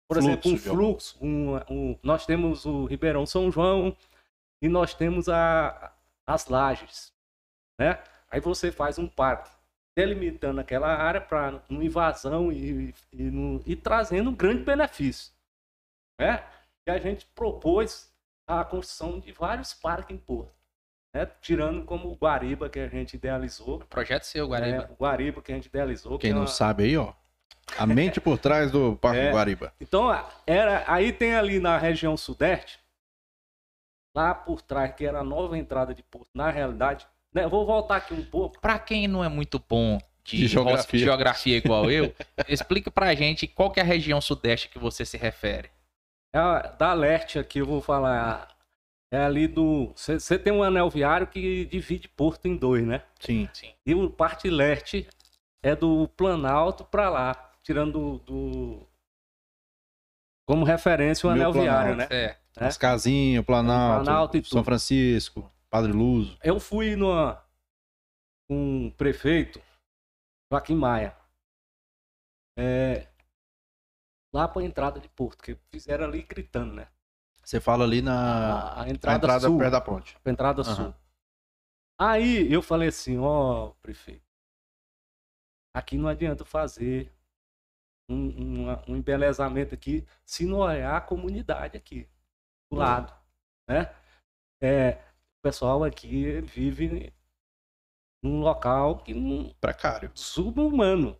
por 0.09 0.18
fluxo, 0.18 0.28
exemplo, 0.28 0.53
um 0.53 0.59
fluxo. 0.59 1.18
Um, 1.20 1.57
um, 1.68 1.99
nós 2.03 2.24
temos 2.24 2.64
o 2.64 2.84
Ribeirão 2.86 3.26
São 3.26 3.51
João, 3.51 3.97
e 4.63 4.69
nós 4.69 4.95
temos 4.95 5.29
a, 5.29 5.93
as 6.25 6.47
lajes, 6.47 7.13
né? 7.79 7.99
Aí 8.31 8.41
você 8.41 8.71
faz 8.71 8.97
um 8.97 9.09
parque 9.09 9.51
delimitando 9.95 10.61
aquela 10.61 10.89
área 10.89 11.21
para 11.21 11.61
uma 11.69 11.85
invasão 11.85 12.51
e, 12.51 12.95
e, 13.13 13.23
no, 13.25 13.61
e, 13.67 13.77
trazendo 13.77 14.31
um 14.31 14.35
grande 14.35 14.63
benefício, 14.63 15.33
né? 16.19 16.43
E 16.87 16.91
a 16.91 16.99
gente 16.99 17.27
propôs 17.35 18.11
a 18.47 18.65
construção 18.65 19.21
de 19.21 19.33
vários 19.33 19.75
parques 19.75 20.15
em 20.15 20.19
Porto, 20.19 20.55
né? 21.13 21.27
Tirando 21.41 21.85
como 21.85 22.09
o 22.09 22.15
Guariba 22.15 22.71
que 22.71 22.79
a 22.79 22.89
gente 22.89 23.15
idealizou. 23.15 23.77
O 23.77 23.87
projeto 23.87 24.23
seu, 24.23 24.47
Guariba. 24.47 24.85
É, 24.85 24.93
o 24.93 24.95
Guariba 24.95 25.43
que 25.43 25.53
a 25.53 25.57
gente 25.57 25.67
idealizou. 25.67 26.19
Quem 26.19 26.19
que 26.19 26.27
é 26.29 26.33
não 26.33 26.43
é 26.43 26.45
uma... 26.45 26.49
sabe 26.49 26.85
aí, 26.85 26.97
ó. 26.97 27.13
A 27.79 27.87
mente 27.87 28.21
por 28.21 28.39
trás 28.39 28.71
do 28.71 28.97
Parque 28.97 29.19
é, 29.21 29.31
Guariba. 29.31 29.75
Então, 29.81 30.09
era, 30.47 30.85
aí 30.87 31.13
tem 31.13 31.35
ali 31.35 31.59
na 31.61 31.79
região 31.79 32.17
sudeste, 32.17 32.82
lá 34.15 34.35
por 34.35 34.63
trás, 34.63 34.95
que 34.95 35.05
era 35.05 35.21
a 35.21 35.25
nova 35.25 35.57
entrada 35.57 35.95
de 35.95 36.03
Porto, 36.03 36.29
na 36.35 36.51
realidade, 36.51 37.07
né, 37.33 37.47
vou 37.49 37.65
voltar 37.65 37.97
aqui 37.97 38.15
um 38.15 38.25
pouco. 38.25 38.61
Para 38.61 38.79
quem 38.79 39.09
não 39.09 39.25
é 39.25 39.29
muito 39.29 39.59
bom 39.59 39.99
de, 40.25 40.37
de 40.39 40.49
geografia. 40.49 41.01
geografia. 41.01 41.57
igual 41.57 41.91
eu, 41.91 42.15
explica 42.49 42.91
pra 42.91 43.15
gente 43.15 43.47
qual 43.47 43.71
que 43.71 43.81
é 43.81 43.83
a 43.83 43.87
região 43.87 44.21
sudeste 44.21 44.69
que 44.69 44.79
você 44.79 45.05
se 45.05 45.17
refere. 45.17 45.71
É 46.35 46.77
da 46.79 46.93
leste 46.95 47.39
aqui, 47.39 47.59
eu 47.59 47.67
vou 47.67 47.81
falar. 47.81 48.49
É 49.13 49.19
ali 49.19 49.47
do. 49.47 49.93
Você 49.95 50.39
tem 50.39 50.53
um 50.53 50.63
anel 50.63 50.89
viário 50.89 51.27
que 51.27 51.67
divide 51.67 52.09
Porto 52.09 52.47
em 52.47 52.57
dois, 52.57 52.87
né? 52.87 53.03
Sim. 53.21 53.47
Sim. 53.53 53.75
E 53.85 53.95
o 53.95 54.09
parte 54.09 54.49
leste 54.49 55.07
é 55.63 55.77
do 55.77 56.09
Planalto 56.09 56.85
para 56.85 57.11
lá, 57.11 57.53
tirando 57.63 57.93
do, 57.93 58.19
do, 58.21 58.89
como 60.47 60.65
referência 60.65 61.29
o 61.29 61.33
Meu 61.33 61.43
anel 61.43 61.53
Planalto. 61.53 61.95
viário, 61.95 61.97
né? 61.97 62.09
É. 62.11 62.37
Né? 62.59 62.66
As 62.66 62.76
casinhas, 62.76 63.44
Planalto, 63.44 64.05
Planalto 64.05 64.44
São 64.44 64.64
Francisco, 64.64 65.50
Padre 65.70 65.92
Luso. 65.92 66.38
Eu 66.42 66.61
fui 66.61 66.96
numa, 66.96 67.42
com 68.48 68.86
um 68.86 68.90
prefeito, 68.90 69.61
Joaquim 70.50 70.76
Maia, 70.76 71.16
é, 72.59 73.09
lá 74.32 74.46
para 74.46 74.62
a 74.62 74.64
entrada 74.64 75.00
de 75.00 75.09
Porto, 75.09 75.42
que 75.42 75.57
fizeram 75.70 76.05
ali 76.05 76.22
gritando, 76.22 76.74
né? 76.74 76.88
Você 77.42 77.59
fala 77.59 77.84
ali 77.84 78.03
na 78.03 78.12
a, 78.14 78.82
a 78.82 78.88
entrada, 78.88 79.16
a 79.16 79.18
entrada 79.18 79.46
sul, 79.46 79.59
perto 79.59 79.72
da 79.72 79.80
ponte. 79.80 80.16
A 80.24 80.30
entrada 80.30 80.62
uhum. 80.62 80.76
sul. 80.76 80.94
Aí 81.98 82.53
eu 82.53 82.62
falei 82.62 82.88
assim, 82.88 83.18
ó, 83.18 83.68
oh, 83.68 83.74
prefeito, 83.76 84.24
aqui 85.74 85.96
não 85.96 86.09
adianta 86.09 86.44
fazer 86.44 87.12
um, 88.09 88.14
um, 88.14 88.92
um 88.92 88.96
embelezamento 88.96 89.74
aqui 89.74 90.07
se 90.24 90.44
não 90.44 90.59
olhar 90.59 90.96
a 90.96 91.00
comunidade 91.00 91.76
aqui 91.76 92.09
do 92.73 92.79
lado, 92.79 93.12
né? 93.68 93.95
É, 94.62 94.93
o 94.93 95.43
pessoal 95.43 95.85
aqui 95.85 96.41
vive 96.41 97.12
num 98.23 98.41
local 98.41 98.99
que 98.99 99.12
não 99.12 99.55
precário, 99.61 100.11
subhumano. 100.14 101.18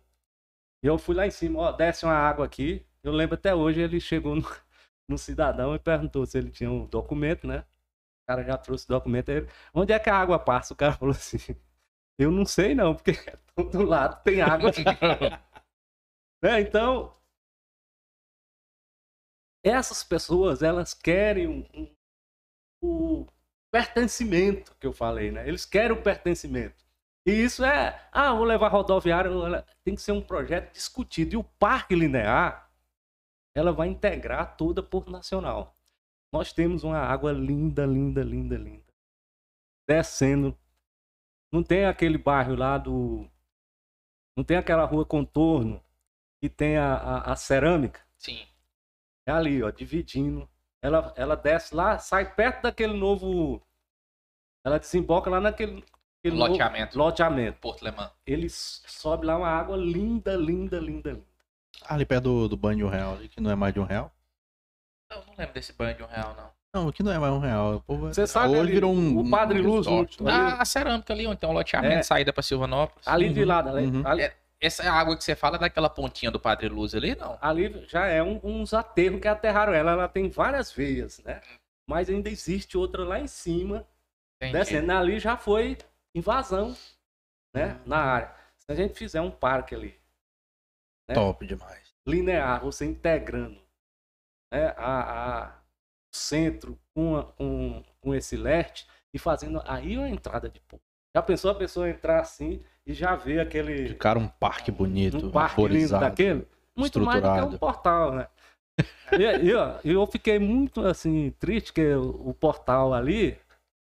Eu 0.81 0.97
fui 0.97 1.15
lá 1.15 1.27
em 1.27 1.31
cima, 1.31 1.59
ó, 1.59 1.71
desce 1.71 2.05
uma 2.05 2.13
água 2.13 2.45
aqui. 2.45 2.85
Eu 3.03 3.11
lembro 3.11 3.35
até 3.35 3.53
hoje 3.53 3.81
ele 3.81 3.99
chegou 3.99 4.35
no, 4.35 4.43
no 5.07 5.17
cidadão 5.17 5.75
e 5.75 5.79
perguntou 5.79 6.25
se 6.25 6.37
ele 6.37 6.49
tinha 6.49 6.71
um 6.71 6.85
documento, 6.85 7.45
né? 7.45 7.59
O 7.59 8.25
cara 8.27 8.43
já 8.43 8.57
trouxe 8.57 8.85
o 8.85 8.89
documento. 8.89 9.29
Ele, 9.29 9.47
Onde 9.73 9.93
é 9.93 9.99
que 9.99 10.09
a 10.09 10.17
água 10.17 10.39
passa? 10.39 10.73
O 10.73 10.77
cara 10.77 10.93
falou 10.97 11.13
assim: 11.13 11.37
Eu 12.17 12.31
não 12.31 12.45
sei 12.45 12.73
não, 12.73 12.95
porque 12.95 13.13
do 13.71 13.83
lado 13.83 14.23
tem 14.23 14.41
água. 14.41 14.71
né? 16.41 16.61
Então, 16.61 17.15
essas 19.63 20.03
pessoas, 20.03 20.61
elas 20.61 20.93
querem 20.93 21.47
um, 21.47 21.65
um, 21.73 23.21
o 23.21 23.27
pertencimento 23.71 24.75
que 24.79 24.85
eu 24.85 24.93
falei, 24.93 25.31
né? 25.31 25.47
Eles 25.47 25.65
querem 25.65 25.95
o 25.95 26.01
pertencimento. 26.01 26.83
E 27.25 27.31
isso 27.31 27.63
é, 27.63 28.07
ah, 28.11 28.33
vou 28.33 28.43
levar 28.43 28.67
rodoviária, 28.67 29.31
tem 29.83 29.95
que 29.95 30.01
ser 30.01 30.11
um 30.11 30.21
projeto 30.21 30.73
discutido. 30.73 31.33
E 31.33 31.37
o 31.37 31.43
Parque 31.43 31.95
Linear, 31.95 32.69
ela 33.55 33.71
vai 33.71 33.87
integrar 33.87 34.57
toda 34.57 34.81
a 34.81 34.83
Porto 34.83 35.09
Nacional. 35.09 35.73
Nós 36.33 36.51
temos 36.51 36.83
uma 36.83 36.97
água 36.97 37.31
linda, 37.31 37.85
linda, 37.85 38.21
linda, 38.23 38.57
linda. 38.57 38.83
Descendo. 39.87 40.57
Não 41.51 41.63
tem 41.63 41.85
aquele 41.85 42.17
bairro 42.17 42.55
lá 42.55 42.77
do. 42.77 43.29
Não 44.35 44.43
tem 44.43 44.57
aquela 44.57 44.83
rua 44.83 45.05
contorno 45.05 45.81
que 46.41 46.49
tem 46.49 46.75
a, 46.75 46.95
a, 46.95 47.31
a 47.33 47.35
cerâmica? 47.35 48.01
Sim. 48.17 48.45
É 49.25 49.31
ali, 49.31 49.63
ó, 49.63 49.69
dividindo. 49.71 50.49
Ela, 50.81 51.13
ela 51.15 51.35
desce 51.35 51.73
lá, 51.73 51.97
sai 51.97 52.33
perto 52.33 52.63
daquele 52.63 52.93
novo. 52.93 53.61
Ela 54.65 54.77
desemboca 54.77 55.29
lá 55.29 55.39
naquele. 55.39 55.83
loteamento. 56.25 56.97
Novo, 56.97 57.09
loteamento. 57.09 57.59
Porto 57.59 57.83
Lemã. 57.83 58.11
Ele 58.25 58.49
sobe 58.49 59.25
lá 59.25 59.37
uma 59.37 59.47
água 59.47 59.77
linda, 59.77 60.35
linda, 60.35 60.79
linda, 60.79 61.11
linda. 61.11 61.33
Ali 61.85 62.05
perto 62.05 62.23
do, 62.23 62.49
do 62.49 62.57
banho 62.57 62.77
de 62.77 62.83
um 62.83 62.89
real, 62.89 63.17
que 63.17 63.41
não 63.41 63.51
é 63.51 63.55
mais 63.55 63.73
de 63.73 63.79
um 63.79 63.85
real. 63.85 64.11
Eu 65.09 65.23
não 65.27 65.35
lembro 65.37 65.53
desse 65.53 65.73
banho 65.73 65.95
de 65.95 66.03
um 66.03 66.07
real, 66.07 66.35
não. 66.35 66.51
Não, 66.75 66.87
aqui 66.87 67.03
não 67.03 67.11
é 67.11 67.19
mais 67.19 67.31
um 67.31 67.39
real. 67.39 67.83
Você 67.87 68.25
sabe 68.25 68.49
Hoje 68.49 68.59
ali, 68.61 68.71
virou 68.71 68.91
um. 68.91 69.19
O 69.19 69.29
Padre 69.29 69.61
um 69.61 69.63
Luz. 69.63 69.85
Um, 69.85 70.05
ah, 70.27 70.59
a 70.59 70.65
cerâmica 70.65 71.13
ali, 71.13 71.27
onde 71.27 71.37
tem 71.37 71.47
um 71.47 71.53
loteamento, 71.53 71.99
é. 71.99 72.03
saída 72.03 72.33
pra 72.33 72.41
Silvanópolis. 72.41 73.07
Ali 73.07 73.27
uhum. 73.27 73.33
de 73.33 73.45
lado, 73.45 73.69
ali. 73.69 73.85
Uhum. 73.85 74.07
ali. 74.07 74.31
É, 74.63 74.67
essa 74.67 74.89
água 74.91 75.17
que 75.17 75.23
você 75.23 75.35
fala 75.35 75.57
é 75.57 75.59
daquela 75.59 75.89
pontinha 75.89 76.31
do 76.31 76.39
Padre 76.39 76.69
Luz 76.69 76.95
ali, 76.95 77.15
não? 77.15 77.37
Ali 77.41 77.85
já 77.87 78.05
é 78.07 78.23
um, 78.23 78.39
uns 78.43 78.73
aterros 78.73 79.19
que 79.19 79.27
aterraram 79.27 79.73
ela. 79.73 79.91
Ela 79.91 80.07
tem 80.07 80.29
várias 80.29 80.71
veias, 80.71 81.19
né? 81.19 81.41
Mas 81.87 82.09
ainda 82.09 82.29
existe 82.29 82.77
outra 82.77 83.03
lá 83.03 83.19
em 83.19 83.27
cima. 83.27 83.85
Entendi. 84.41 84.57
Descendo 84.57 84.91
ali 84.91 85.19
já 85.19 85.37
foi 85.37 85.77
invasão, 86.15 86.75
né? 87.53 87.73
Uhum. 87.73 87.81
Na 87.85 87.97
área. 87.97 88.35
Se 88.57 88.71
a 88.71 88.75
gente 88.75 88.93
fizer 88.93 89.21
um 89.21 89.31
parque 89.31 89.75
ali. 89.75 89.99
Né? 91.09 91.15
Top 91.15 91.45
demais. 91.45 91.93
Linear, 92.07 92.61
você 92.61 92.85
integrando 92.85 93.61
né? 94.51 94.73
a, 94.77 95.43
a 95.43 95.63
centro 96.13 96.79
com, 96.93 97.17
a, 97.17 97.23
com, 97.33 97.83
com 97.99 98.15
esse 98.15 98.37
leste 98.37 98.87
e 99.13 99.19
fazendo 99.19 99.61
aí 99.65 99.97
uma 99.97 100.09
entrada 100.09 100.49
de 100.49 100.59
pouco. 100.61 100.85
Já 101.15 101.21
pensou 101.21 101.51
a 101.51 101.55
pessoa 101.55 101.89
entrar 101.89 102.19
assim 102.19 102.61
e 102.85 102.93
já 102.93 103.15
ver 103.15 103.39
aquele. 103.39 103.89
De 103.89 103.95
cara, 103.95 104.17
um 104.19 104.27
parque 104.27 104.71
bonito, 104.71 105.27
um 105.27 105.31
parque 105.31 105.65
lindo 105.67 105.99
daquele? 105.99 106.47
Muito 106.75 106.99
mais 106.99 107.21
do 107.21 107.33
que 107.33 107.55
um 107.55 107.57
portal, 107.57 108.13
né? 108.13 108.27
e, 109.13 109.47
e 109.47 109.53
ó, 109.53 109.79
eu 109.83 110.05
fiquei 110.07 110.39
muito 110.39 110.81
assim, 110.85 111.31
triste 111.39 111.71
que 111.71 111.93
o, 111.93 112.29
o 112.29 112.33
portal 112.33 112.93
ali 112.93 113.37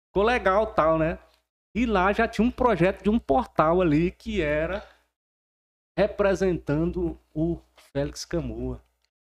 ficou 0.08 0.22
legal 0.22 0.68
tal, 0.68 0.96
né? 0.96 1.18
E 1.74 1.84
lá 1.84 2.12
já 2.12 2.28
tinha 2.28 2.46
um 2.46 2.50
projeto 2.50 3.02
de 3.02 3.10
um 3.10 3.18
portal 3.18 3.82
ali 3.82 4.12
que 4.12 4.40
era 4.40 4.86
representando 5.98 7.18
o 7.34 7.60
Félix 7.92 8.24
Camua. 8.24 8.80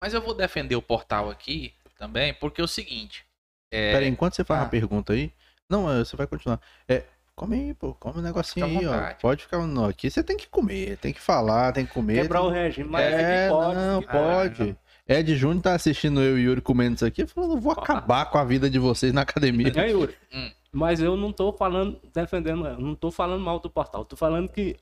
Mas 0.01 0.13
eu 0.13 0.21
vou 0.21 0.33
defender 0.33 0.75
o 0.75 0.81
portal 0.81 1.29
aqui 1.29 1.73
também, 1.97 2.33
porque 2.33 2.59
é 2.59 2.63
o 2.63 2.67
seguinte. 2.67 3.25
É... 3.71 3.93
Pera 3.93 4.05
aí, 4.05 4.11
enquanto 4.11 4.35
você 4.35 4.43
faz 4.43 4.61
ah. 4.61 4.65
a 4.65 4.69
pergunta 4.69 5.13
aí. 5.13 5.31
Não, 5.69 5.89
é, 5.89 5.99
você 5.99 6.15
vai 6.15 6.27
continuar. 6.27 6.59
É, 6.87 7.05
come 7.35 7.55
aí, 7.55 7.73
pô, 7.73 7.93
come 7.93 8.19
um 8.19 8.21
negocinho 8.21 8.65
aí, 8.65 8.85
ó. 8.85 9.13
Pode 9.15 9.43
ficar. 9.43 9.65
Não, 9.65 9.85
aqui 9.85 10.09
você 10.09 10.23
tem 10.23 10.37
que 10.37 10.47
comer, 10.47 10.97
tem 10.97 11.13
que 11.13 11.21
falar, 11.21 11.71
tem 11.71 11.85
que 11.85 11.93
comer. 11.93 12.21
Quebrar 12.21 12.41
tem... 12.41 12.49
o 12.49 12.51
regime, 12.51 12.89
mas 12.89 13.13
é, 13.13 13.49
pode. 13.49 13.75
Não, 13.75 14.01
pode. 14.01 14.77
Ah, 15.07 15.13
Ed 15.13 15.35
Júnior 15.35 15.61
tá 15.61 15.73
assistindo 15.73 16.21
eu 16.21 16.37
e 16.37 16.43
Yuri 16.43 16.61
comendo 16.61 16.95
isso 16.95 17.05
aqui, 17.05 17.27
falando, 17.27 17.59
vou 17.59 17.73
acabar 17.73 18.29
com 18.29 18.37
a 18.37 18.43
vida 18.43 18.69
de 18.69 18.79
vocês 18.79 19.11
na 19.11 19.21
academia. 19.21 19.71
É, 19.75 19.89
Yuri. 19.89 20.15
Hum. 20.33 20.51
Mas 20.75 20.99
eu 20.99 21.15
não 21.15 21.31
tô 21.31 21.53
falando, 21.53 22.01
defendendo, 22.11 22.63
não 22.79 22.95
tô 22.95 23.11
falando 23.11 23.43
mal 23.43 23.59
do 23.59 23.69
portal, 23.69 24.03
tô 24.03 24.15
falando 24.15 24.49
que 24.49 24.75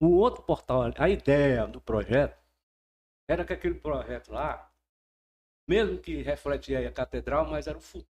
o 0.00 0.10
outro 0.10 0.40
portal, 0.44 0.92
a 0.96 1.08
ideia 1.08 1.66
do 1.66 1.80
projeto, 1.80 2.38
era 3.28 3.44
que 3.44 3.52
aquele 3.52 3.74
projeto 3.74 4.30
lá 4.32 4.70
mesmo 5.70 5.98
que 5.98 6.20
refletia 6.20 6.88
a 6.88 6.90
catedral, 6.90 7.48
mas 7.48 7.68
era 7.68 7.78
o 7.78 7.80
futuro. 7.80 8.10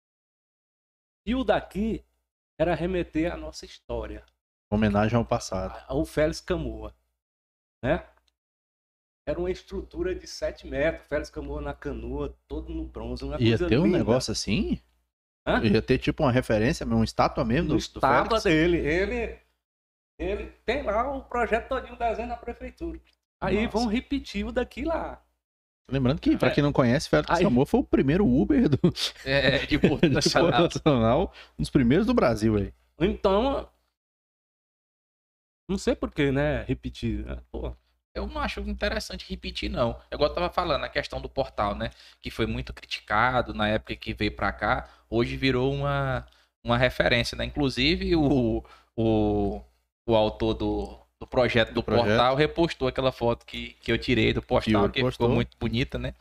E 1.24 1.36
o 1.36 1.44
daqui 1.44 2.04
era 2.58 2.74
remeter 2.74 3.32
à 3.32 3.36
nossa 3.36 3.64
história. 3.64 4.24
Homenagem 4.70 5.16
ao 5.16 5.24
passado. 5.24 5.82
Ao 5.86 6.04
Félix 6.04 6.40
Camoa. 6.40 6.94
Né? 7.82 8.04
Era 9.26 9.38
uma 9.38 9.50
estrutura 9.50 10.14
de 10.14 10.26
7 10.26 10.66
metros, 10.66 11.06
Félix 11.08 11.30
Camoa 11.30 11.60
na 11.60 11.74
canoa, 11.74 12.36
todo 12.46 12.72
no 12.72 12.84
bronze. 12.84 13.24
Uma 13.24 13.40
Ia 13.40 13.56
ter 13.58 13.78
um 13.78 13.86
negócio 13.86 14.32
assim? 14.32 14.80
Hã? 15.46 15.62
Ia 15.64 15.82
ter 15.82 15.98
tipo 15.98 16.22
uma 16.22 16.32
referência, 16.32 16.86
uma 16.86 17.04
estátua 17.04 17.44
mesmo 17.44 17.70
do, 17.70 17.76
estátua 17.76 18.38
do 18.38 18.44
dele. 18.44 18.78
Ele, 18.78 19.38
ele 20.18 20.46
tem 20.64 20.82
lá 20.82 21.10
o 21.10 21.22
projeto 21.22 21.68
todinho 21.68 21.96
desenho 21.96 22.28
na 22.28 22.36
prefeitura. 22.36 23.00
Aí 23.40 23.64
Nossa. 23.64 23.78
vão 23.78 23.86
repetir 23.86 24.46
o 24.46 24.52
daqui 24.52 24.84
lá. 24.84 25.22
Lembrando 25.90 26.20
que, 26.20 26.36
para 26.36 26.48
é. 26.48 26.50
quem 26.50 26.62
não 26.62 26.72
conhece, 26.72 27.08
Félix 27.08 27.30
Aí... 27.30 27.42
Samor 27.42 27.66
foi 27.66 27.80
o 27.80 27.84
primeiro 27.84 28.26
Uber 28.26 28.68
do... 28.68 28.78
é, 29.24 29.66
de 29.66 29.78
Porto 29.78 30.08
Nacional. 30.08 30.62
Nacional, 30.62 31.32
um 31.58 31.62
dos 31.62 31.70
primeiros 31.70 32.06
do 32.06 32.14
Brasil 32.14 32.56
aí. 32.56 32.72
Então, 32.98 33.68
não 35.68 35.78
sei 35.78 35.94
porquê, 35.94 36.30
né, 36.30 36.62
repetir. 36.64 37.24
Né? 37.24 37.38
Pô. 37.50 37.74
Eu 38.14 38.26
não 38.28 38.40
acho 38.40 38.60
interessante 38.60 39.28
repetir, 39.28 39.68
não. 39.68 40.00
É 40.10 40.14
igual 40.14 40.30
eu 40.30 40.34
tava 40.34 40.48
falando, 40.48 40.84
a 40.84 40.88
questão 40.88 41.20
do 41.20 41.28
portal, 41.28 41.74
né? 41.74 41.90
Que 42.20 42.30
foi 42.30 42.46
muito 42.46 42.72
criticado 42.72 43.52
na 43.52 43.68
época 43.68 43.96
que 43.96 44.14
veio 44.14 44.34
para 44.34 44.52
cá. 44.52 44.88
Hoje 45.10 45.36
virou 45.36 45.74
uma, 45.74 46.24
uma 46.62 46.78
referência, 46.78 47.36
né? 47.36 47.44
Inclusive, 47.44 48.14
o, 48.14 48.64
o, 48.96 49.60
o 50.06 50.14
autor 50.14 50.54
do, 50.54 51.03
do 51.24 51.26
projeto 51.26 51.68
do, 51.68 51.74
do 51.76 51.82
projeto. 51.82 52.06
portal, 52.06 52.36
repostou 52.36 52.86
aquela 52.86 53.10
foto 53.10 53.46
que, 53.46 53.76
que 53.80 53.90
eu 53.90 53.98
tirei 53.98 54.32
do 54.32 54.42
portal, 54.42 54.88
que, 54.88 55.02
que 55.02 55.10
ficou 55.10 55.28
muito 55.28 55.56
bonita, 55.58 55.98
né? 55.98 56.14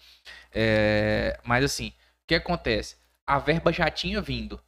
É, 0.52 1.40
mas 1.44 1.64
assim, 1.64 1.90
o 1.90 2.28
que 2.28 2.36
acontece? 2.36 2.96
A 3.28 3.38
verba 3.38 3.72
já 3.72 3.90
tinha 3.92 4.22
vindo. 4.22 4.60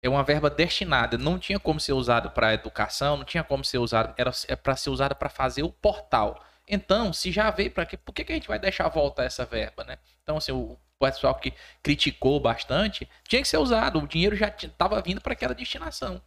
É 0.00 0.08
uma 0.08 0.22
verba 0.22 0.48
destinada, 0.48 1.18
não 1.18 1.38
tinha 1.38 1.58
como 1.58 1.80
ser 1.80 1.92
usado 1.92 2.30
para 2.30 2.54
educação, 2.54 3.16
não 3.16 3.24
tinha 3.24 3.42
como 3.42 3.64
ser 3.64 3.78
usado, 3.78 4.14
era 4.16 4.30
é 4.46 4.54
para 4.54 4.76
ser 4.76 4.90
usada 4.90 5.14
para 5.14 5.28
fazer 5.28 5.64
o 5.64 5.72
portal. 5.72 6.44
Então, 6.68 7.12
se 7.12 7.32
já 7.32 7.50
veio 7.50 7.70
para 7.70 7.86
quê? 7.86 7.96
Por 7.96 8.12
que, 8.12 8.24
que 8.24 8.32
a 8.32 8.34
gente 8.34 8.46
vai 8.46 8.58
deixar 8.58 8.88
voltar 8.88 9.24
essa 9.24 9.44
verba, 9.44 9.82
né? 9.84 9.98
Então, 10.22 10.36
assim, 10.36 10.52
o 10.52 10.78
pessoal 11.00 11.34
que 11.34 11.52
criticou 11.82 12.38
bastante, 12.38 13.08
tinha 13.26 13.42
que 13.42 13.48
ser 13.48 13.56
usado, 13.56 13.98
o 13.98 14.06
dinheiro 14.06 14.36
já 14.36 14.48
estava 14.48 15.00
vindo 15.00 15.20
para 15.20 15.32
aquela 15.32 15.54
destinação. 15.54 16.20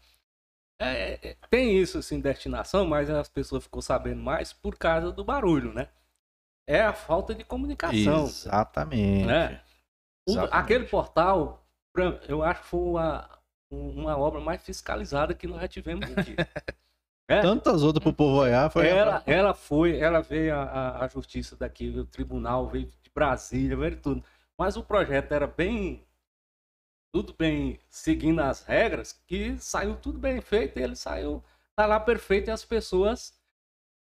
É, 0.82 1.20
é, 1.22 1.36
tem 1.48 1.78
isso 1.78 2.00
assim, 2.00 2.20
destinação, 2.20 2.86
mas 2.86 3.08
as 3.08 3.30
pessoas 3.30 3.64
ficou 3.64 3.84
sabendo 3.84 4.22
mais 4.22 4.52
por 4.52 4.76
causa 4.76 5.12
do 5.12 5.24
barulho, 5.24 5.72
né? 5.72 5.88
É 6.68 6.82
a 6.82 6.92
falta 6.92 7.36
de 7.36 7.44
comunicação. 7.44 8.24
Exatamente. 8.24 9.26
Né? 9.26 9.62
O, 10.28 10.32
Exatamente. 10.32 10.56
Aquele 10.56 10.86
portal, 10.86 11.64
eu 12.28 12.42
acho 12.42 12.62
que 12.62 12.68
foi 12.68 12.80
uma, 12.80 13.30
uma 13.70 14.18
obra 14.18 14.42
mais 14.42 14.64
fiscalizada 14.64 15.36
que 15.36 15.46
nós 15.46 15.62
já 15.62 15.68
tivemos 15.68 16.10
aqui. 16.18 16.36
É. 17.28 17.40
Tantas 17.40 17.82
outras 17.82 18.04
para 18.04 18.10
o 18.10 18.14
povo 18.14 18.42
olhar. 18.42 18.70
Foi 18.70 18.86
ela, 18.86 19.24
ela 19.26 19.54
foi, 19.54 19.98
ela 19.98 20.20
veio 20.20 20.54
a, 20.54 21.02
a, 21.02 21.08
justiça 21.08 21.56
daqui, 21.56 21.88
o 21.88 22.04
tribunal 22.04 22.68
veio 22.68 22.88
de 22.88 23.10
Brasília, 23.16 23.78
veio 23.78 23.96
tudo. 23.96 24.22
Mas 24.58 24.76
o 24.76 24.84
projeto 24.84 25.32
era 25.32 25.48
bem 25.48 26.04
tudo 27.12 27.36
bem 27.38 27.80
seguindo 27.90 28.40
as 28.40 28.64
regras, 28.64 29.14
que 29.28 29.58
saiu 29.60 29.96
tudo 29.96 30.18
bem 30.18 30.40
feito, 30.42 30.78
ele 30.78 30.96
saiu, 30.96 31.44
tá 31.76 31.86
lá 31.86 32.00
perfeito 32.00 32.50
e 32.50 32.52
as 32.52 32.64
pessoas. 32.64 33.34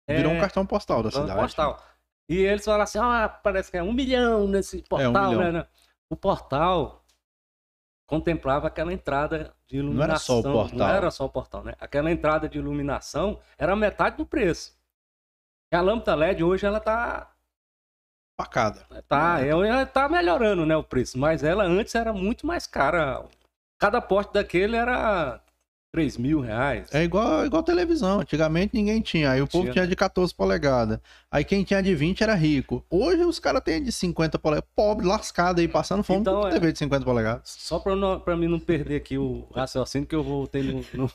Virou 0.08 0.32
é, 0.32 0.38
um 0.38 0.40
cartão 0.40 0.66
postal 0.66 1.04
da 1.04 1.12
cidade. 1.12 1.40
Postal. 1.40 1.84
E 2.30 2.38
eles 2.38 2.64
falam 2.64 2.82
assim: 2.82 3.00
ah, 3.00 3.28
parece 3.28 3.70
que 3.70 3.78
é 3.78 3.84
um 3.84 3.94
milhão 3.94 4.48
nesse 4.48 4.82
portal, 4.84 5.26
é, 5.26 5.28
um 5.28 5.38
milhão. 5.38 5.52
né? 5.52 5.68
O 6.10 6.16
portal 6.16 7.06
contemplava 8.08 8.68
aquela 8.68 8.94
entrada 8.94 9.54
de 9.68 9.78
iluminação. 9.78 9.98
Não 9.98 10.04
era 10.04 10.20
só 10.20 10.40
o 10.40 10.44
portal. 10.44 10.78
Não 10.78 10.90
era 10.90 11.12
só 11.12 11.26
o 11.26 11.30
portal, 11.30 11.64
né? 11.64 11.74
Aquela 11.80 12.12
entrada 12.12 12.48
de 12.48 12.58
iluminação 12.58 13.40
era 13.58 13.76
metade 13.76 14.18
do 14.18 14.26
preço. 14.26 14.78
E 15.72 15.76
a 15.76 15.82
lâmpada 15.82 16.16
LED 16.16 16.44
hoje 16.44 16.66
ela 16.66 16.80
tá 16.80 17.35
facada. 18.38 18.86
Tá, 19.08 19.42
é. 19.42 19.50
ela 19.50 19.86
tá 19.86 20.08
melhorando, 20.10 20.66
né, 20.66 20.76
o 20.76 20.84
preço, 20.84 21.18
mas 21.18 21.44
ela 21.44 21.64
antes 21.64 21.96
era 21.96 22.14
muito 22.14 22.46
mais 22.46 22.68
cara. 22.68 23.26
Cada 23.80 24.02
poste 24.02 24.34
daquele 24.34 24.76
era 24.76 25.42
3 25.96 26.18
mil 26.18 26.42
reais. 26.42 26.94
É 26.94 27.04
igual, 27.04 27.46
igual 27.46 27.64
televisão. 27.64 28.20
Antigamente 28.20 28.74
ninguém 28.74 29.00
tinha. 29.00 29.32
Aí 29.32 29.42
o 29.42 29.48
povo 29.48 29.64
tinha, 29.64 29.74
tinha 29.74 29.88
de 29.88 29.96
14 29.96 30.36
polegadas. 30.36 31.00
Aí 31.32 31.46
quem 31.46 31.64
tinha 31.64 31.82
de 31.82 31.96
20 31.96 32.22
era 32.22 32.36
rico. 32.36 32.86
Hoje 32.90 33.24
os 33.24 33.40
caras 33.40 33.62
têm 33.64 33.82
de 33.82 33.94
50 33.94 34.38
polegadas. 34.38 34.70
Pobre, 34.76 35.06
lascado 35.06 35.62
aí, 35.62 35.70
passando 35.70 36.04
fome 36.04 36.20
então, 36.20 36.42
com 36.42 36.48
é... 36.50 36.52
TV 36.52 36.74
de 36.74 36.80
50 36.80 37.06
polegadas. 37.06 37.42
Só 37.46 37.80
pra, 37.80 37.96
não, 37.96 38.20
pra 38.20 38.36
mim 38.36 38.50
não 38.50 38.60
perder 38.60 38.98
aqui 38.98 39.18
o 39.18 39.48
raciocínio 39.56 40.06
que 40.06 40.16
eu 40.16 40.22
voltei 40.22 40.64
no, 40.64 40.84
no, 40.94 41.10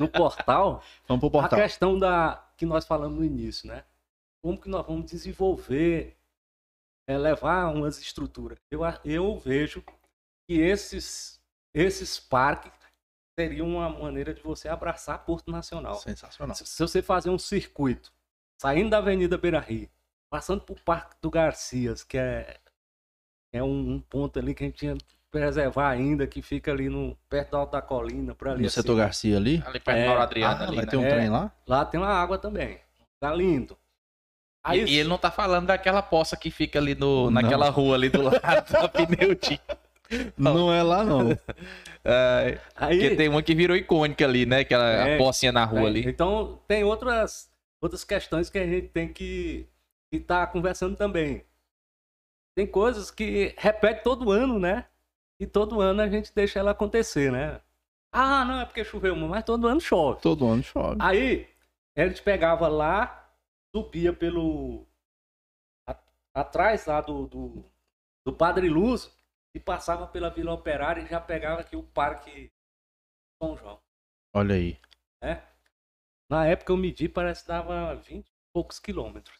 no 0.00 0.08
portal. 0.08 0.82
Vamos 1.06 1.20
pro 1.20 1.30
portal. 1.30 1.58
A 1.58 1.62
questão 1.62 1.98
da 1.98 2.42
que 2.56 2.64
nós 2.64 2.86
falamos 2.86 3.18
no 3.18 3.24
início, 3.24 3.68
né? 3.68 3.82
Como 4.42 4.58
que 4.58 4.68
nós 4.68 4.86
vamos 4.86 5.10
desenvolver 5.10 6.16
é, 7.08 7.16
levar 7.18 7.72
umas 7.74 7.98
estruturas. 7.98 8.58
Eu, 8.70 8.80
eu 9.04 9.38
vejo 9.38 9.82
que 10.48 10.58
esses, 10.60 11.40
esses 11.74 12.18
parques 12.18 12.72
seria 13.38 13.64
uma 13.64 13.88
maneira 13.88 14.34
de 14.34 14.42
você 14.42 14.68
abraçar 14.68 15.24
Porto 15.24 15.50
Nacional. 15.50 15.94
Sensacional. 15.96 16.54
Se, 16.54 16.66
se 16.66 16.78
você 16.82 17.02
fazer 17.02 17.30
um 17.30 17.38
circuito, 17.38 18.12
saindo 18.60 18.90
da 18.90 18.98
Avenida 18.98 19.38
Beira 19.38 19.58
Rio, 19.58 19.88
passando 20.30 20.62
por 20.62 20.80
Parque 20.80 21.16
do 21.20 21.30
Garcias, 21.30 22.04
que 22.04 22.18
é, 22.18 22.58
é 23.52 23.62
um, 23.62 23.94
um 23.94 24.00
ponto 24.00 24.38
ali 24.38 24.54
que 24.54 24.64
a 24.64 24.66
gente 24.66 24.78
tinha 24.78 24.96
que 24.96 25.16
preservar 25.30 25.88
ainda, 25.88 26.26
que 26.26 26.42
fica 26.42 26.70
ali 26.70 26.90
no, 26.90 27.16
perto 27.28 27.52
da 27.52 27.58
Alta 27.58 27.80
Colina, 27.82 28.34
por 28.34 28.48
ali. 28.48 28.60
No 28.62 28.66
assim. 28.66 28.74
setor 28.80 28.96
Garcia 28.96 29.36
ali? 29.36 29.62
Ali 29.66 29.80
perto 29.80 29.96
É. 29.98 30.02
da 30.02 30.06
Mauro 30.08 30.22
Adriano 30.22 30.60
Ah, 30.60 30.66
ali, 30.66 30.76
vai 30.76 30.84
né? 30.84 30.90
ter 30.90 30.96
um 30.98 31.04
É. 31.04 31.08
trem 31.10 31.30
lá? 31.30 31.52
Lá 31.66 31.84
tem 31.86 31.98
uma 31.98 32.08
água 32.12 32.36
também. 32.38 32.80
Tá 33.18 33.34
lindo. 33.34 33.76
Aí, 34.64 34.84
E, 34.84 34.90
e 34.90 34.98
ele 34.98 35.08
não 35.08 35.18
tá 35.18 35.30
falando 35.30 35.66
daquela 35.66 36.02
poça 36.02 36.36
que 36.36 36.50
fica 36.50 36.78
ali 36.78 36.94
no, 36.94 37.30
naquela 37.30 37.68
rua 37.68 37.96
ali 37.96 38.08
do 38.08 38.22
lado 38.22 38.38
da 38.70 38.88
Pneuti. 38.88 39.60
Não 40.36 40.72
é 40.72 40.82
lá, 40.82 41.04
não. 41.04 41.30
É, 42.04 42.58
aí, 42.74 42.98
porque 42.98 43.14
tem 43.14 43.28
uma 43.28 43.44
que 43.44 43.54
virou 43.54 43.76
icônica 43.76 44.24
ali, 44.24 44.44
né? 44.44 44.58
Aquela 44.58 44.90
É, 44.90 45.14
a 45.14 45.18
pocinha 45.18 45.52
na 45.52 45.64
rua 45.64 45.82
Tem. 45.82 45.88
ali. 45.88 46.08
Então, 46.08 46.60
tem 46.66 46.82
outras, 46.82 47.48
outras 47.80 48.02
questões 48.02 48.50
que 48.50 48.58
a 48.58 48.66
gente 48.66 48.88
tem 48.88 49.06
que 49.06 49.68
estar 50.10 50.48
conversando 50.48 50.96
também. 50.96 51.44
Tem 52.56 52.66
coisas 52.66 53.08
que 53.08 53.54
repete 53.56 54.02
todo 54.02 54.32
ano, 54.32 54.58
né? 54.58 54.86
E 55.40 55.46
todo 55.46 55.80
ano 55.80 56.02
a 56.02 56.08
gente 56.08 56.34
deixa 56.34 56.58
ela 56.58 56.72
acontecer, 56.72 57.30
né? 57.30 57.60
Ah, 58.12 58.44
não, 58.44 58.60
é 58.60 58.64
porque 58.64 58.84
choveu, 58.84 59.14
mas 59.14 59.44
todo 59.44 59.68
ano 59.68 59.80
chove. 59.80 60.20
Todo 60.20 60.48
ano 60.48 60.62
chove. 60.64 60.96
Aí, 60.98 61.46
a 61.96 62.08
gente 62.08 62.20
pegava 62.20 62.66
lá, 62.66 63.21
subia 63.74 64.12
pelo. 64.12 64.86
a- 65.88 65.98
atrás 66.34 66.86
lá 66.86 67.00
do, 67.00 67.26
do, 67.26 67.64
do 68.26 68.32
Padre 68.32 68.68
Luz 68.68 69.10
e 69.54 69.60
passava 69.60 70.06
pela 70.06 70.30
Vila 70.30 70.52
Operária 70.52 71.02
e 71.02 71.06
já 71.06 71.20
pegava 71.20 71.60
aqui 71.60 71.76
o 71.76 71.82
Parque 71.82 72.50
São 73.42 73.56
João. 73.56 73.80
Olha 74.34 74.54
aí. 74.54 74.78
Na 76.30 76.46
época 76.46 76.72
eu 76.72 76.76
medi, 76.78 77.08
parece 77.08 77.42
que 77.42 77.48
dava 77.48 77.94
20 77.94 78.26
e 78.26 78.30
poucos 78.54 78.78
quilômetros. 78.78 79.36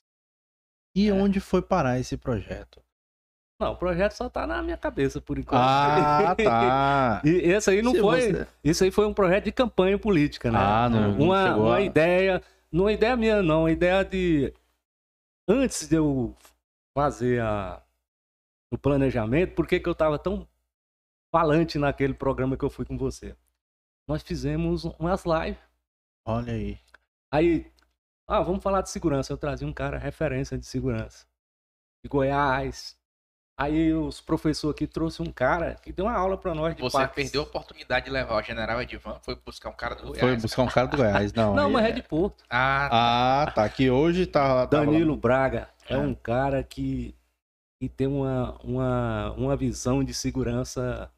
E 0.94 1.08
É. 1.08 1.12
onde 1.12 1.40
foi 1.40 1.62
parar 1.62 1.98
esse 1.98 2.18
projeto? 2.18 2.82
Não, 3.58 3.72
o 3.72 3.76
projeto 3.76 4.12
só 4.12 4.28
tá 4.28 4.46
na 4.46 4.60
minha 4.62 4.76
cabeça 4.76 5.18
por 5.20 5.38
enquanto. 5.38 5.62
Ah, 5.62 6.34
tá. 6.36 7.22
E 7.24 7.30
esse 7.30 7.70
aí 7.70 7.80
não 7.80 7.92
Se 7.92 8.00
foi. 8.00 8.20
você- 8.32 8.48
Isso 8.62 8.84
aí 8.84 8.90
foi 8.90 9.06
um 9.06 9.14
projeto 9.14 9.44
de 9.44 9.52
campanha 9.52 9.98
política, 9.98 10.50
né? 10.50 10.58
Ah, 10.58 10.90
não, 10.90 11.12
não 11.12 11.26
uma, 11.26 11.46
chegou 11.48 11.66
uma 11.68 11.80
ideia. 11.80 12.42
Não 12.72 12.84
uma 12.84 12.92
ideia 12.92 13.16
minha, 13.16 13.42
não. 13.42 13.60
Uma 13.62 13.70
ideia 13.70 14.02
de. 14.04 14.54
Antes 15.46 15.86
de 15.88 15.96
eu 15.96 16.34
fazer 16.96 17.40
a, 17.42 17.84
o 18.72 18.78
planejamento, 18.78 19.54
por 19.54 19.66
que, 19.66 19.78
que 19.78 19.88
eu 19.88 19.94
tava 19.94 20.18
tão 20.18 20.48
falante 21.30 21.78
naquele 21.78 22.14
programa 22.14 22.56
que 22.56 22.64
eu 22.64 22.70
fui 22.70 22.86
com 22.86 22.96
você? 22.96 23.36
Nós 24.08 24.22
fizemos 24.22 24.84
umas 24.84 25.24
lives. 25.24 25.62
Olha 26.24 26.52
aí. 26.54 26.78
Aí, 27.30 27.72
ah, 28.26 28.40
vamos 28.40 28.62
falar 28.62 28.82
de 28.82 28.90
segurança. 28.90 29.32
Eu 29.32 29.38
trazia 29.38 29.66
um 29.66 29.72
cara 29.72 29.98
referência 29.98 30.56
de 30.56 30.64
segurança. 30.66 31.26
De 32.02 32.08
Goiás. 32.08 32.98
Aí 33.58 33.92
os 33.92 34.20
professores 34.20 34.74
aqui 34.74 34.86
trouxe 34.86 35.20
um 35.22 35.30
cara 35.30 35.74
que 35.74 35.92
deu 35.92 36.06
uma 36.06 36.14
aula 36.16 36.38
pra 36.38 36.54
nós 36.54 36.74
de 36.74 36.80
Você 36.80 37.06
perdeu 37.08 37.42
a 37.42 37.44
oportunidade 37.44 38.06
de 38.06 38.10
levar 38.10 38.36
o 38.36 38.42
general 38.42 38.80
Edivan, 38.80 39.18
foi 39.22 39.36
buscar 39.36 39.68
um 39.68 39.74
cara 39.74 39.94
do 39.94 40.02
Goiás. 40.04 40.20
Foi 40.20 40.36
buscar 40.36 40.62
um 40.62 40.66
cara 40.68 40.86
do 40.88 40.96
Goiás. 40.96 41.32
Não, 41.34 41.54
Não, 41.54 41.70
mas 41.70 41.84
é 41.84 41.92
de 41.92 42.02
Porto. 42.02 42.42
Ah, 42.48 43.42
Ah, 43.44 43.50
tá. 43.52 43.68
Que 43.68 43.90
hoje 43.90 44.26
tá. 44.26 44.54
lá- 44.54 44.64
Danilo 44.64 45.16
Braga 45.16 45.68
é 45.88 45.94
É. 45.94 45.98
um 45.98 46.14
cara 46.14 46.62
que, 46.64 47.14
que 47.78 47.88
tem 47.88 48.06
uma, 48.06 48.58
uma, 48.64 49.32
uma 49.32 49.56
visão 49.56 50.02
de 50.02 50.14
segurança 50.14 51.10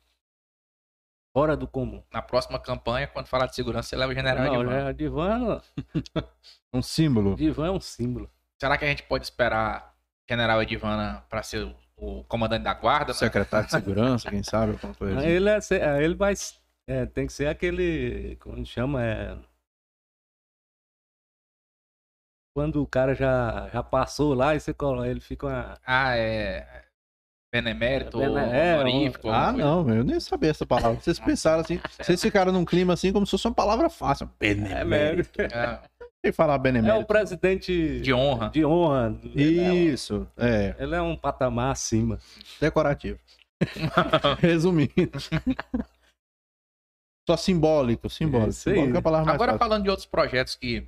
fora 1.32 1.56
do 1.56 1.66
comum. 1.68 2.02
na 2.12 2.20
próxima 2.22 2.58
campanha, 2.58 3.06
quando 3.06 3.26
falar 3.28 3.46
de 3.46 3.54
segurança, 3.54 3.88
você 3.88 3.96
leva 3.96 4.12
o 4.12 4.14
general 4.14 4.44
Não, 4.44 4.54
Edivan. 4.62 4.80
já, 4.84 4.92
Divan, 4.92 5.62
Um 6.74 6.82
símbolo. 6.82 7.36
Divan 7.36 7.68
é 7.68 7.70
um 7.70 7.80
símbolo. 7.80 8.28
Será 8.60 8.76
que 8.76 8.84
a 8.84 8.88
gente 8.88 9.02
pode 9.04 9.24
esperar 9.24 9.94
general 10.28 10.60
Edivana 10.62 11.24
para 11.28 11.42
ser 11.42 11.64
o, 11.64 11.74
o 11.96 12.24
comandante 12.24 12.62
da 12.64 12.74
guarda? 12.74 13.12
né? 13.12 13.18
Secretário 13.18 13.66
de 13.66 13.72
segurança, 13.72 14.30
quem 14.30 14.42
sabe? 14.42 14.72
Alguma 14.72 14.94
coisa 14.94 15.18
assim. 15.18 15.28
Ele, 15.28 15.48
é, 15.48 15.58
é, 15.70 16.04
ele 16.04 16.14
vai. 16.14 16.34
é, 16.88 17.06
tem 17.06 17.26
que 17.26 17.32
ser 17.32 17.46
aquele. 17.48 18.36
Como 18.36 18.64
chama? 18.66 19.02
É, 19.02 19.36
quando 22.56 22.82
o 22.82 22.86
cara 22.86 23.14
já, 23.14 23.68
já 23.72 23.82
passou 23.82 24.32
lá 24.34 24.54
e 24.54 24.60
você 24.60 24.72
coloca, 24.72 25.08
ele 25.08 25.20
fica 25.20 25.46
uma. 25.46 25.78
Ah, 25.86 26.16
é. 26.16 26.82
Benemérito, 27.52 28.18
Bene- 28.18 28.30
ou 28.32 28.38
é, 28.38 28.74
honorífico. 28.74 29.28
Ah, 29.30 29.52
não, 29.52 29.88
eu 29.88 30.02
nem 30.02 30.18
sabia 30.18 30.50
essa 30.50 30.66
palavra. 30.66 30.98
Vocês 31.00 31.20
pensaram 31.20 31.60
assim, 31.60 31.80
vocês 32.02 32.20
ficaram 32.20 32.50
num 32.50 32.64
clima 32.64 32.92
assim 32.94 33.12
como 33.12 33.24
se 33.24 33.30
fosse 33.30 33.46
uma 33.46 33.54
palavra 33.54 33.88
fácil. 33.88 34.28
Benemérito. 34.40 35.40
É, 35.40 35.80
Tem 36.24 36.32
que 36.32 36.36
falar 36.36 36.54
É 36.54 36.56
o 36.56 36.58
benemérito. 36.58 37.06
presidente 37.06 38.00
de 38.00 38.14
honra. 38.14 38.48
de 38.48 38.64
honra. 38.64 39.14
Isso, 39.34 40.26
é, 40.38 40.74
Ele 40.78 40.94
é 40.94 41.02
um 41.02 41.14
patamar 41.14 41.72
acima. 41.72 42.18
decorativo. 42.58 43.18
Resumindo. 44.40 45.18
Só 47.28 47.36
simbólico, 47.36 48.08
simbólico. 48.08 48.50
Isso 48.50 48.70
aí. 48.70 48.74
Simbólico 48.74 48.96
é 48.96 49.00
a 49.00 49.02
palavra 49.02 49.26
mais 49.26 49.34
Agora 49.34 49.52
fácil. 49.52 49.58
falando 49.68 49.82
de 49.84 49.90
outros 49.90 50.06
projetos 50.06 50.54
que, 50.54 50.86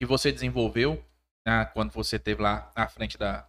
que 0.00 0.06
você 0.06 0.32
desenvolveu, 0.32 1.02
né, 1.46 1.66
quando 1.74 1.90
você 1.92 2.16
esteve 2.16 2.40
lá 2.42 2.72
à 2.74 2.86
frente 2.88 3.18
da, 3.18 3.46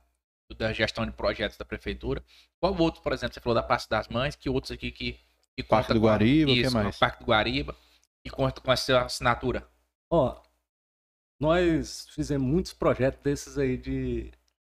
da 0.57 0.74
gestão 0.74 1.05
de 1.05 1.13
projetos 1.13 1.57
da 1.57 1.63
prefeitura, 1.63 2.22
qual 2.59 2.76
outro, 2.78 3.01
por 3.01 3.13
exemplo, 3.13 3.34
você 3.34 3.39
falou 3.39 3.55
da 3.55 3.63
Praça 3.63 3.88
das 3.89 4.09
Mães, 4.09 4.36
que 4.36 4.49
outros 4.49 4.72
aqui 4.74 4.91
que, 4.91 5.13
que 5.55 5.63
Parque 5.63 5.88
conta 5.88 5.93
do 5.93 6.05
Guariba, 6.05 6.51
o 6.51 6.55
que 6.55 6.70
mais? 6.70 6.97
Parque 6.97 7.20
do 7.24 7.26
Guariba, 7.26 7.74
e 8.26 8.30
conta 8.30 8.59
com 8.59 8.72
essa 8.72 9.01
assinatura? 9.03 9.66
Ó, 10.09 10.41
nós 11.40 12.08
fizemos 12.10 12.48
muitos 12.48 12.74
projetos 12.74 13.22
desses 13.22 13.58
aí 13.58 13.78
de 13.78 14.32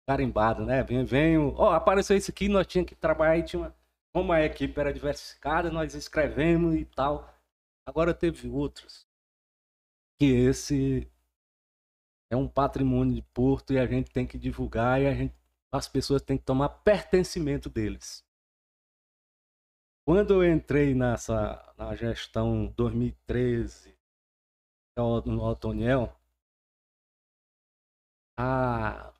carimbado, 0.08 0.66
né? 0.66 0.84
Vem, 0.84 1.03
vem, 1.03 1.38
ó, 1.38 1.74
apareceu 1.74 2.16
isso 2.16 2.32
aqui, 2.32 2.47
nós 2.47 2.68
tínhamos 2.68 2.89
que 2.89 2.95
trabalhar 2.95 3.38
e 3.38 3.43
tinha 3.43 3.62
uma, 3.62 3.76
como 4.14 4.32
a 4.32 4.41
equipe 4.41 4.80
era 4.80 4.93
diversificada, 4.93 5.70
nós 5.70 5.93
escrevemos 5.93 6.76
e 6.76 6.86
tal. 6.86 7.34
Agora 7.88 8.14
teve 8.14 8.47
outros 8.47 9.06
que 10.18 10.26
esse 10.26 11.12
é 12.32 12.36
um 12.36 12.47
patrimônio 12.47 13.16
de 13.16 13.22
Porto 13.22 13.74
e 13.74 13.80
a 13.80 13.86
gente 13.86 14.12
tem 14.12 14.26
que 14.26 14.38
divulgar 14.38 15.01
e 15.01 15.08
a 15.08 15.14
gente, 15.14 15.36
as 15.72 15.88
pessoas 15.88 16.22
têm 16.22 16.38
que 16.38 16.45
tomar 16.45 16.70
pertencimento 16.70 17.70
deles. 17.70 18.24
Quando 20.08 20.41
eu 20.41 20.53
entrei 20.53 20.93
nessa 20.93 21.74
na 21.78 21.95
gestão 21.95 22.68
2013 22.78 23.97
no 24.97 25.43
Otoniel, 25.43 26.16
a 28.38 29.13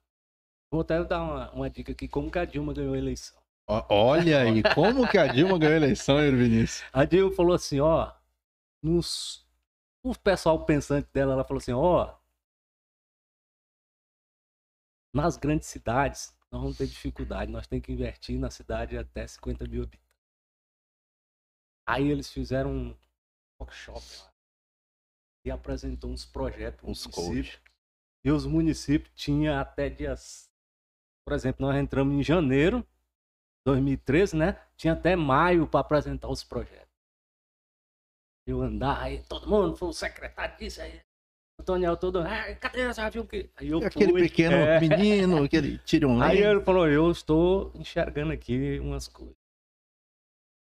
vou 0.72 0.82
até 0.82 1.04
dar 1.04 1.22
uma, 1.22 1.52
uma 1.52 1.70
dica 1.70 1.92
aqui 1.92 2.08
como 2.08 2.30
que 2.30 2.40
a 2.40 2.46
Dilma 2.46 2.74
ganhou 2.74 2.94
a 2.94 2.98
eleição. 2.98 3.42
Olha 3.68 4.42
aí, 4.42 4.62
como 4.76 5.10
que 5.10 5.18
a 5.18 5.28
Dilma 5.28 5.58
ganhou 5.58 5.74
a 5.74 5.78
eleição, 5.78 6.20
Euro 6.20 6.38
Vinícius? 6.38 6.84
A 6.94 7.06
Dilma 7.06 7.34
falou 7.36 7.54
assim, 7.54 7.80
ó, 7.80 8.14
nos 8.84 9.46
o 10.04 10.14
pessoal 10.16 10.64
pensante 10.66 11.10
dela, 11.12 11.34
ela 11.34 11.44
falou 11.44 11.58
assim, 11.60 11.74
ó, 11.74 12.16
nas 15.14 15.38
grandes 15.38 15.68
cidades 15.68 16.36
nós 16.52 16.62
vamos 16.62 16.78
ter 16.78 16.88
dificuldade, 16.88 17.52
nós 17.52 17.68
temos 17.68 17.86
que 17.86 17.92
investir 17.92 18.40
na 18.40 18.50
cidade 18.52 18.98
até 18.98 19.26
50 19.26 19.68
mil 19.68 19.84
habitantes. 19.84 20.06
Aí 21.88 22.08
eles 22.10 22.32
fizeram 22.32 22.72
um 22.72 22.98
workshop 23.60 24.06
lá 24.20 24.34
e 25.46 25.52
apresentou 25.52 26.10
uns 26.12 26.26
projetos 26.26 26.88
Uns 26.88 27.06
os 27.06 27.08
coach. 27.08 27.28
municípios. 27.28 27.75
E 28.26 28.32
os 28.32 28.48
municípios 28.48 29.14
tinham 29.14 29.56
até 29.56 29.88
dias, 29.88 30.50
por 31.24 31.36
exemplo, 31.36 31.64
nós 31.64 31.76
entramos 31.76 32.12
em 32.16 32.24
janeiro 32.24 32.80
de 32.80 33.66
2013, 33.68 34.36
né? 34.36 34.60
Tinha 34.76 34.94
até 34.94 35.16
maio 35.16 35.68
para 35.68 35.82
apresentar 35.82 36.28
os 36.28 36.44
projetos. 36.44 36.90
Eu 38.48 38.64
andar 38.64 39.00
aí, 39.00 39.22
todo 39.30 39.48
mundo, 39.48 39.78
foi 39.78 39.90
o 39.90 39.94
secretário 39.94 40.58
disso 40.58 40.82
aí. 40.82 41.00
O 41.60 41.64
Toniel 41.64 41.96
todo, 41.96 42.20
ah, 42.20 42.56
cadê 42.56 42.92
já 42.92 43.10
viu 43.10 43.22
o 43.22 43.28
que? 43.28 43.48
Aí 43.56 43.70
eu 43.70 43.78
Aquele 43.78 44.12
fui, 44.12 44.22
pequeno 44.24 44.56
é. 44.56 44.80
menino, 44.80 45.44
aquele 45.44 45.78
tirão 45.86 46.20
Aí 46.20 46.40
ele 46.40 46.62
falou, 46.62 46.88
eu 46.90 47.12
estou 47.12 47.72
enxergando 47.76 48.34
aqui 48.34 48.80
umas 48.80 49.08
coisas. 49.08 49.38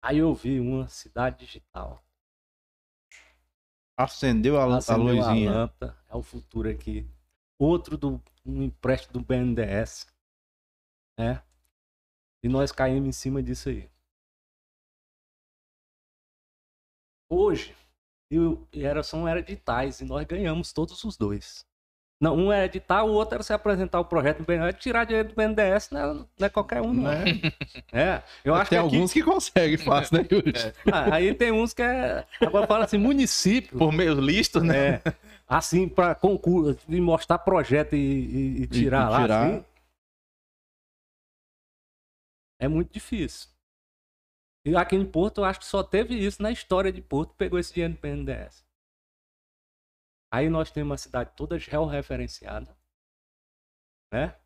Aí 0.02 0.16
eu 0.16 0.34
vi 0.34 0.58
uma 0.58 0.88
cidade 0.88 1.44
digital. 1.44 2.02
acendeu 3.98 4.58
a, 4.58 4.64
a 4.64 4.78
Acendeu 4.78 5.14
luzinha. 5.14 5.50
lâmpada, 5.50 5.96
é 6.08 6.16
o 6.16 6.22
futuro 6.22 6.68
aqui. 6.70 7.06
Outro 7.60 7.98
do 7.98 8.22
um 8.46 8.62
empréstimo 8.62 9.12
do 9.12 9.20
BNDES. 9.20 10.06
Né? 11.18 11.42
E 12.42 12.48
nós 12.48 12.72
caímos 12.72 13.06
em 13.08 13.12
cima 13.12 13.42
disso 13.42 13.68
aí. 13.68 13.86
Hoje, 17.28 17.76
eu, 18.30 18.66
era, 18.72 19.02
são 19.02 19.28
editais 19.28 20.00
e 20.00 20.04
nós 20.04 20.24
ganhamos 20.26 20.72
todos 20.72 21.04
os 21.04 21.16
dois. 21.16 21.64
Não, 22.22 22.36
um 22.36 22.52
é 22.52 22.64
editar, 22.66 23.02
o 23.04 23.12
outro 23.12 23.36
era 23.36 23.42
se 23.42 23.52
apresentar 23.52 23.98
o 24.00 24.04
projeto 24.04 24.40
no 24.40 24.44
BNDES. 24.44 24.76
Tirar 24.78 25.04
dinheiro 25.04 25.28
do 25.30 25.34
BNDES 25.34 25.90
não 25.90 26.00
é, 26.00 26.14
não 26.14 26.28
é 26.40 26.48
qualquer 26.48 26.80
um, 26.82 26.92
não. 26.92 27.02
Né? 27.10 27.24
É, 27.92 28.22
eu 28.44 28.54
acho 28.54 28.70
Tem 28.70 28.78
que 28.78 28.84
aqui- 28.86 28.94
alguns 28.94 29.12
que 29.12 29.22
conseguem 29.22 29.76
fácil, 29.78 30.18
né, 30.18 30.28
Yuri? 30.30 30.52
Ah, 30.92 31.14
aí 31.14 31.34
tem 31.34 31.50
uns 31.50 31.72
que 31.72 31.82
é. 31.82 32.26
Agora 32.40 32.66
fala 32.66 32.84
assim, 32.84 32.98
município. 32.98 33.78
Por 33.78 33.90
meio 33.92 34.14
listo, 34.14 34.62
né? 34.62 34.96
É, 34.96 35.02
assim, 35.50 35.88
para 35.88 36.14
concurso, 36.14 36.88
de 36.88 37.00
mostrar 37.00 37.38
projeto 37.40 37.94
e, 37.96 37.98
e- 37.98 38.62
e 38.62 38.66
tirar 38.68 39.08
E 39.08 39.10
lá. 39.10 39.20
tirar. 39.22 39.46
assim, 39.54 39.64
é 42.60 42.68
muito 42.68 42.92
difícil. 42.92 43.50
E 44.64 44.76
aqui 44.76 44.94
em 44.94 45.10
Porto, 45.10 45.38
eu 45.38 45.44
acho 45.44 45.58
que 45.60 45.66
só 45.66 45.82
teve 45.82 46.14
isso 46.14 46.42
na 46.42 46.50
história 46.52 46.92
de 46.92 47.00
Porto, 47.02 47.34
pegou 47.34 47.58
esse 47.58 47.72
dinheiro 47.72 47.94
do 47.94 48.00
PNDES. 48.00 48.64
Aí 50.32 50.48
nós 50.48 50.70
temos 50.70 50.90
uma 50.90 50.98
cidade 50.98 51.32
toda 51.34 51.58
georreferenciada. 51.58 52.76
Né? 54.12 54.36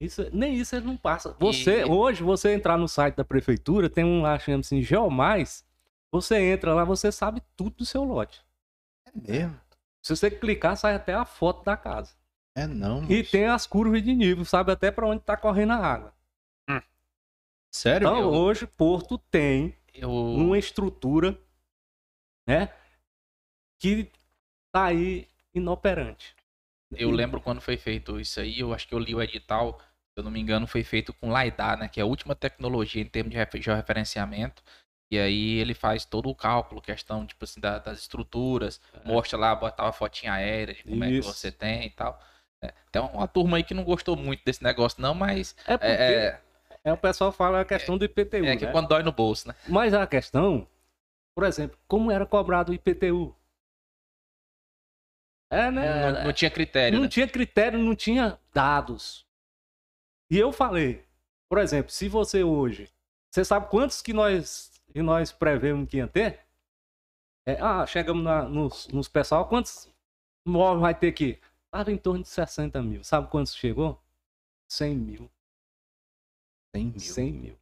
Isso, 0.00 0.22
nem 0.34 0.54
isso 0.54 0.74
ele 0.74 0.86
não 0.86 0.96
passa. 0.96 1.32
Você, 1.34 1.80
E- 1.80 1.84
hoje, 1.84 2.22
você 2.22 2.54
entrar 2.54 2.78
no 2.78 2.88
site 2.88 3.16
da 3.16 3.24
prefeitura, 3.24 3.90
tem 3.90 4.04
um 4.04 4.22
lá 4.22 4.38
chama 4.38 4.60
assim, 4.60 4.80
Geomais. 4.82 5.66
Você 6.12 6.36
entra 6.40 6.74
lá, 6.74 6.84
você 6.84 7.10
sabe 7.12 7.42
tudo 7.56 7.76
do 7.78 7.84
seu 7.86 8.04
lote. 8.04 8.44
É 9.06 9.10
mesmo? 9.14 9.60
Se 10.02 10.14
você 10.16 10.30
clicar, 10.30 10.76
sai 10.76 10.94
até 10.94 11.14
a 11.14 11.24
foto 11.24 11.64
da 11.64 11.76
casa. 11.76 12.14
É 12.54 12.66
não, 12.66 13.02
E 13.10 13.22
tem 13.22 13.46
as 13.46 13.66
curvas 13.66 14.02
de 14.02 14.14
nível, 14.14 14.44
sabe 14.44 14.72
até 14.72 14.90
para 14.90 15.06
onde 15.06 15.22
tá 15.22 15.36
correndo 15.36 15.72
a 15.72 15.76
água. 15.76 16.14
Sério? 17.70 18.06
Então, 18.08 18.30
hoje, 18.32 18.66
Porto 18.66 19.18
tem 19.18 19.74
Eu, 19.94 20.10
uma 20.10 20.58
estrutura, 20.58 21.38
né, 22.46 22.68
que 23.78 24.10
tá 24.72 24.86
aí 24.86 25.28
inoperante. 25.54 26.34
eu 26.92 27.10
lembro 27.10 27.40
quando 27.40 27.60
foi 27.60 27.76
feito 27.76 28.20
isso 28.20 28.40
aí, 28.40 28.60
eu 28.60 28.72
acho 28.72 28.86
que 28.86 28.94
eu 28.94 28.98
li 28.98 29.14
o 29.14 29.22
edital, 29.22 29.78
se 29.80 30.18
eu 30.18 30.22
não 30.24 30.30
me 30.30 30.40
engano, 30.40 30.66
foi 30.66 30.82
feito 30.84 31.12
com 31.14 31.36
LiDAR, 31.36 31.78
né? 31.78 31.88
Que 31.88 32.00
é 32.00 32.02
a 32.02 32.06
última 32.06 32.34
tecnologia 32.34 33.02
em 33.02 33.06
termos 33.06 33.30
de 33.32 33.36
refe- 33.36 33.60
georreferenciamento. 33.62 34.62
E 35.12 35.18
aí 35.18 35.58
ele 35.58 35.74
faz 35.74 36.06
todo 36.06 36.30
o 36.30 36.34
cálculo, 36.34 36.80
questão, 36.80 37.26
tipo 37.26 37.44
assim, 37.44 37.60
da- 37.60 37.78
das 37.78 37.98
estruturas, 37.98 38.80
mostra 39.04 39.38
lá, 39.38 39.54
botava 39.54 39.90
a 39.90 39.92
fotinha 39.92 40.32
aérea 40.32 40.72
de 40.74 40.82
como 40.84 41.04
é 41.04 41.08
que 41.08 41.18
Isso. 41.18 41.30
você 41.30 41.52
tem 41.52 41.84
e 41.84 41.90
tal. 41.90 42.18
É, 42.62 42.72
tem 42.90 43.02
uma 43.02 43.28
turma 43.28 43.58
aí 43.58 43.62
que 43.62 43.74
não 43.74 43.84
gostou 43.84 44.16
muito 44.16 44.42
desse 44.42 44.64
negócio, 44.64 45.02
não, 45.02 45.12
mas 45.12 45.54
É 45.66 45.76
porque 45.76 45.92
é, 45.92 46.40
é, 46.82 46.92
o 46.94 46.96
pessoal 46.96 47.30
fala 47.30 47.60
a 47.60 47.64
questão 47.66 47.98
do 47.98 48.06
IPTU, 48.06 48.46
é, 48.46 48.52
é 48.52 48.56
que 48.56 48.64
né? 48.64 48.72
quando 48.72 48.88
dói 48.88 49.02
no 49.02 49.12
bolso, 49.12 49.48
né? 49.48 49.54
Mas 49.68 49.92
a 49.92 50.06
questão, 50.06 50.66
por 51.36 51.44
exemplo, 51.44 51.78
como 51.86 52.10
era 52.10 52.24
cobrado 52.24 52.72
o 52.72 52.74
IPTU? 52.74 53.36
É, 55.50 55.70
né? 55.70 56.10
Não, 56.10 56.24
não 56.24 56.32
tinha 56.32 56.50
critério, 56.50 56.96
não 56.96 57.02
né? 57.04 57.10
tinha 57.10 57.28
critério, 57.28 57.78
não 57.78 57.94
tinha 57.94 58.38
dados. 58.54 59.26
E 60.30 60.38
eu 60.38 60.50
falei, 60.52 61.04
por 61.50 61.58
exemplo, 61.58 61.92
se 61.92 62.08
você 62.08 62.42
hoje, 62.42 62.88
você 63.30 63.44
sabe 63.44 63.68
quantos 63.68 64.00
que 64.00 64.14
nós 64.14 64.71
que 64.92 65.02
nós 65.02 65.32
prevemos 65.32 65.88
que 65.88 65.96
ia 65.98 66.06
ter? 66.08 66.40
É, 67.46 67.60
ah, 67.60 67.84
chegamos 67.86 68.22
na- 68.22 68.44
nos, 68.48 68.86
nos 68.88 69.08
pessoal, 69.08 69.48
quantos 69.48 69.88
móveis 70.46 70.80
vai 70.80 70.94
ter 70.94 71.08
aqui? 71.08 71.40
Tava 71.70 71.90
em 71.90 71.96
torno 71.96 72.22
de 72.22 72.28
60 72.28 72.80
mil. 72.82 73.02
Sabe 73.02 73.28
quantos 73.28 73.54
chegou? 73.56 74.00
100 74.70 74.94
mil. 74.96 75.30
100 76.74 76.84
mil. 76.86 77.00
100 77.00 77.32
mil. 77.32 77.58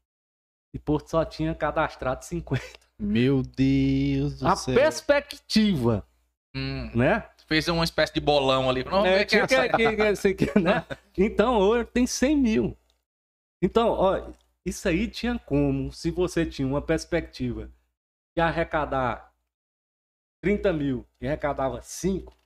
E 0.75 0.79
Porto 0.79 1.09
só 1.09 1.25
tinha 1.25 1.55
cadastrado 1.55 2.25
50. 2.25 2.63
Meu 2.99 3.43
Deus 3.43 4.39
do 4.41 4.47
A 4.49 4.55
céu. 4.57 4.75
perspectiva, 4.75 6.07
Hum, 6.55 6.91
né? 6.95 7.29
fez 7.47 7.67
uma 7.69 7.83
espécie 7.83 8.13
de 8.13 8.21
bolão 8.21 8.69
ali. 8.71 8.83
Vamos 8.85 9.09
É, 9.09 9.19
ver 9.19 9.25
quem 9.25 9.47
que- 9.47 9.55
é 9.55 9.69
que- 9.69 10.35
que- 10.35 10.47
que- 10.53 10.59
né? 10.61 10.85
Então, 11.19 11.59
hoje 11.59 11.87
tem 11.87 12.07
100 12.07 12.37
mil. 12.37 12.77
Então, 13.63 13.89
ó, 13.89 14.31
isso 14.67 14.89
aí 14.89 15.09
tinha 15.09 15.39
como, 15.39 15.93
se 15.93 16.11
você 16.11 16.45
tinha 16.45 16.67
uma 16.67 16.83
perspectiva 16.83 17.71
de 18.37 18.43
arrecadar 18.43 19.35
30 20.43 20.73
mil 20.73 21.07
e 21.21 21.27
arrecadava 21.27 21.81
5, 21.83 22.37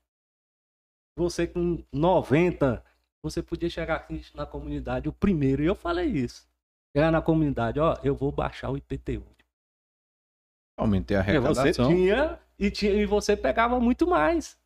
você 1.17 1.47
com 1.47 1.85
90, 1.93 2.85
você 3.23 3.43
podia 3.43 3.71
chegar 3.71 3.97
aqui 3.97 4.25
na 4.35 4.45
comunidade 4.45 5.09
o 5.09 5.13
primeiro. 5.13 5.63
E 5.63 5.67
eu 5.67 5.75
falei 5.75 6.07
isso. 6.07 6.49
Chegar 6.97 7.11
na 7.11 7.23
comunidade, 7.23 7.79
ó, 7.81 7.97
eu 8.03 8.15
vou 8.15 8.31
baixar 8.31 8.71
o 8.71 8.77
IPTU. 8.77 9.25
Aumentei 10.77 11.17
a 11.17 11.23
Porque 11.25 11.39
você 11.39 11.61
arrecadação. 11.61 11.89
tinha 11.89 12.41
e, 12.59 12.71
tinha 12.71 12.93
e 12.93 13.07
você 13.07 13.37
pegava 13.37 13.79
muito 13.79 14.07
mais. 14.07 14.59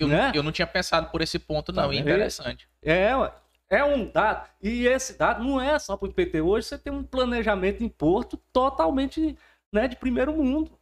Eu, 0.00 0.06
né? 0.06 0.30
eu 0.32 0.44
não 0.44 0.52
tinha 0.52 0.66
pensado 0.66 1.10
por 1.10 1.20
esse 1.20 1.40
ponto, 1.40 1.72
não. 1.72 1.88
Tá 1.88 1.92
e 1.92 1.96
vendo? 1.96 2.08
interessante. 2.08 2.68
É, 2.80 3.16
ué. 3.16 3.34
É 3.70 3.84
um 3.84 4.10
dado. 4.10 4.48
E 4.62 4.86
esse 4.86 5.16
dado 5.16 5.44
não 5.44 5.60
é 5.60 5.78
só 5.78 5.96
para 5.96 6.06
o 6.06 6.10
IPT. 6.10 6.40
Hoje 6.40 6.66
você 6.66 6.78
tem 6.78 6.92
um 6.92 7.02
planejamento 7.02 7.82
em 7.82 7.88
Porto 7.88 8.36
totalmente 8.52 9.36
né, 9.72 9.86
de 9.88 9.96
primeiro 9.96 10.32
mundo. 10.32 10.78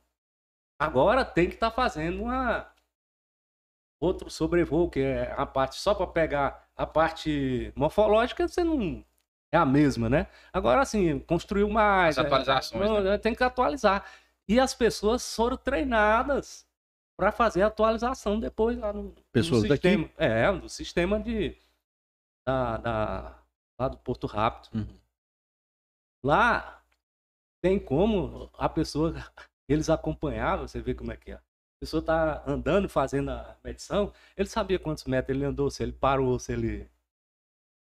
Agora 0.79 1.25
tem 1.25 1.49
que 1.49 1.55
estar 1.55 1.71
fazendo 1.71 2.23
uma 2.23 2.71
outro 3.99 4.31
sobrevoo, 4.31 4.91
que 4.91 5.01
é 5.01 5.35
a 5.37 5.47
parte 5.47 5.77
só 5.77 5.95
para 5.95 6.07
pegar 6.07 6.69
a 6.77 6.87
parte 6.87 7.73
morfológica, 7.75 8.47
você 8.47 8.63
não 8.63 9.03
é 9.51 9.57
a 9.57 9.65
mesma, 9.65 10.09
né? 10.09 10.27
Agora 10.53 10.81
assim, 10.81 11.19
construiu 11.21 11.69
mais. 11.69 12.19
As 12.19 12.27
atualizações, 12.27 12.91
é, 12.91 13.03
não, 13.03 13.19
Tem 13.19 13.35
que 13.35 13.43
atualizar. 13.43 14.05
E 14.49 14.61
as 14.61 14.75
pessoas 14.75 15.35
foram 15.35 15.57
treinadas 15.57 16.67
para 17.17 17.33
fazer 17.33 17.63
a 17.63 17.69
atualização 17.69 18.39
depois 18.39 18.79
lá 18.79 18.93
no, 18.93 19.15
Pessoas 19.33 19.63
daqui? 19.63 19.89
sistema. 19.89 20.11
É, 20.19 20.53
do 20.53 20.69
sistema 20.69 21.19
de 21.19 21.57
da, 22.47 22.77
da- 22.79 23.43
lá 23.79 23.89
do 23.89 23.99
Porto 23.99 24.27
Rápido. 24.27 24.71
Uhum. 24.75 24.99
Lá 26.25 26.83
tem 27.63 27.79
como 27.79 28.51
a 28.55 28.69
pessoa 28.69 29.15
eles 29.69 29.91
acompanhavam, 29.91 30.69
você 30.69 30.81
vê 30.81 30.95
como 30.95 31.13
é 31.13 31.17
que 31.17 31.33
é. 31.33 31.37
A 31.37 31.43
pessoa 31.81 32.03
tá 32.05 32.45
andando, 32.47 32.89
fazendo 32.89 33.31
a 33.31 33.59
medição, 33.65 34.13
ele 34.37 34.49
sabia 34.49 34.79
quantos 34.79 35.05
metros 35.05 35.37
ele 35.37 35.45
andou, 35.47 35.71
se 35.71 35.83
ele 35.83 35.93
parou, 35.93 36.39
se 36.39 36.53
ele 36.53 36.91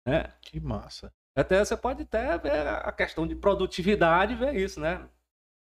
né? 0.06 0.24
Que 0.42 0.60
massa. 0.60 1.14
Até 1.36 1.64
você 1.64 1.76
pode 1.76 2.04
até 2.04 2.38
ver 2.38 2.68
a 2.68 2.92
questão 2.92 3.26
de 3.28 3.36
produtividade, 3.36 4.36
ver 4.36 4.56
isso, 4.56 4.80
né? 4.80 5.10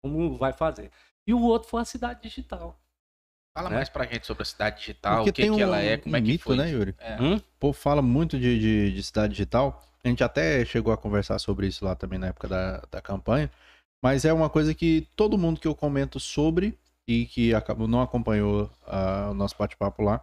Como 0.03 0.37
vai 0.39 0.53
fazer. 0.53 0.93
E 1.27 1.35
o 1.35 1.43
outro 1.43 1.69
foi 1.69 1.83
a 1.83 1.85
cidade 1.85 2.23
digital. 2.23 2.81
Fala 3.57 3.71
Né? 3.71 3.77
mais 3.77 3.89
pra 3.89 4.05
gente 4.05 4.27
sobre 4.27 4.43
a 4.43 4.45
cidade 4.47 4.81
digital, 4.81 5.17
Porque 5.17 5.31
o 5.31 5.33
que, 5.33 5.43
tem 5.43 5.51
que 5.51 5.57
um, 5.57 5.67
ela 5.67 5.81
é, 5.81 5.97
como 5.97 6.15
um 6.15 6.19
é 6.19 6.21
que 6.21 6.27
mito, 6.27 6.45
foi. 6.45 6.57
né, 6.59 6.71
Yuri? 6.71 6.95
É. 6.99 7.17
Hum? 7.19 7.37
O 7.37 7.43
povo 7.59 7.73
fala 7.73 8.03
muito 8.03 8.39
de, 8.39 8.61
de, 8.61 8.93
de 8.93 9.03
cidade 9.03 9.33
digital. 9.33 9.83
A 10.05 10.09
gente 10.09 10.23
até 10.23 10.63
chegou 10.67 10.93
a 10.93 10.97
conversar 10.99 11.39
sobre 11.39 11.67
isso 11.67 11.83
lá 11.83 11.95
também 11.97 12.19
na 12.19 12.27
época 12.27 12.47
da, 12.49 12.83
da 12.91 13.01
campanha. 13.01 13.51
Mas 14.05 14.27
é 14.27 14.33
uma 14.33 14.51
coisa 14.51 14.75
que 14.75 15.09
todo 15.17 15.39
mundo 15.39 15.59
que 15.59 15.67
eu 15.67 15.75
comento 15.75 16.21
sobre 16.21 16.79
e 17.09 17.25
que 17.25 17.55
acabou, 17.55 17.89
não 17.89 18.03
acompanhou 18.03 18.71
ah, 18.87 19.29
o 19.31 19.35
nosso 19.35 19.57
bate-papo 19.59 20.03
lá, 20.03 20.23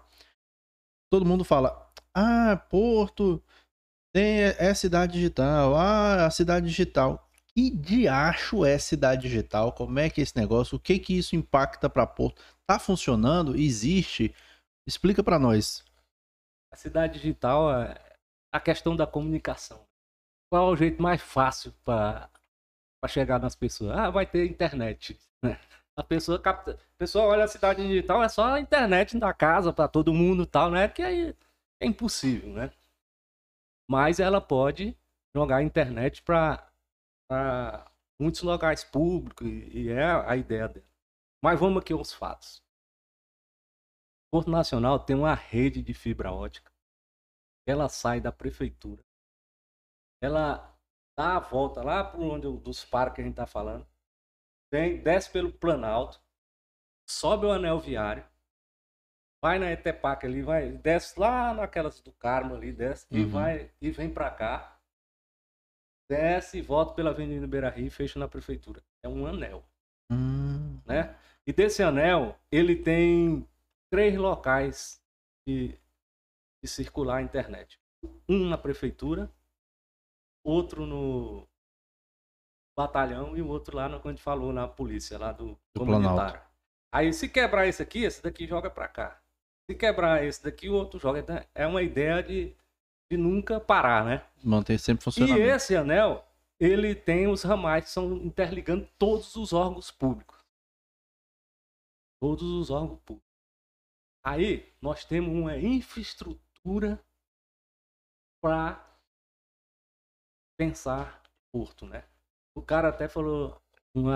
todo 1.12 1.26
mundo 1.26 1.44
fala: 1.44 1.92
Ah, 2.14 2.56
Porto 2.70 3.42
tem, 4.14 4.42
é 4.42 4.74
cidade 4.76 5.14
digital. 5.14 5.76
Ah, 5.76 6.28
a 6.28 6.30
cidade 6.30 6.68
digital. 6.68 7.28
Que 7.56 7.70
diacho 7.70 8.66
é 8.66 8.80
cidade 8.80 9.22
digital? 9.24 9.72
Como 9.74 10.00
é 10.00 10.10
que 10.10 10.20
é 10.20 10.24
esse 10.24 10.36
negócio? 10.36 10.78
O 10.78 10.80
que 10.80 10.98
que 10.98 11.18
isso 11.18 11.36
impacta 11.36 11.88
para 11.90 12.08
Porto? 12.08 12.42
Tá 12.68 12.80
funcionando? 12.80 13.56
Existe? 13.56 14.34
Explica 14.88 15.24
para 15.24 15.38
nós. 15.38 15.86
A 16.72 16.76
cidade 16.76 17.20
digital 17.20 17.72
é 17.72 18.18
a 18.52 18.60
questão 18.60 18.96
da 18.96 19.06
comunicação. 19.06 19.86
Qual 20.52 20.70
é 20.70 20.74
o 20.74 20.76
jeito 20.76 21.02
mais 21.02 21.22
fácil 21.22 21.72
para 21.86 22.30
chegar 23.08 23.40
nas 23.40 23.56
pessoas? 23.56 23.96
Ah, 23.96 24.10
vai 24.10 24.26
ter 24.26 24.46
internet. 24.48 25.20
né? 25.44 25.60
A 25.96 26.04
pessoa 26.04 26.40
capta, 26.40 26.74
a 26.74 26.98
pessoa 26.98 27.26
olha 27.26 27.44
a 27.44 27.48
cidade 27.48 27.84
digital, 27.88 28.24
é 28.24 28.30
só 28.30 28.46
a 28.46 28.60
internet 28.60 29.18
da 29.20 29.32
casa 29.32 29.72
para 29.72 29.88
todo 29.88 30.14
mundo 30.14 30.44
tal, 30.46 30.72
né? 30.72 30.88
Que 30.88 31.04
aí 31.04 31.36
é 31.80 31.86
impossível, 31.86 32.52
né? 32.52 32.72
Mas 33.88 34.20
ela 34.20 34.42
pode 34.42 34.98
jogar 35.36 35.58
a 35.58 35.64
internet 35.64 36.24
para 36.24 36.68
muitos 38.20 38.42
locais 38.42 38.84
públicos 38.84 39.46
e, 39.48 39.84
e 39.84 39.90
é 39.90 40.04
a 40.04 40.36
ideia 40.36 40.68
dela. 40.68 40.88
Mas 41.44 41.60
vamos 41.60 41.82
aqui 41.82 41.94
aos 41.94 42.14
fatos. 42.14 42.64
Porto 44.32 44.50
Nacional 44.50 45.00
tem 45.00 45.16
uma 45.16 45.34
rede 45.36 45.82
de 45.82 45.94
fibra 45.94 46.32
ótica. 46.32 46.72
Ela 47.68 47.88
sai 47.88 48.20
da 48.20 48.32
prefeitura. 48.32 49.04
Ela 50.22 50.76
dá 51.18 51.38
a 51.38 51.40
volta 51.40 51.84
lá 51.84 52.04
para 52.04 52.20
onde 52.20 52.48
dos 52.60 52.84
parques 52.84 53.16
que 53.16 53.22
a 53.22 53.24
gente 53.26 53.34
está 53.34 53.46
falando. 53.46 53.86
Vem, 54.72 55.02
desce 55.04 55.30
pelo 55.32 55.52
Planalto, 55.54 56.20
sobe 57.08 57.46
o 57.46 57.52
anel 57.52 57.80
viário, 57.80 58.28
vai 59.44 59.60
na 59.60 59.72
Etepac 59.72 60.26
ali, 60.26 60.42
vai, 60.42 60.72
desce 60.72 61.20
lá 61.20 61.54
naquelas 61.54 62.02
do 62.02 62.12
Carmo 62.14 62.56
ali, 62.56 62.72
desce 62.72 63.06
e 63.12 63.24
Uhum. 63.24 63.30
vai 63.30 63.72
e 63.80 63.92
vem 63.92 64.12
para 64.12 64.32
cá. 64.32 64.73
Desce 66.10 66.60
e 66.60 66.62
volta 66.62 66.94
pela 66.94 67.10
Avenida 67.12 67.48
Beira 67.48 67.70
Rio 67.70 67.88
e 67.88 67.90
fecha 67.90 68.20
na 68.20 68.28
prefeitura. 68.28 68.84
É 69.04 69.10
um 69.10 69.26
anel 69.26 69.64
Hum, 70.12 70.80
né? 70.86 71.16
E 71.48 71.54
desse 71.54 71.82
anel, 71.82 72.38
ele 72.52 72.76
tem 72.76 73.48
três 73.90 74.16
locais 74.16 75.02
de 75.48 75.78
de 76.64 76.70
circular 76.70 77.18
a 77.18 77.22
internet. 77.22 77.78
Um 78.28 78.48
na 78.48 78.58
prefeitura, 78.58 79.30
outro 80.46 80.86
no 80.86 81.46
batalhão 82.78 83.36
e 83.36 83.42
o 83.42 83.48
outro 83.50 83.76
lá 83.76 83.90
no 83.90 84.02
que 84.02 84.08
a 84.08 84.12
gente 84.12 84.24
falou 84.24 84.54
na 84.54 84.66
polícia, 84.68 85.18
lá 85.20 85.34
do, 85.34 85.60
Do 85.76 85.82
comunitário. 85.82 86.42
Aí 86.92 87.12
se 87.12 87.28
quebrar 87.28 87.68
esse 87.68 87.84
aqui, 87.84 88.04
esse 88.04 88.24
daqui 88.24 88.48
joga 88.48 88.70
pra 88.70 88.88
cá. 88.88 89.22
Se 89.70 89.76
quebrar 89.76 90.24
esse 90.24 90.42
daqui, 90.42 90.70
o 90.70 90.74
outro 90.74 91.00
joga. 91.00 91.20
Então, 91.20 91.44
É 91.54 91.68
uma 91.68 91.82
ideia 91.82 92.24
de, 92.24 92.56
de 93.12 93.18
nunca 93.18 93.60
parar, 93.60 94.06
né? 94.06 94.26
Manter 94.44 94.78
sempre 94.80 95.02
E 95.02 95.04
funcionando. 95.04 95.40
esse 95.42 95.76
anel, 95.76 96.26
ele 96.60 96.96
tem 96.96 97.28
os 97.28 97.44
ramais 97.44 97.86
que 97.86 97.92
são 97.92 98.14
interligando 98.18 98.88
todos 98.98 99.36
os 99.36 99.54
órgãos 99.54 99.92
públicos. 99.92 100.40
Todos 102.22 102.44
os 102.44 102.70
órgãos 102.70 103.00
públicos. 103.02 103.30
Aí, 104.26 104.74
nós 104.82 105.04
temos 105.04 105.34
uma 105.34 105.58
infraestrutura 105.58 107.04
para 108.42 108.82
pensar 110.58 111.22
porto, 111.52 111.86
né? 111.86 112.06
O 112.56 112.62
cara 112.62 112.90
até 112.90 113.08
falou, 113.10 113.62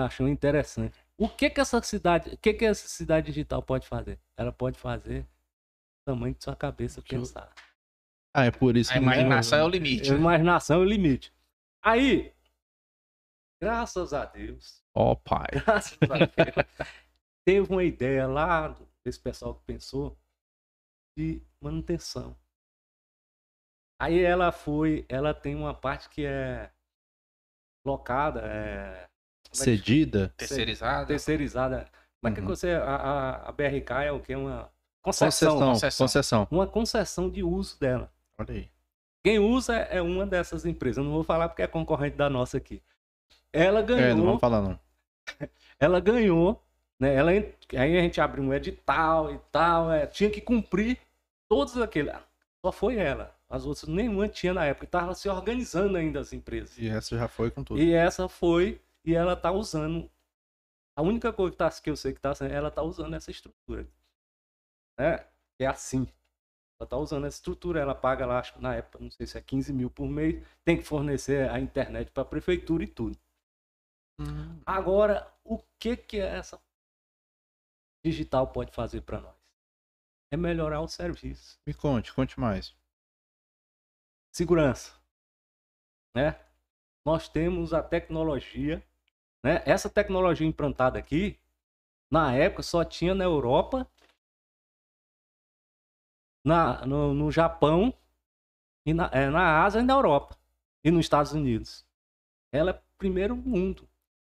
achou 0.04 0.28
interessante. 0.28 0.98
O 1.16 1.28
que 1.28 1.50
que 1.50 1.60
essa 1.60 1.82
cidade, 1.82 2.30
o 2.34 2.38
que 2.38 2.54
que 2.54 2.64
essa 2.64 2.88
cidade 2.88 3.26
digital 3.26 3.62
pode 3.62 3.86
fazer? 3.86 4.18
Ela 4.36 4.52
pode 4.52 4.78
fazer 4.78 5.22
o 5.22 6.04
tamanho 6.06 6.34
de 6.34 6.42
sua 6.42 6.56
cabeça 6.56 7.02
pensar. 7.02 7.52
Ah, 8.34 8.44
é 8.44 8.50
por 8.50 8.76
isso 8.76 8.90
A 8.90 8.94
que 8.94 9.00
imaginação 9.00 9.58
é 9.58 9.64
o 9.64 9.68
limite. 9.68 10.10
A 10.10 10.14
né? 10.14 10.20
imaginação 10.20 10.76
é 10.76 10.80
o 10.80 10.84
limite. 10.84 11.32
Aí, 11.84 12.32
graças 13.60 14.12
a 14.12 14.24
Deus, 14.26 14.82
Ó, 14.94 15.14
pai. 15.14 15.46
graças 15.64 15.98
a 16.02 16.16
Deus, 16.18 16.66
teve 17.46 17.72
uma 17.72 17.84
ideia 17.84 18.26
lá 18.26 18.76
desse 19.04 19.20
pessoal 19.20 19.54
que 19.54 19.64
pensou 19.64 20.18
de 21.16 21.42
manutenção. 21.62 22.36
Aí 24.00 24.20
ela 24.20 24.52
foi, 24.52 25.04
ela 25.08 25.34
tem 25.34 25.56
uma 25.56 25.74
parte 25.74 26.08
que 26.08 26.24
é 26.24 26.70
locada, 27.84 28.42
é 28.42 29.08
é 29.48 29.50
que 29.50 29.56
Cedida. 29.56 30.28
Terceirizada. 30.36 31.06
terceirizada. 31.06 31.90
Mas 32.22 32.34
que 32.34 32.40
Uhum. 32.40 32.46
você, 32.46 32.72
a, 32.72 32.84
a, 32.96 33.48
a 33.48 33.52
BRK 33.52 33.90
é 34.04 34.12
o 34.12 34.20
que? 34.20 34.34
Uma 34.36 34.70
concessão. 35.02 35.58
Concessão. 35.58 35.72
concessão. 35.72 36.04
Concessão. 36.06 36.48
Uma 36.50 36.66
concessão 36.66 37.30
de 37.30 37.42
uso 37.42 37.78
dela. 37.80 38.12
Olha 38.38 38.54
aí. 38.54 38.70
Quem 39.24 39.38
usa 39.38 39.76
é 39.76 40.00
uma 40.00 40.24
dessas 40.24 40.64
empresas. 40.64 40.98
Eu 40.98 41.04
não 41.04 41.12
vou 41.12 41.24
falar 41.24 41.48
porque 41.48 41.62
é 41.62 41.66
concorrente 41.66 42.16
da 42.16 42.30
nossa 42.30 42.56
aqui. 42.56 42.82
Ela 43.52 43.82
ganhou. 43.82 44.04
É, 44.04 44.14
não 44.14 44.24
vamos 44.24 44.40
falar 44.40 44.62
não. 44.62 44.78
ela 45.78 46.00
ganhou, 46.00 46.62
né? 46.98 47.14
Ela, 47.14 47.30
aí 47.30 47.98
a 47.98 48.00
gente 48.00 48.20
abriu 48.20 48.44
um 48.44 48.54
edital 48.54 49.34
e 49.34 49.38
tal, 49.50 49.90
é, 49.90 50.06
tinha 50.06 50.30
que 50.30 50.40
cumprir 50.40 50.98
todos 51.48 51.76
aqueles. 51.78 52.14
Só 52.64 52.70
foi 52.70 52.96
ela. 52.96 53.36
As 53.48 53.64
outras 53.64 53.88
nenhuma 53.88 54.28
tinha 54.28 54.52
na 54.52 54.64
época. 54.64 54.84
Estava 54.84 55.14
se 55.14 55.28
organizando 55.28 55.96
ainda 55.96 56.20
as 56.20 56.32
empresas. 56.32 56.76
E 56.78 56.88
essa 56.88 57.16
já 57.16 57.26
foi 57.26 57.50
com 57.50 57.64
tudo. 57.64 57.80
E 57.80 57.92
essa 57.92 58.28
foi, 58.28 58.80
e 59.04 59.14
ela 59.14 59.34
tá 59.34 59.50
usando. 59.50 60.10
A 60.94 61.02
única 61.02 61.32
coisa 61.32 61.52
que, 61.52 61.56
tá, 61.56 61.70
que 61.70 61.90
eu 61.90 61.96
sei 61.96 62.12
que 62.12 62.20
tá 62.20 62.34
sendo, 62.34 62.52
ela 62.52 62.70
tá 62.70 62.82
usando 62.82 63.14
essa 63.14 63.30
estrutura. 63.30 63.86
Né? 64.98 65.24
É 65.58 65.66
assim. 65.66 66.06
Ela 66.80 66.88
tá 66.88 66.96
usando 66.96 67.26
essa 67.26 67.36
estrutura, 67.36 67.80
ela 67.80 67.94
paga 67.94 68.24
lá, 68.24 68.38
acho 68.38 68.60
na 68.60 68.74
época, 68.76 69.02
não 69.02 69.10
sei 69.10 69.26
se 69.26 69.36
é 69.36 69.40
15 69.40 69.72
mil 69.72 69.90
por 69.90 70.06
mês, 70.06 70.46
tem 70.64 70.76
que 70.76 70.84
fornecer 70.84 71.50
a 71.50 71.58
internet 71.58 72.10
para 72.12 72.22
a 72.22 72.26
prefeitura 72.26 72.84
e 72.84 72.86
tudo. 72.86 73.18
Hum. 74.20 74.60
Agora, 74.64 75.32
o 75.42 75.58
que 75.78 75.96
que 75.96 76.18
essa 76.18 76.60
digital 78.04 78.48
pode 78.48 78.72
fazer 78.72 79.00
para 79.02 79.20
nós? 79.20 79.36
É 80.30 80.36
melhorar 80.36 80.80
o 80.80 80.88
serviço. 80.88 81.58
Me 81.66 81.74
conte, 81.74 82.12
conte 82.12 82.38
mais. 82.38 82.76
Segurança. 84.32 84.94
Né? 86.14 86.38
Nós 87.04 87.28
temos 87.28 87.72
a 87.72 87.82
tecnologia, 87.82 88.84
né? 89.42 89.62
Essa 89.64 89.88
tecnologia 89.88 90.46
implantada 90.46 90.98
aqui, 90.98 91.38
na 92.10 92.34
época 92.34 92.62
só 92.62 92.84
tinha 92.84 93.14
na 93.14 93.24
Europa, 93.24 93.90
na, 96.44 96.84
no, 96.86 97.14
no 97.14 97.30
Japão, 97.30 97.92
e 98.86 98.94
na, 98.94 99.10
é, 99.12 99.28
na 99.28 99.64
Ásia 99.64 99.80
e 99.80 99.82
na 99.82 99.94
Europa. 99.94 100.36
E 100.84 100.90
nos 100.90 101.04
Estados 101.04 101.32
Unidos. 101.32 101.84
Ela 102.52 102.70
é 102.70 102.82
primeiro 102.96 103.36
mundo. 103.36 103.88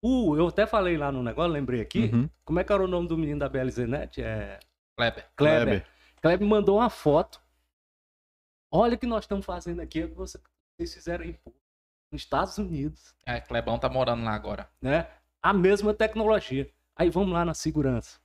O, 0.03 0.36
eu 0.36 0.48
até 0.48 0.66
falei 0.66 0.96
lá 0.98 1.11
no 1.12 1.22
negócio, 1.22 1.53
lembrei 1.53 1.80
aqui. 1.80 2.11
Uhum. 2.12 2.28
Como 2.44 2.59
é 2.61 2.64
que 2.64 2.72
era 2.72 2.82
o 2.82 2.88
nome 2.88 3.09
do 3.09 3.16
menino 3.16 3.38
da 3.38 3.48
BLZNet? 3.48 4.20
É 4.20 4.59
Kleber. 4.96 5.26
Kleber. 5.36 5.62
Kleber. 5.64 5.86
Kleber 6.20 6.48
mandou 6.48 6.78
uma 6.78 6.90
foto. 6.90 7.40
Olha 8.70 8.94
o 8.94 8.98
que 8.98 9.07
nós 9.07 9.24
estamos 9.24 9.44
fazendo 9.46 9.80
aqui, 9.80 10.00
é 10.03 10.07
vocês 10.07 10.42
fizeram 10.78 11.24
aí, 11.24 11.34
pô, 11.34 11.53
nos 12.11 12.22
Estados 12.22 12.59
Unidos, 12.59 13.14
É, 13.26 13.40
Clebão 13.40 13.78
tá 13.78 13.88
morando 13.88 14.24
lá 14.24 14.32
agora. 14.34 14.68
né? 14.80 15.09
A 15.42 15.53
mesma 15.53 15.92
tecnologia. 15.94 16.70
Aí 16.96 17.09
vamos 17.11 17.32
lá 17.32 17.44
na 17.44 17.55
segurança. 17.55 18.20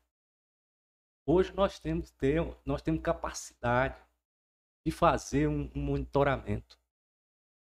Hoje 1.30 1.54
nós 1.54 1.78
temos 1.78 2.10
ter, 2.12 2.42
nós 2.66 2.82
temos 2.82 3.02
capacidade 3.02 3.96
de 4.86 4.92
fazer 4.92 5.48
um, 5.48 5.70
um 5.76 5.82
monitoramento. 5.82 6.80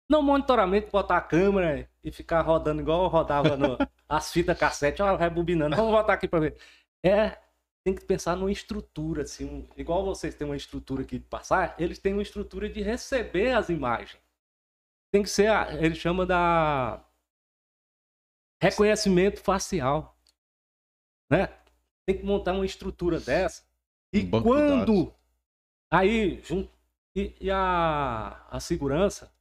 Não 0.09 0.24
monitoramento, 0.24 0.89
botar 0.89 1.18
a 1.18 1.22
câmera 1.22 1.91
e 2.01 2.09
ficar 2.09 2.41
rodando 2.41 2.82
igual 2.82 3.03
eu 3.03 3.09
rodava 3.09 3.57
no, 3.57 3.78
as 4.07 4.32
fitas 4.32 4.57
cassete, 4.57 5.01
ó, 5.01 5.18
rebobinando. 5.18 5.76
Vamos 5.76 5.91
voltar 5.91 6.13
aqui 6.13 6.30
para 6.30 6.39
ver. 6.39 6.57
É, 7.03 7.38
tem 7.84 7.93
que 7.93 8.05
pensar 8.05 8.38
numa 8.38 8.51
estrutura, 8.51 9.24
assim, 9.24 9.43
um- 9.45 9.70
igual 9.76 10.05
vocês 10.05 10.34
têm 10.34 10.47
uma 10.47 10.55
estrutura 10.55 11.01
aqui 11.03 11.20
de 11.20 11.26
passar, 11.26 11.76
eles 11.78 11.99
têm 11.99 12.13
uma 12.13 12.22
estrutura 12.22 12.70
de 12.70 12.82
receber 12.82 13.51
as 13.51 13.68
imagens. 13.68 14.22
Tem 15.11 15.24
que 15.24 15.30
ser, 15.30 15.47
a- 15.47 15.74
ele 15.74 15.95
chama 15.95 16.26
da 16.26 17.03
reconhecimento 18.61 19.39
facial, 19.41 20.18
né? 21.30 21.47
Tem 22.08 22.18
que 22.18 22.26
montar 22.26 22.53
uma 22.53 22.66
estrutura 22.66 23.20
dessa. 23.20 23.64
E 24.14 24.22
Um 24.22 24.41
quando 24.41 25.14
aí 25.91 26.41
jun- 26.41 26.68
e, 27.16 27.36
e 27.41 27.51
a, 27.51 28.47
a 28.49 28.60
segurança 28.60 29.32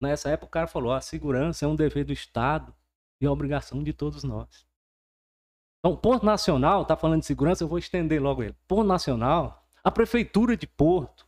nessa 0.00 0.28
época 0.28 0.46
o 0.46 0.50
cara 0.50 0.66
falou: 0.66 0.92
a 0.92 1.00
segurança 1.00 1.64
é 1.64 1.68
um 1.68 1.74
dever 1.74 2.04
do 2.04 2.12
Estado 2.12 2.74
e 3.22 3.26
é 3.26 3.30
obrigação 3.30 3.82
de 3.82 3.92
todos 3.94 4.22
nós. 4.22 4.66
Então, 5.78 5.96
Porto 5.96 6.26
Nacional, 6.26 6.84
tá 6.84 6.94
falando 6.94 7.20
de 7.20 7.26
segurança, 7.26 7.64
eu 7.64 7.68
vou 7.68 7.78
estender 7.78 8.20
logo 8.20 8.42
ele. 8.42 8.54
Porto 8.68 8.86
Nacional, 8.86 9.66
a 9.82 9.90
prefeitura 9.90 10.54
de 10.54 10.66
Porto 10.66 11.26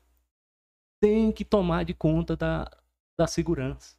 tem 1.00 1.32
que 1.32 1.42
tomar 1.42 1.86
de 1.86 1.94
conta 1.94 2.36
da, 2.36 2.70
da 3.18 3.26
segurança. 3.26 3.96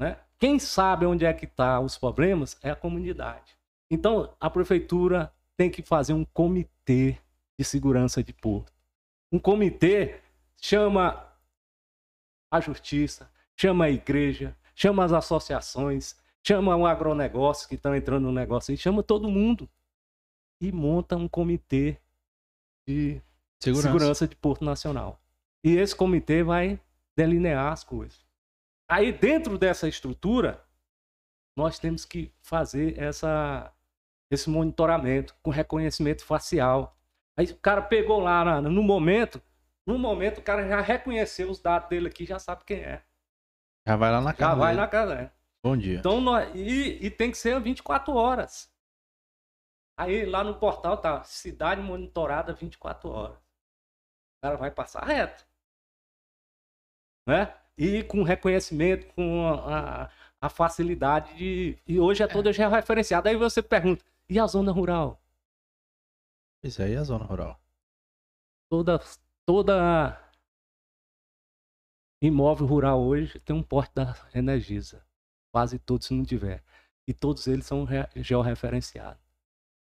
Né? 0.00 0.20
Quem 0.40 0.58
sabe 0.58 1.06
onde 1.06 1.24
é 1.24 1.32
que 1.32 1.46
tá 1.46 1.78
os 1.78 1.96
problemas 1.96 2.58
é 2.64 2.70
a 2.70 2.76
comunidade. 2.76 3.56
Então, 3.88 4.36
a 4.40 4.50
prefeitura 4.50 5.32
tem 5.56 5.70
que 5.70 5.82
fazer 5.82 6.12
um 6.12 6.24
comitê 6.24 7.18
de 7.58 7.64
segurança 7.64 8.22
de 8.22 8.32
Porto. 8.32 8.72
Um 9.32 9.38
comitê 9.38 10.20
chama 10.60 11.32
a 12.50 12.60
justiça, 12.60 13.30
chama 13.56 13.86
a 13.86 13.90
igreja, 13.90 14.56
chama 14.74 15.04
as 15.04 15.12
associações, 15.12 16.16
chama 16.46 16.76
o 16.76 16.86
agronegócio 16.86 17.68
que 17.68 17.74
estão 17.74 17.94
entrando 17.94 18.24
no 18.24 18.32
negócio 18.32 18.70
aí, 18.70 18.76
chama 18.76 19.02
todo 19.02 19.30
mundo 19.30 19.68
e 20.60 20.70
monta 20.70 21.16
um 21.16 21.28
comitê 21.28 21.98
de 22.86 23.20
Segurança. 23.60 23.88
segurança 23.88 24.28
de 24.28 24.36
Porto 24.36 24.64
Nacional. 24.64 25.20
E 25.64 25.76
esse 25.76 25.94
comitê 25.94 26.42
vai 26.42 26.80
delinear 27.16 27.72
as 27.72 27.82
coisas. 27.82 28.24
Aí, 28.88 29.12
dentro 29.12 29.58
dessa 29.58 29.88
estrutura, 29.88 30.64
nós 31.56 31.78
temos 31.78 32.04
que 32.04 32.30
fazer 32.40 32.96
essa, 32.98 33.72
esse 34.30 34.48
monitoramento 34.50 35.34
com 35.42 35.50
reconhecimento 35.50 36.24
facial. 36.24 36.96
Aí 37.36 37.46
o 37.46 37.56
cara 37.58 37.82
pegou 37.82 38.18
lá 38.20 38.60
no 38.60 38.82
momento, 38.82 39.40
no 39.86 39.98
momento 39.98 40.38
o 40.38 40.42
cara 40.42 40.66
já 40.66 40.80
reconheceu 40.80 41.50
os 41.50 41.60
dados 41.60 41.88
dele 41.88 42.08
aqui, 42.08 42.24
já 42.26 42.38
sabe 42.38 42.64
quem 42.64 42.78
é. 42.80 43.02
Já 43.86 43.94
vai 43.96 44.10
lá 44.10 44.20
na 44.20 44.30
Já 44.30 44.36
casa. 44.36 44.56
vai 44.56 44.68
dele. 44.70 44.80
na 44.80 44.88
casa. 44.88 45.14
né? 45.14 45.30
Bom 45.64 45.76
dia. 45.76 45.98
Então, 45.98 46.20
nós, 46.20 46.48
e, 46.54 47.04
e 47.06 47.10
tem 47.10 47.30
que 47.30 47.38
ser 47.38 47.60
24 47.60 48.14
horas. 48.14 48.72
Aí 49.98 50.26
lá 50.26 50.42
no 50.44 50.58
portal 50.58 50.96
tá 50.98 51.22
cidade 51.24 51.80
monitorada 51.80 52.52
24 52.52 53.08
horas. 53.08 53.36
O 53.36 54.40
cara 54.42 54.56
vai 54.56 54.70
passar 54.70 55.04
reto. 55.04 55.46
Né? 57.26 57.52
E 57.78 58.02
com 58.04 58.22
reconhecimento, 58.22 59.06
com 59.14 59.46
a, 59.48 60.04
a- 60.04 60.10
a 60.40 60.48
facilidade 60.48 61.34
de. 61.36 61.78
E 61.86 61.98
hoje 61.98 62.22
é 62.22 62.26
toda 62.26 62.52
já 62.52 62.68
referenciada. 62.68 63.28
Aí 63.30 63.36
você 63.36 63.62
pergunta: 63.62 64.04
e 64.28 64.38
a 64.38 64.46
zona 64.46 64.72
rural? 64.72 65.22
Isso 66.62 66.82
aí 66.82 66.94
é 66.94 66.96
a 66.96 67.04
zona 67.04 67.24
rural. 67.24 67.60
Toda, 68.68 69.00
toda 69.44 70.20
imóvel 72.20 72.66
rural 72.66 73.00
hoje 73.02 73.38
tem 73.40 73.54
um 73.54 73.62
porte 73.62 73.94
da 73.94 74.14
Energisa. 74.34 75.04
Quase 75.52 75.78
todos, 75.78 76.06
se 76.06 76.14
não 76.14 76.24
tiver. 76.24 76.62
E 77.06 77.14
todos 77.14 77.46
eles 77.46 77.64
são 77.66 77.84
re- 77.84 78.08
georreferenciados. 78.16 79.22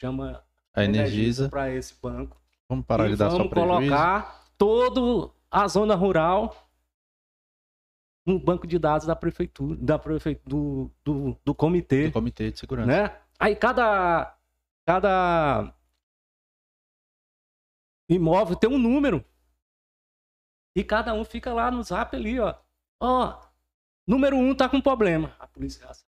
Chama 0.02 0.44
A 0.74 0.84
Energisa. 0.84 1.50
para 1.50 1.72
esse 1.72 1.94
banco. 2.02 2.42
Vamos 2.68 2.86
parar 2.86 3.08
de 3.10 3.16
dar 3.16 3.30
só 3.30 3.38
vamos 3.38 3.52
prejuízo. 3.52 3.78
colocar 3.80 4.48
todo 4.58 5.34
a 5.52 5.68
zona 5.68 5.96
rural 5.96 6.56
no 8.26 8.40
banco 8.40 8.66
de 8.66 8.80
dados 8.80 9.06
da 9.06 9.16
prefeitura, 9.16 9.76
da 9.80 10.00
prefeitura 10.00 10.50
do, 10.50 10.92
do, 11.04 11.38
do 11.46 11.54
comitê. 11.54 12.08
Do 12.08 12.14
comitê 12.14 12.50
de 12.52 12.58
segurança. 12.60 12.88
Né? 12.88 13.23
Aí 13.40 13.56
cada, 13.56 14.38
cada 14.86 15.74
imóvel 18.10 18.56
tem 18.56 18.70
um 18.70 18.78
número. 18.78 19.24
E 20.76 20.84
cada 20.84 21.14
um 21.14 21.24
fica 21.24 21.54
lá 21.54 21.70
no 21.70 21.84
zap 21.84 22.16
ali, 22.16 22.40
ó. 22.40 22.56
Ó, 23.00 23.40
número 24.08 24.36
um 24.36 24.56
tá 24.56 24.68
com 24.68 24.82
problema. 24.82 25.36
A 25.40 25.48
polícia 25.48 25.86
já 25.86 25.94
sabe. 25.94 26.10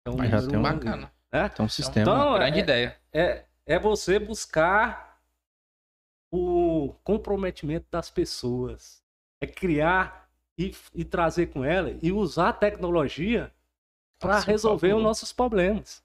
Então, 0.00 0.18
Mas 0.18 0.30
já 0.30 0.46
tem 0.46 0.58
um, 0.58 0.62
bacana. 0.62 1.12
Né? 1.32 1.48
Tem 1.48 1.64
um 1.64 1.68
sistema. 1.68 2.02
Então, 2.02 2.34
grande 2.34 2.58
é, 2.58 2.62
ideia. 2.62 3.00
É, 3.12 3.44
é 3.66 3.78
você 3.78 4.18
buscar 4.18 5.22
o 6.32 6.94
comprometimento 7.04 7.86
das 7.90 8.10
pessoas. 8.10 9.02
É 9.40 9.46
criar 9.46 10.28
e, 10.58 10.74
e 10.94 11.04
trazer 11.04 11.46
com 11.48 11.64
ela 11.64 11.96
e 12.02 12.10
usar 12.10 12.48
a 12.48 12.52
tecnologia 12.52 13.53
para 14.24 14.40
resolver 14.40 14.94
os 14.94 15.02
nossos 15.02 15.32
problemas. 15.32 16.02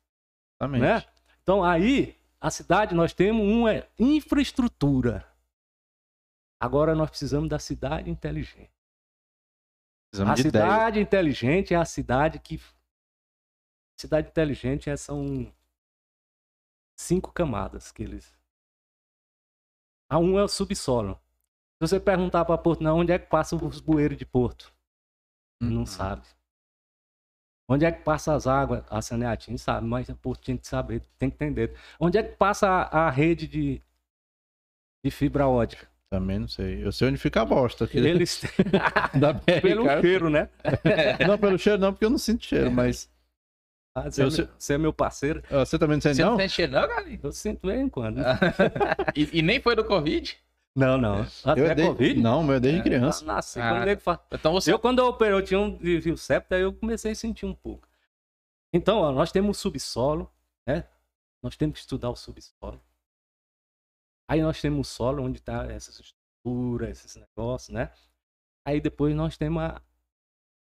Exatamente. 0.62 0.82
Né? 0.82 1.06
Então, 1.42 1.64
aí, 1.64 2.18
a 2.40 2.52
cidade, 2.52 2.94
nós 2.94 3.14
temos 3.14 3.42
uma 3.42 3.86
infraestrutura. 3.98 5.28
Agora 6.62 6.94
nós 6.94 7.10
precisamos 7.10 7.50
da 7.50 7.58
cidade 7.58 8.10
inteligente. 8.10 8.72
Precisamos 10.12 10.40
a 10.40 10.44
cidade 10.44 10.90
ideia. 10.92 11.04
inteligente 11.04 11.74
é 11.74 11.78
a 11.78 11.86
cidade 11.86 12.40
que. 12.40 12.62
Cidade 13.98 14.30
inteligente 14.30 14.90
é, 14.90 14.96
são 14.96 15.54
cinco 16.98 17.32
camadas 17.32 17.92
que 17.92 18.04
eles. 18.04 18.38
A 20.10 20.18
um 20.18 20.40
é 20.40 20.44
o 20.44 20.48
subsolo. 20.48 21.16
Se 21.78 21.88
você 21.88 22.00
perguntar 22.00 22.44
para 22.46 22.58
Porto, 22.58 22.82
não, 22.82 23.00
onde 23.00 23.12
é 23.12 23.20
que 23.20 23.28
passa 23.28 23.56
os 23.56 23.80
bueiros 23.80 24.18
de 24.18 24.26
Porto? 24.26 24.74
Uhum. 25.62 25.70
Não 25.70 25.86
sabe. 25.86 26.28
Onde 27.72 27.86
é 27.86 27.92
que 27.92 28.02
passa 28.02 28.34
as 28.34 28.48
águas? 28.48 28.84
A 28.90 29.00
Saneatim 29.00 29.56
sabe, 29.56 29.86
mas 29.86 30.10
Porto 30.22 30.42
tinha 30.42 30.58
que 30.58 30.68
saber, 30.68 31.04
tem 31.20 31.30
que 31.30 31.36
entender. 31.36 31.76
Onde 32.00 32.18
é 32.18 32.24
que 32.24 32.36
passa 32.36 32.68
a, 32.68 33.06
a 33.06 33.10
rede 33.12 33.48
de, 33.48 33.80
de 35.06 35.12
fibra 35.12 35.48
ótica? 35.48 35.88
Também 36.10 36.40
não 36.40 36.48
sei. 36.48 36.84
Eu 36.84 36.92
sei 36.92 37.08
onde 37.08 37.20
fica 37.20 37.44
a 37.44 37.46
bosta. 37.46 37.86
Aqui. 37.86 38.00
Eles... 38.00 38.42
da 39.14 39.36
pelo 39.36 39.86
cheiro, 40.02 40.32
né? 40.32 40.50
não, 41.28 41.38
pelo 41.38 41.60
cheiro 41.60 41.80
não, 41.80 41.94
porque 41.94 42.06
eu 42.06 42.10
não 42.10 42.18
sinto 42.18 42.44
cheiro, 42.44 42.72
mas... 42.72 43.08
Ah, 43.96 44.10
você, 44.10 44.24
eu, 44.24 44.28
é 44.28 44.32
meu, 44.32 44.50
você 44.58 44.74
é 44.74 44.78
meu 44.78 44.94
parceiro. 44.94 45.44
Ah, 45.52 45.64
você 45.64 45.78
também 45.78 45.98
não 45.98 46.02
sente, 46.02 46.16
você 46.16 46.24
não? 46.24 46.32
Você 46.32 46.34
não 46.34 46.40
sente 46.40 46.54
cheiro, 46.54 46.72
não, 46.72 46.88
Galinho? 46.88 47.20
Eu 47.22 47.32
sinto 47.32 47.62
de 47.62 47.68
vez 47.68 47.82
em 47.82 47.90
quando. 47.90 48.20
e, 49.16 49.40
e, 49.40 49.42
nem 49.44 49.62
foi 49.62 49.76
do 49.76 49.84
Covid? 49.84 50.40
Não, 50.76 50.98
não. 50.98 51.26
Até 51.44 51.62
eu 51.62 51.66
é 51.66 51.76
Covid? 51.76 52.22
Não, 52.22 52.44
meu 52.44 52.60
desde 52.60 52.80
é, 52.80 52.84
criança. 52.84 53.26
Nasci, 53.26 53.60
ah, 53.60 53.86
quando 53.86 54.00
fala... 54.00 54.28
então 54.32 54.52
você... 54.54 54.72
Eu, 54.72 54.80
quando 54.80 55.00
eu 55.00 55.08
operei, 55.08 55.34
eu 55.34 55.44
tinha 55.44 55.60
um 55.60 55.78
desvio 55.78 56.18
septo, 56.18 56.54
aí 56.54 56.62
eu 56.62 56.74
comecei 56.74 57.12
a 57.12 57.16
sentir 57.16 57.46
um 57.46 57.54
pouco. 57.54 57.88
Então, 58.74 59.00
ó, 59.00 59.12
nós 59.12 59.32
temos 59.32 59.58
o 59.58 59.62
subsolo, 59.62 60.32
né? 60.66 60.88
Nós 61.42 61.58
temos 61.58 61.76
que 61.76 61.80
estudar 61.82 62.10
o 62.10 62.16
subsolo. 62.16 62.82
Aí 64.28 64.42
nós 64.42 64.62
temos 64.62 64.88
o 64.88 64.92
solo, 64.92 65.24
onde 65.24 65.40
está 65.40 65.66
essas 65.66 66.00
estruturas, 66.00 66.90
esses 66.90 67.16
negócios, 67.16 67.70
né? 67.70 67.92
Aí 68.66 68.80
depois 68.80 69.16
nós 69.16 69.38
temos 69.38 69.64
a, 69.64 69.82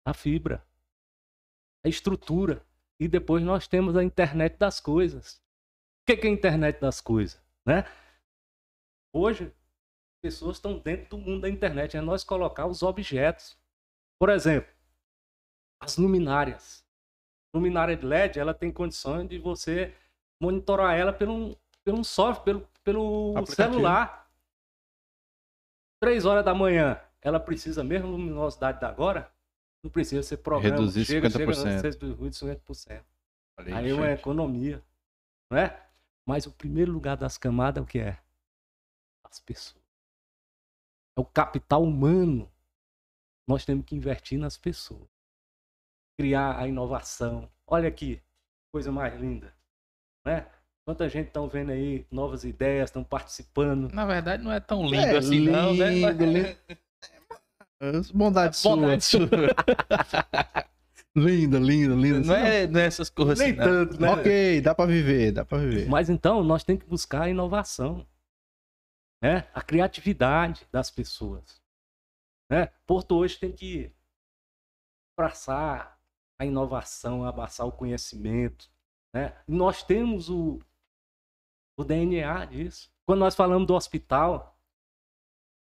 a 0.06 0.14
fibra, 0.14 0.66
a 1.86 1.90
estrutura. 1.90 2.66
E 3.00 3.08
depois 3.08 3.44
nós 3.44 3.68
temos 3.68 3.96
a 3.96 4.04
internet 4.04 4.58
das 4.58 4.80
coisas. 4.80 5.42
O 6.02 6.06
que 6.06 6.28
é 6.28 6.30
a 6.30 6.32
internet 6.32 6.80
das 6.80 7.02
coisas? 7.02 7.42
Né? 7.66 7.84
Hoje, 9.12 9.52
pessoas 10.22 10.58
estão 10.58 10.78
dentro 10.78 11.10
do 11.10 11.18
mundo 11.18 11.42
da 11.42 11.50
internet. 11.50 11.98
É 11.98 12.02
nós 12.02 12.24
colocar 12.24 12.68
os 12.68 12.84
objetos. 12.84 13.58
Por 14.20 14.30
exemplo, 14.30 14.72
as 15.82 15.98
luminárias. 15.98 16.86
Luminária 17.54 17.98
de 17.98 18.06
LED, 18.06 18.40
ela 18.40 18.54
tem 18.54 18.72
condições 18.72 19.28
de 19.28 19.38
você 19.38 19.94
monitorar 20.42 20.98
ela 20.98 21.12
pelo, 21.12 21.58
pelo 21.84 22.04
software, 22.04 22.62
pelo, 22.84 23.34
pelo 23.34 23.46
celular. 23.46 24.30
Três 26.00 26.26
horas 26.26 26.46
da 26.46 26.54
manhã, 26.54 27.00
ela 27.22 27.40
precisa 27.40 27.84
mesmo 27.84 28.10
luminosidade 28.10 28.80
da 28.80 28.88
agora? 28.88 29.32
Não 29.84 29.92
precisa 29.92 30.24
ser 30.24 30.38
programa. 30.38 30.76
Reduzir 30.76 31.06
chega, 31.06 31.28
50%. 31.28 31.34
Chega 31.34 31.90
a 31.90 32.56
50%. 32.56 33.04
Aí 33.58 33.90
é 33.90 33.94
uma 33.94 34.12
economia. 34.12 34.82
Não 35.50 35.58
é? 35.58 35.88
Mas 36.26 36.46
o 36.46 36.52
primeiro 36.52 36.92
lugar 36.92 37.18
das 37.18 37.38
camadas, 37.38 37.84
o 37.84 37.86
que 37.86 38.00
é? 38.00 38.18
As 39.24 39.40
pessoas. 39.40 39.81
É 41.22 41.24
o 41.24 41.26
capital 41.26 41.84
humano. 41.84 42.52
Nós 43.48 43.64
temos 43.64 43.86
que 43.86 43.96
investir 43.96 44.40
nas 44.40 44.58
pessoas. 44.58 45.08
Criar 46.20 46.58
a 46.58 46.68
inovação. 46.68 47.48
Olha 47.68 47.88
aqui, 47.88 48.20
coisa 48.74 48.92
mais 48.92 49.20
linda. 49.22 49.54
Né? 50.26 50.48
Quanta 50.84 51.08
gente 51.08 51.28
estão 51.28 51.48
vendo 51.48 51.72
aí 51.72 52.08
novas 52.10 52.44
ideias, 52.44 52.90
estão 52.90 53.04
participando. 53.04 53.94
Na 53.94 54.06
verdade, 54.06 54.44
não 54.44 54.52
é 54.52 54.60
tão 54.60 54.84
lindo 54.84 54.98
é, 54.98 55.18
assim, 55.18 55.40
lindo, 55.40 55.52
não, 55.52 55.76
né? 55.76 55.90
Lindo. 55.92 56.58
Bondade, 58.14 58.58
Bondade 58.64 59.04
sua. 59.04 59.30
linda, 61.16 61.60
linda, 61.60 61.96
linda. 61.96 62.20
Não 62.20 62.36
é, 62.36 62.68
não 62.68 62.80
é 62.80 62.86
essas 62.86 63.10
coisas 63.10 63.38
Nem 63.40 63.52
assim, 63.52 63.60
tanto, 63.60 64.02
né? 64.02 64.10
Ok, 64.10 64.62
dá 64.62 64.74
para 64.74 64.86
viver, 64.86 65.32
dá 65.32 65.46
para 65.46 65.60
viver. 65.60 65.88
Mas 65.88 66.10
então, 66.10 66.44
nós 66.44 66.64
temos 66.64 66.84
que 66.84 66.90
buscar 66.90 67.24
a 67.24 67.30
inovação. 67.30 68.06
Né? 69.22 69.48
A 69.54 69.62
criatividade 69.62 70.68
das 70.72 70.90
pessoas. 70.90 71.62
Né? 72.50 72.68
Porto 72.86 73.16
hoje 73.16 73.38
tem 73.38 73.52
que 73.52 73.92
abraçar 75.18 76.00
a 76.40 76.46
inovação, 76.46 77.26
abraçar 77.26 77.68
o 77.68 77.72
conhecimento. 77.72 78.70
Né? 79.14 79.38
Nós 79.48 79.84
temos 79.84 80.30
o, 80.30 80.60
o 81.78 81.84
DNA 81.84 82.46
disso. 82.46 82.92
Quando 83.06 83.20
nós 83.20 83.36
falamos 83.36 83.68
do 83.68 83.76
hospital, 83.76 84.58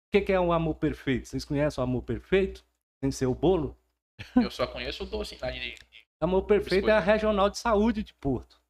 o 0.06 0.10
que, 0.12 0.20
que 0.20 0.32
é 0.32 0.40
um 0.40 0.52
amor 0.52 0.76
perfeito? 0.76 1.28
Vocês 1.28 1.44
conhecem 1.44 1.80
o 1.80 1.84
amor 1.84 2.02
perfeito? 2.02 2.64
Sem 3.00 3.10
ser 3.10 3.26
o 3.26 3.34
bolo? 3.34 3.76
Eu 4.36 4.50
só 4.50 4.66
conheço 4.66 5.04
o 5.04 5.06
doce 5.06 5.38
lá 5.40 5.50
de, 5.50 5.76
Amor 6.20 6.42
Perfeito 6.46 6.88
é 6.88 6.92
a 6.92 7.00
regional 7.00 7.48
de 7.48 7.58
saúde 7.58 8.02
de 8.02 8.12
Porto. 8.14 8.60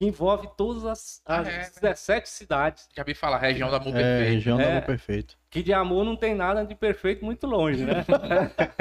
Que 0.00 0.06
envolve 0.06 0.48
todas 0.56 0.86
as, 0.86 1.20
as 1.26 1.46
ah, 1.46 1.50
é, 1.50 1.70
17 1.78 2.26
cidades. 2.26 2.88
Já 2.96 3.04
vi 3.04 3.14
falar, 3.14 3.36
região 3.36 3.68
do 3.68 3.76
amor 3.76 3.88
é, 3.88 3.92
perfeito. 3.92 4.32
região 4.32 4.56
do 4.56 4.62
é, 4.62 4.70
amor 4.70 4.82
perfeito. 4.82 5.36
Que 5.50 5.62
de 5.62 5.74
amor 5.74 6.06
não 6.06 6.16
tem 6.16 6.34
nada 6.34 6.64
de 6.64 6.74
perfeito 6.74 7.22
muito 7.22 7.46
longe, 7.46 7.84
né? 7.84 8.02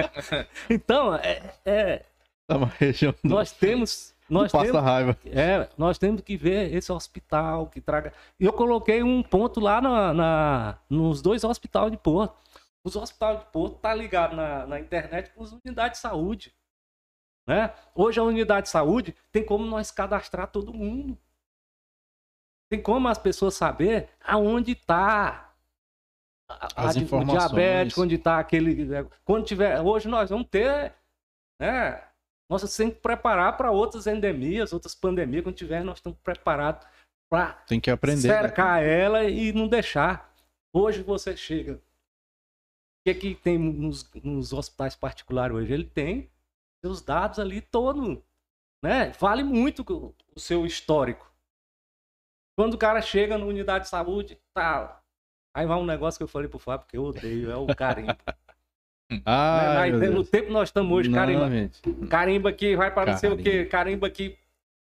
então, 0.70 1.14
é, 1.16 1.42
é 1.66 2.06
tá 2.48 2.56
uma 2.56 2.72
região 2.80 3.14
do... 3.22 3.30
nós 3.30 3.52
temos 3.52 4.16
nós 4.30 4.50
passa 4.50 4.66
temos, 4.68 4.82
raiva. 4.82 5.18
É, 5.26 5.68
nós 5.78 5.98
temos 5.98 6.22
que 6.22 6.38
ver 6.38 6.74
esse 6.74 6.90
hospital 6.90 7.68
que 7.68 7.82
traga. 7.82 8.14
Eu 8.40 8.54
coloquei 8.54 9.04
um 9.04 9.22
ponto 9.22 9.60
lá 9.60 9.82
na, 9.82 10.14
na 10.14 10.78
nos 10.90 11.22
dois 11.22 11.44
hospitais 11.44 11.92
de 11.92 11.98
Porto. 11.98 12.34
Os 12.82 12.96
hospitais 12.96 13.40
de 13.40 13.46
Porto 13.48 13.76
tá 13.80 13.94
ligado 13.94 14.38
na, 14.38 14.66
na 14.66 14.80
internet 14.80 15.32
com 15.36 15.44
as 15.44 15.52
unidades 15.52 16.00
de 16.00 16.02
saúde. 16.02 16.54
Né? 17.48 17.74
Hoje 17.96 18.20
a 18.20 18.24
unidade 18.24 18.66
de 18.66 18.72
saúde 18.72 19.16
tem 19.32 19.44
como 19.44 19.66
nós 19.66 19.92
cadastrar 19.92 20.48
todo 20.52 20.74
mundo. 20.74 21.18
Tem 22.72 22.82
como 22.82 23.08
as 23.08 23.18
pessoas 23.18 23.56
saber 23.56 24.10
aonde 24.24 24.74
está 24.74 25.56
o 26.50 27.24
diabético, 27.26 28.02
onde 28.02 28.16
está 28.16 28.40
aquele. 28.40 28.88
Quando 29.26 29.46
tiver. 29.46 29.82
Hoje 29.82 30.08
nós 30.08 30.30
vamos 30.30 30.48
ter 30.48 30.94
né, 31.60 32.02
nós 32.50 32.62
temos 32.76 32.96
que 32.96 33.02
preparar 33.02 33.56
para 33.56 33.72
outras 33.72 34.08
endemias, 34.08 34.74
outras 34.74 34.96
pandemias. 34.96 35.44
Quando 35.44 35.56
tiver, 35.56 35.84
nós 35.84 36.00
estamos 36.00 36.18
preparados 36.20 36.86
para 37.30 37.54
Tem 37.68 37.80
que 37.80 37.92
aprender, 37.92 38.28
né? 38.28 38.42
cercar 38.42 38.82
né? 38.82 39.00
ela 39.00 39.24
e 39.26 39.54
não 39.54 39.68
deixar. 39.68 40.34
Hoje 40.74 41.04
você 41.04 41.38
chega. 41.38 41.74
O 41.74 41.82
que, 43.06 43.12
é 43.12 43.14
que 43.14 43.36
tem 43.36 43.58
nos, 43.58 44.12
nos 44.24 44.52
hospitais 44.52 44.96
particulares 44.96 45.56
hoje? 45.56 45.72
Ele 45.72 45.86
tem 45.86 46.30
seus 46.84 47.02
dados 47.02 47.40
ali 47.40 47.62
todo. 47.62 48.24
Né? 48.84 49.12
Vale 49.20 49.44
muito 49.44 49.84
o 50.36 50.40
seu 50.40 50.66
histórico. 50.66 51.30
Quando 52.58 52.74
o 52.74 52.78
cara 52.78 53.02
chega 53.02 53.38
na 53.38 53.46
unidade 53.46 53.86
de 53.86 53.90
saúde, 53.90 54.38
tá. 54.54 55.02
Aí 55.54 55.66
vai 55.66 55.78
um 55.78 55.86
negócio 55.86 56.18
que 56.18 56.24
eu 56.24 56.28
falei 56.28 56.48
pro 56.48 56.60
Fábio 56.60 56.88
que 56.88 56.98
eu 56.98 57.04
odeio, 57.04 57.52
é 57.52 57.56
o 57.56 57.68
carimbo. 57.68 58.16
Ah, 59.26 59.88
né? 59.88 60.08
No 60.08 60.24
tempo 60.24 60.52
nós 60.52 60.70
estamos 60.70 60.96
hoje, 60.96 61.12
carimba. 61.12 61.50
Gente. 61.50 61.82
Carimba 62.08 62.50
aqui, 62.50 62.76
vai 62.76 62.94
para 62.94 63.12
não 63.12 63.18
sei 63.18 63.32
o 63.32 63.38
quê, 63.38 63.66
carimba 63.66 64.06
aqui. 64.06 64.38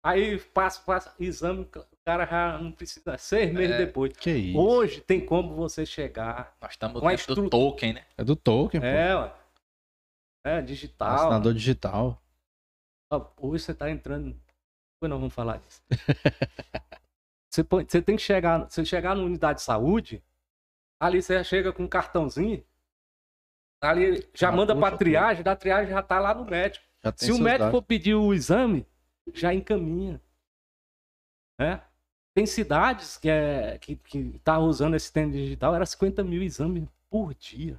Aí 0.02 0.38
passa, 0.52 0.80
passa, 0.84 1.14
exame, 1.20 1.60
o 1.60 1.68
cara 2.04 2.26
já 2.26 2.58
não 2.58 2.72
precisa, 2.72 3.16
seis 3.16 3.52
meses 3.52 3.76
é, 3.76 3.78
depois. 3.78 4.12
Que 4.16 4.30
isso? 4.30 4.58
Hoje 4.58 5.00
tem 5.00 5.20
como 5.20 5.54
você 5.54 5.86
chegar. 5.86 6.56
Nós 6.60 6.72
estamos 6.72 7.00
com 7.00 7.10
estru... 7.10 7.34
do 7.36 7.50
token, 7.50 7.92
né? 7.92 8.02
É 8.16 8.24
do 8.24 8.34
token, 8.34 8.80
é, 8.82 9.14
pô. 9.14 9.30
É, 10.44 10.62
digital. 10.62 11.14
Assinador 11.14 11.54
digital. 11.54 12.22
Hoje 13.40 13.64
você 13.64 13.72
está 13.72 13.90
entrando. 13.90 14.32
Depois 14.94 15.10
nós 15.10 15.18
vamos 15.20 15.34
falar 15.34 15.58
disso. 15.58 15.82
você, 17.50 17.62
você 17.62 18.02
tem 18.02 18.16
que 18.16 18.22
chegar. 18.22 18.68
Você 18.68 18.84
chegar 18.84 19.14
na 19.14 19.22
unidade 19.22 19.58
de 19.58 19.64
saúde, 19.64 20.22
Ali 21.00 21.22
você 21.22 21.44
chega 21.44 21.72
com 21.72 21.84
um 21.84 21.88
cartãozinho, 21.88 22.64
ali 23.80 24.28
já 24.34 24.48
Ah, 24.48 24.52
manda 24.52 24.74
puxa 24.74 24.88
pra 24.88 24.98
triagem, 24.98 25.44
da 25.44 25.54
triagem 25.54 25.92
já 25.92 26.02
tá 26.02 26.18
lá 26.18 26.34
no 26.34 26.44
médico. 26.44 26.84
Se 27.16 27.30
o 27.30 27.38
médico 27.38 27.66
dados. 27.66 27.70
for 27.70 27.82
pedir 27.82 28.14
o 28.14 28.34
exame, 28.34 28.84
já 29.32 29.54
encaminha. 29.54 30.20
Né? 31.60 31.80
Tem 32.34 32.46
cidades 32.46 33.16
que 33.16 33.28
é, 33.28 33.78
que, 33.78 33.96
que 33.96 34.38
tá 34.40 34.58
usando 34.58 34.94
esse 34.94 35.04
sistema 35.04 35.30
digital, 35.30 35.74
era 35.74 35.86
50 35.86 36.24
mil 36.24 36.42
exames 36.42 36.88
por 37.08 37.32
dia. 37.34 37.78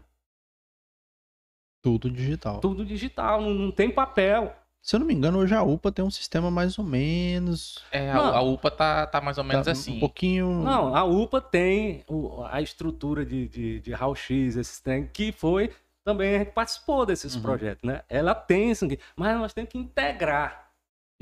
Tudo 1.81 2.09
digital. 2.09 2.59
Tudo 2.59 2.85
digital, 2.85 3.41
não, 3.41 3.51
não 3.53 3.71
tem 3.71 3.89
papel. 3.89 4.53
Se 4.81 4.95
eu 4.95 4.99
não 5.01 5.07
me 5.07 5.13
engano, 5.13 5.39
hoje 5.39 5.53
a 5.53 5.61
UPA 5.61 5.91
tem 5.91 6.03
um 6.05 6.09
sistema 6.11 6.49
mais 6.49 6.79
ou 6.79 6.85
menos. 6.85 7.83
É, 7.91 8.09
a, 8.11 8.13
Não. 8.13 8.35
a 8.35 8.41
UPA 8.41 8.71
tá, 8.71 9.05
tá 9.07 9.19
mais 9.21 9.37
ou 9.37 9.43
menos 9.43 9.65
tá 9.65 9.71
assim. 9.73 9.97
Um 9.97 9.99
pouquinho. 9.99 10.61
Não, 10.63 10.95
a 10.95 11.03
UPA 11.03 11.41
tem 11.41 12.03
o- 12.07 12.43
a 12.49 12.61
estrutura 12.61 13.25
de, 13.25 13.47
de, 13.49 13.79
de 13.81 13.91
raio-x, 13.93 14.55
esses 14.55 14.79
trem, 14.79 15.07
que 15.11 15.31
foi 15.31 15.71
também 16.03 16.35
a 16.35 16.39
gente 16.39 16.51
participou 16.51 17.05
desses 17.05 17.35
Uhum. 17.35 17.41
projetos, 17.41 17.83
né? 17.83 18.01
Ela 18.09 18.33
tem 18.33 18.71
isso 18.71 18.85
aqui, 18.85 18.97
mas 19.15 19.37
nós 19.37 19.53
temos 19.53 19.69
que 19.69 19.77
integrar 19.77 20.68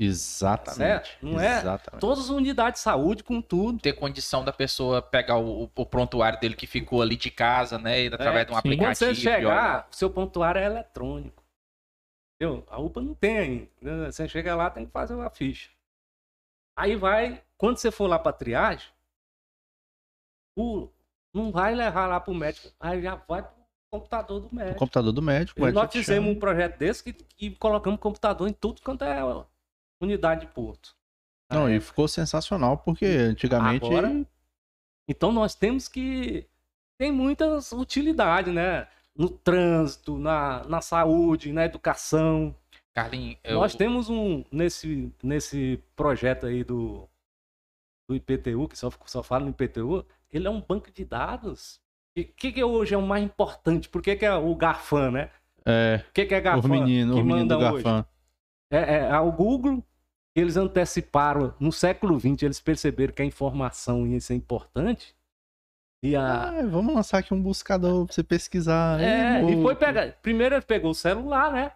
Exatamente. 0.00 0.76
Certo? 0.76 1.18
Não 1.26 1.40
é? 1.40 1.58
Exatamente. 1.58 2.00
todas 2.00 2.20
as 2.24 2.30
unidades 2.30 2.78
de 2.80 2.84
saúde 2.84 3.24
com 3.24 3.42
tudo. 3.42 3.80
Ter 3.80 3.94
condição 3.94 4.44
da 4.44 4.52
pessoa 4.52 5.02
pegar 5.02 5.38
o, 5.38 5.64
o 5.74 5.86
prontuário 5.86 6.38
dele 6.38 6.54
que 6.54 6.66
ficou 6.68 7.02
ali 7.02 7.16
de 7.16 7.30
casa, 7.30 7.78
né? 7.78 8.04
E 8.04 8.06
através 8.06 8.46
de 8.46 8.52
um 8.52 8.54
sim. 8.54 8.58
aplicativo. 8.60 8.86
Quando 8.86 8.96
você 8.96 9.14
chegar, 9.14 9.88
o 9.90 9.94
seu 9.96 10.08
pontuário 10.08 10.60
é 10.60 10.64
eletrônico. 10.66 11.42
Entendeu? 12.40 12.64
A 12.70 12.78
UPA 12.80 13.00
não 13.02 13.14
tem 13.14 13.38
ainda. 13.38 13.68
né? 13.80 14.12
Você 14.12 14.28
chega 14.28 14.54
lá, 14.54 14.70
tem 14.70 14.86
que 14.86 14.92
fazer 14.92 15.14
uma 15.14 15.28
ficha. 15.30 15.70
Aí 16.78 16.94
vai, 16.94 17.42
quando 17.56 17.78
você 17.78 17.90
for 17.90 18.06
lá 18.06 18.20
para 18.20 18.32
triagem, 18.32 18.88
o, 20.56 20.88
não 21.34 21.50
vai 21.50 21.74
levar 21.74 22.06
lá 22.06 22.20
para 22.20 22.30
o 22.30 22.34
médico, 22.36 22.68
aí 22.78 23.02
já 23.02 23.16
vai 23.16 23.42
para 23.42 23.50
o 23.52 23.98
computador 23.98 24.40
do 24.40 24.46
O 24.48 24.54
médico. 24.54 24.78
computador 24.78 25.12
do 25.12 25.22
médico. 25.22 25.60
o 25.60 25.68
E 25.68 25.72
nós 25.72 25.90
fizemos 25.90 26.24
chama. 26.26 26.36
um 26.36 26.38
projeto 26.38 26.78
desse 26.78 27.02
que, 27.02 27.12
que 27.12 27.50
colocamos 27.56 27.98
computador 27.98 28.48
em 28.48 28.52
tudo 28.52 28.80
quanto 28.82 29.02
é 29.02 29.18
unidade 30.00 30.42
de 30.42 30.52
porto. 30.52 30.96
Não, 31.50 31.66
Ah, 31.66 31.72
e 31.72 31.80
ficou 31.80 32.06
sensacional, 32.06 32.78
porque 32.78 33.06
antigamente. 33.06 33.86
Agora- 33.86 34.26
Então 35.08 35.32
nós 35.32 35.54
temos 35.54 35.88
que. 35.88 36.46
Tem 37.00 37.10
muitas 37.12 37.72
utilidades, 37.72 38.52
né? 38.52 38.88
No 39.16 39.30
trânsito, 39.30 40.18
na, 40.18 40.64
na 40.64 40.80
saúde, 40.80 41.52
na 41.52 41.64
educação. 41.64 42.54
Carlinhos, 42.94 43.38
eu, 43.44 43.54
Nós 43.60 43.74
temos 43.74 44.08
um. 44.10 44.44
Nesse, 44.52 45.12
nesse 45.22 45.82
projeto 45.96 46.46
aí 46.46 46.62
do, 46.64 47.08
do 48.08 48.14
IPTU, 48.14 48.68
que 48.68 48.76
só, 48.78 48.90
só 49.06 49.22
fala 49.22 49.44
no 49.44 49.50
IPTU, 49.50 50.04
ele 50.30 50.46
é 50.46 50.50
um 50.50 50.60
banco 50.60 50.90
de 50.90 51.04
dados. 51.04 51.80
O 52.16 52.24
que, 52.24 52.52
que 52.52 52.64
hoje 52.64 52.94
é 52.94 52.98
o 52.98 53.02
mais 53.06 53.22
importante? 53.24 53.88
Por 53.88 54.02
que, 54.02 54.16
que 54.16 54.26
é 54.26 54.34
o 54.34 54.54
GAFAM, 54.54 55.12
né? 55.12 55.30
É, 55.64 56.04
O 56.08 56.12
que, 56.12 56.26
que 56.26 56.34
é 56.34 56.40
GAFAM? 56.40 56.66
o 56.66 56.68
menino, 56.68 57.14
que 57.14 57.20
o 57.20 57.24
menino 57.24 57.46
do 57.48 57.54
manda 57.54 57.72
hoje? 57.72 57.84
Gafan. 57.84 58.06
É, 58.70 58.78
é, 58.78 58.98
é 59.10 59.20
o 59.20 59.30
Google, 59.30 59.84
eles 60.38 60.56
anteciparam, 60.56 61.54
no 61.58 61.72
século 61.72 62.18
XX, 62.18 62.42
eles 62.42 62.60
perceberam 62.60 63.12
que 63.12 63.22
a 63.22 63.24
informação 63.24 64.06
ia 64.06 64.20
ser 64.20 64.34
importante. 64.34 65.14
E 66.02 66.14
a. 66.14 66.48
Ah, 66.48 66.62
vamos 66.66 66.94
lançar 66.94 67.18
aqui 67.18 67.34
um 67.34 67.42
buscador 67.42 68.06
pra 68.06 68.14
você 68.14 68.22
pesquisar. 68.22 69.00
É, 69.00 69.42
Ei, 69.42 69.54
e 69.54 69.62
foi 69.62 69.74
pegar. 69.74 70.12
Primeiro 70.22 70.54
ele 70.54 70.62
pegou 70.62 70.92
o 70.92 70.94
celular, 70.94 71.52
né? 71.52 71.72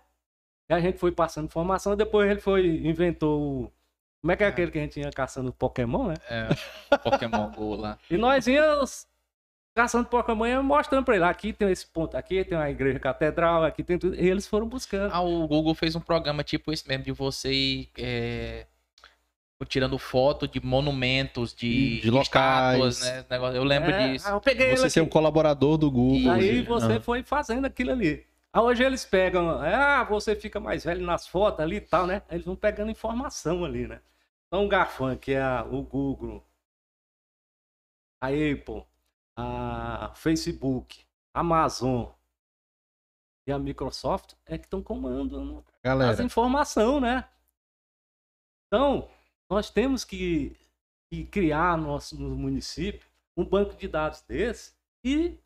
E 0.71 0.75
a 0.75 0.81
gente 0.81 0.99
foi 0.99 1.11
passando 1.11 1.47
informação, 1.47 1.97
depois 1.97 2.31
ele 2.31 2.41
foi, 2.41 2.67
inventou 2.87 3.65
o. 3.65 3.73
Como 4.21 4.31
é 4.31 4.37
que 4.37 4.45
é 4.45 4.47
aquele 4.47 4.71
que 4.71 4.79
a 4.79 4.83
gente 4.83 5.01
ia 5.01 5.11
caçando 5.11 5.53
Pokémon, 5.53 6.07
né? 6.07 6.15
é, 6.31 6.49
Pokémon 6.99 7.51
Go 7.51 7.75
lá. 7.75 7.99
E 8.09 8.17
nós 8.17 8.47
íamos 8.47 9.09
caçando 9.75 10.09
Pokémon 10.09 10.45
e 10.47 10.62
mostrando 10.62 11.05
pra 11.05 11.14
ele. 11.14 11.25
Aqui 11.25 11.53
tem 11.53 11.70
esse 11.70 11.87
ponto, 11.87 12.16
aqui 12.16 12.45
tem 12.45 12.57
uma 12.57 12.68
igreja 12.70 12.99
catedral, 12.99 13.64
aqui 13.64 13.83
tem 13.83 13.99
tudo. 13.99 14.14
E 14.14 14.29
eles 14.29 14.47
foram 14.47 14.66
buscando. 14.68 15.12
Ah, 15.12 15.20
o 15.20 15.47
Google 15.49 15.75
fez 15.75 15.95
um 15.97 16.01
programa 16.01 16.43
tipo 16.45 16.73
esse 16.73 16.87
mesmo, 16.89 17.05
de 17.05 17.12
você 17.12 17.53
ir 17.53 17.91
é, 17.99 18.66
tirando 19.68 19.97
foto 19.97 20.49
de 20.49 20.61
monumentos, 20.61 21.55
de, 21.55 22.01
De 22.01 22.11
locais. 22.11 22.99
estátuas, 22.99 23.29
né? 23.31 23.57
Eu 23.57 23.62
lembro 23.64 23.91
É, 23.93 24.12
disso. 24.12 24.29
ah, 24.29 24.33
eu 24.33 24.41
peguei 24.41 24.70
Você 24.77 24.83
aqui. 24.83 24.91
ser 24.91 25.01
um 25.01 25.09
colaborador 25.09 25.79
do 25.79 25.91
Google. 25.91 26.33
Aí 26.33 26.61
né? 26.61 26.62
você 26.62 26.95
Ah. 26.95 27.01
foi 27.01 27.23
fazendo 27.23 27.64
aquilo 27.66 27.93
ali. 27.93 28.27
Aí 28.53 28.61
hoje 28.61 28.83
eles 28.83 29.05
pegam, 29.05 29.49
ah, 29.62 30.05
você 30.05 30.35
fica 30.37 30.59
mais 30.61 30.85
velho 30.85 31.07
nas 31.07 31.27
fotos 31.27 31.61
ali 31.61 31.77
e 31.77 31.81
tal, 31.81 32.07
né? 32.07 32.23
Eles 32.31 32.45
vão 32.45 32.55
pegando 32.57 32.91
informação 32.91 33.64
ali, 33.64 33.87
né? 33.87 34.01
Então 34.49 34.66
o 34.66 34.68
GAFAM, 34.68 35.16
que 35.16 35.33
é 35.33 35.41
a- 35.41 35.64
o 35.64 35.81
Google, 35.81 36.45
a 38.20 38.27
Apple, 38.29 38.85
a 39.43 40.14
Facebook, 40.14 41.05
Amazon 41.34 42.11
e 43.47 43.53
a 43.53 43.59
Microsoft 43.59 44.34
é 44.47 44.57
que 44.57 44.64
estão 44.64 44.82
comandando 44.82 45.59
as 45.59 45.82
Galera, 45.82 46.22
informações, 46.22 47.03
né? 47.03 47.28
Então, 48.66 49.11
nós 49.51 49.68
temos 49.70 50.05
que, 50.05 50.57
que 51.11 51.26
criar 51.26 51.76
nosso, 51.76 52.18
no 52.18 52.36
município 52.36 53.07
um 53.36 53.45
banco 53.45 53.74
de 53.74 53.88
dados 53.88 54.20
desse 54.22 54.74
e 55.05 55.38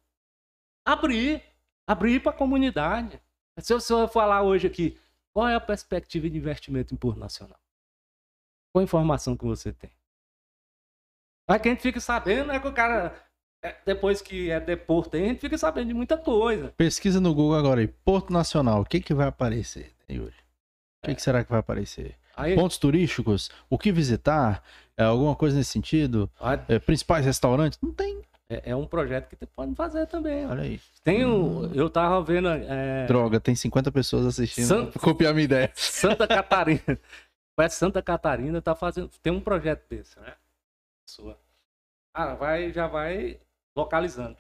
abrir, 0.85 1.43
abrir 1.89 2.23
para 2.23 2.33
a 2.33 2.37
comunidade. 2.37 3.21
Se 3.61 3.73
eu, 3.73 3.81
se 3.81 3.93
eu 3.93 4.07
falar 4.09 4.43
hoje 4.43 4.67
aqui, 4.67 5.01
qual 5.33 5.49
é 5.49 5.55
a 5.55 5.61
perspectiva 5.61 6.29
de 6.29 6.37
investimento 6.37 6.93
em 6.93 6.97
Porto 6.97 7.19
Nacional? 7.19 7.59
Qual 8.73 8.81
a 8.81 8.85
informação 8.85 9.37
que 9.37 9.45
você 9.45 9.73
tem? 9.73 9.91
Aí 11.49 11.61
que 11.61 11.69
a 11.69 11.73
gente 11.73 11.83
fica 11.83 12.01
sabendo, 12.01 12.51
é 12.53 12.61
que 12.61 12.67
o 12.67 12.75
cara, 12.75 13.15
depois 13.85 14.23
que 14.23 14.51
é 14.51 14.61
deporto, 14.61 15.17
aí, 15.17 15.25
a 15.25 15.27
gente 15.29 15.41
fica 15.41 15.59
sabendo 15.59 15.89
de 15.89 15.95
muita 15.95 16.17
coisa. 16.17 16.73
pesquisa 16.77 17.21
no 17.21 17.35
Google 17.35 17.57
agora 17.59 17.81
aí. 17.81 17.87
Porto 17.89 18.33
Nacional. 18.33 18.81
O 18.83 18.85
que, 18.85 19.01
que 19.01 19.15
vai 19.15 19.27
aparecer, 19.29 19.93
Yuri? 20.09 20.35
O 21.03 21.07
que, 21.09 21.15
que 21.15 21.23
será 21.23 21.43
que 21.45 21.51
vai 21.51 21.61
aparecer? 21.61 22.15
Aí, 22.37 22.55
Pontos 22.55 22.79
turísticos? 22.79 23.51
O 23.71 23.79
que 23.79 23.91
visitar? 23.91 24.63
É, 24.97 25.05
alguma 25.05 25.35
coisa 25.35 25.57
nesse 25.57 25.71
sentido? 25.71 26.31
aí, 26.41 26.59
É, 26.69 26.79
principais 26.79 27.25
restaurantes? 27.25 27.79
Não 27.83 27.93
tem. 27.93 28.23
é, 28.49 28.71
é 28.71 28.77
um 28.77 28.87
projeto 28.87 29.29
que 29.29 29.37
você 29.37 29.47
pode 29.47 29.75
fazer 29.75 30.07
também. 30.07 30.47
Olha 30.47 30.63
aí. 30.63 30.81
Tem 31.03 31.25
um, 31.25 31.73
eu 31.75 31.89
tava 31.91 32.23
vendo 32.23 32.49
é, 32.49 33.07
Droga, 33.07 33.39
tem 33.41 33.55
50 33.55 33.91
pessoas 33.93 34.27
assistindo. 34.27 34.67
San- 34.67 34.91
copiar 35.01 35.33
minha 35.35 35.45
ideia. 35.45 35.73
Santa 35.75 36.27
Catarina. 36.27 36.81
Parece 37.57 37.77
que 37.77 37.81
Santa 37.81 38.03
Catarina 38.03 38.61
tá 38.61 38.75
fazendo, 38.75 39.09
tem 39.23 39.33
um 39.33 39.41
projeto 39.41 39.83
desse, 39.89 40.19
né? 40.21 40.35
Sua. 41.09 41.39
Ah, 42.15 42.35
vai, 42.35 42.71
já 42.73 42.87
vai 42.87 43.39
localizando. 43.77 44.39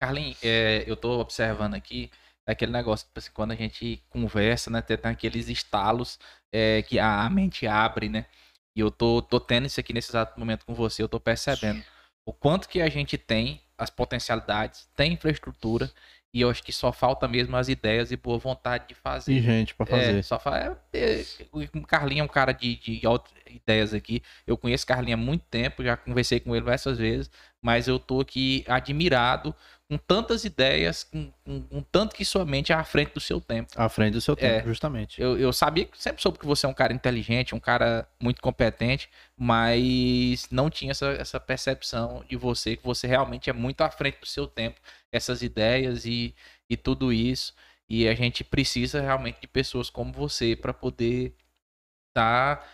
Carlinhos, 0.00 0.42
é, 0.42 0.84
eu 0.86 0.96
tô 0.96 1.20
observando 1.20 1.74
aqui 1.74 2.10
aquele 2.44 2.72
negócio, 2.72 3.06
tipo 3.06 3.18
assim, 3.18 3.30
quando 3.32 3.52
a 3.52 3.54
gente 3.54 4.02
conversa, 4.10 4.68
né, 4.70 4.82
tem, 4.82 4.96
tem 4.96 5.10
aqueles 5.12 5.48
estalos 5.48 6.18
é, 6.52 6.82
que 6.82 6.98
a, 6.98 7.24
a 7.24 7.30
mente 7.30 7.66
abre, 7.66 8.08
né? 8.08 8.26
E 8.74 8.80
eu 8.80 8.90
tô, 8.90 9.22
tô 9.22 9.38
tendo 9.38 9.66
isso 9.66 9.78
aqui 9.78 9.92
nesse 9.92 10.10
exato 10.10 10.38
momento 10.38 10.66
com 10.66 10.74
você, 10.74 11.02
eu 11.02 11.08
tô 11.08 11.20
percebendo 11.20 11.84
o 12.26 12.32
quanto 12.32 12.68
que 12.68 12.80
a 12.80 12.88
gente 12.88 13.18
tem, 13.18 13.60
as 13.76 13.90
potencialidades, 13.90 14.88
tem 14.96 15.12
infraestrutura, 15.12 15.90
e 16.34 16.40
eu 16.40 16.48
acho 16.48 16.62
que 16.62 16.72
só 16.72 16.90
falta 16.90 17.28
mesmo 17.28 17.54
as 17.56 17.68
ideias 17.68 18.10
e 18.10 18.16
boa 18.16 18.38
vontade 18.38 18.88
de 18.88 18.94
fazer. 18.94 19.32
E 19.34 19.42
gente 19.42 19.74
pra 19.74 19.84
fazer. 19.84 20.18
É, 20.18 20.22
só 20.22 20.38
fa... 20.38 20.78
é, 20.92 20.98
é, 20.98 21.24
o 21.52 21.86
Carlinhos 21.86 22.20
é 22.20 22.24
um 22.24 22.32
cara 22.32 22.52
de, 22.52 22.76
de 22.76 23.02
ideias 23.50 23.92
aqui. 23.92 24.22
Eu 24.46 24.56
conheço 24.56 24.86
Carlinhos 24.86 25.20
há 25.20 25.22
muito 25.22 25.44
tempo, 25.50 25.84
já 25.84 25.96
conversei 25.96 26.40
com 26.40 26.54
ele 26.54 26.62
diversas 26.62 26.96
vezes, 26.96 27.30
mas 27.60 27.86
eu 27.86 27.98
tô 27.98 28.20
aqui 28.20 28.64
admirado 28.66 29.54
com 29.90 29.98
tantas 29.98 30.46
ideias, 30.46 31.04
com, 31.04 31.30
com, 31.44 31.60
com 31.64 31.82
tanto 31.82 32.16
que 32.16 32.24
sua 32.24 32.46
mente 32.46 32.72
é 32.72 32.74
à 32.74 32.82
frente 32.82 33.12
do 33.12 33.20
seu 33.20 33.38
tempo. 33.38 33.70
À 33.76 33.90
frente 33.90 34.14
do 34.14 34.22
seu 34.22 34.34
tempo, 34.34 34.60
É. 34.60 34.64
justamente. 34.64 35.20
Eu, 35.20 35.38
eu 35.38 35.52
sabia, 35.52 35.86
sempre 35.92 36.22
soube 36.22 36.38
que 36.38 36.46
você 36.46 36.64
é 36.64 36.68
um 36.68 36.72
cara 36.72 36.94
inteligente, 36.94 37.54
um 37.54 37.60
cara 37.60 38.08
muito 38.18 38.40
competente, 38.40 39.10
mas 39.36 40.48
não 40.50 40.70
tinha 40.70 40.92
essa, 40.92 41.08
essa 41.08 41.38
percepção 41.38 42.24
de 42.26 42.36
você, 42.36 42.74
que 42.74 42.84
você 42.84 43.06
realmente 43.06 43.50
é 43.50 43.52
muito 43.52 43.82
à 43.82 43.90
frente 43.90 44.18
do 44.18 44.26
seu 44.26 44.46
tempo, 44.46 44.80
essas 45.12 45.42
ideias 45.42 46.04
e, 46.06 46.34
e 46.68 46.76
tudo 46.76 47.12
isso. 47.12 47.54
E 47.88 48.08
a 48.08 48.14
gente 48.14 48.42
precisa 48.42 49.00
realmente 49.00 49.40
de 49.40 49.46
pessoas 49.46 49.90
como 49.90 50.12
você 50.12 50.56
para 50.56 50.72
poder 50.72 51.34
estar 52.08 52.66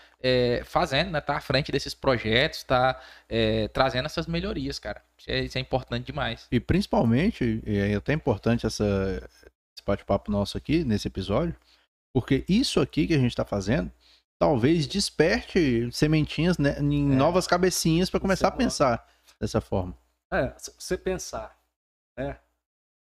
fazendo, 0.64 1.10
né? 1.12 1.20
Tá 1.20 1.36
à 1.36 1.40
frente 1.40 1.70
desses 1.70 1.94
projetos, 1.94 2.62
tá 2.64 3.00
é, 3.28 3.68
trazendo 3.68 4.06
essas 4.06 4.26
melhorias, 4.26 4.78
cara. 4.78 5.02
Isso 5.16 5.30
é, 5.30 5.40
isso 5.40 5.58
é 5.58 5.60
importante 5.60 6.06
demais. 6.06 6.46
E 6.50 6.58
principalmente, 6.60 7.62
e 7.66 7.78
é 7.78 7.94
até 7.94 8.12
importante 8.12 8.66
essa, 8.66 8.84
esse 9.24 9.84
bate-papo 9.86 10.30
nosso 10.30 10.56
aqui, 10.58 10.84
nesse 10.84 11.06
episódio, 11.08 11.54
porque 12.12 12.44
isso 12.48 12.80
aqui 12.80 13.06
que 13.06 13.14
a 13.14 13.18
gente 13.18 13.34
tá 13.34 13.44
fazendo, 13.44 13.90
talvez 14.40 14.86
desperte 14.86 15.88
sementinhas 15.92 16.58
né, 16.58 16.78
em 16.80 17.12
É. 17.12 17.14
novas 17.16 17.46
cabecinhas 17.46 18.10
para 18.10 18.20
começar 18.20 18.46
é 18.46 18.48
a 18.48 18.50
bom. 18.50 18.58
pensar 18.58 19.08
dessa 19.40 19.60
forma. 19.60 19.96
É, 20.32 20.52
se 20.58 20.72
você 20.78 20.98
pensar, 20.98 21.56
né? 22.18 22.40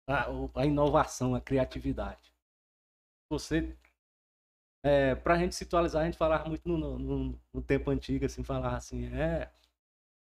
A, 0.09 0.27
a 0.55 0.67
inovação, 0.67 1.35
a 1.35 1.41
criatividade. 1.41 2.33
Você. 3.31 3.77
É, 4.85 5.15
pra 5.15 5.39
gente 5.39 5.55
se 5.55 5.65
atualizar, 5.65 6.03
a 6.03 6.05
gente 6.07 6.19
falava 6.19 6.49
muito 6.49 6.67
no, 6.69 6.99
no, 6.99 7.41
no 7.53 7.63
tempo 7.63 7.91
antigo, 7.91 8.25
assim, 8.25 8.45
falava 8.45 8.77
assim, 8.77 9.07
é. 9.15 9.51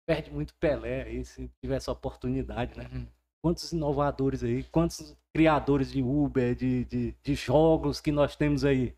perde 0.07 0.31
muito 0.31 0.55
Pelé 0.57 1.03
aí, 1.03 1.25
se 1.25 1.49
tivesse 1.63 1.91
oportunidade, 1.91 2.79
né? 2.79 2.89
Uhum. 2.93 3.09
Quantos 3.43 3.73
inovadores 3.73 4.43
aí, 4.43 4.63
quantos 4.65 5.17
criadores 5.35 5.91
de 5.91 6.03
Uber, 6.03 6.55
de, 6.55 6.85
de, 6.85 7.13
de 7.13 7.35
jogos 7.35 8.01
que 8.01 8.13
nós 8.13 8.37
temos 8.37 8.65
aí. 8.65 8.91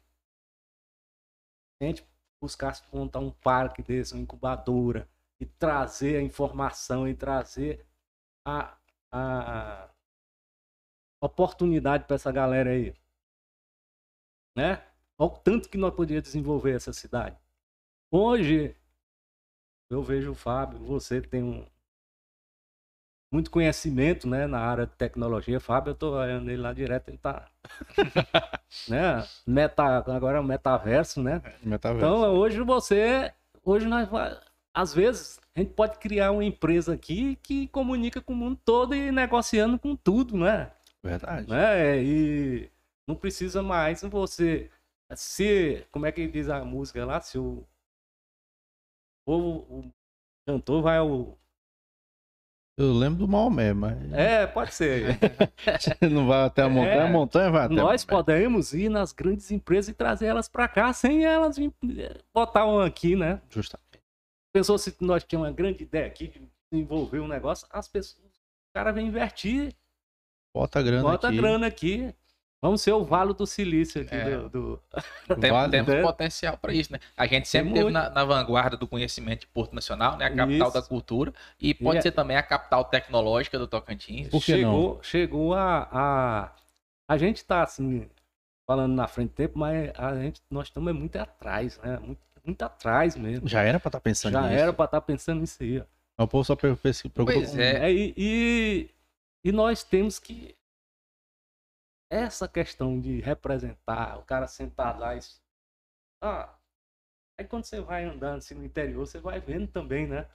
Se 1.79 1.85
a 1.85 1.87
gente 1.87 2.07
buscasse 2.43 2.83
montar 2.93 3.21
um 3.21 3.31
parque 3.31 3.83
desse, 3.83 4.15
uma 4.15 4.23
incubadora, 4.23 5.09
e 5.41 5.47
trazer 5.47 6.17
a 6.17 6.23
informação 6.23 7.09
e 7.09 7.15
trazer 7.15 7.87
a, 8.47 8.77
a 9.17 9.91
oportunidade 11.21 12.05
para 12.05 12.17
essa 12.17 12.31
galera 12.31 12.71
aí. 12.71 12.95
Né? 14.57 14.83
Olha 15.19 15.33
o 15.33 15.39
tanto 15.39 15.69
que 15.69 15.79
nós 15.79 15.95
podíamos 15.95 16.25
desenvolver 16.25 16.75
essa 16.75 16.93
cidade. 16.93 17.37
Hoje, 18.11 18.77
eu 19.91 20.03
vejo 20.03 20.33
o 20.33 20.35
Fábio, 20.35 20.79
você 20.79 21.21
tem 21.21 21.43
um 21.43 21.67
muito 23.33 23.51
conhecimento 23.51 24.29
né, 24.29 24.47
na 24.47 24.61
área 24.61 24.87
de 24.87 24.95
tecnologia. 24.95 25.61
Fábio, 25.61 25.91
eu 25.91 25.95
tô 25.95 26.13
olhando 26.17 26.51
ele 26.51 26.63
lá 26.63 26.73
direto, 26.73 27.09
ele 27.09 27.19
tá. 27.19 27.51
né? 28.89 29.27
Meta, 29.47 29.83
agora 29.85 30.39
é 30.39 30.41
o 30.41 30.45
metaverso, 30.45 31.23
né? 31.23 31.43
Metaverso. 31.63 32.07
Então, 32.07 32.35
hoje 32.35 32.61
você. 32.63 33.33
Hoje 33.65 33.87
nós. 33.87 34.09
va- 34.09 34.41
Às 34.77 34.93
vezes, 34.93 35.41
a 35.55 35.61
gente 35.61 35.73
pode 35.73 35.99
criar 35.99 36.33
uma 36.33 36.45
empresa 36.45 36.93
aqui 36.93 37.37
que 37.37 37.67
comunica 37.69 38.21
com 38.21 38.35
o 38.35 38.37
mundo 38.37 38.61
todo 38.63 38.95
e 38.95 39.11
negociando 39.11 39.79
com 39.79 39.97
tudo, 39.97 40.37
né? 40.37 40.71
Verdade. 41.03 41.49
né? 41.49 42.03
E 42.03 42.71
não 43.09 43.17
precisa 43.17 43.63
mais 43.63 44.03
você. 44.03 44.71
Se. 45.15 45.87
Como 45.91 46.05
é 46.05 46.13
que 46.13 46.27
diz 46.29 46.51
a 46.51 46.63
música 46.63 47.07
lá? 47.07 47.19
Se 47.23 47.39
o. 47.39 47.65
O, 49.27 49.35
o 49.79 49.91
cantor 50.47 50.83
vai 50.83 50.99
ao. 50.99 51.39
Eu 52.79 52.93
lembro 52.93 53.21
do 53.21 53.29
Maomé, 53.29 53.73
mas 53.73 54.13
É, 54.13 54.47
pode 54.47 54.75
ser. 54.75 55.19
não 56.13 56.27
vai 56.27 56.45
até 56.45 56.61
a 56.63 56.69
montanha, 56.69 56.95
É. 56.95 57.07
a 57.07 57.11
montanha 57.11 57.51
vai 57.51 57.65
até 57.65 57.75
Nós 57.75 58.05
podemos 58.05 58.75
ir 58.75 58.91
nas 58.91 59.13
grandes 59.13 59.51
empresas 59.51 59.89
e 59.89 59.95
trazer 59.95 60.27
elas 60.27 60.47
para 60.47 60.69
cá 60.69 60.93
sem 60.93 61.25
elas 61.25 61.57
botar 62.35 62.67
um 62.67 62.79
aqui, 62.81 63.17
né? 63.17 63.41
Justamente. 63.49 63.86
Pensou 64.57 64.79
se 64.79 64.97
nós 65.03 65.23
tínhamos 65.23 65.49
uma 65.51 65.55
grande 65.55 65.83
ideia 65.83 66.07
aqui 66.07 66.29
de 66.29 66.41
desenvolver 66.73 67.21
um 67.21 67.29
negócio, 67.29 67.67
as 67.71 67.87
pessoas. 67.87 68.25
O 68.25 68.73
cara 68.73 68.91
vem 68.91 69.07
invertir, 69.09 69.75
Bota 70.55 70.79
a 70.79 70.83
grana 70.83 71.03
bota 71.03 71.29
aqui. 71.29 71.37
grana 71.37 71.67
aqui. 71.67 72.15
Vamos 72.63 72.81
ser 72.81 72.93
o 72.93 73.05
Valo 73.05 73.35
do 73.35 73.47
Silício 73.47 74.01
aqui 74.01 74.15
É. 74.15 74.31
do- 74.39 74.49
do, 74.49 74.83
Tem- 75.39 75.51
Vale, 75.53 75.71
temos 75.71 75.89
né? 75.95 76.01
potencial 76.01 76.57
para 76.57 76.73
isso, 76.73 76.91
né? 76.91 76.99
A 77.15 77.27
gente 77.27 77.47
sempre 77.47 77.75
Tem 77.75 77.83
esteve 77.87 77.93
na, 77.93 78.09
na 78.09 78.25
vanguarda 78.25 78.79
do 78.79 78.89
conhecimento 78.89 79.41
de 79.41 79.47
Porto 79.49 79.75
Nacional, 79.75 80.17
né? 80.17 80.25
A 80.25 80.35
capital 80.35 80.69
Isso. 80.69 80.81
da 80.81 80.83
cultura. 80.83 81.35
E 81.61 81.75
pode 81.75 81.97
E 81.97 81.99
é- 81.99 82.03
ser 82.03 82.13
também 82.13 82.39
a 82.39 82.43
capital 82.43 82.83
tecnológica 82.87 83.59
do 83.59 83.67
Tocantins. 83.69 84.29
Por 84.29 84.41
que 84.43 84.53
chegou, 84.53 85.03
chegou 85.03 85.53
a, 85.53 85.87
a. 85.93 86.53
A 87.07 87.19
gente 87.19 87.45
tá 87.45 87.63
assim, 87.63 88.09
falando 88.67 88.95
na 88.95 89.07
frente 89.07 89.29
do 89.33 89.35
tempo, 89.35 89.59
mas 89.59 89.91
a 89.95 90.15
gente, 90.15 90.41
nós 90.51 90.69
estamos 90.69 90.95
muito 90.95 91.17
atrás, 91.17 91.79
né? 91.85 91.99
Muito, 91.99 92.21
muito 92.47 92.63
atrás 92.63 93.17
mesmo. 93.17 93.49
Já 93.49 93.63
era 93.63 93.79
pra 93.81 93.89
estar 93.89 94.01
pensando 94.01 94.33
Já 94.33 94.43
nisso. 94.43 94.55
era 94.63 94.73
para 94.73 94.85
estar 94.85 95.01
pensando 95.01 95.41
nisso 95.41 95.63
aí. 95.63 95.81
ó. 95.81 96.25
O 96.25 96.29
povo 96.29 96.45
só 96.45 96.57
preocupa 96.57 96.89
Pois 97.15 97.51
com... 97.51 97.61
é. 97.61 97.89
É, 97.89 97.93
e, 97.93 98.15
e, 98.17 98.91
e 99.45 99.53
nós 99.53 99.83
temos 99.83 100.19
que. 100.19 100.57
Essa 102.11 102.47
questão 102.49 103.01
de 103.01 103.21
representar, 103.21 104.19
o 104.19 104.23
cara 104.23 104.47
sentado 104.47 105.01
lá. 105.01 105.17
Isso, 105.17 105.43
ah, 106.23 106.55
aí 107.39 107.47
quando 107.47 107.65
você 107.65 107.81
vai 107.81 108.05
andando 108.05 108.39
assim 108.39 108.55
no 108.55 108.65
interior, 108.65 109.07
você 109.07 109.19
vai 109.19 109.41
vendo 109.41 109.67
também, 109.67 110.07
né? 110.07 110.27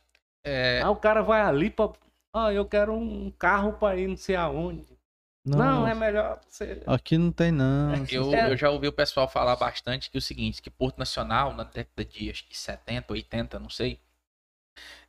É, 0.45 0.81
Aí 0.81 0.87
o 0.89 0.95
cara 0.95 1.21
vai 1.21 1.41
ali 1.41 1.69
para. 1.69 1.93
Ah, 2.35 2.51
eu 2.53 2.65
quero 2.67 2.93
um 2.93 3.31
carro 3.31 3.73
para 3.73 3.97
ir 3.97 4.07
não 4.07 4.17
sei 4.17 4.35
aonde. 4.35 4.97
Não, 5.43 5.87
é 5.87 5.95
melhor 5.95 6.39
você. 6.47 6.83
Aqui 6.85 7.17
não 7.17 7.31
tem, 7.31 7.51
não. 7.51 7.93
Eu, 8.09 8.33
É. 8.33 8.51
eu 8.51 8.57
já 8.57 8.69
ouvi 8.69 8.87
o 8.87 8.93
pessoal 8.93 9.27
falar 9.27 9.55
bastante 9.55 10.09
que 10.11 10.17
é 10.17 10.19
o 10.19 10.21
seguinte, 10.21 10.61
que 10.61 10.69
Porto 10.69 10.99
Nacional, 10.99 11.53
na 11.53 11.63
década 11.63 12.05
de 12.05 12.29
acho 12.29 12.45
que 12.47 12.55
70, 12.57 13.11
80, 13.13 13.59
não 13.59 13.69
sei, 13.69 13.99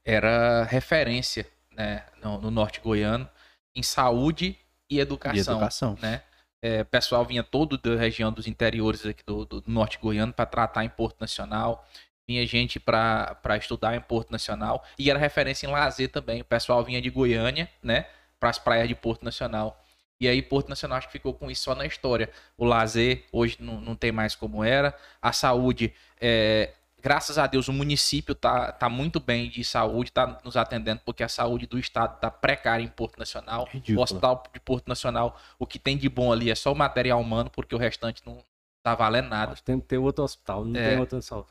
era 0.04 0.64
referência 0.64 1.46
né, 1.70 2.04
no, 2.22 2.40
no 2.40 2.50
norte 2.50 2.80
goiano 2.80 3.28
em 3.74 3.82
saúde 3.82 4.58
e 4.90 4.96
E 4.96 5.00
educação. 5.00 5.54
educação. 5.54 5.98
né? 6.00 6.22
É, 6.62 6.82
o 6.82 6.86
pessoal 6.86 7.24
vinha 7.24 7.42
todo 7.42 7.76
da 7.76 7.96
região 7.96 8.32
dos 8.32 8.46
interiores 8.46 9.04
aqui 9.04 9.22
do, 9.26 9.44
do 9.44 9.64
norte 9.66 9.98
goiano 9.98 10.32
para 10.32 10.46
tratar 10.46 10.84
em 10.84 10.88
Porto 10.88 11.20
Nacional. 11.20 11.86
Vinha 12.26 12.46
gente 12.46 12.78
para 12.78 13.36
estudar 13.58 13.96
em 13.96 14.00
Porto 14.00 14.30
Nacional. 14.30 14.84
E 14.98 15.10
era 15.10 15.18
referência 15.18 15.66
em 15.66 15.70
lazer 15.70 16.08
também. 16.10 16.40
O 16.40 16.44
pessoal 16.44 16.84
vinha 16.84 17.02
de 17.02 17.10
Goiânia, 17.10 17.68
né? 17.82 18.06
Para 18.38 18.50
as 18.50 18.58
praias 18.60 18.86
de 18.86 18.94
Porto 18.94 19.24
Nacional. 19.24 19.81
E 20.22 20.28
aí 20.28 20.40
Porto 20.40 20.68
Nacional 20.68 20.98
acho 20.98 21.08
que 21.08 21.12
ficou 21.14 21.34
com 21.34 21.50
isso 21.50 21.64
só 21.64 21.74
na 21.74 21.84
história. 21.84 22.30
O 22.56 22.64
lazer 22.64 23.24
hoje 23.32 23.56
não, 23.58 23.80
não 23.80 23.96
tem 23.96 24.12
mais 24.12 24.36
como 24.36 24.62
era. 24.62 24.96
A 25.20 25.32
saúde, 25.32 25.92
é, 26.20 26.74
graças 27.02 27.38
a 27.38 27.48
Deus, 27.48 27.66
o 27.66 27.72
município 27.72 28.32
tá, 28.32 28.70
tá 28.70 28.88
muito 28.88 29.18
bem 29.18 29.50
de 29.50 29.64
saúde, 29.64 30.12
tá 30.12 30.38
nos 30.44 30.56
atendendo, 30.56 31.00
porque 31.04 31.24
a 31.24 31.28
saúde 31.28 31.66
do 31.66 31.76
estado 31.76 32.20
tá 32.20 32.30
precária 32.30 32.84
em 32.84 32.88
Porto 32.88 33.18
Nacional. 33.18 33.68
Ridículo. 33.68 33.98
O 33.98 34.02
hospital 34.04 34.44
de 34.54 34.60
Porto 34.60 34.86
Nacional, 34.86 35.36
o 35.58 35.66
que 35.66 35.76
tem 35.76 35.96
de 35.96 36.08
bom 36.08 36.32
ali 36.32 36.52
é 36.52 36.54
só 36.54 36.70
o 36.70 36.76
material 36.76 37.20
humano, 37.20 37.50
porque 37.50 37.74
o 37.74 37.78
restante 37.78 38.22
não 38.24 38.44
tá 38.80 38.94
valendo 38.94 39.28
nada. 39.28 39.56
Temos 39.64 39.82
que 39.82 39.88
ter 39.88 39.98
outro 39.98 40.22
hospital, 40.22 40.64
não 40.64 40.78
É. 40.78 40.90
tem 40.90 41.00
outro 41.00 41.18
hospital. 41.18 41.48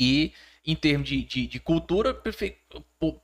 E 0.00 0.32
em 0.64 0.74
termos 0.74 1.06
de, 1.06 1.22
de, 1.22 1.46
de 1.46 1.60
cultura, 1.60 2.18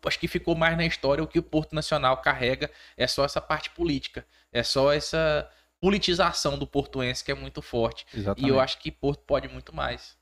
acho 0.07 0.19
que 0.19 0.29
ficou 0.29 0.55
mais 0.55 0.77
na 0.77 0.85
história 0.85 1.25
o 1.25 1.27
que 1.27 1.39
o 1.39 1.43
Porto 1.43 1.75
Nacional 1.75 2.19
carrega 2.19 2.71
é 2.99 3.07
só 3.07 3.25
essa 3.25 3.41
parte 3.41 3.71
política, 3.71 4.27
é 4.53 4.63
só 4.63 4.93
essa 4.93 5.51
politização 5.81 6.59
do 6.59 6.67
portuense 6.67 7.25
que 7.25 7.33
é 7.33 7.35
muito 7.35 7.63
forte. 7.63 8.07
Exatamente. 8.15 8.47
E 8.47 8.51
eu 8.51 8.61
acho 8.61 8.79
que 8.79 8.91
Porto 8.93 9.25
pode 9.25 9.49
muito 9.49 9.75
mais. 9.75 10.19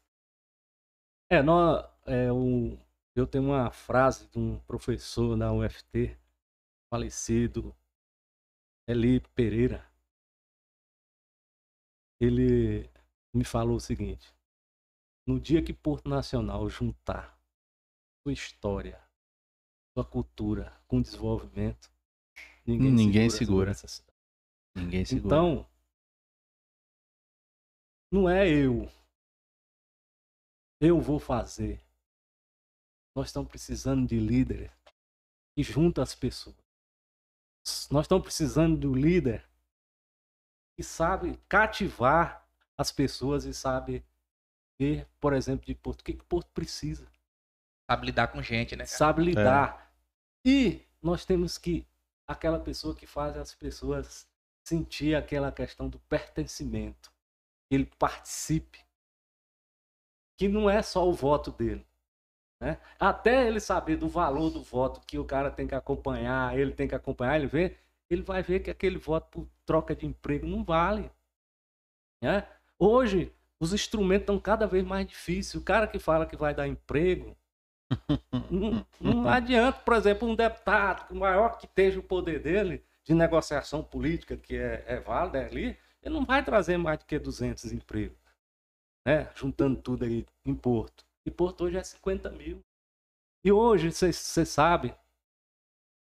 É, 1.31 1.43
nós, 1.43 1.85
é, 2.07 2.33
o, 2.33 2.79
eu 3.15 3.27
tenho 3.27 3.45
uma 3.45 3.71
frase 3.71 4.29
de 4.29 4.39
um 4.39 4.59
professor 4.61 5.37
na 5.37 5.53
UFT, 5.53 6.17
falecido, 6.93 7.77
Eli 8.89 9.21
Pereira. 9.35 9.87
Ele 12.21 12.89
me 13.35 13.45
falou 13.45 13.77
o 13.77 13.81
seguinte: 13.81 14.33
no 15.27 15.39
dia 15.39 15.63
que 15.63 15.73
Porto 15.75 16.09
Nacional 16.09 16.69
juntar 16.71 17.39
sua 18.23 18.33
história, 18.33 18.99
sua 19.93 20.05
cultura 20.05 20.73
com 20.87 21.03
desenvolvimento, 21.03 21.91
ninguém, 22.67 22.91
Ninguém 22.91 23.31
segura, 23.31 23.39
segura. 23.39 23.71
essa. 23.73 24.08
Ninguém 24.79 25.05
segura. 25.05 25.27
Então, 25.27 25.71
não 28.11 28.29
é 28.29 28.49
eu. 28.49 28.91
Eu 30.81 31.01
vou 31.01 31.19
fazer. 31.19 31.83
Nós 33.15 33.29
estamos 33.29 33.49
precisando 33.49 34.07
de 34.07 34.19
líderes 34.19 34.71
que 35.57 35.63
juntam 35.63 36.03
as 36.03 36.15
pessoas. 36.15 36.57
Nós 37.91 38.05
estamos 38.05 38.25
precisando 38.25 38.79
de 38.79 38.87
um 38.87 38.95
líder 38.95 39.45
que 40.77 40.85
sabe 40.85 41.37
cativar 41.49 42.49
as 42.77 42.93
pessoas 42.93 43.45
e 43.45 43.53
sabe 43.53 44.05
ver, 44.81 45.09
por 45.19 45.33
exemplo, 45.33 45.67
de 45.67 45.75
Porto, 45.75 46.01
o 46.01 46.05
que, 46.05 46.15
que 46.15 46.25
Porto 46.25 46.51
precisa 46.53 47.11
Sabe 47.91 48.07
lidar 48.07 48.29
com 48.29 48.43
gente, 48.43 48.77
né? 48.77 48.85
cara? 48.85 48.99
sabe 48.99 49.25
lidar. 49.25 49.93
E 50.45 50.87
nós 51.03 51.25
temos 51.25 51.57
que 51.57 51.87
aquela 52.27 52.61
pessoa 52.61 52.95
que 52.95 53.07
faz 53.07 53.37
as 53.37 53.55
pessoas 53.55 54.28
sentir 54.69 55.15
aquela 55.15 55.51
questão 55.51 55.89
do 55.89 55.99
pertencimento, 56.01 57.11
que 57.69 57.75
ele 57.75 57.87
participe, 57.99 58.85
que 60.37 60.49
não 60.49 60.69
é 60.69 60.83
só 60.83 61.09
o 61.09 61.13
voto 61.13 61.51
dele, 61.51 61.87
né? 62.61 62.79
Até 62.99 63.47
ele 63.47 63.61
saber 63.61 63.97
do 63.97 64.09
valor 64.09 64.51
do 64.51 64.63
voto 64.63 65.01
que 65.07 65.19
o 65.19 65.25
cara 65.25 65.51
tem 65.51 65.67
que 65.67 65.75
acompanhar, 65.75 66.59
ele 66.59 66.73
tem 66.73 66.87
que 66.87 66.95
acompanhar, 66.95 67.37
ele 67.37 67.47
vê, 67.47 67.77
ele 68.11 68.23
vai 68.23 68.43
ver 68.43 68.61
que 68.61 68.71
aquele 68.71 68.99
voto 68.99 69.29
por 69.31 69.49
troca 69.65 69.95
de 69.95 70.07
emprego 70.07 70.47
não 70.47 70.63
vale, 70.63 71.11
né? 72.23 72.47
Hoje 72.79 73.33
os 73.61 73.73
instrumentos 73.73 74.23
estão 74.23 74.39
cada 74.39 74.67
vez 74.67 74.85
mais 74.85 75.07
difíceis. 75.07 75.61
O 75.61 75.65
cara 75.65 75.87
que 75.87 75.99
fala 75.99 76.27
que 76.27 76.37
vai 76.37 76.55
dar 76.55 76.69
emprego 76.69 77.37
não, 78.51 78.87
não 79.01 79.29
adianta, 79.29 79.81
por 79.81 79.95
exemplo, 79.95 80.29
um 80.29 80.35
deputado, 80.35 81.11
o 81.11 81.17
maior 81.17 81.59
que 81.59 81.67
esteja 81.67 81.99
o 81.99 82.03
poder 82.03 82.41
dele, 82.41 82.85
de 83.09 83.15
negociação 83.15 83.83
política, 83.83 84.37
que 84.37 84.55
é, 84.55 84.85
é 84.87 85.01
válido 85.01 85.39
é 85.39 85.47
ali, 85.47 85.79
ele 86.03 86.15
não 86.15 86.27
vai 86.27 86.45
trazer 86.45 86.77
mais 86.77 86.99
do 86.99 87.07
que 87.07 87.19
200 87.19 87.73
empregos. 87.73 88.19
Né? 89.07 89.33
Juntando 89.35 89.81
tudo 89.81 90.05
aí 90.05 90.27
em 90.45 90.55
Porto. 90.55 91.07
E 91.27 91.31
Porto 91.31 91.65
hoje 91.65 91.79
é 91.79 91.83
50 91.83 92.31
mil. 92.33 92.61
E 93.43 93.51
hoje, 93.51 93.91
você 93.91 94.13
sabe 94.45 94.95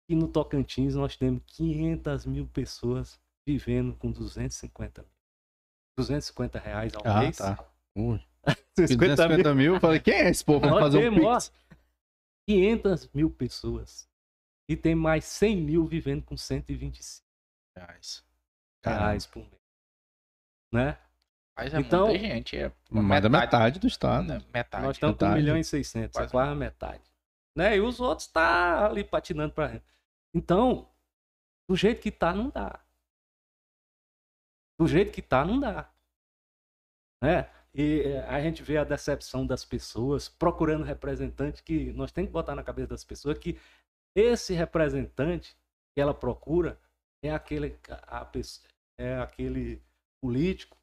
que 0.09 0.15
no 0.15 0.29
Tocantins 0.29 0.95
nós 0.95 1.15
temos 1.15 1.43
500 1.47 2.25
mil 2.25 2.47
pessoas 2.47 3.21
vivendo 3.47 3.95
com 3.97 4.11
250 4.11 5.03
mil. 5.03 5.11
250 5.99 6.59
reais 6.59 6.95
ao 6.95 7.03
Ah, 7.07 7.21
mês. 7.21 7.37
tá. 7.37 7.71
Ui. 7.95 8.19
250 8.79 8.79
mil. 8.79 8.97
250 8.97 9.55
mil. 9.55 9.75
Eu 9.75 9.81
falei, 9.81 10.01
quem 10.01 10.15
é 10.15 10.31
esse 10.31 10.43
povo? 10.43 10.65
Nós 10.67 10.81
fazer 10.81 10.99
um 10.99 11.15
temos, 11.15 11.25
ó, 11.27 11.35
pix. 11.35 11.53
500 12.49 13.09
mil 13.13 13.31
pessoas. 13.31 14.09
E 14.69 14.77
tem 14.77 14.95
mais 14.95 15.25
100 15.25 15.57
mil 15.57 15.87
vivendo 15.87 16.23
com 16.25 16.37
125 16.37 17.25
Reais. 17.77 18.25
reais 18.85 19.27
por 19.27 19.41
mês. 19.41 19.61
Né? 20.73 20.99
Mas 21.57 21.75
é 21.75 21.81
Então, 21.81 22.09
muita 22.09 22.19
gente. 22.27 22.57
É 22.57 22.73
Mais 22.91 23.23
da 23.23 23.29
metade 23.29 23.79
do 23.79 23.87
estado. 23.87 24.27
né? 24.27 24.43
Metade. 24.53 24.85
Nós 24.85 24.97
estamos 24.97 25.17
com 25.19 25.25
1 25.25 25.29
metade. 25.29 25.43
milhão 25.43 25.59
e 25.59 25.65
600, 25.65 26.13
Quase 26.17 26.29
é 26.29 26.31
quase 26.31 26.51
a 26.53 26.55
metade. 26.55 27.03
Né? 27.57 27.77
E 27.77 27.81
os 27.81 28.01
outros 28.01 28.27
tá 28.27 28.87
ali 28.87 29.05
patinando 29.05 29.53
para 29.55 29.81
Então, 30.35 30.91
do 31.69 31.77
jeito 31.77 32.01
que 32.03 32.11
tá, 32.11 32.33
não 32.35 32.49
dá. 32.51 32.81
Do 34.79 34.87
jeito 34.89 35.13
que 35.13 35.23
tá, 35.23 35.45
não 35.45 35.61
dá. 35.61 35.89
Né? 37.23 37.49
E 37.73 38.01
eh, 38.03 38.21
a 38.29 38.41
gente 38.41 38.63
vê 38.63 38.77
a 38.77 38.85
decepção 38.85 39.47
das 39.47 39.65
pessoas 39.65 40.29
procurando 40.29 40.85
representante 40.85 41.63
que 41.63 41.93
nós 41.93 42.11
temos 42.13 42.29
que 42.29 42.33
botar 42.33 42.55
na 42.55 42.63
cabeça 42.63 42.89
das 42.89 43.05
pessoas 43.05 43.39
que 43.39 43.59
esse 44.15 44.55
representante 44.55 45.57
que 45.95 46.01
ela 46.01 46.15
procura 46.15 46.81
é 47.23 47.31
aquele, 47.31 47.79
a 47.89 48.31
é 48.99 49.19
aquele 49.19 49.83
político, 50.23 50.77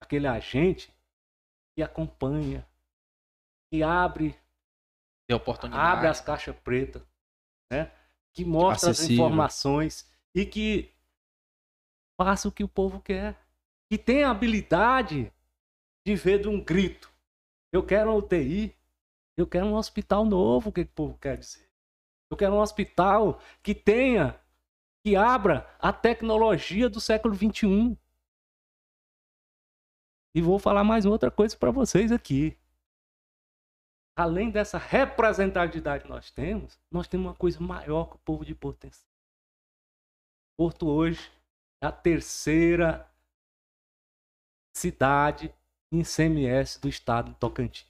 aquele 0.00 0.26
agente 0.26 0.92
que 1.74 1.82
acompanha, 1.82 2.66
que 3.72 3.82
abre 3.82 4.38
abre 5.72 6.08
as 6.08 6.20
caixas 6.20 6.56
pretas, 6.56 7.02
né? 7.70 7.92
Que 8.34 8.44
mostra 8.44 8.90
as 8.90 8.98
Acessível. 8.98 9.26
informações 9.26 10.10
e 10.34 10.44
que 10.44 10.92
faça 12.20 12.48
o 12.48 12.52
que 12.52 12.64
o 12.64 12.68
povo 12.68 13.00
quer. 13.00 13.38
Que 13.88 13.96
tem 13.98 14.24
a 14.24 14.30
habilidade 14.30 15.32
de 16.06 16.14
ver 16.14 16.40
de 16.40 16.48
um 16.48 16.62
grito. 16.62 17.12
Eu 17.72 17.84
quero 17.84 18.10
uma 18.10 18.18
UTI, 18.18 18.76
eu 19.36 19.46
quero 19.46 19.66
um 19.66 19.74
hospital 19.74 20.24
novo, 20.24 20.70
o 20.70 20.72
que, 20.72 20.84
que 20.84 20.90
o 20.90 20.94
povo 20.94 21.18
quer 21.18 21.38
dizer? 21.38 21.69
Eu 22.30 22.36
quero 22.36 22.54
um 22.54 22.60
hospital 22.60 23.40
que 23.62 23.74
tenha, 23.74 24.40
que 25.04 25.16
abra 25.16 25.68
a 25.78 25.92
tecnologia 25.92 26.88
do 26.88 27.00
século 27.00 27.34
XXI. 27.34 27.98
E 30.34 30.40
vou 30.40 30.58
falar 30.58 30.84
mais 30.84 31.04
outra 31.04 31.30
coisa 31.30 31.56
para 31.56 31.72
vocês 31.72 32.12
aqui 32.12 32.56
além 34.20 34.50
dessa 34.50 34.76
representatividade 34.76 36.04
que 36.04 36.10
nós 36.10 36.30
temos, 36.30 36.78
nós 36.90 37.08
temos 37.08 37.26
uma 37.26 37.34
coisa 37.34 37.58
maior 37.60 38.06
que 38.06 38.16
o 38.16 38.20
povo 38.20 38.44
de 38.44 38.54
Porto 38.54 38.80
tem. 38.80 38.90
Porto 40.58 40.86
hoje 40.86 41.32
é 41.82 41.86
a 41.86 41.92
terceira 41.92 43.10
cidade 44.76 45.54
em 45.90 46.02
CMS 46.02 46.78
do 46.78 46.88
estado 46.88 47.32
de 47.32 47.38
Tocantins. 47.38 47.89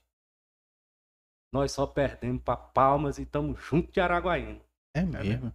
Nós 1.52 1.72
só 1.72 1.86
perdemos 1.86 2.43
para 2.43 2.56
Palmas 2.56 3.18
e 3.18 3.22
estamos 3.22 3.60
junto 3.60 3.90
de 3.90 4.01
Araguaína. 4.01 4.60
É 4.94 5.02
mesmo. 5.02 5.55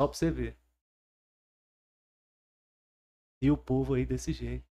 Só 0.00 0.06
para 0.08 0.16
você 0.16 0.30
ver. 0.30 0.56
E 3.42 3.50
o 3.50 3.56
povo 3.56 3.94
aí 3.94 4.04
desse 4.06 4.32
jeito. 4.32 4.66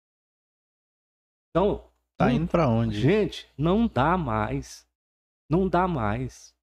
Então, 1.49 1.89
Tá 2.17 2.25
não 2.25 2.31
indo 2.33 2.47
pra 2.51 2.67
onde? 2.67 2.99
Gente, 2.99 3.51
não 3.57 3.87
dá 3.87 4.17
mais. 4.17 4.87
Não 5.49 5.67
dá 5.69 5.87
mais. 5.87 6.53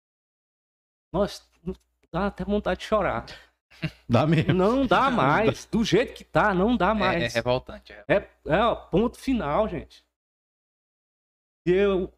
Nós 1.13 1.49
dá 2.13 2.27
até 2.27 2.45
vontade 2.45 2.81
de 2.81 2.87
chorar. 2.87 3.27
Dá 4.09 4.27
mesmo. 4.27 4.55
Não 4.55 4.87
dá 4.87 5.11
mais. 5.11 5.67
Do 5.67 5.85
jeito 5.85 6.15
que 6.15 6.25
tá, 6.25 6.55
não 6.55 6.75
dá 6.79 6.89
É, 6.89 6.91
é 6.91 6.95
mais. 6.95 7.35
revoltante. 7.35 7.93
é. 7.93 8.05
É, 8.09 8.17
é 8.47 8.59
ó, 8.65 8.75
ponto 8.89 9.19
final, 9.19 9.69
gente. 9.69 10.03
E 11.67 11.73
eu 11.73 12.11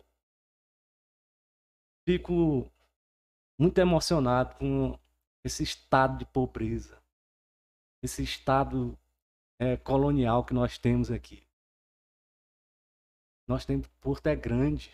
fico 2.08 2.66
muito 3.60 3.76
emocionado 3.76 4.54
com 4.54 4.98
esse 5.44 5.62
estado 5.62 6.16
de 6.16 6.24
pobreza, 6.24 6.98
esse 8.02 8.22
estado 8.22 8.98
é, 9.60 9.76
colonial 9.76 10.42
que 10.42 10.54
nós 10.54 10.78
temos 10.78 11.10
aqui. 11.10 11.46
Nós 13.46 13.66
temos 13.66 13.88
Porto 14.00 14.26
é 14.26 14.34
grande. 14.34 14.90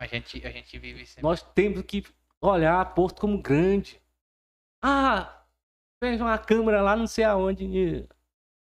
A 0.00 0.06
gente, 0.06 0.46
a 0.46 0.50
gente 0.50 0.78
vive 0.78 1.04
sempre. 1.04 1.24
Nós 1.24 1.42
temos 1.42 1.82
que 1.82 2.06
olhar 2.40 2.94
Porto 2.94 3.20
como 3.20 3.42
grande. 3.42 4.00
Ah, 4.82 5.44
fez 6.02 6.22
uma 6.22 6.38
câmera 6.38 6.80
lá 6.80 6.96
não 6.96 7.06
sei 7.06 7.24
aonde, 7.24 8.08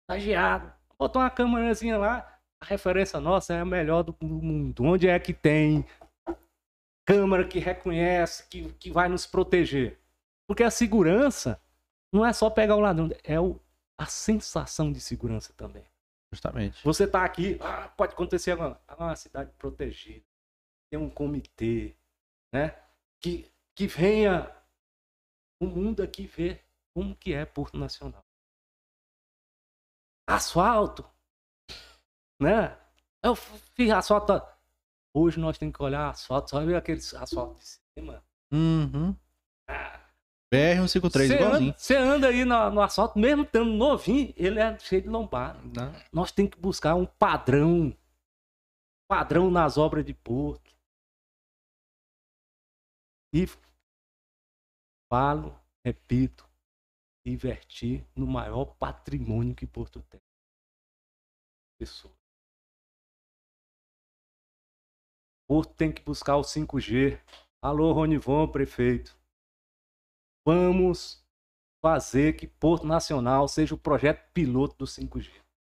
estagiado. 0.02 0.70
Botou 0.98 1.22
uma 1.22 1.30
câmerazinha 1.30 1.96
lá. 1.96 2.38
A 2.60 2.66
referência 2.66 3.18
nossa 3.18 3.54
é 3.54 3.60
a 3.60 3.64
melhor 3.64 4.02
do 4.02 4.14
mundo. 4.20 4.84
Onde 4.84 5.08
é 5.08 5.18
que 5.18 5.32
tem 5.32 5.86
câmera 7.04 7.46
que 7.46 7.58
reconhece, 7.58 8.48
que, 8.48 8.72
que 8.74 8.90
vai 8.90 9.08
nos 9.08 9.26
proteger? 9.26 9.98
Porque 10.46 10.62
a 10.62 10.70
segurança 10.70 11.60
não 12.12 12.24
é 12.24 12.32
só 12.32 12.50
pegar 12.50 12.76
o 12.76 12.80
ladrão, 12.80 13.08
é 13.24 13.40
o, 13.40 13.60
a 13.98 14.06
sensação 14.06 14.92
de 14.92 15.00
segurança 15.00 15.52
também. 15.54 15.84
Justamente. 16.32 16.82
Você 16.82 17.06
tá 17.06 17.24
aqui, 17.24 17.58
ah, 17.60 17.88
pode 17.88 18.14
acontecer 18.14 18.52
agora. 18.52 18.80
Ah, 18.88 18.96
uma 18.96 19.16
cidade 19.16 19.52
protegida. 19.58 20.24
Tem 20.90 20.98
um 20.98 21.10
comitê, 21.10 21.94
né? 22.52 22.74
Que, 23.20 23.50
que 23.74 23.86
venha 23.86 24.50
o 25.60 25.66
mundo 25.66 26.02
aqui 26.02 26.26
ver 26.26 26.64
como 26.94 27.14
que 27.14 27.34
é 27.34 27.44
Porto 27.44 27.78
Nacional. 27.78 28.24
Asfalto, 30.26 31.04
né? 32.40 32.78
Eu 33.22 33.34
fiz 33.34 33.90
asfalto. 33.90 34.42
Hoje 35.14 35.38
nós 35.38 35.58
temos 35.58 35.76
que 35.76 35.82
olhar 35.82 36.08
asfalto, 36.10 36.50
só 36.50 36.64
ver 36.64 36.76
aqueles 36.76 37.12
asfalto 37.14 37.58
de 37.58 37.64
cima. 37.98 38.24
Uhum. 38.52 39.14
Ah, 39.68 40.00
BR-153, 40.52 41.10
Você 41.10 41.34
igualzinho. 41.34 41.70
anda, 41.70 41.78
você 41.78 41.96
anda 41.96 42.28
aí 42.28 42.44
no, 42.44 42.70
no 42.70 42.80
asfalto, 42.80 43.18
mesmo 43.18 43.42
estando 43.42 43.70
novinho, 43.72 44.32
ele 44.36 44.58
é 44.58 44.78
cheio 44.78 45.02
de 45.02 45.08
lombada. 45.08 45.58
Não. 45.62 45.92
nós 46.12 46.32
temos 46.32 46.52
que 46.52 46.60
buscar 46.60 46.94
um 46.94 47.06
padrão. 47.06 47.96
Padrão 49.08 49.50
nas 49.50 49.76
obras 49.76 50.04
de 50.04 50.14
Porto. 50.14 50.72
E 53.34 53.46
falo, 55.10 55.58
repito, 55.84 56.48
investir 57.26 58.06
no 58.14 58.26
maior 58.26 58.64
patrimônio 58.76 59.54
que 59.54 59.66
Porto 59.66 60.02
tem. 60.02 60.20
Pessoa. 61.78 62.14
Porto 65.52 65.74
tem 65.74 65.92
que 65.92 66.00
buscar 66.00 66.38
o 66.38 66.40
5G. 66.40 67.20
Alô, 67.60 67.92
Ronivon, 67.92 68.48
prefeito. 68.48 69.14
Vamos 70.46 71.22
fazer 71.84 72.36
que 72.36 72.46
Porto 72.46 72.86
Nacional 72.86 73.46
seja 73.46 73.74
o 73.74 73.78
projeto 73.78 74.26
piloto 74.32 74.74
do 74.78 74.86
5G. 74.86 75.30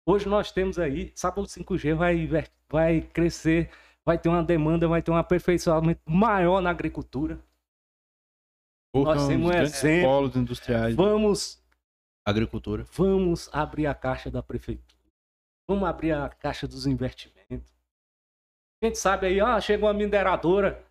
Hoje 0.09 0.31
nós 0.31 0.51
temos 0.51 0.78
aí, 0.78 1.12
sabe 1.15 1.40
o 1.40 1.43
5G 1.43 1.94
vai, 1.94 2.27
vai 2.70 3.03
crescer, 3.03 3.70
vai 4.03 4.19
ter 4.19 4.31
uma 4.31 4.43
demanda, 4.43 4.89
vai 4.89 5.03
ter 5.03 5.11
um 5.11 5.16
aperfeiçoamento 5.16 6.01
maior 6.07 6.62
na 6.62 6.70
agricultura. 6.70 7.39
Porto 8.94 9.09
Nós 9.15 9.24
é 9.24 9.28
temos 9.28 9.51
um 9.51 9.53
exemplo. 9.53 10.09
polos 10.09 10.36
industriais 10.36 10.94
Vamos, 10.94 11.62
agricultura. 12.24 12.86
vamos 12.93 13.51
abrir 13.53 13.89
a 13.89 13.94
caixa 13.94 14.31
da 14.31 14.43
prefeitura. 14.43 15.12
Vamos 15.69 15.86
abrir 15.86 16.12
a 16.12 16.31
caixa 16.31 16.66
dos 16.66 16.86
investimentos. 16.86 17.76
A 18.82 18.86
gente 18.86 18.98
sabe 18.98 19.27
aí, 19.27 19.40
ah, 19.40 19.61
chegou 19.61 19.89
uma 19.89 19.94
mineradora, 19.94 20.85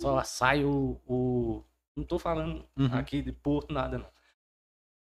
só 0.00 0.22
sai 0.22 0.64
o, 0.64 1.00
o- 1.06 1.64
não 1.96 2.02
estou 2.04 2.18
falando 2.18 2.66
Uhum. 2.76 2.94
aqui 2.94 3.20
de 3.22 3.32
Porto, 3.32 3.72
nada 3.72 3.98
não. 3.98 4.10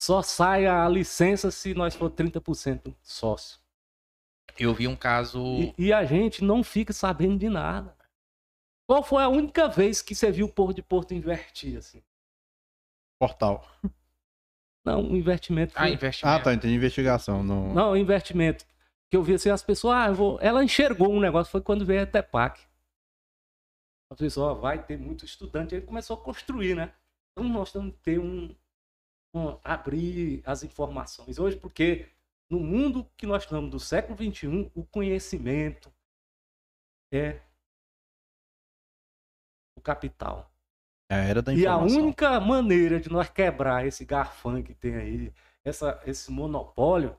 Só 0.03 0.23
sai 0.23 0.67
a 0.67 0.89
licença 0.89 1.51
se 1.51 1.75
nós 1.75 1.95
for 1.95 2.11
30% 2.11 2.95
sócio. 3.03 3.59
Eu 4.59 4.75
vi 4.75 4.89
um 4.89 4.97
caso. 4.97 5.41
E, 5.57 5.75
e 5.79 5.93
a 5.93 6.05
gente 6.05 6.43
não 6.43 6.65
fica 6.65 6.93
sabendo 6.93 7.39
de 7.39 7.49
nada. 7.49 7.97
Qual 8.89 9.03
foi 9.03 9.23
a 9.23 9.29
única 9.29 9.69
vez 9.69 10.01
que 10.03 10.15
você 10.15 10.31
viu 10.33 10.47
o 10.47 10.53
Porto 10.53 10.77
de 10.77 10.83
Porto 10.83 11.15
investir 11.15 11.77
assim? 11.79 12.03
Portal. 13.21 13.65
Não, 14.85 15.01
um 15.03 15.17
investimento. 15.17 15.75
Ah, 15.77 15.83
foi- 15.83 15.93
investimento. 15.93 16.37
Ah, 16.41 16.43
tá. 16.43 16.55
Entendi. 16.55 16.75
Investigação. 16.75 17.43
Não... 17.43 17.75
Não, 17.75 17.97
investimento. 17.97 18.65
Que 19.11 19.17
eu 19.17 19.23
vi 19.23 19.35
assim, 19.35 19.51
as 19.51 19.63
pessoas, 19.63 19.95
ah, 19.97 20.11
vou. 20.13 20.39
Ela 20.41 20.63
enxergou 20.65 21.11
um 21.11 21.21
negócio, 21.21 21.51
foi 21.51 21.63
quando 21.63 21.85
veio 21.87 22.03
a 22.03 22.07
Tepac. 22.07 22.61
A 24.11 24.17
pessoa, 24.17 24.55
vai 24.55 24.83
ter 24.85 24.99
muito 24.99 25.25
estudante. 25.25 25.75
Ele 25.75 25.87
começou 25.87 26.17
a 26.17 26.21
construir, 26.23 26.75
né? 26.75 26.95
Então 27.33 27.49
nós 27.49 27.73
temos 27.73 27.95
que 27.95 28.01
ter 28.03 28.19
um, 28.19 28.55
um- 29.35 29.59
abrir 29.65 30.43
as 30.45 30.63
informações. 30.63 31.39
Hoje, 31.39 31.57
porque 31.57 32.09
no 32.51 32.59
mundo 32.61 33.05
que 33.17 33.27
nós 33.27 33.45
estamos 33.45 33.71
do 33.71 33.79
século 33.81 34.17
XXI, 34.17 34.71
o 34.75 34.85
conhecimento 34.85 35.93
é 37.13 37.41
o 39.77 39.81
capital. 39.81 40.51
É 41.11 41.15
a 41.15 41.19
era 41.25 41.43
da 41.43 41.53
E 41.55 41.67
a 41.67 41.73
informação. 41.73 41.99
única 42.03 42.41
maneira 42.41 43.01
de 43.01 43.09
nós 43.11 43.29
quebrar 43.31 43.87
esse 43.87 44.05
garfão 44.05 44.63
que 44.63 44.75
tem 44.75 44.95
aí, 44.97 45.33
essa, 45.65 46.03
esse 46.07 46.31
monopólio, 46.31 47.17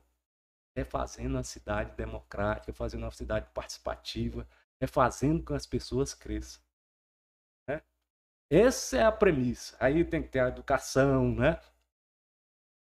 é 0.76 0.84
fazendo 0.84 1.36
a 1.38 1.42
cidade 1.42 1.94
democrática, 1.96 2.72
fazendo 2.72 3.02
uma 3.02 3.10
cidade 3.10 3.50
participativa, 3.52 4.46
é 4.80 4.86
fazendo 4.86 5.44
com 5.44 5.54
que 5.54 5.54
as 5.54 5.66
pessoas 5.66 6.14
cresçam. 6.14 6.62
né? 7.68 7.82
Essa 8.50 8.98
é 8.98 9.04
a 9.04 9.12
premissa. 9.12 9.76
Aí 9.80 10.04
tem 10.04 10.22
que 10.22 10.28
ter 10.28 10.40
a 10.40 10.48
educação, 10.48 11.34
né? 11.34 11.60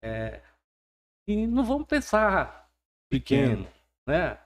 É, 0.02 0.43
e 1.27 1.47
não 1.47 1.65
vamos 1.65 1.86
pensar 1.86 2.70
pequeno, 3.09 3.66
né? 4.06 4.39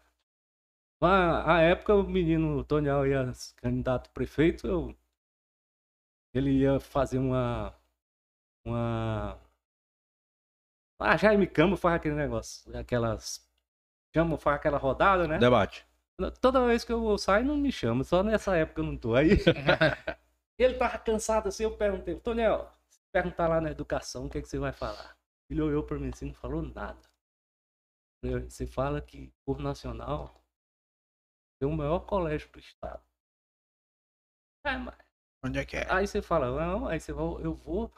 A, 1.00 1.60
época 1.60 1.94
o 1.94 2.02
menino 2.02 2.64
Tonial 2.64 3.06
ia 3.06 3.32
candidato 3.56 4.08
a 4.08 4.12
prefeito, 4.12 4.66
eu, 4.66 4.96
ele 6.34 6.50
ia 6.58 6.80
fazer 6.80 7.18
uma. 7.18 7.74
uma. 8.66 9.38
Ah, 10.98 11.16
Jaime 11.16 11.46
Cama 11.46 11.76
faz 11.76 11.96
aquele 11.96 12.16
negócio, 12.16 12.76
aquelas. 12.76 13.46
Chama, 14.14 14.36
faz 14.36 14.56
aquela 14.56 14.78
rodada, 14.78 15.28
né? 15.28 15.38
Debate. 15.38 15.86
Toda 16.40 16.66
vez 16.66 16.82
que 16.82 16.92
eu 16.92 17.16
saio, 17.16 17.44
não 17.44 17.56
me 17.56 17.70
chama, 17.70 18.02
só 18.02 18.24
nessa 18.24 18.56
época 18.56 18.80
eu 18.80 18.84
não 18.84 18.96
tô. 18.96 19.14
Aí 19.14 19.30
ele 20.58 20.74
tava 20.74 20.98
cansado 20.98 21.48
assim, 21.48 21.62
eu 21.62 21.76
perguntei, 21.76 22.16
Toniel, 22.16 22.68
se 22.90 22.98
perguntar 23.12 23.46
lá 23.46 23.60
na 23.60 23.70
educação, 23.70 24.26
o 24.26 24.30
que, 24.30 24.38
é 24.38 24.42
que 24.42 24.48
você 24.48 24.58
vai 24.58 24.72
falar? 24.72 25.16
Ele 25.48 25.62
olhou 25.62 25.84
para 25.84 25.98
mim 25.98 26.08
assim, 26.08 26.26
não 26.26 26.34
falou 26.34 26.62
nada. 26.62 26.98
Você 28.48 28.66
fala 28.66 29.00
que 29.00 29.32
por 29.46 29.60
nacional 29.60 30.42
é 31.62 31.66
o 31.66 31.72
maior 31.72 32.00
colégio 32.00 32.50
do 32.50 32.58
estado. 32.58 33.02
É, 34.64 34.76
mas... 34.76 34.96
Onde 35.44 35.60
é 35.60 35.64
que 35.64 35.76
é? 35.76 35.86
Aí 35.88 36.04
você 36.04 36.20
fala, 36.20 36.50
não, 36.50 36.88
aí 36.88 36.98
você 36.98 37.12
vai, 37.12 37.24
eu 37.24 37.54
vou 37.54 37.92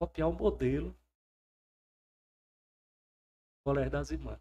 copiar 0.00 0.30
o 0.30 0.32
modelo 0.32 0.96
Colégio 3.66 3.90
das 3.90 4.12
Irmãs. 4.12 4.38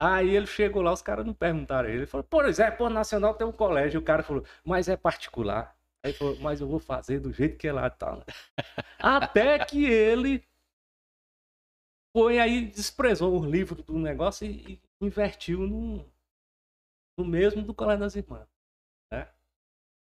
Aí 0.00 0.36
ele 0.36 0.46
chegou 0.46 0.80
lá, 0.80 0.92
os 0.92 1.02
caras 1.02 1.26
não 1.26 1.34
perguntaram 1.34 1.88
ele. 1.88 1.98
Ele 1.98 2.06
falou, 2.06 2.22
por 2.22 2.46
exemplo, 2.46 2.78
por 2.78 2.90
Nacional 2.90 3.34
tem 3.34 3.44
um 3.44 3.50
colégio. 3.52 3.98
O 3.98 4.04
cara 4.04 4.22
falou, 4.22 4.44
mas 4.64 4.88
é 4.88 4.96
particular. 4.96 5.76
Aí 6.00 6.12
ele 6.12 6.18
falou, 6.18 6.38
mas 6.38 6.60
eu 6.60 6.68
vou 6.68 6.78
fazer 6.78 7.18
do 7.18 7.32
jeito 7.32 7.58
que 7.58 7.66
é 7.66 7.72
lá 7.72 7.90
tá. 7.90 8.24
Até 9.00 9.64
que 9.64 9.84
ele 9.84 10.46
foi 12.16 12.38
aí, 12.38 12.66
desprezou 12.66 13.40
o 13.40 13.44
livro 13.44 13.82
do 13.82 13.98
negócio 13.98 14.46
e, 14.46 14.74
e 14.74 14.80
investiu 15.00 15.60
no, 15.60 16.08
no 17.18 17.24
mesmo 17.24 17.60
do 17.62 17.74
Colégio 17.74 18.00
das 18.00 18.14
Irmãs. 18.14 18.48
Né? 19.12 19.28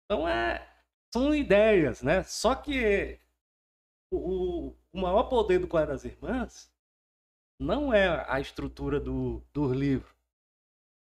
Então 0.05 0.29
é, 0.29 0.65
são 1.13 1.35
ideias, 1.35 2.03
né? 2.03 2.23
Só 2.23 2.55
que 2.55 3.19
o, 4.13 4.77
o 4.93 5.01
maior 5.01 5.25
poder 5.25 5.59
do 5.59 5.67
Colégio 5.67 5.93
das 5.93 6.05
Irmãs 6.05 6.78
não 7.59 7.93
é 7.93 8.25
a 8.29 8.41
estrutura 8.41 9.01
do, 9.01 9.43
do 9.53 9.73
livro. 9.73 10.15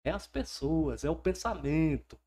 É 0.05 0.11
as 0.11 0.27
pessoas, 0.27 1.05
é 1.05 1.11
o 1.11 1.17
pensamento, 1.17 2.19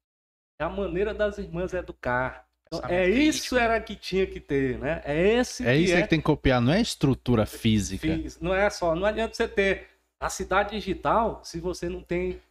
é 0.60 0.64
a 0.64 0.70
maneira 0.70 1.14
das 1.14 1.38
irmãs 1.38 1.74
educar. 1.74 2.48
Então, 2.68 2.82
é 2.90 3.10
isso 3.10 3.58
era 3.58 3.80
que 3.82 3.95
tinha 3.95 4.26
que 4.26 4.40
ter, 4.40 4.80
né? 4.80 5.02
É 5.04 5.40
esse 5.40 5.66
é 5.66 5.74
que 5.74 5.80
isso 5.80 5.95
é... 5.95 6.02
que 6.04 6.08
tem 6.08 6.20
que 6.20 6.26
copiar, 6.26 6.62
não 6.62 6.74
é 6.74 6.82
estrutura 6.82 7.45
física. 7.45 8.08
Não 8.40 8.54
é 8.54 8.70
só, 8.70 8.95
não 8.95 9.06
adianta 9.06 9.34
você 9.34 9.48
ter 9.48 9.88
a 10.20 10.30
cidade 10.30 10.72
digital 10.72 11.41
se 11.44 11.60
você 11.60 11.90
não 11.90 12.02
tem 12.02 12.41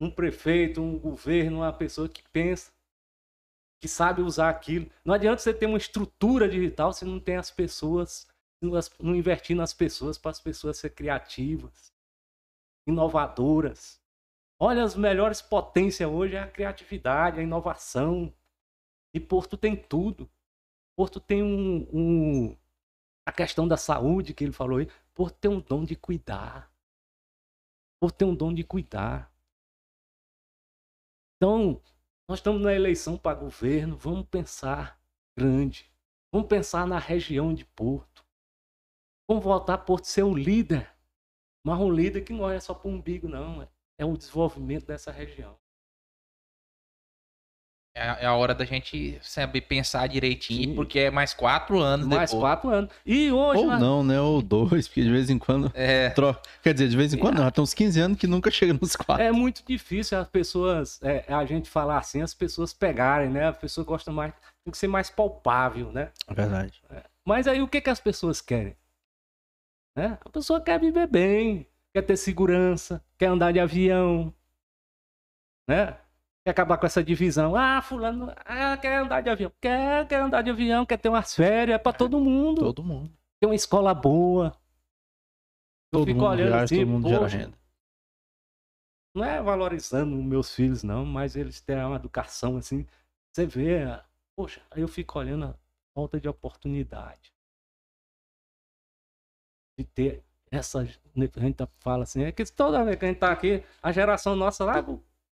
um 0.00 0.10
prefeito, 0.10 0.82
um 0.82 0.98
governo, 0.98 1.58
uma 1.58 1.72
pessoa 1.72 2.08
que 2.08 2.22
pensa, 2.32 2.72
que 3.80 3.88
sabe 3.88 4.22
usar 4.22 4.48
aquilo. 4.48 4.90
Não 5.04 5.14
adianta 5.14 5.40
você 5.40 5.52
ter 5.52 5.66
uma 5.66 5.78
estrutura 5.78 6.48
digital 6.48 6.92
se 6.92 7.04
não 7.04 7.20
tem 7.20 7.36
as 7.36 7.50
pessoas, 7.50 8.26
não 8.60 9.14
investir 9.14 9.56
nas 9.56 9.72
pessoas 9.72 10.18
para 10.18 10.30
as 10.30 10.40
pessoas 10.40 10.78
ser 10.78 10.90
criativas, 10.90 11.92
inovadoras. 12.86 14.00
Olha, 14.58 14.84
as 14.84 14.94
melhores 14.94 15.40
potências 15.40 16.08
hoje 16.08 16.36
é 16.36 16.40
a 16.40 16.50
criatividade, 16.50 17.40
a 17.40 17.42
inovação. 17.42 18.32
E 19.14 19.18
Porto 19.18 19.56
tem 19.56 19.74
tudo. 19.74 20.30
Porto 20.94 21.18
tem 21.18 21.42
um, 21.42 21.88
um 21.92 22.56
a 23.26 23.32
questão 23.32 23.66
da 23.66 23.76
saúde 23.76 24.34
que 24.34 24.44
ele 24.44 24.52
falou 24.52 24.78
aí. 24.78 24.88
Porto 25.14 25.36
tem 25.38 25.50
um 25.50 25.60
dom 25.60 25.84
de 25.84 25.96
cuidar. 25.96 26.70
Porto 27.98 28.16
tem 28.16 28.28
um 28.28 28.34
dom 28.34 28.52
de 28.52 28.64
cuidar. 28.64 29.32
Então, 31.36 31.82
nós 32.28 32.38
estamos 32.38 32.60
na 32.60 32.74
eleição 32.74 33.16
para 33.16 33.38
governo, 33.38 33.96
vamos 33.96 34.28
pensar 34.28 35.00
grande. 35.36 35.90
Vamos 36.32 36.48
pensar 36.48 36.86
na 36.86 36.98
região 36.98 37.54
de 37.54 37.64
Porto. 37.64 38.24
Vamos 39.30 39.44
voltar 39.44 39.74
a 39.74 39.78
Porto 39.78 40.06
ser 40.06 40.24
o 40.24 40.34
líder. 40.34 40.90
Mas 41.64 41.78
um 41.78 41.88
líder 41.88 42.22
que 42.22 42.32
não 42.32 42.50
é 42.50 42.58
só 42.58 42.74
para 42.74 42.90
o 42.90 42.92
umbigo, 42.92 43.28
não. 43.28 43.64
É 43.96 44.04
o 44.04 44.16
desenvolvimento 44.16 44.86
dessa 44.86 45.12
região. 45.12 45.56
É, 47.96 48.24
é 48.24 48.26
a 48.26 48.34
hora 48.34 48.52
da 48.56 48.64
gente 48.64 49.20
saber 49.22 49.60
pensar 49.60 50.08
direitinho, 50.08 50.70
Sim. 50.70 50.74
porque 50.74 50.98
é 50.98 51.10
mais 51.12 51.32
quatro 51.32 51.78
anos 51.78 52.08
mais 52.08 52.30
depois. 52.30 52.42
quatro 52.42 52.70
anos. 52.70 52.90
E 53.06 53.30
hoje... 53.30 53.60
Ou 53.60 53.66
nós... 53.68 53.80
não, 53.80 54.02
né? 54.02 54.20
Ou 54.20 54.42
dois, 54.42 54.88
porque 54.88 55.04
de 55.04 55.12
vez 55.12 55.30
em 55.30 55.38
quando... 55.38 55.70
É. 55.74 56.10
Troca. 56.10 56.42
Quer 56.60 56.74
dizer, 56.74 56.88
de 56.88 56.96
vez 56.96 57.14
em 57.14 57.18
quando 57.18 57.38
é. 57.38 57.44
não, 57.44 57.50
tem 57.52 57.62
uns 57.62 57.72
15 57.72 58.00
anos 58.00 58.18
que 58.18 58.26
nunca 58.26 58.50
chega 58.50 58.72
nos 58.72 58.96
quatro. 58.96 59.22
É 59.22 59.30
muito 59.30 59.62
difícil 59.64 60.18
as 60.18 60.28
pessoas, 60.28 61.00
é, 61.04 61.24
a 61.32 61.44
gente 61.44 61.70
falar 61.70 61.98
assim, 61.98 62.20
as 62.20 62.34
pessoas 62.34 62.72
pegarem, 62.72 63.30
né? 63.30 63.46
A 63.46 63.52
pessoa 63.52 63.84
gosta 63.84 64.10
mais, 64.10 64.32
tem 64.64 64.72
que 64.72 64.78
ser 64.78 64.88
mais 64.88 65.08
palpável, 65.08 65.92
né? 65.92 66.10
É 66.26 66.34
verdade. 66.34 66.82
É. 66.90 67.04
Mas 67.24 67.46
aí 67.46 67.62
o 67.62 67.68
que, 67.68 67.80
que 67.80 67.90
as 67.90 68.00
pessoas 68.00 68.40
querem? 68.40 68.74
Né? 70.00 70.18
A 70.24 70.30
pessoa 70.30 70.62
quer 70.62 70.80
viver 70.80 71.06
bem, 71.06 71.66
quer 71.92 72.00
ter 72.00 72.16
segurança, 72.16 73.04
quer 73.18 73.26
andar 73.26 73.52
de 73.52 73.60
avião, 73.60 74.32
né? 75.68 75.98
Quer 76.42 76.52
acabar 76.52 76.78
com 76.78 76.86
essa 76.86 77.04
divisão. 77.04 77.54
Ah, 77.54 77.82
fulano 77.82 78.32
ah, 78.46 78.78
quer 78.78 78.96
andar 78.96 79.20
de 79.20 79.28
avião. 79.28 79.52
Quer, 79.60 80.08
quer 80.08 80.22
andar 80.22 80.40
de 80.40 80.48
avião, 80.48 80.86
quer 80.86 80.96
ter 80.96 81.10
umas 81.10 81.34
férias. 81.34 81.74
É 81.74 81.78
pra 81.78 81.92
todo 81.92 82.18
mundo. 82.18 82.62
Todo 82.62 82.82
mundo. 82.82 83.12
Ter 83.38 83.46
uma 83.46 83.54
escola 83.54 83.92
boa. 83.92 84.58
Todo 85.92 86.08
Eu 86.08 86.14
fico 86.14 86.24
olhando 86.24 86.48
viaja, 86.48 86.64
assim, 86.64 86.78
todo 86.78 86.88
mundo 86.88 87.08
gera 87.10 87.26
renda. 87.26 87.58
Não 89.14 89.22
é 89.22 89.42
valorizando 89.42 90.16
meus 90.16 90.54
filhos, 90.54 90.82
não, 90.82 91.04
mas 91.04 91.36
eles 91.36 91.60
têm 91.60 91.76
uma 91.76 91.96
educação 91.96 92.56
assim. 92.56 92.86
Você 93.30 93.44
vê, 93.44 93.82
poxa, 94.34 94.62
aí 94.70 94.80
eu 94.80 94.88
fico 94.88 95.18
olhando 95.18 95.44
a 95.44 95.54
falta 95.94 96.18
de 96.18 96.26
oportunidade. 96.26 97.34
De 99.80 99.84
ter 99.84 100.22
essa. 100.50 100.80
A 100.80 100.84
gente 100.84 101.56
fala 101.80 102.02
assim, 102.02 102.22
é 102.24 102.32
que 102.32 102.44
toda 102.44 102.84
vez 102.84 102.98
que 102.98 103.04
a 103.04 103.08
gente 103.08 103.18
tá 103.18 103.30
aqui, 103.32 103.62
a 103.82 103.92
geração 103.92 104.36
nossa 104.36 104.64
lá 104.64 104.84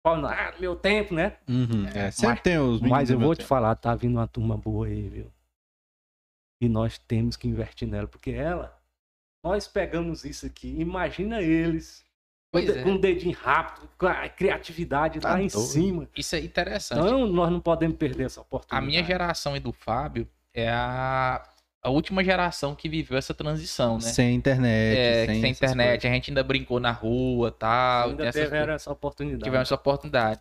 ah, 0.03 0.53
meu 0.59 0.75
tempo, 0.75 1.13
né? 1.13 1.37
Uhum, 1.47 1.85
é, 1.93 2.09
sempre 2.09 2.35
mas, 2.35 2.41
tem 2.41 2.57
os 2.57 2.81
Mas 2.81 3.11
eu 3.11 3.19
vou 3.19 3.35
te 3.35 3.45
falar, 3.45 3.75
tá 3.75 3.93
vindo 3.93 4.13
uma 4.17 4.27
turma 4.27 4.57
boa 4.57 4.87
aí, 4.87 5.07
viu? 5.07 5.31
E 6.59 6.67
nós 6.67 6.97
temos 6.97 7.37
que 7.37 7.47
investir 7.47 7.87
nela, 7.87 8.07
porque 8.07 8.31
ela, 8.31 8.75
nós 9.43 9.67
pegamos 9.67 10.25
isso 10.25 10.45
aqui, 10.47 10.75
imagina 10.79 11.39
eles 11.41 12.03
Pois 12.51 12.65
com, 12.65 12.79
é. 12.79 12.83
com 12.83 12.89
um 12.91 12.97
dedinho 12.99 13.37
rápido, 13.37 13.87
com 13.97 14.07
a 14.07 14.27
criatividade 14.27 15.19
tá 15.19 15.33
lá 15.33 15.41
em 15.41 15.47
cima. 15.49 16.09
Isso 16.17 16.35
é 16.35 16.39
interessante. 16.39 16.99
Então, 16.99 17.25
nós 17.27 17.49
não 17.49 17.61
podemos 17.61 17.95
perder 17.95 18.25
essa 18.25 18.41
oportunidade. 18.41 18.83
A 18.83 18.85
minha 18.85 19.03
geração 19.03 19.55
e 19.55 19.59
do 19.59 19.71
Fábio 19.71 20.27
é 20.53 20.69
a 20.69 21.41
a 21.83 21.89
última 21.89 22.23
geração 22.23 22.75
que 22.75 22.87
viveu 22.87 23.17
essa 23.17 23.33
transição, 23.33 23.95
né? 23.95 24.01
Sem 24.01 24.35
internet. 24.35 24.97
É, 24.97 25.25
sem, 25.25 25.41
sem 25.41 25.51
internet. 25.51 26.07
A 26.07 26.11
gente 26.11 26.29
ainda 26.29 26.43
brincou 26.43 26.79
na 26.79 26.91
rua 26.91 27.51
tal. 27.51 28.09
Ainda 28.09 28.27
essas... 28.27 28.43
tiveram 28.43 28.73
essa 28.73 28.91
oportunidade. 28.91 29.43
Tiveram 29.43 29.61
essa 29.63 29.75
oportunidade. 29.75 30.39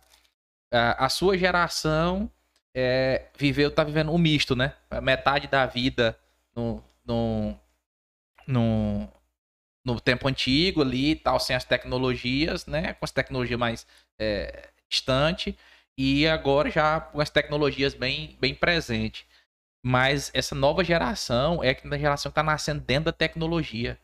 A, 0.71 1.05
a 1.05 1.09
sua 1.09 1.35
geração 1.37 2.29
é, 2.75 3.25
viveu, 3.37 3.71
tá 3.71 3.83
vivendo 3.83 4.11
um 4.11 4.19
misto, 4.19 4.55
né? 4.55 4.73
Metade 5.01 5.47
da 5.47 5.65
vida 5.65 6.15
no, 6.55 6.83
no, 7.03 7.55
no, 8.45 9.09
no 9.83 9.99
tempo 9.99 10.27
antigo 10.27 10.83
ali 10.83 11.15
tal, 11.15 11.39
sem 11.39 11.55
as 11.55 11.63
tecnologias, 11.63 12.67
né? 12.67 12.93
Com 12.93 13.03
as 13.03 13.11
tecnologias 13.11 13.59
mais 13.59 13.87
é, 14.19 14.69
distantes. 14.87 15.55
E 15.97 16.27
agora 16.27 16.69
já 16.69 16.99
com 16.99 17.19
as 17.19 17.31
tecnologias 17.31 17.95
bem, 17.95 18.37
bem 18.39 18.53
presentes. 18.53 19.25
Mas 19.83 20.29
essa 20.33 20.53
nova 20.53 20.83
geração 20.83 21.63
é 21.63 21.69
a 21.69 21.97
geração 21.97 22.29
que 22.29 22.33
está 22.33 22.43
nascendo 22.43 22.81
dentro 22.81 23.05
da 23.05 23.11
tecnologia. 23.11 23.97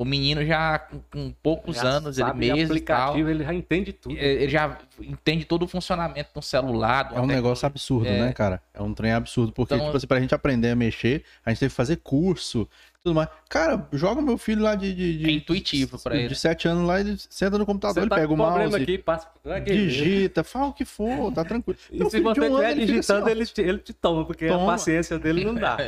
O 0.00 0.04
menino 0.04 0.46
já 0.46 0.78
com, 0.78 1.00
com 1.10 1.34
poucos 1.42 1.74
já 1.74 1.82
anos, 1.82 2.18
ele 2.18 2.32
mesmo 2.32 2.62
aplicativo, 2.66 3.18
tal, 3.18 3.28
ele 3.28 3.42
já 3.42 3.52
entende 3.52 3.92
tudo. 3.92 4.16
Ele 4.16 4.48
já 4.48 4.78
entende 5.00 5.44
todo 5.44 5.64
o 5.64 5.68
funcionamento 5.68 6.30
do 6.32 6.40
celular. 6.40 7.10
é 7.12 7.20
um 7.20 7.26
negócio 7.26 7.66
absurdo, 7.66 8.06
é... 8.06 8.26
né, 8.26 8.32
cara? 8.32 8.62
É 8.72 8.80
um 8.80 8.94
trem 8.94 9.10
absurdo. 9.10 9.52
Porque, 9.52 9.74
então, 9.74 9.86
tipo 9.86 9.96
assim, 9.96 10.06
pra 10.06 10.20
gente 10.20 10.32
aprender 10.32 10.70
a 10.70 10.76
mexer, 10.76 11.24
a 11.44 11.50
gente 11.50 11.58
teve 11.58 11.70
que 11.70 11.76
fazer 11.76 11.96
curso, 11.96 12.68
tudo 13.02 13.14
mais. 13.14 13.28
Cara, 13.48 13.88
joga 13.92 14.20
meu 14.20 14.36
filho 14.36 14.62
lá 14.62 14.74
de. 14.74 14.94
de, 14.94 15.18
de 15.18 15.28
é 15.28 15.32
intuitivo 15.32 15.98
pra 16.02 16.16
ele. 16.16 16.28
De 16.28 16.34
7 16.34 16.68
anos 16.68 16.86
lá, 16.86 17.00
ele 17.00 17.16
senta 17.18 17.56
no 17.56 17.66
computador, 17.66 18.02
ele 18.02 18.10
tá 18.10 18.16
pega 18.16 18.32
o 18.32 18.36
mouse. 18.36 18.74
Aqui, 18.74 18.98
passa, 18.98 19.30
digita, 19.64 20.42
fala 20.44 20.66
o 20.66 20.72
que 20.72 20.84
for, 20.84 21.32
tá 21.32 21.44
tranquilo. 21.44 21.78
E 21.90 21.98
se 21.98 22.04
você 22.04 22.18
estiver 22.18 22.74
digitando, 22.74 23.28
ele, 23.28 23.46
te, 23.46 23.60
ele 23.60 23.78
te 23.78 23.92
toma, 23.92 24.24
porque 24.24 24.48
toma. 24.48 24.64
a 24.64 24.66
paciência 24.66 25.18
dele 25.18 25.44
não 25.44 25.54
dá. 25.54 25.76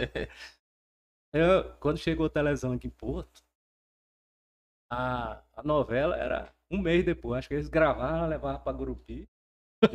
Eu, 1.32 1.72
quando 1.78 1.98
chegou 1.98 2.26
a 2.26 2.30
televisão 2.30 2.72
aqui 2.72 2.88
em 2.88 2.90
Porto, 2.90 3.40
a, 4.90 5.40
a 5.56 5.62
novela 5.62 6.16
era 6.16 6.52
um 6.70 6.78
mês 6.78 7.04
depois. 7.04 7.38
Acho 7.38 7.48
que 7.48 7.54
eles 7.54 7.68
gravaram, 7.68 8.28
levavam 8.28 8.60
pra 8.60 8.72
Gurupi. 8.72 9.28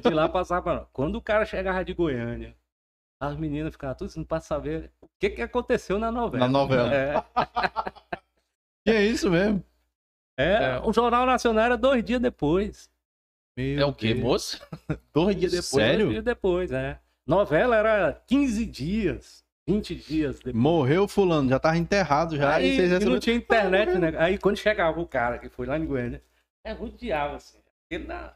De 0.01 0.09
lá 0.13 0.29
passava. 0.29 0.89
Quando 0.93 1.17
o 1.17 1.21
cara 1.21 1.45
chegava 1.45 1.83
de 1.83 1.93
Goiânia, 1.93 2.55
as 3.19 3.35
meninas 3.37 3.73
ficavam 3.73 3.95
tudo 3.95 4.07
assim 4.07 4.23
pra 4.23 4.39
saber 4.39 4.91
o 5.01 5.07
que, 5.19 5.29
que 5.29 5.41
aconteceu 5.41 5.97
na 5.99 6.11
novela. 6.11 6.45
Na 6.47 6.51
novela. 6.51 6.93
É, 6.93 7.13
E 8.87 8.91
é 8.91 9.03
isso 9.03 9.31
mesmo. 9.31 9.63
é, 10.37 10.75
É. 10.75 10.79
o 10.83 10.93
Jornal 10.93 11.25
Nacional 11.25 11.65
era 11.65 11.77
dois 11.77 12.03
dias 12.03 12.21
depois. 12.21 12.89
Meu 13.57 13.79
É 13.81 13.85
o 13.85 13.93
quê, 13.93 14.13
Deus. 14.13 14.23
moço? 14.23 14.67
Dois 15.13 15.35
dias 15.35 15.51
depois. 15.53 15.71
Dois 15.71 15.85
Sério? 15.87 16.09
dias 16.09 16.23
depois, 16.23 16.71
é. 16.71 16.99
Novela 17.25 17.75
era 17.77 18.21
15 18.27 18.65
dias, 18.65 19.43
20 19.67 19.95
dias 19.95 20.35
depois. 20.39 20.55
Morreu 20.55 21.07
fulano, 21.07 21.49
já 21.49 21.57
tava 21.57 21.77
enterrado 21.77 22.35
já. 22.35 22.55
Aí, 22.55 22.73
e 22.73 22.75
vocês 22.75 23.01
e 23.01 23.05
não 23.05 23.17
tinha 23.17 23.35
internet, 23.35 23.97
né? 23.97 24.13
Aí 24.19 24.37
quando 24.37 24.57
chegava 24.57 24.99
o 24.99 25.07
cara 25.07 25.39
que 25.39 25.47
foi 25.49 25.65
lá 25.65 25.79
em 25.79 25.85
Goiânia, 25.85 26.21
é 26.65 26.73
rodeava 26.73 27.37
assim. 27.37 27.57
Ele 27.89 28.03
na... 28.05 28.33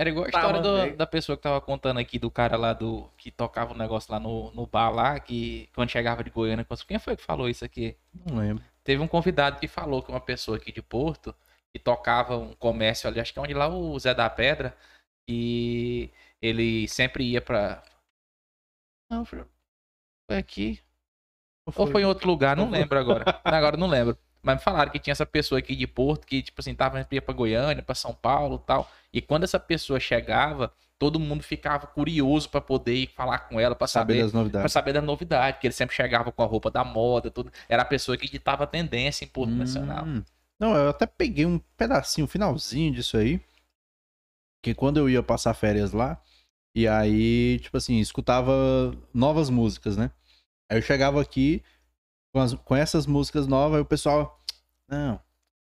Era 0.00 0.08
igual 0.08 0.24
a 0.24 0.28
história 0.30 0.60
do- 0.62 0.96
da 0.96 1.06
pessoa 1.06 1.36
que 1.36 1.42
tava 1.42 1.60
contando 1.60 2.00
aqui, 2.00 2.18
do 2.18 2.30
cara 2.30 2.56
lá 2.56 2.72
do. 2.72 3.06
que 3.18 3.30
tocava 3.30 3.74
o 3.74 3.76
negócio 3.76 4.10
lá 4.10 4.18
no, 4.18 4.50
no 4.52 4.66
bar 4.66 4.88
lá, 4.90 5.20
que 5.20 5.68
quando 5.74 5.90
chegava 5.90 6.24
de 6.24 6.30
Goiânia. 6.30 6.66
Quem 6.88 6.98
foi 6.98 7.16
que 7.16 7.22
falou 7.22 7.50
isso 7.50 7.66
aqui? 7.66 7.94
Não 8.26 8.38
lembro. 8.38 8.64
Teve 8.82 9.02
um 9.02 9.06
convidado 9.06 9.60
que 9.60 9.68
falou 9.68 10.02
que 10.02 10.10
uma 10.10 10.18
pessoa 10.18 10.56
aqui 10.56 10.72
de 10.72 10.80
Porto, 10.80 11.34
que 11.70 11.78
tocava 11.78 12.34
um 12.38 12.54
comércio 12.54 13.10
ali, 13.10 13.20
acho 13.20 13.30
que 13.30 13.38
é 13.38 13.42
onde 13.42 13.52
lá 13.52 13.68
o 13.68 13.98
Zé 13.98 14.14
da 14.14 14.30
Pedra, 14.30 14.74
e 15.28 16.08
ele 16.40 16.88
sempre 16.88 17.22
ia 17.24 17.42
pra. 17.42 17.82
Não, 19.10 19.22
foi 19.26 19.44
foi 20.30 20.38
aqui. 20.38 20.80
Ou 21.66 21.74
foi 21.74 22.00
em 22.00 22.06
outro 22.06 22.26
lugar, 22.26 22.56
não 22.56 22.70
lembro 22.70 22.98
agora. 22.98 23.38
Agora 23.44 23.76
não 23.76 23.86
lembro. 23.86 24.16
Mas 24.42 24.56
me 24.56 24.62
falaram 24.62 24.90
que 24.90 24.98
tinha 24.98 25.12
essa 25.12 25.26
pessoa 25.26 25.58
aqui 25.58 25.76
de 25.76 25.86
Porto 25.86 26.26
que, 26.26 26.42
tipo 26.42 26.60
assim, 26.60 26.74
tava 26.74 27.06
ia 27.10 27.20
pra 27.22 27.34
Goiânia, 27.34 27.82
pra 27.82 27.94
São 27.94 28.14
Paulo 28.14 28.60
e 28.62 28.66
tal. 28.66 28.90
E 29.12 29.20
quando 29.20 29.44
essa 29.44 29.58
pessoa 29.60 30.00
chegava, 30.00 30.72
todo 30.98 31.20
mundo 31.20 31.42
ficava 31.42 31.86
curioso 31.86 32.48
pra 32.48 32.60
poder 32.60 32.94
ir 32.94 33.06
falar 33.08 33.40
com 33.40 33.60
ela, 33.60 33.74
pra 33.74 33.86
Saber 33.86 34.14
saber 34.14 34.22
das 34.22 34.30
Pra 34.32 34.38
novidades. 34.40 34.72
saber 34.72 34.92
da 34.94 35.02
novidade, 35.02 35.54
porque 35.56 35.66
ele 35.66 35.74
sempre 35.74 35.94
chegava 35.94 36.30
com 36.32 36.42
a 36.42 36.46
roupa 36.46 36.70
da 36.70 36.84
moda, 36.84 37.30
tudo. 37.30 37.52
Era 37.68 37.82
a 37.82 37.86
pessoa 37.86 38.16
que 38.16 38.30
ditava 38.30 38.64
a 38.64 38.66
tendência 38.66 39.24
em 39.24 39.28
Porto 39.28 39.52
Nacional. 39.52 40.04
Hum. 40.04 40.22
Não, 40.58 40.74
eu 40.76 40.90
até 40.90 41.06
peguei 41.06 41.46
um 41.46 41.58
pedacinho, 41.76 42.26
um 42.26 42.28
finalzinho 42.28 42.92
disso 42.92 43.16
aí. 43.16 43.40
Que 44.62 44.74
quando 44.74 44.98
eu 44.98 45.08
ia 45.08 45.22
passar 45.22 45.54
férias 45.54 45.92
lá, 45.92 46.20
e 46.74 46.86
aí, 46.86 47.58
tipo 47.60 47.76
assim, 47.76 47.98
escutava 47.98 48.52
novas 49.12 49.48
músicas, 49.48 49.96
né? 49.96 50.10
Aí 50.70 50.78
eu 50.78 50.82
chegava 50.82 51.20
aqui 51.20 51.62
com, 52.32 52.40
as- 52.40 52.54
com 52.54 52.76
essas 52.76 53.06
músicas 53.06 53.46
novas, 53.46 53.76
aí 53.76 53.82
o 53.82 53.86
pessoal. 53.86 54.40
Não, 54.88 55.20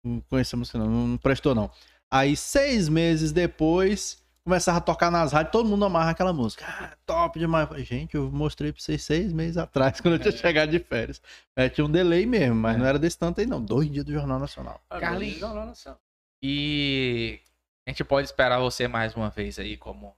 não 0.03 0.19
conheço 0.21 0.49
essa 0.49 0.57
música, 0.57 0.77
não, 0.77 0.87
não 0.89 1.17
prestou, 1.17 1.55
não. 1.55 1.69
Aí, 2.11 2.35
seis 2.37 2.87
meses 2.89 3.31
depois, 3.31 4.23
começava 4.43 4.77
a 4.77 4.81
tocar 4.81 5.09
nas 5.09 5.31
rádios, 5.31 5.51
todo 5.51 5.67
mundo 5.67 5.85
amarra 5.85 6.11
aquela 6.11 6.31
música. 6.33 6.63
Ah, 6.67 6.95
top 7.05 7.39
demais. 7.39 7.67
Gente, 7.87 8.15
eu 8.15 8.29
mostrei 8.31 8.71
pra 8.71 8.81
vocês 8.81 9.01
seis 9.03 9.33
meses 9.33 9.57
atrás, 9.57 9.99
quando 10.01 10.15
eu 10.15 10.19
tinha 10.19 10.31
chegado 10.31 10.69
de 10.69 10.79
férias. 10.79 11.21
É, 11.55 11.67
tinha 11.69 11.83
um 11.85 11.91
delay 11.91 12.25
mesmo, 12.25 12.55
mas 12.55 12.75
É. 12.75 12.79
não 12.79 12.85
era 12.85 12.99
desse 12.99 13.17
tanto 13.17 13.41
aí, 13.41 13.47
não. 13.47 13.63
Dois 13.63 13.89
dias 13.89 14.05
do 14.05 14.11
Jornal 14.13 14.37
Nacional. 14.39 14.79
Carlinhos. 14.89 15.39
Não, 15.41 15.53
não, 15.55 15.65
não. 15.65 15.97
E 16.43 17.39
a 17.87 17.89
gente 17.89 18.03
pode 18.03 18.27
esperar 18.27 18.59
você 18.59 18.87
mais 18.87 19.15
uma 19.15 19.29
vez 19.29 19.57
aí 19.57 19.75
como, 19.77 20.15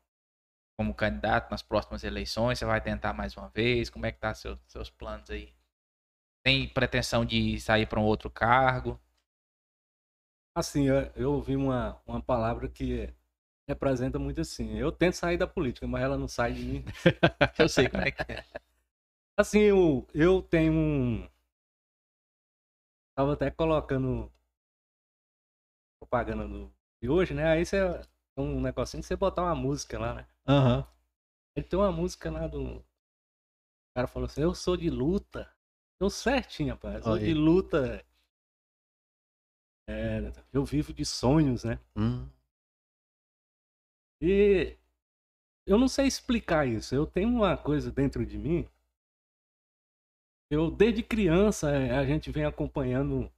como 0.77 0.93
candidato 0.93 1.49
nas 1.49 1.61
próximas 1.61 2.03
eleições. 2.03 2.59
Você 2.59 2.65
vai 2.65 2.81
tentar 2.81 3.14
mais 3.14 3.35
uma 3.38 3.47
vez? 3.49 3.89
Como 3.89 4.05
é 4.05 4.11
que 4.11 4.19
tá 4.19 4.34
seu, 4.34 4.57
seus 4.68 4.89
planos 4.89 5.30
aí? 5.30 5.53
Tem 6.48 6.65
pretensão 6.65 7.26
de 7.26 7.60
sair 7.60 7.86
para 7.86 7.99
um 7.99 8.06
outro 8.06 8.30
cargo? 8.30 8.98
Assim, 10.56 10.88
eu, 10.88 10.95
eu 11.14 11.34
ouvi 11.34 11.57
uma, 11.57 12.02
uma 12.06 12.22
palavra 12.22 12.69
que 12.69 13.14
representa 13.68 14.18
muito 14.18 14.40
assim. 14.40 14.78
Eu 14.78 14.90
tento 14.90 15.15
sair 15.15 15.36
da 15.36 15.45
política, 15.45 15.86
mas 15.86 16.02
ela 16.03 16.18
não 16.18 16.30
sai 16.30 16.53
de 16.53 16.64
mim. 16.64 16.86
Eu 17.60 17.68
sei 17.68 17.90
como 17.90 18.02
é 18.02 18.11
que 18.11 18.32
é. 18.32 18.45
Assim, 19.38 19.60
eu, 19.60 20.07
eu 20.14 20.41
tenho 20.41 20.72
um. 20.72 21.30
Tava 23.14 23.34
até 23.34 23.52
colocando 23.52 24.32
propaganda 25.99 26.48
do, 26.48 26.74
de 27.02 27.10
hoje, 27.10 27.34
né? 27.34 27.45
Aí 27.45 27.65
você. 27.65 27.78
Um 28.38 28.61
negocinho 28.61 29.02
de 29.02 29.07
você 29.07 29.18
botar 29.18 29.44
uma 29.44 29.56
música 29.56 29.99
lá, 29.99 30.14
né? 30.14 30.28
Aham. 30.48 30.88
Ele 31.57 31.68
tem 31.68 31.78
uma 31.78 31.91
música 31.91 32.32
lá 32.32 32.48
do. 32.48 32.78
O 32.78 32.86
cara 33.94 34.07
falou 34.07 34.28
assim: 34.28 34.41
Eu 34.41 34.56
sou 34.56 34.78
de 34.78 34.90
luta. 34.90 35.56
Deu 35.99 36.10
certinho, 36.10 36.74
rapaz. 36.74 37.06
Olha 37.06 37.26
de 37.26 37.34
luta. 37.34 38.06
É, 39.90 40.19
eu 40.53 40.64
vivo 40.64 40.94
de 40.94 41.06
sonhos, 41.06 41.64
né? 41.64 41.80
Hum. 41.95 42.30
E 44.22 44.78
eu 45.65 45.78
não 45.78 45.88
sei 45.88 46.06
explicar 46.06 46.68
isso. 46.68 46.94
Eu 46.94 47.07
tenho 47.07 47.30
uma 47.30 47.57
coisa 47.57 47.91
dentro 47.91 48.26
de 48.26 48.38
mim. 48.38 48.69
Eu, 50.52 50.69
desde 50.72 51.03
criança, 51.03 51.72
eh, 51.72 51.98
a 51.98 52.06
gente 52.06 52.32
vem 52.32 52.45
acompanhando 52.45 53.32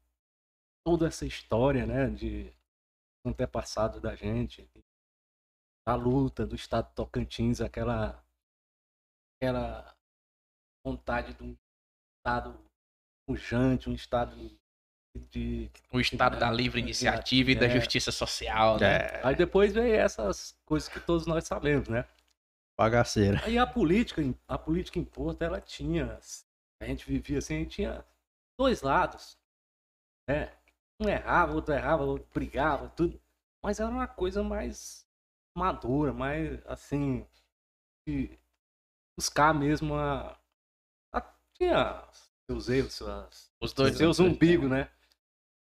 toda 0.85 1.07
essa 1.07 1.25
história, 1.25 1.85
né? 1.85 2.09
De 2.09 2.53
antepassado 3.25 4.01
da 4.01 4.15
gente. 4.15 4.69
Da 5.87 5.95
luta 5.95 6.45
do 6.45 6.55
estado 6.55 6.93
Tocantins, 6.93 7.61
aquela. 7.61 8.23
Aquela 9.37 9.95
vontade 10.85 11.33
de 11.33 11.43
um 11.43 11.57
estado 12.29 12.59
pujante, 13.27 13.89
um 13.89 13.93
estado 13.93 14.35
de. 15.31 15.69
O 15.91 15.99
Estado 15.99 16.37
da 16.37 16.51
livre 16.51 16.79
iniciativa 16.79 17.51
e 17.51 17.55
da 17.55 17.65
É. 17.65 17.69
justiça 17.69 18.11
social, 18.11 18.79
né? 18.79 18.97
É, 18.97 19.21
Aí 19.23 19.35
depois 19.35 19.73
veio 19.73 19.95
essas 19.95 20.55
coisas 20.65 20.87
que 20.87 20.99
todos 20.99 21.25
nós 21.25 21.45
sabemos, 21.45 21.87
né? 21.87 22.05
bagaceira. 22.77 23.41
Aí 23.43 23.57
a 23.57 23.67
política, 23.67 24.21
a 24.47 24.57
política 24.57 24.97
em 24.99 25.03
Porto, 25.03 25.41
ela 25.41 25.59
tinha, 25.59 26.17
a 26.81 26.85
gente 26.85 27.05
vivia 27.05 27.39
assim, 27.39 27.65
tinha 27.65 28.05
dois 28.57 28.81
lados, 28.81 29.37
né? 30.29 30.53
Um 31.01 31.09
errava, 31.09 31.53
outro 31.53 31.73
errava, 31.73 32.03
outro 32.03 32.27
brigava, 32.33 32.87
tudo. 32.89 33.19
Mas 33.61 33.81
era 33.81 33.89
uma 33.89 34.07
coisa 34.07 34.41
mais 34.41 35.05
madura, 35.57 36.13
mais 36.13 36.65
assim, 36.65 37.27
de 38.07 38.39
buscar 39.17 39.53
mesmo 39.53 39.95
a, 39.95 40.31
a 40.31 40.38
tinha 41.59 42.07
seus 42.49 42.69
erros, 42.69 42.93
suas, 42.93 43.51
Os 43.61 43.73
dois. 43.73 43.97
seus 43.97 44.19
umbigos, 44.19 44.69
né? 44.69 44.91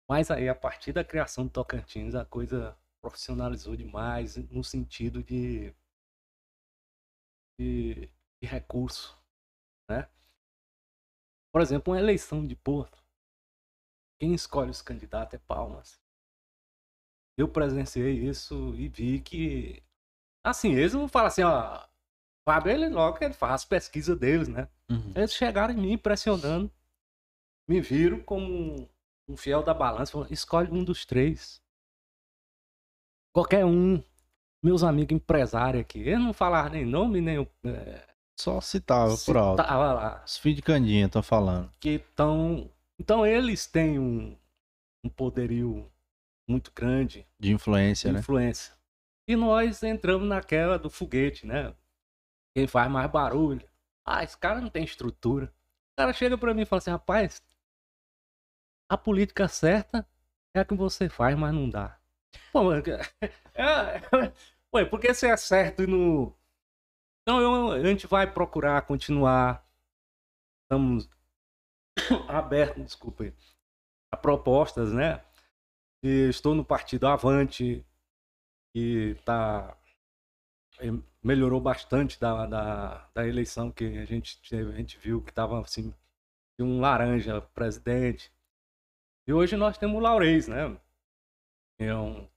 Mas 0.09 0.31
aí, 0.31 0.49
a 0.49 0.55
partir 0.55 0.93
da 0.93 1.05
criação 1.05 1.45
do 1.47 1.51
Tocantins, 1.51 2.15
a 2.15 2.25
coisa 2.25 2.79
profissionalizou 3.01 3.75
demais 3.77 4.37
no 4.37 4.63
sentido 4.63 5.23
de, 5.23 5.75
de, 7.59 8.07
de 8.43 8.49
recurso, 8.49 9.17
né? 9.89 10.09
Por 11.53 11.63
exemplo, 11.63 11.93
uma 11.93 11.99
eleição 11.99 12.47
de 12.47 12.55
Porto, 12.55 13.03
quem 14.21 14.35
escolhe 14.35 14.71
os 14.71 14.83
candidatos 14.83 15.35
é 15.35 15.39
Palmas. 15.39 16.01
Eu 17.37 17.49
presenciei 17.49 18.29
isso 18.29 18.75
e 18.75 18.89
vi 18.89 19.21
que, 19.21 19.83
assim, 20.45 20.73
eles 20.73 20.93
não 20.93 21.09
falam 21.09 21.29
assim, 21.29 21.43
ó, 21.43 21.88
Fábio, 22.49 22.73
ele 22.73 22.89
logo 22.89 23.19
ele 23.21 23.35
faz 23.35 23.53
as 23.53 23.65
pesquisas 23.67 24.19
deles, 24.19 24.49
né? 24.49 24.67
Uhum. 24.89 25.13
Eles 25.15 25.35
chegaram 25.35 25.75
em 25.75 25.77
mim 25.77 25.99
pressionando, 25.99 26.73
me 27.69 27.79
viram 27.79 28.21
como 28.21 28.89
um, 29.29 29.37
fiel 29.37 29.63
da 29.63 29.75
balança, 29.75 30.13
falaram, 30.13 30.33
escolhe 30.33 30.71
um 30.73 30.83
dos 30.83 31.05
três. 31.05 31.61
Qualquer 33.35 33.67
um, 33.67 34.03
meus 34.65 34.83
amigos 34.83 35.15
empresários 35.15 35.83
aqui, 35.83 35.99
eles 35.99 36.21
não 36.21 36.33
falaram 36.33 36.71
nem 36.71 36.87
nome, 36.87 37.21
nem. 37.21 37.47
É, 37.67 38.09
Só 38.41 38.63
citava 38.63 39.15
por 39.27 39.37
alto. 39.37 39.63
lá. 39.63 40.23
Os 40.25 40.39
filhos 40.39 40.57
de 40.57 40.63
Candinha 40.63 41.05
estão 41.05 41.23
falando. 41.23 41.71
Que 41.79 41.99
tão, 42.17 42.73
então 42.99 43.27
eles 43.27 43.67
têm 43.67 43.99
um, 43.99 44.35
um 45.05 45.11
poderio 45.11 45.93
muito 46.49 46.73
grande 46.75 47.27
De 47.39 47.53
influência, 47.53 48.09
de 48.09 48.15
né? 48.15 48.21
influência. 48.21 48.73
E 49.29 49.37
nós 49.37 49.83
entramos 49.83 50.27
naquela 50.27 50.79
do 50.79 50.89
foguete, 50.89 51.47
né? 51.47 51.75
Quem 52.55 52.67
faz 52.67 52.91
mais 52.91 53.11
barulho. 53.11 53.67
Ah, 54.05 54.23
esse 54.25 54.37
cara 54.37 54.61
não 54.61 54.71
tem 54.71 54.85
estrutura. 54.85 55.47
O 55.93 55.97
cara 55.97 56.13
chega 56.13 56.37
pra 56.39 56.55
mim 56.55 56.63
e 56.63 56.67
fala 56.67 56.79
assim, 56.79 56.91
rapaz, 56.91 57.43
a 58.89 58.97
política 58.97 59.49
certa 59.49 60.07
é 60.55 60.61
a 60.61 60.65
que 60.65 60.75
você 60.75 61.09
faz, 61.09 61.37
mas 61.37 61.53
não 61.55 61.69
dá. 61.69 61.99
Pô, 62.53 62.65
mano, 62.65 62.83
é, 63.55 64.01
ué, 64.75 64.85
por 64.85 65.01
que 65.01 65.13
você 65.15 65.29
é 65.29 65.37
certo 65.37 65.83
e 65.83 65.87
não. 65.87 66.35
Então 67.23 67.41
eu- 67.41 67.73
a 67.73 67.83
gente 67.85 68.07
vai 68.07 68.31
procurar 68.33 68.83
continuar. 68.83 69.67
Estamos 70.65 71.09
abertos, 72.29 72.85
desculpa 72.85 73.25
aí, 73.25 73.35
a 74.13 74.17
propostas, 74.17 74.93
né? 74.93 75.23
E 76.03 76.29
estou 76.31 76.55
no 76.55 76.65
partido 76.65 77.07
Avante, 77.09 77.85
que 78.75 79.17
tá 79.25 79.77
eh, 80.81 80.93
melhorou 81.23 81.61
bastante 81.61 82.19
da, 82.21 82.47
da, 82.47 83.09
da 83.15 83.27
eleição 83.27 83.71
que 83.71 83.85
a 83.85 84.05
gente 84.05 84.39
a 84.55 84.73
gente 84.73 84.99
viu 84.99 85.21
que 85.23 85.33
tava 85.33 85.61
assim 85.61 85.93
um 86.61 86.81
laranja 86.81 87.41
presidente 87.41 88.33
e 89.27 89.33
hoje 89.33 89.57
nós 89.57 89.79
temos 89.79 89.97
o 89.97 90.01
Laurez 90.01 90.49
né 90.49 90.77
que 91.77 91.85
é 91.85 91.95
um 91.97 92.29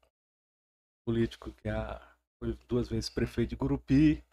político 1.06 1.52
que 1.52 1.68
é, 1.70 2.00
foi 2.40 2.58
duas 2.68 2.88
vezes 2.90 3.10
prefeito 3.10 3.52
de 3.52 3.56
Gurupi 3.56 4.24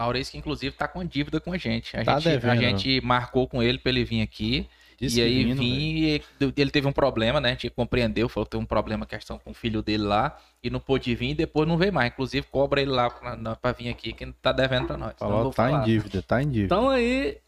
Laurês 0.00 0.28
que 0.30 0.38
inclusive 0.38 0.74
tá 0.76 0.88
com 0.88 1.04
dívida 1.04 1.40
com 1.40 1.52
a 1.52 1.58
gente. 1.58 1.96
A, 1.96 2.04
Tá 2.04 2.18
gente, 2.18 2.44
a 2.46 2.54
devendo. 2.54 2.60
gente 2.78 3.00
marcou 3.02 3.46
com 3.46 3.62
ele 3.62 3.78
pra 3.78 3.90
ele 3.92 4.04
vir 4.04 4.20
aqui. 4.22 4.68
Disse 5.02 5.18
e 5.18 5.22
aí 5.24 5.42
velho. 5.42 5.56
vim 5.56 5.96
e 5.96 6.22
ele 6.56 6.70
teve 6.70 6.86
um 6.86 6.92
problema, 6.92 7.40
né? 7.40 7.48
A 7.48 7.52
gente 7.52 7.68
compreendeu, 7.70 8.28
falou 8.28 8.46
que 8.46 8.52
teve 8.52 8.62
um 8.62 8.66
problema 8.66 9.04
questão 9.04 9.36
com 9.36 9.50
o 9.50 9.54
filho 9.54 9.82
dele 9.82 10.04
lá 10.04 10.40
e 10.62 10.70
não 10.70 10.78
pôde 10.78 11.12
vir 11.16 11.30
e 11.30 11.34
depois 11.34 11.66
não 11.68 11.76
veio 11.76 11.92
mais. 11.92 12.12
Inclusive, 12.12 12.46
cobra 12.46 12.80
ele 12.80 12.92
lá 12.92 13.10
pra, 13.10 13.34
na- 13.36 13.56
pra 13.56 13.72
vir 13.72 13.88
aqui, 13.88 14.12
que 14.12 14.32
tá 14.34 14.52
devendo 14.52 14.86
pra 14.86 14.96
nós. 14.96 15.14
Falou, 15.18 15.42
vou 15.42 15.50
tá 15.52 15.66
falar. 15.66 15.82
em 15.82 15.84
dívida, 15.86 16.22
tá 16.22 16.40
em 16.40 16.48
dívida. 16.48 16.66
Então 16.66 16.88
aí, 16.88 17.42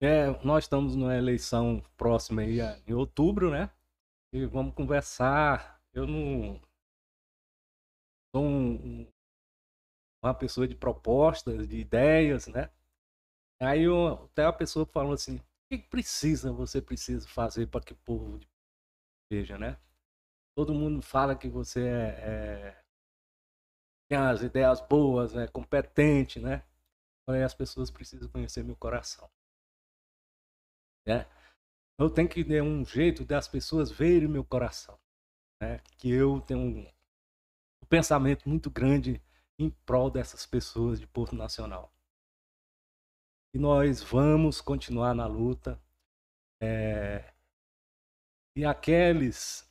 é, 0.00 0.30
nós 0.42 0.64
estamos 0.64 0.96
numa 0.96 1.14
eleição 1.14 1.82
próxima 1.98 2.40
aí 2.40 2.60
é, 2.60 2.80
em 2.86 2.94
outubro, 2.94 3.50
né? 3.50 3.70
E 4.32 4.46
vamos 4.46 4.74
conversar. 4.74 5.78
Eu 5.92 6.06
não 6.06 6.58
sou 8.34 8.42
um- 8.42 8.74
um- 9.02 9.06
uma 10.24 10.32
pessoa 10.32 10.66
de 10.66 10.74
propostas, 10.74 11.68
de 11.68 11.76
ideias, 11.78 12.46
né? 12.46 12.70
Aí 13.60 13.82
eu- 13.82 14.24
até 14.24 14.44
a 14.46 14.52
pessoa 14.52 14.86
falou 14.86 15.12
assim, 15.12 15.40
que 15.70 15.78
precisa, 15.78 16.52
você 16.52 16.80
precisa 16.80 17.28
fazer 17.28 17.66
para 17.66 17.84
que 17.84 17.92
o 17.92 17.96
povo 17.96 18.40
veja, 19.30 19.58
né? 19.58 19.78
Todo 20.56 20.74
mundo 20.74 21.02
fala 21.02 21.36
que 21.36 21.48
você 21.48 21.86
é, 21.86 22.70
é- 22.70 22.84
tem 24.08 24.18
as 24.18 24.42
ideias 24.42 24.80
boas, 24.80 25.36
é 25.36 25.46
competente, 25.46 26.40
né? 26.40 26.64
Falei, 27.26 27.42
as 27.42 27.54
pessoas 27.54 27.90
precisam 27.90 28.28
conhecer 28.30 28.64
meu 28.64 28.74
coração. 28.74 29.30
Né? 31.06 31.26
Eu 31.98 32.08
tenho 32.08 32.28
que 32.28 32.42
dar 32.42 32.62
um 32.62 32.84
jeito 32.84 33.24
das 33.24 33.46
pessoas 33.46 33.90
verem 33.90 34.28
meu 34.28 34.44
coração. 34.44 34.98
Né? 35.60 35.78
Que 35.98 36.10
eu 36.10 36.40
tenho 36.40 36.60
um 36.60 36.90
pensamento 37.88 38.48
muito 38.48 38.70
grande 38.70 39.22
em 39.58 39.70
prol 39.84 40.10
dessas 40.10 40.46
pessoas 40.46 40.98
de 40.98 41.06
Porto 41.06 41.36
Nacional. 41.36 41.92
E 43.58 43.60
nós 43.60 44.00
vamos 44.00 44.60
continuar 44.60 45.12
na 45.16 45.26
luta. 45.26 45.82
É, 46.62 47.34
E 48.56 48.64
aqueles. 48.64 49.68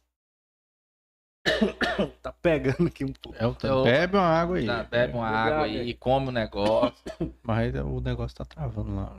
tá 2.21 2.33
pegando 2.33 2.87
aqui 2.89 3.05
um 3.05 3.13
pouco. 3.13 3.37
É 3.39 3.47
o 3.47 3.55
Eu- 3.63 3.83
Bebe 3.85 4.17
uma 4.17 4.25
água 4.27 4.57
aí. 4.57 4.65
Tá, 4.65 4.83
bebe 4.83 5.13
uma 5.13 5.29
Bebe 5.29 5.37
água 5.37 5.63
aí 5.63 5.79
aí. 5.79 5.89
e 5.89 5.93
come 5.95 6.27
o 6.27 6.31
negócio. 6.33 6.97
Mas 7.41 7.73
aí 7.73 7.81
o 7.81 8.01
negócio 8.01 8.35
tá 8.37 8.43
travando 8.43 8.93
lá. 8.93 9.17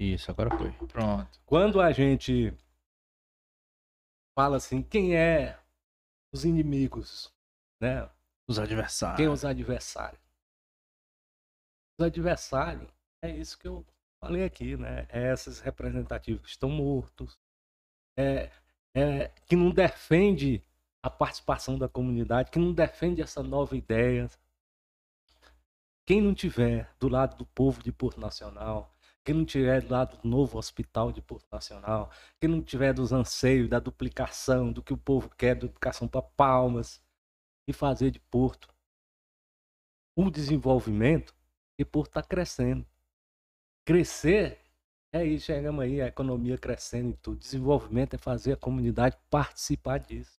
Isso, 0.00 0.32
agora 0.32 0.50
foi. 0.58 0.72
Pronto. 0.88 1.40
Quando 1.46 1.80
a 1.80 1.92
gente 1.92 2.52
fala 4.36 4.56
assim, 4.56 4.82
quem 4.82 5.14
é 5.16 5.60
os 6.34 6.44
inimigos, 6.44 7.32
né? 7.80 8.10
Os 8.48 8.58
adversários. 8.58 9.16
Quem 9.16 9.26
é 9.26 9.30
os 9.30 9.44
adversários? 9.44 10.20
Os 12.00 12.04
adversários, 12.06 12.90
é 13.22 13.30
isso 13.30 13.58
que 13.58 13.66
eu 13.66 13.84
falei 14.20 14.44
aqui, 14.44 14.76
né? 14.76 15.06
É 15.10 15.32
esses 15.32 15.60
representativos 15.60 16.42
que 16.42 16.48
estão 16.48 16.68
mortos, 16.68 17.38
é, 18.16 18.50
é 18.94 19.28
que 19.46 19.56
não 19.56 19.70
defende 19.70 20.62
a 21.02 21.10
participação 21.10 21.78
da 21.78 21.88
comunidade, 21.88 22.50
que 22.50 22.58
não 22.58 22.72
defende 22.72 23.22
essa 23.22 23.42
nova 23.42 23.76
ideia. 23.76 24.28
Quem 26.06 26.20
não 26.20 26.34
tiver 26.34 26.90
do 26.98 27.08
lado 27.08 27.36
do 27.36 27.46
povo 27.46 27.82
de 27.82 27.92
Porto 27.92 28.20
Nacional, 28.20 28.94
quem 29.24 29.34
não 29.34 29.44
tiver 29.44 29.82
do 29.82 29.92
lado 29.92 30.16
do 30.16 30.28
novo 30.28 30.58
hospital 30.58 31.12
de 31.12 31.20
Porto 31.20 31.46
Nacional, 31.52 32.10
quem 32.40 32.48
não 32.48 32.62
tiver 32.62 32.94
dos 32.94 33.12
anseios, 33.12 33.68
da 33.68 33.78
duplicação, 33.78 34.72
do 34.72 34.82
que 34.82 34.92
o 34.92 34.96
povo 34.96 35.28
quer, 35.36 35.54
da 35.54 35.66
educação 35.66 36.08
para 36.08 36.22
Palmas, 36.22 37.00
e 37.66 37.72
fazer 37.72 38.10
de 38.10 38.18
Porto 38.20 38.68
o 40.16 40.30
desenvolvimento, 40.30 41.34
e 41.78 41.84
Porto 41.84 42.08
está 42.08 42.22
crescendo. 42.22 42.84
Crescer 43.88 44.58
é 45.14 45.24
isso, 45.24 45.46
chegamos 45.46 45.82
aí, 45.82 46.02
a 46.02 46.08
economia 46.08 46.58
crescendo 46.58 47.08
e 47.14 47.16
tudo. 47.16 47.38
Desenvolvimento 47.38 48.12
é 48.12 48.18
fazer 48.18 48.52
a 48.52 48.56
comunidade 48.58 49.16
participar 49.30 49.96
disso. 49.98 50.38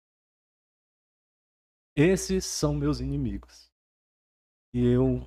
Esses 1.97 2.45
são 2.45 2.75
meus 2.75 3.01
inimigos. 3.01 3.73
E 4.75 4.85
eu 4.85 5.27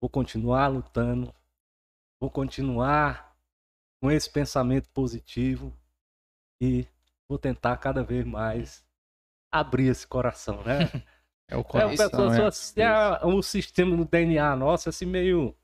vou 0.00 0.10
continuar 0.10 0.66
lutando, 0.66 1.32
vou 2.20 2.28
continuar 2.28 3.36
com 4.02 4.10
esse 4.10 4.28
pensamento 4.32 4.88
positivo 4.90 5.72
e 6.60 6.88
vou 7.28 7.38
tentar 7.38 7.76
cada 7.76 8.02
vez 8.02 8.26
mais 8.26 8.84
abrir 9.52 9.88
esse 9.88 10.06
coração, 10.08 10.64
né? 10.64 10.78
É 11.50 11.56
o 11.56 11.60
É, 11.60 11.64
coração. 11.64 12.10
pessoal 12.10 12.32
é. 12.32 12.36
só 12.36 12.46
assim, 12.48 12.82
ah, 12.82 13.26
o 13.26 13.42
sistema 13.42 13.96
do 13.96 14.04
DNA 14.04 14.54
nosso, 14.56 14.88
assim, 14.90 15.06
meio. 15.06 15.57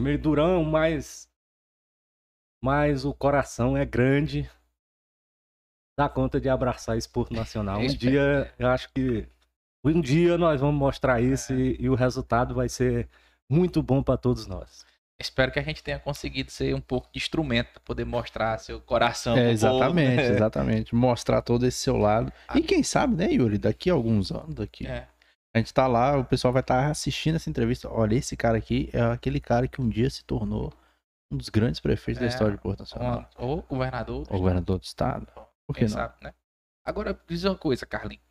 Meio 0.00 0.18
durão, 0.18 0.64
mas. 0.64 1.28
Mas 2.62 3.04
o 3.04 3.12
coração 3.12 3.76
é 3.76 3.84
grande. 3.84 4.48
Dá 5.98 6.08
conta 6.08 6.40
de 6.40 6.48
abraçar 6.48 6.96
esse 6.96 7.08
Porto 7.08 7.34
Nacional. 7.34 7.80
Um 7.80 7.84
Isso, 7.84 7.98
dia, 7.98 8.52
eu 8.58 8.68
acho 8.68 8.90
que. 8.92 9.26
Um 9.84 10.00
dia 10.00 10.38
nós 10.38 10.60
vamos 10.60 10.78
mostrar 10.78 11.20
É. 11.20 11.24
isso 11.24 11.52
e, 11.52 11.76
e 11.80 11.88
o 11.90 11.94
resultado 11.96 12.54
vai 12.54 12.68
ser 12.68 13.08
muito 13.50 13.82
bom 13.82 14.00
para 14.02 14.16
todos 14.16 14.46
nós. 14.46 14.86
Espero 15.20 15.52
que 15.52 15.58
a 15.58 15.62
gente 15.62 15.82
tenha 15.82 15.98
conseguido 15.98 16.50
ser 16.50 16.74
um 16.74 16.80
pouco 16.80 17.08
de 17.12 17.18
instrumento 17.18 17.72
para 17.72 17.80
poder 17.82 18.04
mostrar 18.04 18.58
seu 18.58 18.80
coração. 18.80 19.36
É, 19.36 19.50
exatamente, 19.50 20.22
povo. 20.22 20.32
exatamente. 20.34 20.94
Mostrar 20.94 21.42
todo 21.42 21.66
esse 21.66 21.78
seu 21.78 21.96
lado. 21.96 22.32
E 22.54 22.60
quem 22.62 22.82
sabe, 22.82 23.16
né, 23.16 23.32
Yuri, 23.32 23.58
daqui 23.58 23.90
a 23.90 23.92
alguns 23.92 24.32
anos, 24.32 24.54
daqui. 24.54 24.86
É. 24.86 25.06
A 25.54 25.58
gente 25.58 25.72
tá 25.74 25.86
lá, 25.86 26.16
o 26.16 26.24
pessoal 26.24 26.52
vai 26.52 26.60
estar 26.62 26.90
assistindo 26.90 27.36
essa 27.36 27.50
entrevista. 27.50 27.88
Olha, 27.90 28.14
esse 28.14 28.36
cara 28.36 28.56
aqui 28.56 28.88
é 28.92 29.02
aquele 29.02 29.38
cara 29.40 29.68
que 29.68 29.80
um 29.80 29.88
dia 29.88 30.08
se 30.08 30.24
tornou 30.24 30.72
um 31.30 31.36
dos 31.36 31.48
grandes 31.48 31.80
prefeitos 31.80 32.20
da 32.20 32.26
É, 32.26 32.28
história 32.28 32.56
de 32.56 32.62
Porto 32.62 32.80
Nacional. 32.80 33.28
Ou 33.36 33.62
governador. 33.62 34.26
O 34.30 34.38
governador 34.38 34.78
do 34.78 34.84
estado. 34.84 35.26
Por 35.66 35.74
que 35.76 35.82
não? 35.82 35.88
sabe, 35.88 36.14
né? 36.22 36.32
Agora, 36.84 37.18
diz 37.28 37.44
uma 37.44 37.56
coisa, 37.56 37.86
Carlinhos. 37.86 38.24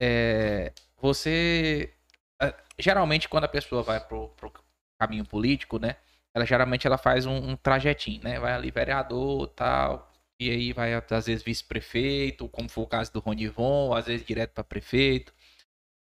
É, 0.00 0.72
você. 1.00 1.92
é, 2.40 2.54
Geralmente, 2.78 3.28
quando 3.28 3.44
a 3.44 3.48
pessoa 3.48 3.82
vai 3.82 3.98
pro, 3.98 4.28
pro 4.30 4.52
caminho 5.00 5.24
político, 5.24 5.78
né? 5.78 5.96
Ela 6.34 6.44
geralmente 6.44 6.86
ela 6.86 6.98
faz 6.98 7.24
um, 7.24 7.52
um 7.52 7.56
trajetinho, 7.56 8.22
né? 8.22 8.38
Vai 8.38 8.52
ali 8.52 8.70
vereador 8.70 9.48
tal. 9.48 10.12
E 10.38 10.50
aí 10.50 10.72
vai, 10.74 10.92
às 10.92 11.26
vezes, 11.26 11.42
vice-prefeito, 11.42 12.46
como 12.50 12.68
foi 12.68 12.84
o 12.84 12.86
caso 12.86 13.10
do 13.10 13.20
Ronivon, 13.20 13.94
às 13.94 14.04
vezes 14.06 14.26
direto 14.26 14.52
para 14.52 14.62
prefeito. 14.64 15.32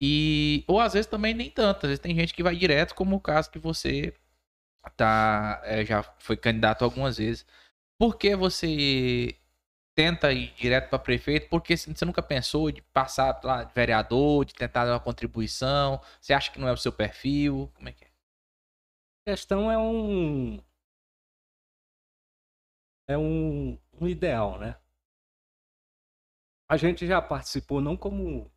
E. 0.01 0.63
Ou 0.67 0.79
às 0.79 0.93
vezes 0.93 1.07
também 1.07 1.33
nem 1.33 1.49
tanto. 1.49 1.85
Às 1.85 1.89
vezes 1.89 1.99
tem 1.99 2.15
gente 2.15 2.33
que 2.33 2.43
vai 2.43 2.55
direto, 2.55 2.95
como 2.95 3.15
o 3.15 3.21
caso 3.21 3.49
que 3.51 3.59
você 3.59 4.13
tá. 4.95 5.61
é, 5.65 5.85
já 5.85 6.03
foi 6.19 6.37
candidato 6.37 6.83
algumas 6.83 7.17
vezes. 7.17 7.45
Por 7.99 8.17
que 8.17 8.35
você 8.35 9.37
tenta 9.95 10.31
ir 10.33 10.53
direto 10.55 10.89
para 10.89 10.99
prefeito, 10.99 11.49
porque 11.49 11.77
você 11.77 12.05
nunca 12.05 12.21
pensou 12.21 12.69
de 12.69 12.81
passar 12.81 13.39
lá 13.43 13.63
de 13.63 13.73
vereador, 13.73 14.45
de 14.45 14.53
tentar 14.53 14.85
dar 14.85 14.93
uma 14.93 14.99
contribuição? 14.99 16.01
Você 16.19 16.33
acha 16.33 16.51
que 16.51 16.59
não 16.59 16.67
é 16.67 16.73
o 16.73 16.77
seu 16.77 16.91
perfil? 16.91 17.71
Como 17.75 17.89
é 17.89 17.93
que 17.93 18.05
é? 18.05 18.07
A 19.27 19.31
questão 19.31 19.71
é 19.71 19.77
um. 19.77 20.61
É 23.07 23.17
um, 23.17 23.79
um 23.93 24.07
ideal, 24.07 24.59
né? 24.59 24.75
A 26.67 26.77
gente 26.77 27.05
já 27.05 27.21
participou, 27.21 27.79
não 27.79 27.95
como 27.95 28.51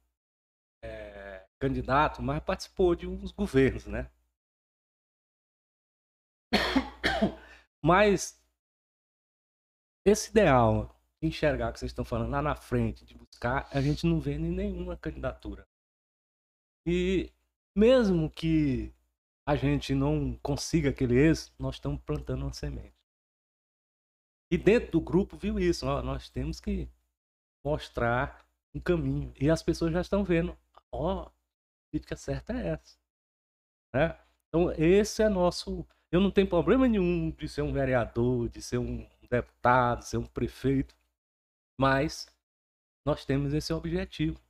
candidato, 1.59 2.23
mas 2.23 2.43
participou 2.43 2.95
de 2.95 3.07
uns 3.07 3.33
governos, 3.33 3.87
né? 3.87 4.11
Mas 7.83 8.43
esse 10.05 10.31
ideal 10.31 10.95
de 11.21 11.29
enxergar 11.29 11.73
que 11.73 11.79
vocês 11.79 11.91
estão 11.91 12.05
falando 12.05 12.31
lá 12.31 12.43
na 12.43 12.55
frente, 12.55 13.05
de 13.05 13.15
buscar, 13.15 13.69
a 13.73 13.81
gente 13.81 14.07
não 14.07 14.21
vê 14.21 14.35
em 14.35 14.51
nenhuma 14.51 14.97
candidatura. 14.97 15.67
E 16.87 17.33
mesmo 17.77 18.31
que 18.31 18.95
a 19.47 19.57
gente 19.57 19.95
não 19.95 20.37
consiga 20.39 20.91
aquele 20.91 21.17
êxito, 21.17 21.55
nós 21.59 21.77
estamos 21.77 22.01
plantando 22.03 22.43
uma 22.43 22.53
semente. 22.53 22.97
E 24.51 24.57
dentro 24.57 24.93
do 24.93 25.01
grupo 25.01 25.37
viu 25.37 25.59
isso, 25.59 25.87
ó, 25.87 26.03
nós 26.03 26.31
temos 26.31 26.61
que 26.61 26.89
mostrar 27.65 28.47
um 28.75 28.81
caminho. 28.81 29.33
E 29.39 29.51
as 29.51 29.63
pessoas 29.63 29.93
já 29.93 30.01
estão 30.01 30.25
vendo, 30.25 30.57
ó, 30.91 31.31
política 31.91 32.17
certa 32.17 32.53
é 32.53 32.69
essa. 32.69 32.99
Né? 33.95 34.19
Então 34.49 34.71
esse 34.73 35.23
é 35.23 35.29
nosso. 35.29 35.87
Eu 36.11 36.21
não 36.21 36.31
tenho 36.31 36.49
problema 36.49 36.89
nenhum 36.89 37.31
de 37.31 37.49
ser 37.49 37.63
um 37.63 37.73
vereador, 37.73 38.49
de 38.49 38.63
ser 38.63 38.79
um 38.79 39.07
deputado, 39.29 40.01
de 40.01 40.07
ser 40.07 40.17
um 40.17 40.27
prefeito, 40.27 40.97
mas 41.79 42.27
nós 43.07 43.25
temos 43.25 43.53
esse 43.53 43.73
objetivo. 43.73 44.41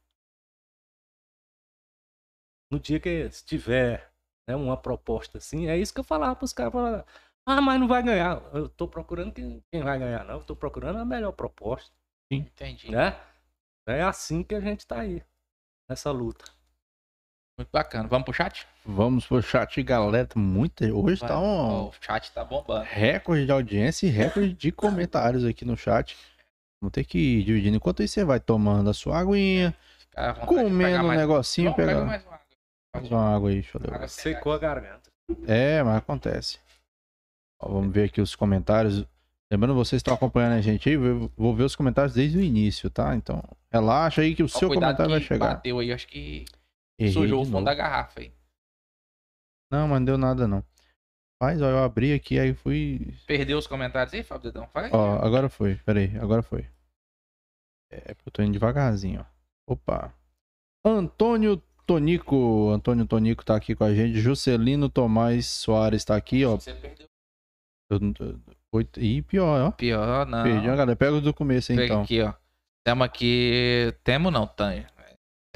No 2.71 2.79
dia 2.79 3.01
que 3.01 3.31
se 3.31 3.45
tiver 3.45 4.13
né, 4.47 4.55
uma 4.55 4.77
proposta 4.77 5.39
assim, 5.39 5.69
é 5.69 5.77
isso 5.77 5.93
que 5.93 6.01
eu 6.01 6.05
falava 6.05 6.37
para 6.37 6.45
os 6.45 6.53
caras. 6.53 6.73
falava, 6.73 7.07
Ah, 7.47 7.61
mas 7.61 7.81
não 7.81 7.89
vai 7.89 8.03
ganhar. 8.03 8.43
Eu 8.55 8.67
estou 8.67 8.87
procurando 8.87 9.33
quem, 9.33 9.63
quem 9.73 9.83
vai 9.83 9.99
ganhar, 9.99 10.25
não. 10.25 10.41
Estou 10.41 10.55
procurando 10.57 10.99
a 10.99 11.05
melhor 11.05 11.33
proposta. 11.33 11.97
Entendi. 12.31 12.91
Né? 12.91 13.19
É 13.87 14.03
assim 14.03 14.43
que 14.43 14.55
a 14.55 14.61
gente 14.61 14.81
está 14.81 15.01
aí, 15.01 15.25
nessa 15.89 16.11
luta. 16.11 16.58
Muito 17.59 17.71
bacana. 17.73 18.09
Vamos 18.09 18.25
pro 18.25 18.33
chat? 18.33 18.67
Vamos 18.87 19.27
pro 19.27 19.43
chat, 19.43 19.83
galera. 19.83 20.29
Muita... 20.37 20.85
Hoje 20.95 21.17
Vai. 21.21 21.29
tá 21.29 21.41
um 21.41 21.87
O 21.89 21.93
chat 22.01 22.31
tá 22.33 22.45
bombando. 22.45 22.85
recorde 22.89 23.45
de 23.47 23.51
audiência 23.53 24.07
e 24.07 24.11
recorde 24.11 24.53
de 24.55 24.71
comentários 24.71 25.45
aqui 25.45 25.65
no 25.65 25.77
chat. 25.77 26.17
Vamos 26.81 26.93
ter 26.93 27.05
que 27.05 27.19
ir 27.19 27.43
dividindo. 27.45 27.77
Enquanto 27.77 28.01
isso, 28.03 28.15
você 28.15 28.25
vai 28.25 28.39
tomando 28.39 28.89
a 28.89 28.95
sua 28.95 29.19
aguinha, 29.19 29.75
Cara, 30.13 30.35
comendo 30.47 30.69
um 31.03 31.07
mais- 31.09 31.19
negocinho, 31.21 31.75
pegar 31.75 31.95
pegar 31.95 32.05
mais 32.05 32.23
uma 32.25 32.35
água. 32.35 32.47
mais 32.95 33.11
uma 33.11 33.35
água 33.35 33.49
aí, 33.51 33.55
deixa 33.57 33.77
eu 33.79 33.81
ver. 33.99 34.09
Secou 34.09 34.53
a 34.53 34.59
garganta. 34.59 35.11
É, 35.47 35.83
mas 35.83 35.97
acontece. 35.97 36.61
Ó, 37.61 37.69
vamos 37.73 37.93
ver 37.93 38.05
aqui 38.05 38.21
os 38.21 38.37
comentários. 38.37 39.05
Lembrando, 39.53 39.75
vocês 39.75 39.99
estão 39.99 40.15
acompanhando 40.15 40.53
a 40.53 40.61
gente 40.61 40.89
aí, 40.89 40.95
eu 40.95 41.31
vou 41.37 41.57
ver 41.57 41.65
os 41.65 41.75
comentários 41.75 42.15
desde 42.15 42.39
o 42.39 42.41
início, 42.41 42.89
tá? 42.89 43.17
Então, 43.17 43.43
relaxa 43.73 44.21
aí 44.23 44.35
que 44.37 44.43
o 44.43 44.47
Ó, 44.47 44.49
seu 44.49 44.69
comentário 44.69 45.11
vai 45.11 45.21
chegar. 45.21 45.55
Bateu 45.57 45.79
aí, 45.81 45.93
acho 45.93 46.07
que 46.07 46.45
Errei 46.99 47.13
sujou 47.13 47.41
o 47.43 47.45
fundo 47.45 47.53
novo. 47.55 47.65
da 47.65 47.75
garrafa 47.75 48.21
aí. 48.21 48.33
Não, 49.71 49.87
mas 49.89 49.99
não 50.01 50.05
deu 50.05 50.19
nada 50.19 50.49
não. 50.49 50.65
Mas, 51.41 51.63
ó, 51.63 51.67
eu 51.69 51.79
abri 51.85 52.13
aqui, 52.13 52.39
aí 52.39 52.53
fui... 52.53 53.15
Perdeu 53.27 53.59
os 53.59 53.67
comentários 53.67 54.13
aí, 54.13 54.25
Fábio 54.25 54.51
Dedão? 54.51 54.67
Fala 54.69 54.87
aí. 54.87 54.93
Ó, 54.93 55.25
agora 55.25 55.49
foi, 55.49 55.77
peraí, 55.77 56.17
agora 56.19 56.43
foi. 56.43 56.67
É, 57.91 58.13
porque 58.15 58.29
eu 58.29 58.33
tô 58.33 58.43
indo 58.43 58.53
devagarzinho, 58.53 59.21
ó. 59.21 59.73
Opa. 59.73 60.13
Antônio 60.85 61.63
Tonico, 61.87 62.71
Antônio 62.71 63.07
Tonico 63.07 63.45
tá 63.45 63.55
aqui 63.57 63.75
com 63.75 63.85
a 63.85 63.95
gente. 63.95 64.19
Juscelino 64.21 64.89
Tomás 64.89 65.47
Soares 65.47 66.05
tá 66.05 66.17
aqui, 66.17 66.45
ó. 66.45 66.57
Você 66.57 66.75
perdeu. 66.75 67.07
Eu, 67.91 67.99
eu, 68.21 68.41
oito- 68.73 69.01
Ih, 69.01 69.23
pior, 69.23 69.69
ó. 69.69 69.71
Pior, 69.71 70.27
não. 70.27 70.43
Perdi, 70.43 70.69
ó, 70.69 70.77
galera. 70.77 70.97
Pega 70.97 71.13
o 71.13 71.21
do 71.21 71.33
começo, 71.33 71.69
Pega 71.69 71.85
então. 71.85 72.03
aqui, 72.03 72.21
ó. 72.21 72.35
Temos 72.85 73.05
aqui. 73.07 73.95
Temo 74.03 74.31
não, 74.31 74.47
Tanho. 74.47 74.87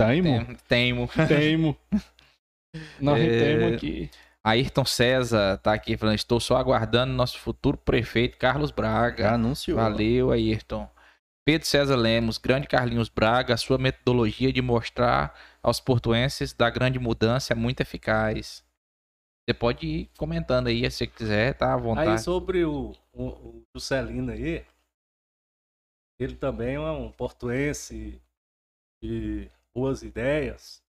Taimo? 0.06 0.56
Temo. 0.68 1.08
Temo. 1.08 1.28
Teimo. 1.28 1.76
Nós 3.00 3.20
É, 3.20 3.28
temos 3.28 3.72
aqui. 3.74 4.10
Ayrton 4.44 4.84
César 4.84 5.58
tá 5.58 5.72
aqui 5.72 5.96
falando: 5.96 6.16
estou 6.16 6.40
só 6.40 6.56
aguardando 6.56 7.12
nosso 7.12 7.38
futuro 7.38 7.76
prefeito 7.76 8.38
Carlos 8.38 8.70
Braga. 8.70 9.24
Já 9.24 9.34
anunciou. 9.34 9.78
Valeu, 9.78 10.32
Ayrton. 10.32 10.88
Pedro 11.44 11.66
César 11.66 11.96
Lemos, 11.96 12.38
grande 12.38 12.68
Carlinhos 12.68 13.08
Braga, 13.08 13.54
a 13.54 13.56
sua 13.56 13.76
metodologia 13.76 14.52
de 14.52 14.62
mostrar 14.62 15.36
aos 15.60 15.80
portuenses 15.80 16.52
da 16.52 16.70
grande 16.70 17.00
mudança 17.00 17.52
é 17.52 17.56
muito 17.56 17.80
eficaz. 17.80 18.64
Você 19.44 19.52
pode 19.52 19.84
ir 19.84 20.10
comentando 20.16 20.68
aí 20.68 20.88
se 20.88 20.98
você 20.98 21.06
quiser, 21.08 21.54
tá 21.54 21.74
à 21.74 21.76
vontade. 21.76 22.10
Aí 22.10 22.18
sobre 22.20 22.64
o, 22.64 22.92
o, 23.12 23.24
o 23.26 23.62
Juscelino 23.74 24.30
aí, 24.30 24.64
ele 26.20 26.36
também 26.36 26.76
é 26.76 26.80
um 26.80 27.10
portuense 27.10 28.22
de 29.02 29.50
boas 29.74 30.02
ideias. 30.02 30.82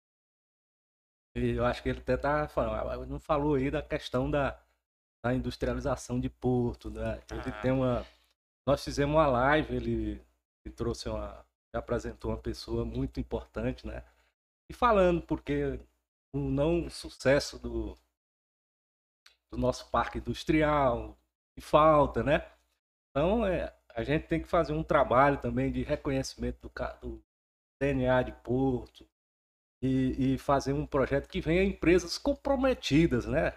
E 1.35 1.53
eu 1.53 1.65
acho 1.65 1.83
que 1.83 1.89
ele 1.89 2.01
até 2.01 2.17
tá 2.17 2.47
falando, 2.49 3.07
não 3.07 3.19
falou 3.19 3.55
aí 3.55 3.71
da 3.71 3.83
questão 3.83 4.31
da, 4.31 4.61
da 5.25 5.33
industrialização 5.35 6.21
de 6.21 6.29
Porto, 6.29 6.91
né? 6.91 7.23
Ele 7.31 7.41
Ah. 7.47 7.61
tem 7.63 7.71
uma. 7.71 8.07
Nós 8.67 8.85
fizemos 8.85 9.15
uma 9.17 9.27
live, 9.27 9.75
ele, 9.75 10.25
ele 10.65 10.75
trouxe 10.75 11.09
uma. 11.09 11.45
apresentou 11.75 12.31
uma 12.31 12.39
pessoa 12.39 12.85
muito 12.85 13.19
importante, 13.19 13.87
né? 13.87 14.05
E 14.71 14.75
falando 14.75 15.23
porque 15.23 15.81
o 16.35 16.39
não 16.39 16.89
sucesso 16.91 17.59
do, 17.59 17.97
do 19.51 19.59
nosso 19.59 19.91
parque 19.91 20.19
industrial, 20.19 21.17
que 21.55 21.63
falta, 21.63 22.23
né? 22.23 22.47
Então, 23.11 23.45
é, 23.47 23.75
a 23.95 24.03
gente 24.03 24.27
tem 24.27 24.41
que 24.41 24.49
fazer 24.49 24.73
um 24.73 24.83
trabalho 24.83 25.39
também 25.39 25.71
de 25.73 25.83
reconhecimento 25.83 26.61
do, 26.61 26.73
do 27.01 27.25
DNA 27.87 28.23
de 28.23 28.33
Porto 28.45 29.05
e, 29.83 30.35
e 30.35 30.39
fazer 30.39 30.73
um 30.73 30.87
projeto 30.87 31.29
que 31.29 31.41
venha 31.41 31.65
empresas 31.65 32.17
comprometidas, 32.17 33.27
né? 33.27 33.53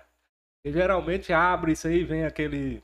E 0.65 0.71
geralmente 0.71 1.31
abre 1.31 1.73
isso 1.73 1.87
aí, 1.87 2.03
vem 2.03 2.25
aquele. 2.25 2.83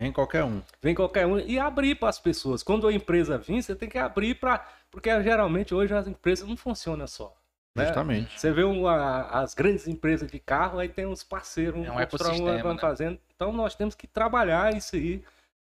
Em 0.00 0.10
qualquer 0.10 0.42
um. 0.44 0.62
Vem 0.80 0.94
qualquer 0.94 1.26
um 1.26 1.38
e 1.38 1.58
abrir 1.58 1.94
para 1.96 2.08
as 2.08 2.18
pessoas. 2.18 2.62
Quando 2.62 2.88
a 2.88 2.92
empresa 2.92 3.36
vir, 3.36 3.62
você 3.62 3.76
tem 3.76 3.88
que 3.90 3.98
abrir 3.98 4.36
para. 4.36 4.66
Porque 4.90 5.10
geralmente 5.22 5.74
hoje 5.74 5.92
as 5.94 6.08
empresas 6.08 6.48
não 6.48 6.56
funcionam 6.56 7.06
só. 7.06 7.36
né? 7.76 7.84
Justamente. 7.84 8.40
Você 8.40 8.50
vê 8.50 8.64
um, 8.64 8.86
a- 8.88 9.28
as 9.42 9.52
grandes 9.52 9.86
empresas 9.86 10.30
de 10.30 10.38
carro, 10.40 10.78
aí 10.78 10.88
tem 10.88 11.04
uns 11.04 11.22
parceiros, 11.22 11.86
É 11.86 11.92
um 11.92 12.00
ecossistema, 12.00 12.62
vão 12.62 12.72
né? 12.74 12.80
fazendo. 12.80 13.20
Então 13.36 13.52
nós 13.52 13.74
temos 13.74 13.94
que 13.94 14.06
trabalhar 14.06 14.74
isso 14.74 14.96
aí. 14.96 15.22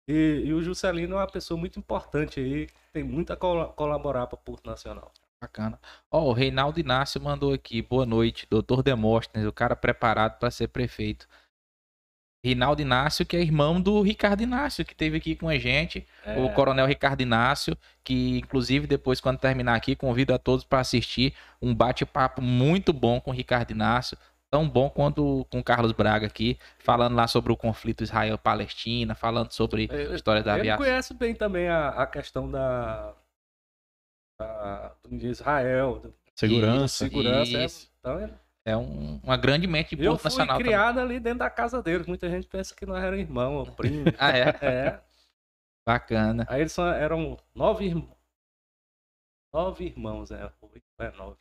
E, 0.08 0.42
e 0.46 0.54
o 0.54 0.62
Juscelino 0.62 1.16
é 1.16 1.18
uma 1.18 1.26
pessoa 1.26 1.60
muito 1.60 1.78
importante 1.78 2.40
aí, 2.40 2.66
que 2.66 2.72
tem 2.92 3.04
muito 3.04 3.30
a 3.32 3.36
col- 3.36 3.68
colaborar 3.74 4.26
para 4.26 4.36
o 4.36 4.42
Porto 4.42 4.66
Nacional. 4.66 5.12
Bacana. 5.40 5.78
Ó, 6.10 6.24
o 6.30 6.32
Reinaldo 6.32 6.80
Inácio 6.80 7.20
mandou 7.20 7.52
aqui. 7.52 7.82
Boa 7.82 8.06
noite, 8.06 8.46
doutor 8.50 8.82
Demóstenes, 8.82 9.46
o 9.46 9.52
cara 9.52 9.76
preparado 9.76 10.38
para 10.38 10.50
ser 10.50 10.68
prefeito. 10.68 11.28
Reinaldo 12.44 12.80
Inácio, 12.80 13.26
que 13.26 13.36
é 13.36 13.40
irmão 13.40 13.80
do 13.80 14.00
Ricardo 14.00 14.42
Inácio, 14.42 14.84
que 14.84 14.92
esteve 14.92 15.18
aqui 15.18 15.36
com 15.36 15.48
a 15.48 15.58
gente. 15.58 16.06
É, 16.24 16.38
O 16.40 16.52
Coronel 16.54 16.86
Ricardo 16.86 17.20
Inácio, 17.20 17.76
que 18.02 18.38
inclusive 18.38 18.86
depois, 18.86 19.20
quando 19.20 19.38
terminar 19.38 19.74
aqui, 19.74 19.94
convido 19.94 20.32
a 20.32 20.38
todos 20.38 20.64
para 20.64 20.80
assistir 20.80 21.34
um 21.60 21.74
bate-papo 21.74 22.40
muito 22.40 22.92
bom 22.92 23.20
com 23.20 23.30
o 23.30 23.34
Ricardo 23.34 23.72
Inácio. 23.72 24.16
Tão 24.50 24.68
bom 24.68 24.88
quanto 24.88 25.46
com 25.50 25.58
o 25.58 25.64
Carlos 25.64 25.92
Braga 25.92 26.26
aqui, 26.26 26.58
falando 26.78 27.14
lá 27.14 27.26
sobre 27.28 27.52
o 27.52 27.56
conflito 27.56 28.02
Israel-Palestina, 28.02 29.14
falando 29.14 29.52
sobre 29.52 29.88
a 29.92 30.14
história 30.14 30.42
da 30.42 30.52
Ele 30.52 30.60
aviação. 30.60 30.84
conhece 30.86 31.12
bem 31.14 31.34
também 31.34 31.68
a, 31.68 31.90
a 31.90 32.06
questão 32.06 32.50
da, 32.50 33.14
da- 34.40 34.94
do 35.02 35.18
de 35.18 35.26
Israel, 35.28 36.14
Segurança. 36.34 37.04
segurança. 37.04 37.56
é- 37.58 37.64
Isso. 37.64 37.92
então, 38.00 38.20
ele- 38.22 38.34
É 38.64 38.76
um- 38.76 39.18
uma 39.22 39.36
grande 39.36 39.66
mente 39.66 39.96
de 39.96 40.04
eu 40.04 40.16
fui 40.18 40.24
Nacional. 40.24 40.56
também. 40.58 40.66
criado 40.66 40.98
ali 41.00 41.18
dentro 41.18 41.38
da 41.38 41.48
casa 41.50 41.82
deles. 41.82 42.06
Muita 42.06 42.28
gente 42.28 42.46
pensa 42.46 42.74
que 42.74 42.84
nós 42.84 42.98
éramos 43.02 43.20
irmão 43.20 43.54
ou 43.56 43.66
primo. 43.66 44.04
Ah, 44.20 44.30
é? 44.36 44.48
é. 44.62 45.00
Bacana. 45.86 46.44
Aí 46.50 46.60
eles 46.60 46.76
eram 46.78 47.38
nove 47.54 47.86
irmãos. 47.86 48.16
Nove 49.54 49.86
irmãos, 49.86 50.30
é. 50.30 50.52
Oito, 50.60 50.84
é 50.98 51.10
nove. 51.12 51.36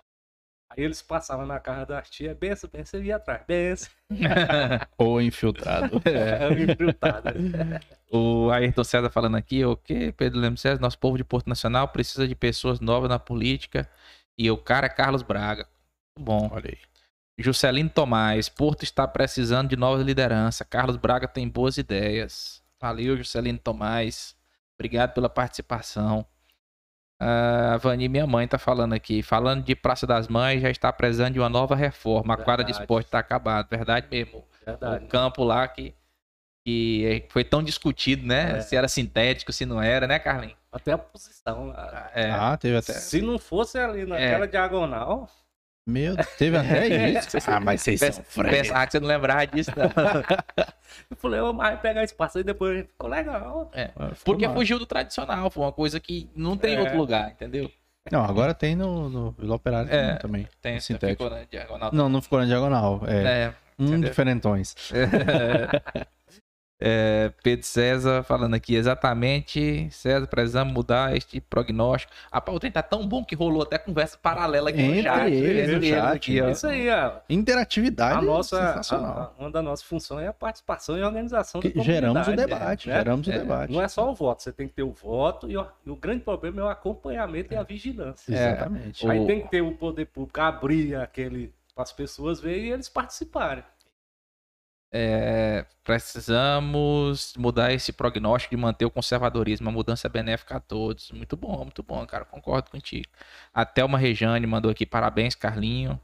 Aí 0.70 0.84
eles 0.84 1.02
passavam 1.02 1.46
na 1.46 1.60
casa 1.60 1.86
das 1.86 2.10
tias, 2.10 2.38
benção, 2.38 2.70
benção, 2.72 3.02
e 3.02 3.06
ia 3.06 3.16
atrás. 3.16 3.44
Benção. 3.48 3.90
Ou 4.98 5.22
infiltrado. 5.22 6.02
É, 6.06 6.46
é 6.46 6.64
infiltrado. 6.64 7.30
O 8.10 8.50
Ayrton 8.52 8.86
César 8.86 9.10
falando 9.10 9.36
aqui, 9.36 9.66
o 9.66 9.76
que 9.76 10.14
Pedro 10.14 10.40
Lemos 10.40 10.62
César, 10.62 10.80
nosso 10.80 10.98
povo 10.98 11.18
de 11.18 11.26
Porto 11.26 11.48
Nacional 11.48 11.90
precisa 11.90 12.26
de 12.26 12.36
pessoas 12.36 12.80
novas 12.80 13.10
na 13.10 13.20
política 13.20 13.90
e 14.38 14.50
o 14.50 14.58
cara 14.58 14.86
é 14.86 14.90
Carlos 14.90 15.24
Braga. 15.24 15.68
Muito 16.18 16.26
bom. 16.26 16.50
Olha 16.54 16.70
aí. 16.70 16.78
Juscelino 17.38 17.90
Tomás, 17.90 18.48
Porto 18.48 18.84
está 18.84 19.06
precisando 19.08 19.70
de 19.70 19.76
nova 19.76 20.02
liderança. 20.02 20.64
Carlos 20.64 20.96
Braga 20.96 21.28
tem 21.28 21.50
boas 21.50 21.78
ideias. 21.78 22.64
Valeu, 22.80 23.18
Juscelino 23.18 23.60
Tomás. 23.60 24.36
Obrigado 24.80 25.14
pela 25.14 25.30
participação. 25.30 26.26
A 27.20 27.78
Vani, 27.78 28.08
minha 28.08 28.28
mãe, 28.28 28.48
tá 28.48 28.58
falando 28.58 28.94
aqui. 28.94 29.24
Falando 29.24 29.64
de 29.64 29.76
Praça 29.76 30.06
das 30.06 30.28
Mães, 30.28 30.62
já 30.62 30.70
está 30.70 30.94
precisando 30.94 31.34
de 31.34 31.40
uma 31.40 31.50
nova 31.50 31.76
reforma. 31.76 32.36
A 32.36 32.38
quadra 32.38 32.64
de 32.64 32.72
esporte 32.72 33.08
está 33.08 33.20
acabada. 33.20 33.68
Verdade 33.70 34.08
mesmo. 34.10 34.46
Verdade. 34.66 35.06
O 35.06 35.08
campo 35.08 35.44
lá 35.44 35.68
que, 35.68 35.96
que 36.64 37.26
foi 37.30 37.44
tão 37.44 37.64
discutido, 37.64 38.26
né? 38.28 38.58
É. 38.58 38.62
Se 38.62 38.76
era 38.76 38.88
sintético, 38.88 39.52
se 39.52 39.66
não 39.66 39.82
era, 39.82 40.06
né, 40.06 40.20
Carlinhos? 40.20 40.58
Até 40.72 40.92
a 40.92 40.98
posição. 40.98 41.68
lá. 41.68 42.12
É. 42.14 42.30
Ah, 42.30 42.56
teve 42.56 42.78
até. 42.78 42.94
Se 42.94 43.22
não 43.22 43.40
fosse 43.40 43.80
ali 43.80 44.06
naquela 44.06 44.48
diagonal, 44.48 45.28
Meu, 45.88 46.18
teve 46.38 46.58
até 46.58 46.86
isso. 47.18 47.38
Ah, 47.50 47.60
mas 47.62 47.82
vocês 47.82 48.00
Pensa- 48.02 48.22
são 48.22 48.24
frescos. 48.26 48.68
Pensar 48.68 48.86
que 48.86 48.92
você 48.92 49.00
não 49.00 49.08
lembrava 49.08 49.48
disso, 49.48 49.72
não. 49.74 49.86
eu 51.10 51.16
falei, 51.16 51.40
ô, 51.40 51.54
mas 51.54 51.80
pegar 51.80 52.04
espaço 52.04 52.38
aí 52.38 52.44
depois 52.44 52.86
ficou 52.86 53.10
legal. 53.10 53.72
É. 53.74 53.92
Ah, 53.96 54.10
ficou 54.14 54.18
Porque 54.26 54.46
massa. 54.46 54.60
fugiu 54.60 54.78
do 54.80 54.86
tradicional, 54.86 55.50
foi 55.50 55.64
uma 55.64 55.72
coisa 55.72 55.98
que 56.00 56.30
não 56.36 56.58
tem 56.58 56.74
em 56.74 56.78
É. 56.78 56.82
outro 56.82 56.98
lugar, 56.98 57.30
entendeu? 57.32 57.72
Não, 58.12 58.24
agora 58.24 58.54
tem 58.54 58.76
no, 58.76 59.10
no 59.10 59.32
Vila 59.32 59.56
Operária 59.56 59.90
É. 59.94 60.16
também. 60.16 60.48
Tem, 60.62 60.80
Sintético. 60.80 61.24
ficou 61.24 61.38
na 61.38 61.46
diagonal. 61.46 61.90
Não, 61.94 62.10
não 62.10 62.22
ficou 62.22 62.40
na 62.40 62.46
diagonal. 62.46 63.02
É, 63.08 63.16
É. 63.44 63.54
um 63.80 63.86
entendeu? 63.88 64.10
diferentões. 64.10 64.76
É, 66.80 67.32
Pedro 67.42 67.66
César 67.66 68.22
falando 68.24 68.54
aqui, 68.54 68.76
exatamente, 68.76 69.88
César, 69.90 70.28
precisamos 70.28 70.72
mudar 70.72 71.16
este 71.18 71.42
prognóstico. 71.42 72.14
Rapaz, 72.32 72.56
o 72.56 72.60
trem 72.60 72.72
tá 72.72 72.84
tão 72.84 73.08
bom 73.08 73.24
que 73.26 73.34
rolou 73.36 73.64
até 73.64 73.80
conversa 73.80 74.16
paralela 74.22 74.70
aqui 74.70 74.82
Entre 74.82 74.98
no 74.98 75.04
chat. 75.04 75.34
eles, 75.34 75.76
no 75.76 75.84
chat, 75.84 76.16
aqui, 76.16 76.42
ó. 76.42 76.50
Isso 76.50 76.68
aí, 76.68 76.88
ó. 76.90 77.14
Interatividade 77.28 78.20
A 78.20 78.22
nossa, 78.22 78.58
sensacional. 78.68 79.34
a- 79.38 79.42
uma 79.42 79.50
das 79.50 79.64
nossas 79.64 79.86
funções 79.86 80.26
é 80.26 80.28
a 80.28 80.34
participação 80.34 80.98
e 80.98 81.02
a 81.02 81.08
organização 81.08 81.62
Que 81.62 81.70
da 81.70 81.82
geramos 81.82 82.28
o 82.28 82.36
debate, 82.36 82.90
né? 82.90 82.96
geramos 82.98 83.28
o 83.28 83.32
É, 83.32 83.40
debate. 83.40 83.74
Não 83.74 83.82
é 83.82 83.88
só 83.88 84.10
o 84.12 84.14
voto, 84.14 84.44
você 84.44 84.52
tem 84.52 84.68
que 84.68 84.76
ter 84.76 84.84
o 84.84 84.92
voto 84.92 85.50
e 85.50 85.58
o, 85.58 85.66
e 85.86 85.90
o 85.90 85.96
grande 85.96 86.22
problema 86.24 86.62
é 86.62 86.64
o 86.66 86.70
acompanhamento 86.70 87.54
e 87.54 87.58
a 87.58 87.64
vigilância. 87.64 88.32
É. 88.32 88.50
Exatamente. 88.52 89.06
O- 89.06 89.10
Aí 89.10 89.26
tem 89.26 89.42
que 89.42 89.50
ter 89.50 89.62
o 89.62 89.72
poder 89.72 90.06
público 90.06 90.40
abrir 90.40 90.96
aquele 90.96 91.52
para 91.74 91.84
as 91.84 91.92
pessoas 91.92 92.40
verem 92.40 92.66
e 92.66 92.72
eles 92.72 92.90
participarem. 92.90 93.64
É, 94.92 95.66
precisamos 95.84 97.34
mudar 97.38 97.74
esse 97.74 97.92
prognóstico 97.92 98.56
de 98.56 98.62
manter 98.62 98.86
o 98.86 98.90
conservadorismo, 98.90 99.68
a 99.68 99.72
mudança 99.72 100.08
é 100.08 100.10
benéfica 100.10 100.58
a 100.58 100.60
todos. 100.60 101.12
Muito 101.12 101.36
bom, 101.36 101.58
muito 101.64 101.84
bom, 101.84 102.06
cara. 102.06 102.26
Concordo 102.26 102.72
contigo. 102.72 103.08
A 103.54 103.66
Thelma 103.66 103.98
Rejane 103.98 104.48
mandou 104.48 104.72
aqui 104.72 104.86
parabéns, 104.86 105.36
Carlinho. 105.36 106.00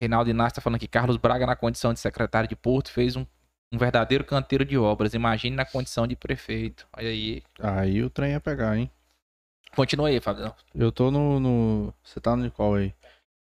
Reinaldo 0.00 0.30
Inácio 0.30 0.56
tá 0.56 0.60
falando 0.62 0.80
que 0.80 0.88
Carlos 0.88 1.18
Braga, 1.18 1.46
na 1.46 1.54
condição 1.54 1.92
de 1.92 2.00
secretário 2.00 2.48
de 2.48 2.56
Porto, 2.56 2.90
fez 2.90 3.16
um, 3.16 3.26
um 3.70 3.76
verdadeiro 3.76 4.24
canteiro 4.24 4.64
de 4.64 4.78
obras. 4.78 5.12
Imagine 5.12 5.54
na 5.54 5.66
condição 5.66 6.06
de 6.06 6.16
prefeito. 6.16 6.86
Olha 6.96 7.08
aí. 7.08 7.42
Aí 7.58 8.02
o 8.02 8.08
trem 8.08 8.32
ia 8.32 8.40
pegar, 8.40 8.78
hein? 8.78 8.90
Continua 9.76 10.08
aí, 10.08 10.18
Fábio. 10.20 10.54
Eu 10.74 10.90
tô 10.90 11.10
no. 11.10 11.38
no... 11.38 11.94
Você 12.02 12.18
tá 12.18 12.34
no 12.34 12.50
qual 12.50 12.74
aí? 12.74 12.94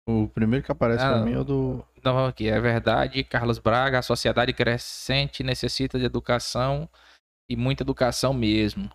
O 0.08 0.26
primeiro 0.28 0.64
que 0.64 0.72
aparece 0.72 1.04
Ah, 1.04 1.08
pra 1.12 1.20
mim 1.20 1.34
é 1.34 1.38
o 1.38 1.44
do. 1.44 1.84
Então, 1.96 2.24
aqui, 2.26 2.48
é 2.48 2.58
verdade, 2.58 3.22
Carlos 3.24 3.58
Braga, 3.58 3.98
a 3.98 4.02
sociedade 4.02 4.52
crescente 4.54 5.42
necessita 5.42 5.98
de 5.98 6.04
educação 6.06 6.88
e 7.50 7.54
muita 7.56 7.82
educação 7.82 8.32
mesmo. 8.32 8.90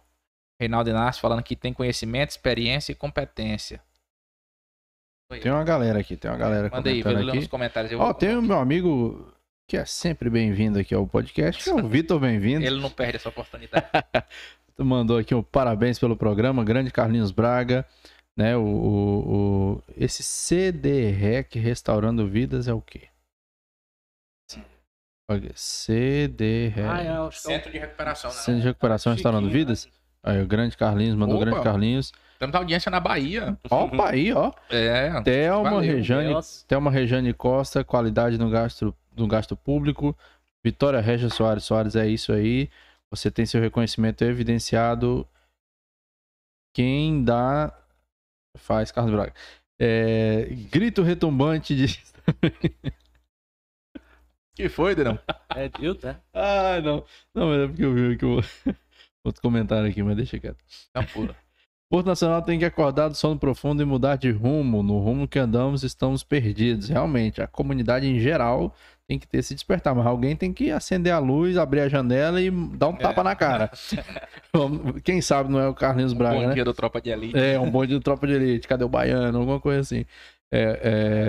Reinaldo 0.60 0.90
Inácio 0.90 1.22
falando 1.22 1.44
que 1.44 1.56
tem 1.56 1.72
conhecimento, 1.74 2.32
experiência 2.32 2.92
e 2.92 2.96
competência. 2.96 3.80
Tem 5.42 5.52
uma 5.52 5.64
galera 5.64 6.00
aqui, 6.00 6.16
tem 6.16 6.30
uma 6.32 6.38
galera 6.38 6.70
Manda 6.72 6.90
aí, 6.90 7.02
comentando 7.04 7.24
ler 7.26 7.32
aqui. 7.32 7.40
nos 7.40 7.48
comentários. 7.48 7.92
Ó, 7.94 7.98
vou- 7.98 8.14
tem 8.14 8.36
o 8.36 8.42
meu 8.42 8.58
amigo 8.60 9.32
que 9.68 9.78
é 9.78 9.86
sempre 9.86 10.30
bem-vindo 10.30 10.78
aqui 10.80 10.94
ao 10.94 11.08
podcast, 11.08 11.64
que 11.64 11.70
é 11.70 11.74
o 11.74 11.88
Vitor 11.88 12.20
Bem-vindo. 12.20 12.66
Ele 12.66 12.80
não 12.82 12.90
perde 12.90 13.18
essa 13.18 13.30
oportunidade. 13.30 13.86
Tu 14.76 14.84
mandou 14.84 15.20
aqui 15.20 15.36
um 15.36 15.44
parabéns 15.44 16.00
pelo 16.00 16.18
programa, 16.18 16.64
grande 16.64 16.90
Carlinhos 16.92 17.30
Braga, 17.32 17.86
né? 18.38 18.56
O, 18.58 18.62
o- 18.64 19.74
o- 19.76 19.84
esse 19.98 20.24
CDREC 20.24 21.58
Restaurando 21.60 22.28
Vidas 22.28 22.68
é 22.68 22.74
o 22.74 22.82
quê? 22.82 23.10
CDREC 25.56 26.80
Ah, 26.82 27.02
é, 27.02 27.08
é 27.08 27.22
um- 27.22 27.32
Centro 27.32 27.72
de 27.72 27.78
recuperação, 27.80 28.30
né? 28.30 28.36
Centro 28.38 28.62
de 28.62 28.68
Recuperação 28.68 29.14
Restaurando 29.14 29.48
Chiquinho, 29.48 29.66
Vidas. 29.66 29.88
Aí 30.22 30.42
o 30.42 30.46
grande 30.48 30.78
Carlinhos, 30.78 31.16
mandou 31.16 31.36
o 31.36 31.42
Opa. 31.42 31.46
grande 31.50 31.64
Carlinhos. 31.64 32.12
Temos 32.40 32.56
audiência 32.56 32.90
na 32.90 33.00
Bahia. 33.00 33.58
Opa 33.70 34.10
aí, 34.12 34.32
ó. 34.34 34.52
É. 34.70 35.22
Thelma 35.22 35.72
Valeu, 35.72 35.80
Rejane. 35.96 36.34
Thelma 36.68 36.92
Rejane 36.92 37.34
Costa, 37.34 37.84
qualidade 37.84 38.38
no 38.38 38.50
gasto, 38.50 38.96
no 39.16 39.28
gasto 39.28 39.56
público. 39.56 40.16
Vitória 40.64 41.00
Regia 41.02 41.30
Soares 41.30 41.64
Soares, 41.64 41.96
é 41.96 42.08
isso 42.08 42.32
aí. 42.32 42.70
Você 43.10 43.30
tem 43.32 43.46
seu 43.46 43.62
reconhecimento 43.62 44.24
evidenciado. 44.24 45.28
Quem 46.76 47.24
dá 47.24 47.74
faz 48.58 48.92
Carlos 48.92 49.14
Braga. 49.14 49.34
É, 49.80 50.46
grito 50.72 51.02
retumbante 51.02 51.76
de. 51.76 51.88
que 54.56 54.70
foi, 54.70 54.96
Denão? 54.96 55.20
É 55.56 55.68
Dilton, 55.70 56.08
né? 56.08 56.22
Ah, 56.34 56.80
não. 56.82 57.06
Não, 57.34 57.48
mas 57.50 57.60
é 57.62 57.68
porque 57.68 57.84
eu 57.84 57.94
vi 57.94 58.14
aqui 58.14 58.26
o- 58.26 58.42
outro 59.26 59.42
comentário 59.42 59.90
aqui, 59.90 60.04
mas 60.04 60.16
deixa 60.16 60.40
quieto. 60.40 60.58
Não, 60.94 61.04
pura. 61.06 61.36
Porto 61.94 62.08
Nacional 62.08 62.42
tem 62.42 62.58
que 62.58 62.66
acordar 62.66 63.08
do 63.08 63.14
sono 63.14 63.38
profundo 63.38 63.84
e 63.84 63.86
mudar 63.86 64.16
de 64.16 64.32
rumo. 64.32 64.82
No 64.82 64.98
rumo 64.98 65.28
que 65.28 65.38
andamos, 65.38 65.84
estamos 65.84 66.24
perdidos. 66.24 66.90
Realmente, 66.90 67.40
a 67.40 67.46
comunidade 67.46 68.08
em 68.08 68.20
geral 68.20 68.74
tem 69.08 69.20
que 69.20 69.28
ter 69.28 69.38
esse 69.38 69.54
despertar. 69.54 69.94
Mas 69.94 70.08
alguém 70.08 70.36
tem 70.36 70.52
que 70.52 70.72
acender 70.72 71.14
a 71.14 71.20
luz, 71.20 71.56
abrir 71.56 71.82
a 71.82 71.88
janela 71.88 72.42
e 72.42 72.50
dar 72.50 72.88
um 72.88 72.96
tapa 72.96 73.24
na 73.24 73.36
cara. 73.36 73.70
Quem 75.06 75.22
sabe 75.22 75.52
não 75.52 75.60
é 75.60 75.68
o 75.68 75.74
Carlinhos 75.76 76.14
Braga, 76.14 76.40
Bom 76.40 76.48
né? 76.48 76.54
dia 76.56 76.66
do 76.66 76.74
Tropa 76.74 77.00
de 77.00 77.12
Elite. 77.12 77.38
É, 77.38 77.60
um 77.60 77.70
bonde 77.70 77.94
de 77.94 78.00
tropa 78.00 78.26
de 78.26 78.34
elite. 78.34 78.68
Cadê 78.68 78.84
o 78.84 78.90
baiano? 78.90 79.38
Alguma 79.38 79.60
coisa 79.60 79.82
assim. 79.82 80.04
É, 80.52 80.80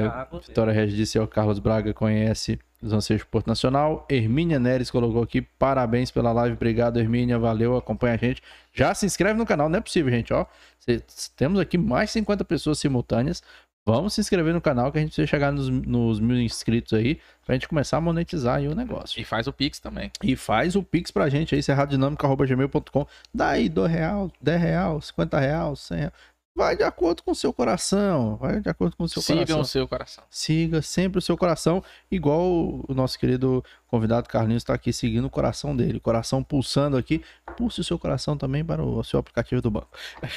é, 0.02 0.06
Ah. 0.06 0.26
Vitória 0.48 0.72
Regis 0.72 0.96
disse, 0.96 1.18
o 1.18 1.26
Carlos 1.28 1.58
Braga 1.58 1.92
conhece 1.92 2.58
os 2.84 2.92
anseios 2.92 3.24
Porto 3.24 3.46
Nacional. 3.46 4.06
Hermínia 4.08 4.58
Neres 4.58 4.90
colocou 4.90 5.22
aqui, 5.22 5.40
parabéns 5.42 6.10
pela 6.10 6.32
live, 6.32 6.54
obrigado 6.54 6.98
Hermínia, 7.00 7.38
valeu, 7.38 7.76
acompanha 7.76 8.14
a 8.14 8.18
gente. 8.18 8.42
Já 8.72 8.94
se 8.94 9.06
inscreve 9.06 9.38
no 9.38 9.46
canal, 9.46 9.68
não 9.68 9.78
é 9.78 9.80
possível, 9.80 10.12
gente, 10.12 10.32
ó. 10.32 10.46
Cê- 10.78 11.02
temos 11.36 11.58
aqui 11.58 11.78
mais 11.78 12.10
50 12.10 12.44
pessoas 12.44 12.78
simultâneas. 12.78 13.42
Vamos 13.86 14.14
se 14.14 14.20
inscrever 14.22 14.54
no 14.54 14.62
canal 14.62 14.90
que 14.90 14.96
a 14.96 15.00
gente 15.02 15.10
precisa 15.10 15.26
chegar 15.26 15.52
nos, 15.52 15.68
nos 15.68 16.18
mil 16.18 16.40
inscritos 16.40 16.94
aí 16.94 17.20
pra 17.44 17.54
gente 17.54 17.68
começar 17.68 17.98
a 17.98 18.00
monetizar 18.00 18.56
aí 18.56 18.66
o 18.66 18.74
negócio. 18.74 19.20
E 19.20 19.24
faz 19.24 19.46
o 19.46 19.52
Pix 19.52 19.78
também. 19.78 20.10
E 20.22 20.34
faz 20.36 20.74
o 20.74 20.82
Pix 20.82 21.10
pra 21.10 21.28
gente 21.28 21.54
aí, 21.54 21.62
serradinâmica.gmail.com. 21.62 23.06
Dá 23.34 23.48
aí 23.50 23.68
2 23.68 23.90
real, 23.90 24.30
10 24.40 24.60
real, 24.60 25.00
50 25.02 25.38
real, 25.38 25.76
100 25.76 25.98
real. 25.98 26.12
Vai 26.56 26.76
de 26.76 26.84
acordo 26.84 27.20
com 27.24 27.32
o 27.32 27.34
seu 27.34 27.52
coração. 27.52 28.36
Vai 28.36 28.60
de 28.60 28.68
acordo 28.68 28.96
com 28.96 29.02
o 29.02 29.08
seu 29.08 29.20
Sigam 29.20 29.38
coração. 29.40 29.60
o 29.60 29.64
seu 29.64 29.88
coração. 29.88 30.24
Siga 30.30 30.82
sempre 30.82 31.18
o 31.18 31.22
seu 31.22 31.36
coração, 31.36 31.82
igual 32.08 32.40
o 32.42 32.94
nosso 32.94 33.18
querido 33.18 33.64
convidado 33.88 34.28
Carlinhos 34.28 34.62
está 34.62 34.72
aqui 34.72 34.92
seguindo 34.92 35.24
o 35.24 35.30
coração 35.30 35.76
dele. 35.76 35.98
Coração 35.98 36.44
pulsando 36.44 36.96
aqui. 36.96 37.24
Pulse 37.56 37.80
o 37.80 37.84
seu 37.84 37.98
coração 37.98 38.36
também 38.36 38.64
para 38.64 38.84
o 38.84 39.02
seu 39.02 39.18
aplicativo 39.18 39.60
do 39.60 39.70
banco. 39.70 39.88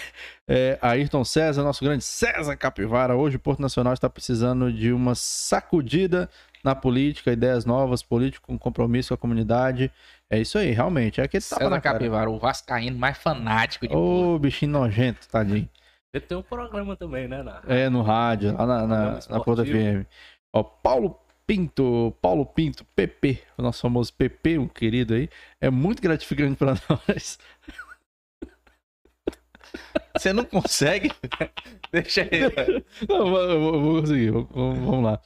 É, 0.50 0.80
Ayrton 0.82 1.26
César, 1.26 1.62
nosso 1.62 1.84
grande 1.84 2.06
César 2.06 2.56
Capivara. 2.56 3.18
Hoje 3.18 3.36
o 3.36 3.40
Porto 3.40 3.62
Nacional 3.62 3.94
está 3.94 4.10
precisando 4.10 4.72
de 4.72 4.94
uma 4.94 5.14
sacudida 5.14 6.30
na 6.64 6.74
política, 6.74 7.34
ideias 7.34 7.66
novas, 7.66 8.02
político 8.02 8.48
com 8.48 8.58
compromisso 8.58 9.10
com 9.10 9.16
a 9.16 9.18
comunidade. 9.18 9.92
É 10.30 10.40
isso 10.40 10.58
aí, 10.58 10.72
realmente. 10.72 11.20
É 11.20 11.26
aquele 11.26 11.44
tapa 11.44 11.58
César 11.58 11.70
na 11.70 11.82
cara. 11.82 11.98
Capivara, 12.00 12.30
o 12.30 12.40
vascaíno 12.40 12.98
mais 12.98 13.18
fanático 13.18 13.90
de 13.90 13.94
Ô, 13.94 14.40
bichinho 14.40 14.72
nojento, 14.72 15.28
tadinho. 15.28 15.68
Ele 16.14 16.26
tem 16.26 16.38
um 16.38 16.42
programa 16.42 16.96
também, 16.96 17.28
né? 17.28 17.44
Na... 17.44 17.62
É, 17.68 17.90
no 17.90 18.02
rádio, 18.02 18.54
lá 18.54 18.66
na, 18.66 18.88
na, 18.88 19.20
na 19.30 19.40
Porta. 19.40 19.66
FM. 19.66 20.06
Ó, 20.54 20.64
Paulo 20.64 21.20
Pinto, 21.46 22.16
Paulo 22.22 22.46
Pinto, 22.46 22.84
PP, 22.96 23.42
o 23.58 23.62
nosso 23.62 23.82
famoso 23.82 24.14
PP, 24.14 24.58
um 24.58 24.68
querido 24.68 25.14
aí, 25.14 25.30
é 25.62 25.70
muito 25.70 26.02
gratificante 26.02 26.56
pra 26.56 26.74
nós. 26.90 27.40
Você 30.16 30.34
não 30.34 30.44
consegue? 30.44 31.12
Deixa 31.92 32.22
ele. 32.22 32.86
Não, 33.08 33.18
eu 33.18 33.30
vou, 33.30 33.40
eu 33.40 33.82
vou 33.82 34.02
conseguir, 34.02 34.32
vamos 34.32 34.80
vamos 34.80 35.04
lá. 35.04 35.22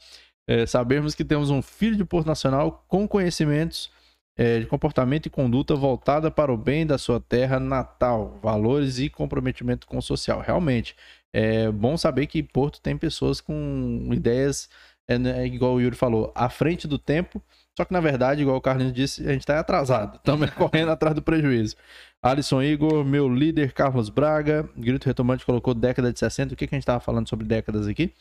É, 0.46 0.66
sabemos 0.66 1.14
que 1.14 1.24
temos 1.24 1.50
um 1.50 1.62
filho 1.62 1.96
de 1.96 2.04
Porto 2.04 2.26
Nacional 2.26 2.84
com 2.88 3.06
conhecimentos 3.06 3.90
é, 4.36 4.60
de 4.60 4.66
comportamento 4.66 5.26
e 5.26 5.30
conduta 5.30 5.74
voltada 5.74 6.30
para 6.30 6.52
o 6.52 6.56
bem 6.56 6.86
da 6.86 6.98
sua 6.98 7.20
terra 7.20 7.60
natal, 7.60 8.38
valores 8.42 8.98
e 8.98 9.08
comprometimento 9.08 9.86
com 9.86 9.98
o 9.98 10.02
social. 10.02 10.40
Realmente, 10.40 10.96
é 11.32 11.70
bom 11.70 11.96
saber 11.96 12.26
que 12.26 12.42
Porto 12.42 12.80
tem 12.80 12.96
pessoas 12.96 13.40
com 13.40 14.08
ideias, 14.12 14.68
é, 15.08 15.18
né, 15.18 15.46
igual 15.46 15.74
o 15.74 15.80
Yuri 15.80 15.96
falou, 15.96 16.32
à 16.34 16.48
frente 16.48 16.86
do 16.86 16.98
tempo, 16.98 17.42
só 17.76 17.84
que 17.84 17.92
na 17.92 18.00
verdade, 18.00 18.42
igual 18.42 18.56
o 18.56 18.60
Carlinhos 18.60 18.92
disse, 18.92 19.26
a 19.26 19.32
gente 19.32 19.40
está 19.40 19.58
atrasado, 19.58 20.16
estamos 20.16 20.50
correndo 20.52 20.90
atrás 20.90 21.14
do 21.14 21.22
prejuízo. 21.22 21.76
Alisson 22.22 22.62
Igor, 22.62 23.04
meu 23.04 23.28
líder 23.28 23.72
Carlos 23.72 24.08
Braga, 24.08 24.68
Grito 24.76 25.06
Retomante 25.06 25.44
colocou 25.44 25.74
década 25.74 26.12
de 26.12 26.18
60, 26.18 26.54
o 26.54 26.56
que, 26.56 26.66
que 26.66 26.74
a 26.74 26.76
gente 26.76 26.82
estava 26.82 27.00
falando 27.00 27.28
sobre 27.28 27.46
décadas 27.46 27.86
aqui? 27.88 28.12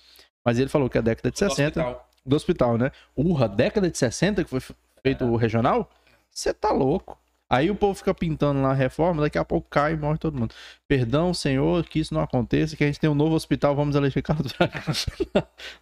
Mas 0.44 0.58
ele 0.58 0.70
falou 0.70 0.90
que 0.90 0.98
é 0.98 1.02
década 1.02 1.30
de 1.30 1.38
60 1.38 2.00
do 2.26 2.36
hospital, 2.36 2.78
né? 2.78 2.92
Urra, 3.16 3.48
década 3.48 3.90
de 3.90 3.98
60 3.98 4.44
que 4.44 4.50
foi 4.50 4.62
feito 5.04 5.26
o 5.26 5.36
regional? 5.36 5.90
Você 6.34 6.53
tá 6.53 6.72
louco. 6.72 7.20
Aí 7.49 7.70
o 7.70 7.76
povo 7.76 7.94
fica 7.95 8.14
pintando 8.14 8.62
lá 8.62 8.72
a 8.72 8.74
reforma, 8.74 9.22
daqui 9.22 9.38
a 9.38 9.44
pouco 9.44 9.68
cai 9.70 9.91
e 9.91 9.98
morre 9.98 10.18
todo 10.18 10.40
mundo. 10.40 10.56
Perdão, 10.88 11.34
senhor, 11.34 11.84
que 11.86 11.99
isso 11.99 12.14
não 12.14 12.22
aconteça, 12.22 12.78
que 12.78 12.84
a 12.86 12.88
gente 12.88 12.98
tem 12.99 13.10
um 13.10 13.14
novo 13.14 13.36
hospital, 13.36 13.76
vamos 13.76 13.94
eleger 13.98 14.24
Carlos 14.24 14.53
Braga 14.58 14.82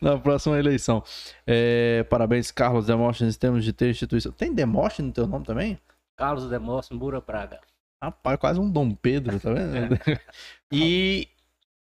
na 0.01 0.17
próxima 0.17 0.57
eleição. 0.57 1.03
É, 1.45 2.03
parabéns, 2.09 2.49
Carlos 2.49 2.87
Demóstenes, 2.87 3.37
temos 3.37 3.63
de 3.63 3.71
ter 3.71 3.91
instituição. 3.91 4.31
Tem 4.31 4.51
Demóstenes 4.51 5.09
no 5.09 5.13
teu 5.13 5.27
nome 5.27 5.45
também? 5.45 5.77
Carlos 6.17 6.49
Demóstenes 6.49 6.99
Bura 6.99 7.21
Braga. 7.21 7.59
Rapaz, 8.03 8.39
quase 8.39 8.59
um 8.59 8.69
Dom 8.71 8.91
Pedro, 8.95 9.39
tá 9.39 9.53
vendo? 9.53 9.89
E 10.73 11.27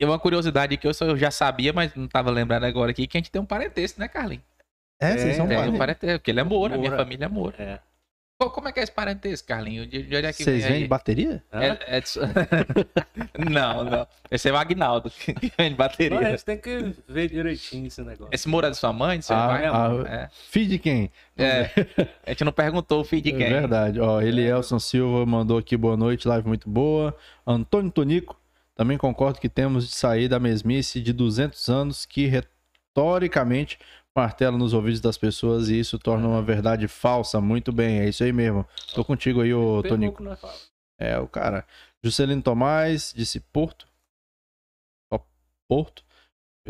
é 0.00 0.06
uma 0.06 0.18
curiosidade 0.20 0.76
que 0.76 0.86
eu 0.86 0.94
só- 0.94 1.04
eu 1.06 1.16
já 1.16 1.30
sabia, 1.32 1.72
mas 1.72 1.94
não 1.96 2.06
tava 2.06 2.30
lembrando 2.30 2.64
agora 2.64 2.90
aqui, 2.92 3.06
que 3.08 3.16
a 3.16 3.20
gente 3.20 3.30
tem 3.30 3.42
um 3.42 3.46
parentesco, 3.46 3.98
né, 4.00 4.06
Carlinhos? 4.08 4.44
É, 5.00 5.16
vocês 5.18 5.36
são 5.36 5.46
É, 5.46 5.48
Tem 5.48 5.56
um 5.56 5.60
parentes. 5.60 5.78
parentesco, 5.78 6.18
porque 6.20 6.30
ele 6.30 6.40
é 6.40 6.44
Moura, 6.44 6.76
minha 6.76 6.90
Moura. 6.90 7.02
família 7.04 7.24
é 7.24 7.28
Moura. 7.28 7.56
É. 7.60 7.80
Como 8.50 8.68
é 8.68 8.72
que 8.72 8.80
é 8.80 8.82
esse 8.82 8.92
parentesco, 8.92 9.46
Carlinhos? 9.48 9.88
De, 9.88 10.02
de 10.02 10.16
onde 10.16 10.26
é 10.26 10.32
que 10.32 10.42
Vocês 10.44 10.62
vem 10.64 10.72
vendem 10.72 10.88
bateria? 10.88 11.42
É- 11.52 11.96
é 11.96 12.00
de- 12.00 12.08
não, 13.50 13.84
não. 13.84 14.06
Esse 14.30 14.48
é 14.48 14.52
o 14.52 14.56
Agnaldo, 14.56 15.10
que 15.10 15.32
vende 15.56 15.70
Não, 15.70 15.76
bateria. 15.76 16.18
a 16.18 16.30
gente 16.30 16.44
tem 16.44 16.58
que 16.58 16.94
ver 17.08 17.28
direitinho 17.28 17.86
esse 17.86 18.02
negócio. 18.02 18.28
Esse 18.32 18.48
Moura 18.48 18.68
é 18.68 18.70
de 18.70 18.76
sua 18.76 18.92
mãe, 18.92 19.18
de 19.18 19.24
seu 19.24 19.36
Ah, 19.36 19.46
pai? 19.48 19.64
ah, 19.66 19.90
É. 20.08 20.28
Filho 20.50 20.68
de 20.70 20.78
quem? 20.78 21.10
É. 21.36 21.70
A 22.26 22.30
gente 22.30 22.44
não 22.44 22.52
perguntou 22.52 23.00
o 23.00 23.04
filho 23.04 23.22
de 23.22 23.32
quem. 23.32 23.42
É 23.46 23.50
verdade. 23.50 24.00
Ó, 24.00 24.20
Elielson 24.20 24.78
Silva 24.78 25.24
mandou 25.26 25.58
aqui 25.58 25.76
boa 25.76 25.96
noite, 25.96 26.26
live 26.28 26.46
muito 26.46 26.68
boa. 26.68 27.16
Antônio 27.46 27.90
Tonico, 27.90 28.40
também 28.74 28.96
concordo 28.98 29.38
que 29.40 29.48
temos 29.48 29.88
de 29.88 29.94
sair 29.94 30.28
da 30.28 30.38
mesmice 30.40 31.00
de 31.00 31.12
200 31.12 31.68
anos 31.68 32.04
que 32.06 32.26
retoricamente 32.26 33.78
martela 34.16 34.56
nos 34.56 34.72
ouvidos 34.72 35.00
das 35.00 35.18
pessoas 35.18 35.68
e 35.68 35.78
isso 35.78 35.98
torna 35.98 36.28
uma 36.28 36.42
verdade 36.42 36.86
falsa. 36.86 37.40
Muito 37.40 37.72
bem, 37.72 38.00
é 38.00 38.08
isso 38.08 38.22
aí 38.22 38.32
mesmo. 38.32 38.66
Tô 38.94 39.04
contigo 39.04 39.40
aí, 39.40 39.52
ô 39.52 39.82
Tonico. 39.82 40.22
fala. 40.36 40.54
É, 40.98 41.18
o 41.18 41.26
cara. 41.26 41.66
Juscelino 42.02 42.42
Tomás 42.42 43.12
disse 43.14 43.40
Porto. 43.40 43.88
Ó, 45.12 45.18
Porto. 45.68 46.03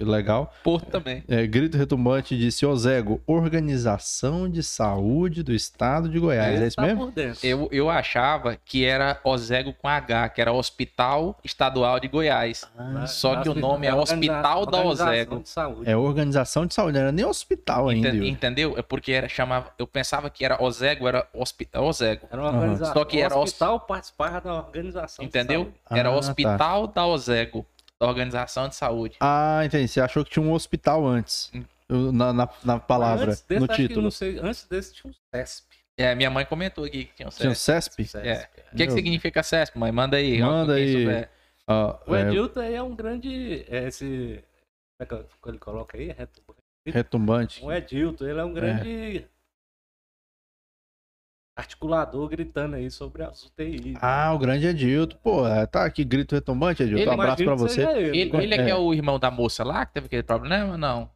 Legal. 0.05 0.53
Porto 0.65 0.87
também. 0.91 1.23
É, 1.29 1.47
grito 1.47 1.77
retumbante 1.79 2.37
disse 2.37 2.67
Ozego, 2.67 3.23
Organização 3.27 4.49
de 4.49 4.61
Saúde 4.61 5.45
do 5.45 5.53
Estado 5.55 6.09
de 6.09 6.19
Goiás. 6.19 6.61
É, 6.61 6.67
isso 6.67 6.77
tá 6.77 6.83
mesmo? 6.83 7.13
Eu, 7.45 7.69
eu 7.71 7.89
achava 7.89 8.57
que 8.65 8.85
era 8.85 9.21
Ozego 9.23 9.73
com 9.73 9.87
H, 9.89 10.29
que 10.31 10.41
era 10.41 10.53
Hospital 10.53 11.39
Estadual 11.45 12.01
de 12.01 12.09
Goiás. 12.09 12.65
Ah, 12.77 13.07
Só 13.07 13.41
que 13.41 13.49
o 13.49 13.55
nome 13.55 13.87
é 13.87 13.95
Hospital 13.95 14.67
da 14.67 14.83
Ozego. 14.83 15.43
É 15.85 15.97
Organização 15.97 16.67
de 16.67 16.75
Saúde, 16.75 16.95
não 16.95 17.01
era 17.03 17.13
nem 17.13 17.25
hospital 17.25 17.89
ainda. 17.89 18.09
Enten- 18.09 18.19
Yuri. 18.19 18.31
entendeu? 18.31 18.75
É 18.77 18.83
porque 18.83 19.13
era, 19.13 19.29
chamava, 19.29 19.71
eu 19.79 19.87
pensava 19.87 20.29
que 20.29 20.45
era 20.45 20.61
Ozego, 20.61 21.07
era 21.07 21.25
hospi, 21.33 21.69
Ozego. 21.73 22.27
Era 22.33 22.43
uma 22.43 22.51
organização. 22.51 22.95
Só 22.95 23.05
que 23.05 23.21
era 23.21 23.37
o 23.37 23.43
hospital 23.43 23.79
participava 23.81 24.41
da 24.41 24.55
organização. 24.55 25.25
de 25.25 25.29
Entendeu? 25.29 25.63
saúde. 25.63 25.77
Era 25.91 26.09
Ah, 26.09 26.13
tá. 26.13 26.19
Hospital 26.19 26.87
da 26.89 27.07
Ozego, 27.07 27.65
da 28.05 28.09
Organização 28.11 28.69
de 28.69 28.75
Saúde. 28.77 29.17
Ah, 29.21 29.63
entendi. 29.65 29.89
Você 29.89 30.01
achou 30.01 30.25
que 30.25 30.31
tinha 30.31 30.45
um 30.45 30.53
hospital 30.53 31.07
antes. 31.07 31.51
Na, 31.89 32.33
na, 32.33 32.49
na 32.65 32.79
palavra, 32.81 33.27
Antes 33.33 33.43
desse, 33.43 33.61
no 33.61 33.69
título. 33.69 34.03
não 34.03 34.11
sei, 34.11 34.39
antes 34.39 34.65
desse 34.67 34.95
tinha 34.95 35.11
um 35.11 35.15
CESP. 35.35 35.67
É, 35.99 36.15
minha 36.15 36.31
mãe 36.31 36.45
comentou 36.45 36.85
aqui 36.85 37.05
que 37.05 37.15
tinha 37.15 37.29
um 37.29 37.31
Tinha 37.31 37.51
um 37.51 37.55
CESP. 37.55 38.05
CESP? 38.05 38.27
É. 38.29 38.49
O 38.73 38.77
que, 38.77 38.87
que 38.87 38.93
significa 38.93 39.43
CESP, 39.43 39.79
mãe? 39.79 39.93
Manda 39.93 40.17
aí. 40.17 40.41
Manda 40.41 40.75
aí. 40.75 41.29
Ah, 41.67 41.99
O 42.07 42.15
é, 42.15 42.23
Edilton 42.23 42.61
aí 42.61 42.75
é 42.75 42.83
um 42.83 42.95
grande. 42.95 43.65
é 43.69 43.85
Esse. 43.87 44.43
Como 45.09 45.23
é 45.23 45.25
que 45.25 45.49
ele 45.49 45.59
coloca 45.59 45.97
aí? 45.99 46.15
Retumbante. 46.87 47.65
O 47.65 47.71
Edilton, 47.73 48.25
ele 48.27 48.41
é 48.41 48.45
um 48.45 48.53
grande 48.53 49.27
articulador 51.57 52.29
gritando 52.29 52.77
aí 52.77 52.91
sobre 52.91 53.23
as 53.23 53.45
UTI. 53.45 53.95
Ah, 54.01 54.33
o 54.35 54.39
grande 54.39 54.67
Edilton. 54.67 55.17
Pô, 55.23 55.47
é, 55.47 55.67
tá 55.67 55.85
aqui, 55.85 56.05
grito 56.05 56.35
retumbante, 56.35 56.83
Edilton. 56.83 57.03
Ele- 57.03 57.11
um 57.11 57.15
abraço 57.15 57.45
pra 57.45 57.55
você. 57.55 57.83
Ele, 57.83 58.19
Ele, 58.19 58.37
ele 58.39 58.55
é, 58.55 58.57
que 58.59 58.65
É. 58.65 58.71
é 58.71 58.75
o 58.77 58.93
irmão 58.93 59.19
da 59.19 59.31
moça 59.31 59.63
lá 59.63 59.87
que 59.87 59.95
teve 59.95 60.07
aquele 60.07 60.23
problema? 60.23 60.77
Não. 60.77 61.11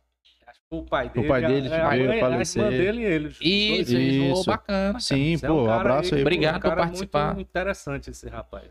Acho 0.47 0.61
que 0.61 0.77
o 0.77 0.83
pai 0.85 1.09
dele. 1.11 1.29
pai 1.29 1.47
dele 1.47 1.69
a, 1.75 1.87
a, 1.87 1.91
veio 1.91 2.07
mãe- 2.09 2.17
a 2.19 2.21
falecer. 2.21 2.63
irmã 2.65 2.77
dele 2.77 3.01
e 3.01 3.05
ele. 3.05 3.29
Isso, 3.41 3.97
Isso. 3.99 4.45
bacana. 4.47 4.89
cara. 4.93 5.01
Sim, 5.01 5.35
é 5.35 5.39
pô, 5.39 5.63
um 5.63 5.67
cara 5.67 5.81
abraço 5.81 6.15
aí. 6.15 6.21
Obrigado 6.23 6.57
um 6.57 6.61
cara 6.61 6.75
por 6.77 6.83
participar. 6.83 7.35
Muito 7.35 7.49
interessante 7.49 8.11
esse 8.11 8.29
rapaz. 8.29 8.69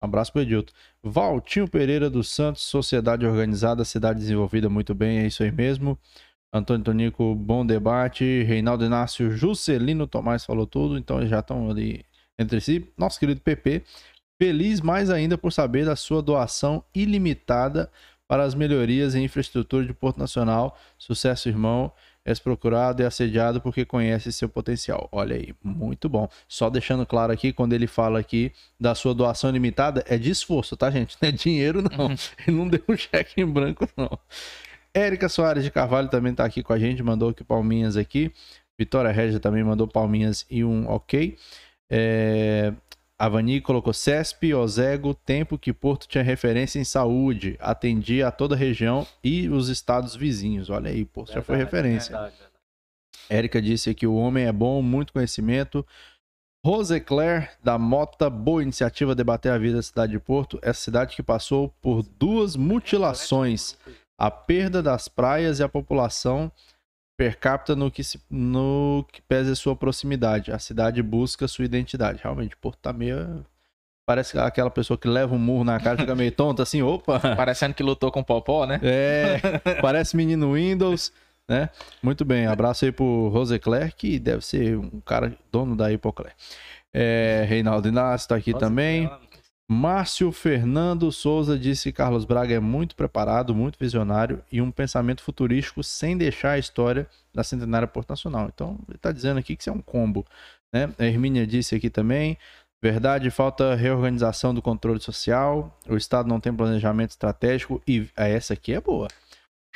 Abraço 0.00 0.30
pro 0.32 0.42
Edilton. 0.42 0.72
Valtinho 1.02 1.66
Pereira 1.68 2.10
dos 2.10 2.28
Santos, 2.28 2.62
Sociedade 2.62 3.24
Organizada, 3.26 3.84
Cidade 3.84 4.18
Desenvolvida, 4.20 4.68
muito 4.68 4.94
bem, 4.94 5.18
é 5.20 5.26
isso 5.26 5.42
aí 5.42 5.50
mesmo. 5.50 5.98
Antônio 6.56 6.84
Tonico, 6.84 7.34
bom 7.34 7.64
debate. 7.64 8.42
Reinaldo 8.44 8.84
Inácio, 8.84 9.30
Juscelino 9.30 10.06
Tomás 10.06 10.44
falou 10.44 10.66
tudo, 10.66 10.96
então 10.98 11.18
eles 11.18 11.30
já 11.30 11.40
estão 11.40 11.70
ali 11.70 12.04
entre 12.38 12.60
si. 12.60 12.86
Nosso 12.96 13.18
querido 13.18 13.40
PP, 13.40 13.82
feliz 14.40 14.80
mais 14.80 15.10
ainda 15.10 15.36
por 15.36 15.52
saber 15.52 15.84
da 15.84 15.96
sua 15.96 16.22
doação 16.22 16.82
ilimitada 16.94 17.90
para 18.28 18.42
as 18.42 18.54
melhorias 18.54 19.14
em 19.14 19.24
infraestrutura 19.24 19.84
de 19.84 19.92
Porto 19.92 20.18
Nacional. 20.18 20.76
Sucesso, 20.98 21.48
irmão. 21.48 21.92
És 22.24 22.40
procurado 22.40 23.00
e 23.00 23.06
assediado 23.06 23.60
porque 23.60 23.84
conhece 23.84 24.32
seu 24.32 24.48
potencial. 24.48 25.08
Olha 25.12 25.36
aí, 25.36 25.54
muito 25.62 26.08
bom. 26.08 26.28
Só 26.48 26.68
deixando 26.68 27.06
claro 27.06 27.32
aqui, 27.32 27.52
quando 27.52 27.72
ele 27.72 27.86
fala 27.86 28.18
aqui 28.18 28.50
da 28.80 28.96
sua 28.96 29.14
doação 29.14 29.48
limitada, 29.52 30.02
é 30.08 30.18
de 30.18 30.30
esforço, 30.30 30.76
tá, 30.76 30.90
gente? 30.90 31.16
Não 31.22 31.28
é 31.28 31.32
dinheiro, 31.32 31.82
não. 31.82 32.10
Ele 32.44 32.56
não 32.56 32.66
deu 32.66 32.82
um 32.88 32.96
cheque 32.96 33.40
em 33.40 33.46
branco, 33.46 33.88
não. 33.96 34.18
Érica 34.96 35.28
Soares 35.28 35.62
de 35.62 35.70
Carvalho 35.70 36.08
também 36.08 36.34
tá 36.34 36.42
aqui 36.44 36.62
com 36.62 36.72
a 36.72 36.78
gente, 36.78 37.02
mandou 37.02 37.28
aqui 37.28 37.44
palminhas 37.44 37.98
aqui. 37.98 38.32
Vitória 38.78 39.10
Regia 39.10 39.38
também 39.38 39.62
mandou 39.62 39.86
palminhas 39.86 40.46
e 40.50 40.64
um 40.64 40.88
ok. 40.88 41.36
É... 41.90 42.72
A 43.18 43.28
Vani 43.28 43.62
colocou 43.62 43.92
CESP, 43.94 44.52
Ozego, 44.54 45.14
tempo 45.14 45.58
que 45.58 45.72
Porto 45.72 46.06
tinha 46.06 46.22
referência 46.22 46.78
em 46.78 46.84
saúde, 46.84 47.56
atendia 47.60 48.28
a 48.28 48.30
toda 48.30 48.54
a 48.54 48.58
região 48.58 49.06
e 49.24 49.48
os 49.48 49.70
estados 49.70 50.14
vizinhos. 50.14 50.68
Olha 50.68 50.90
aí, 50.90 51.04
Porto 51.04 51.32
já 51.32 51.42
foi 51.42 51.56
Verdade, 51.56 51.76
referência. 51.76 52.10
verdade, 52.12 52.34
verdade. 52.34 52.52
Érica 53.28 53.62
disse 53.62 53.94
que 53.94 54.06
o 54.06 54.14
homem 54.14 54.44
é 54.44 54.52
bom, 54.52 54.82
muito 54.82 55.14
conhecimento. 55.14 55.84
Roseclair, 56.64 57.52
da 57.62 57.78
Mota, 57.78 58.28
boa 58.28 58.62
iniciativa 58.62 59.14
debater 59.14 59.52
a 59.52 59.58
vida 59.58 59.76
da 59.76 59.82
cidade 59.82 60.12
de 60.12 60.18
Porto. 60.18 60.58
Essa 60.62 60.80
cidade 60.80 61.16
que 61.16 61.22
passou 61.22 61.70
por 61.80 62.02
duas 62.02 62.54
mutilações, 62.54 63.78
a 64.18 64.30
perda 64.30 64.82
das 64.82 65.08
praias 65.08 65.58
e 65.58 65.62
a 65.62 65.68
população 65.68 66.50
per 67.16 67.38
capita 67.38 67.74
no 67.74 67.90
que, 67.90 68.04
se, 68.04 68.20
no 68.30 69.06
que 69.10 69.22
pese 69.22 69.50
a 69.50 69.56
sua 69.56 69.74
proximidade. 69.74 70.52
A 70.52 70.58
cidade 70.58 71.02
busca 71.02 71.48
sua 71.48 71.64
identidade. 71.64 72.20
Realmente, 72.22 72.56
Porto 72.56 72.78
tá 72.80 72.92
meio... 72.92 73.44
Parece 74.06 74.38
aquela 74.38 74.70
pessoa 74.70 74.96
que 74.96 75.08
leva 75.08 75.34
um 75.34 75.38
murro 75.38 75.64
na 75.64 75.80
cara 75.80 75.96
e 75.96 76.00
fica 76.02 76.14
meio 76.14 76.30
tonta, 76.30 76.62
assim, 76.62 76.80
opa... 76.80 77.18
Parecendo 77.34 77.74
que 77.74 77.82
lutou 77.82 78.12
com 78.12 78.20
o 78.20 78.24
Popó, 78.24 78.64
né? 78.64 78.78
É, 78.82 79.40
parece 79.80 80.16
menino 80.16 80.52
Windows, 80.52 81.12
né? 81.48 81.70
Muito 82.00 82.24
bem, 82.24 82.46
abraço 82.46 82.84
aí 82.84 82.92
pro 82.92 83.28
Roseclair, 83.30 83.92
que 83.96 84.18
deve 84.20 84.44
ser 84.44 84.78
um 84.78 85.00
cara 85.00 85.36
dono 85.50 85.74
da 85.74 85.90
Hipocler. 85.90 86.32
É, 86.94 87.44
Reinaldo 87.48 87.88
Inácio 87.88 88.28
tá 88.28 88.36
aqui 88.36 88.52
Nossa, 88.52 88.64
também. 88.64 89.06
ela- 89.06 89.20
Márcio 89.68 90.30
Fernando 90.30 91.10
Souza 91.10 91.58
disse 91.58 91.90
que 91.90 91.96
Carlos 91.96 92.24
Braga 92.24 92.54
é 92.54 92.60
muito 92.60 92.94
preparado, 92.94 93.52
muito 93.52 93.76
visionário 93.78 94.42
e 94.50 94.62
um 94.62 94.70
pensamento 94.70 95.22
futurístico 95.22 95.82
sem 95.82 96.16
deixar 96.16 96.52
a 96.52 96.58
história 96.58 97.08
da 97.34 97.42
centenária 97.42 97.88
Porto 97.88 98.10
Nacional. 98.10 98.48
Então, 98.54 98.78
ele 98.88 98.96
está 98.96 99.10
dizendo 99.10 99.38
aqui 99.40 99.56
que 99.56 99.62
isso 99.62 99.70
é 99.70 99.72
um 99.72 99.82
combo. 99.82 100.24
Né? 100.72 100.92
A 100.98 101.04
Hermínia 101.04 101.46
disse 101.46 101.74
aqui 101.74 101.90
também. 101.90 102.38
Verdade, 102.80 103.28
falta 103.30 103.74
reorganização 103.74 104.54
do 104.54 104.62
controle 104.62 105.00
social. 105.00 105.76
O 105.88 105.96
Estado 105.96 106.28
não 106.28 106.38
tem 106.38 106.54
planejamento 106.54 107.10
estratégico 107.10 107.82
e 107.86 108.08
ah, 108.16 108.28
essa 108.28 108.52
aqui 108.52 108.72
é 108.72 108.80
boa. 108.80 109.08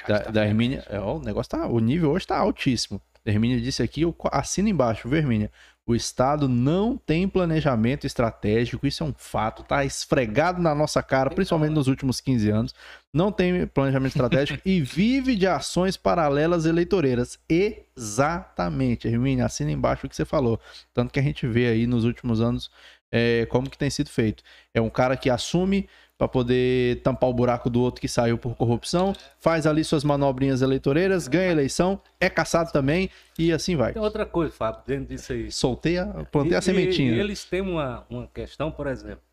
Da, 0.07 0.19
da 0.19 0.47
Hermínia, 0.47 0.85
é, 0.89 1.01
ó, 1.01 1.17
o 1.17 1.21
negócio 1.21 1.51
tá, 1.51 1.67
o 1.67 1.81
nível 1.81 2.11
hoje 2.11 2.25
está 2.25 2.39
altíssimo. 2.39 3.03
A 3.27 3.31
Hermínia 3.31 3.61
disse 3.61 3.83
aqui, 3.83 4.03
eu 4.03 4.15
assino 4.31 4.69
embaixo, 4.69 5.09
viu, 5.09 5.19
Hermínia? 5.19 5.51
O 5.87 5.95
Estado 5.95 6.49
não 6.49 6.97
tem 6.97 7.27
planejamento 7.27 8.07
estratégico, 8.07 8.87
isso 8.87 9.03
é 9.03 9.07
um 9.07 9.15
fato, 9.17 9.65
tá 9.65 9.85
esfregado 9.85 10.63
na 10.63 10.75
nossa 10.75 11.03
cara, 11.03 11.31
principalmente 11.31 11.73
nos 11.73 11.89
últimos 11.89 12.21
15 12.21 12.51
anos. 12.51 12.75
Não 13.13 13.33
tem 13.33 13.67
planejamento 13.67 14.13
estratégico 14.13 14.61
e 14.65 14.81
vive 14.81 15.35
de 15.35 15.47
ações 15.47 15.97
paralelas 15.97 16.65
eleitoreiras. 16.65 17.39
Exatamente, 17.49 19.09
Hermínia, 19.09 19.47
assina 19.47 19.73
embaixo 19.73 20.07
o 20.07 20.09
que 20.09 20.15
você 20.15 20.25
falou. 20.25 20.61
Tanto 20.95 21.13
que 21.13 21.19
a 21.19 21.23
gente 21.23 21.47
vê 21.47 21.67
aí 21.67 21.87
nos 21.87 22.05
últimos 22.05 22.41
anos 22.41 22.71
é, 23.11 23.47
como 23.47 23.69
que 23.69 23.79
tem 23.79 23.91
sido 23.91 24.11
feito. 24.11 24.45
É 24.73 24.81
um 24.81 24.91
cara 24.91 25.17
que 25.17 25.29
assume 25.29 25.89
para 26.21 26.29
poder 26.29 27.01
tampar 27.01 27.31
o 27.31 27.33
buraco 27.33 27.71
do 27.71 27.81
outro 27.81 27.99
que 27.99 28.07
saiu 28.07 28.37
por 28.37 28.55
corrupção, 28.55 29.15
faz 29.39 29.67
ali 29.67 29.83
suas 29.83 30.05
manobrinhas 30.05 30.61
eleitoreiras, 30.61 31.27
ganha 31.27 31.49
a 31.49 31.53
eleição, 31.53 31.99
é 32.21 32.29
caçado 32.29 32.71
também 32.71 33.09
e 33.39 33.51
assim 33.51 33.75
vai. 33.75 33.95
Tem 33.95 34.03
outra 34.03 34.27
coisa, 34.27 34.53
Fábio, 34.53 34.83
dentro 34.87 35.07
disso 35.07 35.33
aí. 35.33 35.51
Soltei 35.51 35.97
a, 35.97 36.05
plantei 36.31 36.53
E- 36.53 36.57
a 36.57 36.61
sementinha. 36.61 37.11
E, 37.15 37.19
eles 37.19 37.43
têm 37.47 37.63
uma, 37.63 38.05
uma 38.11 38.27
questão, 38.29 38.71
por 38.71 38.87
exemplo, 38.87 39.25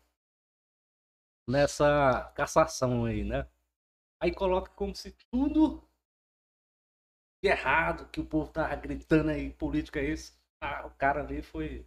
nessa 1.46 2.32
cassação 2.34 3.04
aí, 3.04 3.22
né? 3.22 3.46
Aí 4.18 4.32
coloca 4.32 4.70
como 4.70 4.96
se 4.96 5.14
tudo 5.30 5.84
de 7.44 7.50
errado, 7.50 8.08
que 8.10 8.18
o 8.18 8.24
povo 8.24 8.50
tá 8.50 8.74
gritando 8.76 9.28
aí, 9.28 9.50
política 9.50 10.00
é 10.00 10.10
isso. 10.10 10.32
Ah, 10.62 10.86
o 10.86 10.90
cara 10.92 11.20
ali 11.20 11.42
foi. 11.42 11.84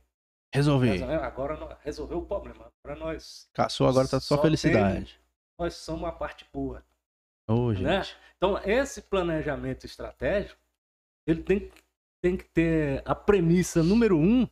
Resolvi. 0.53 1.02
Agora 1.03 1.56
nós- 1.57 1.78
resolveu 1.82 2.19
o 2.19 2.26
problema. 2.26 2.72
Agora 2.84 2.99
nós, 2.99 3.49
Caçou, 3.53 3.88
agora 3.88 4.07
tá 4.07 4.19
só 4.19 4.36
Só 4.36 4.41
felicidade. 4.41 5.19
nós 5.60 5.76
somos 5.76 6.07
a 6.07 6.11
parte 6.11 6.45
boa. 6.52 6.84
Gente. 7.73 7.84
Né? 7.84 8.02
Então, 8.38 8.57
esse 8.64 9.02
planejamento 9.02 9.86
estratégico, 9.86 10.60
ele 11.28 11.44
tem, 11.44 11.60
que- 11.60 11.84
tem 12.22 12.38
que 12.38 12.45
ter 12.45 13.02
a 13.06 13.14
premissa 13.14 13.84
número 13.84 14.18
um, 14.18 14.48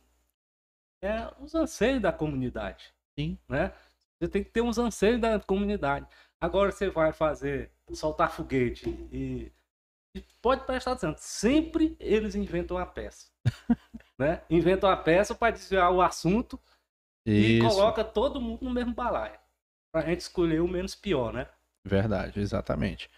é 1.02 1.32
os 1.40 1.54
anseios 1.54 2.00
da 2.02 2.12
comunidade. 2.12 2.92
Sim. 3.18 3.38
Né? 3.48 3.72
Você 4.20 4.28
tem 4.28 4.44
que 4.44 4.50
ter 4.50 4.60
uns 4.60 4.76
anseios 4.78 5.20
da 5.20 5.40
comunidade. 5.40 6.06
Agora 6.40 6.70
você 6.72 6.90
vai 6.90 7.12
fazer, 7.12 7.70
soltar 7.92 8.30
foguete 8.30 8.88
e, 9.10 9.50
e 10.14 10.22
pode 10.42 10.64
prestar 10.66 10.92
atenção, 10.92 11.14
sempre 11.16 11.96
eles 11.98 12.34
inventam 12.34 12.76
uma 12.76 12.86
peça. 12.86 13.30
né? 14.20 14.42
Inventam 14.48 14.88
uma 14.88 14.96
peça 14.96 15.34
para 15.34 15.52
desviar 15.52 15.90
o 15.90 16.00
assunto 16.00 16.60
e 17.26 17.58
Isso. 17.58 17.68
coloca 17.68 18.04
todo 18.04 18.40
mundo 18.40 18.62
no 18.62 18.70
mesmo 18.70 18.94
balaio. 18.94 19.38
Pra 19.92 20.02
gente 20.02 20.20
escolher 20.20 20.60
o 20.60 20.68
menos 20.68 20.94
pior, 20.94 21.32
né? 21.32 21.48
Verdade, 21.84 22.38
exatamente. 22.38 23.10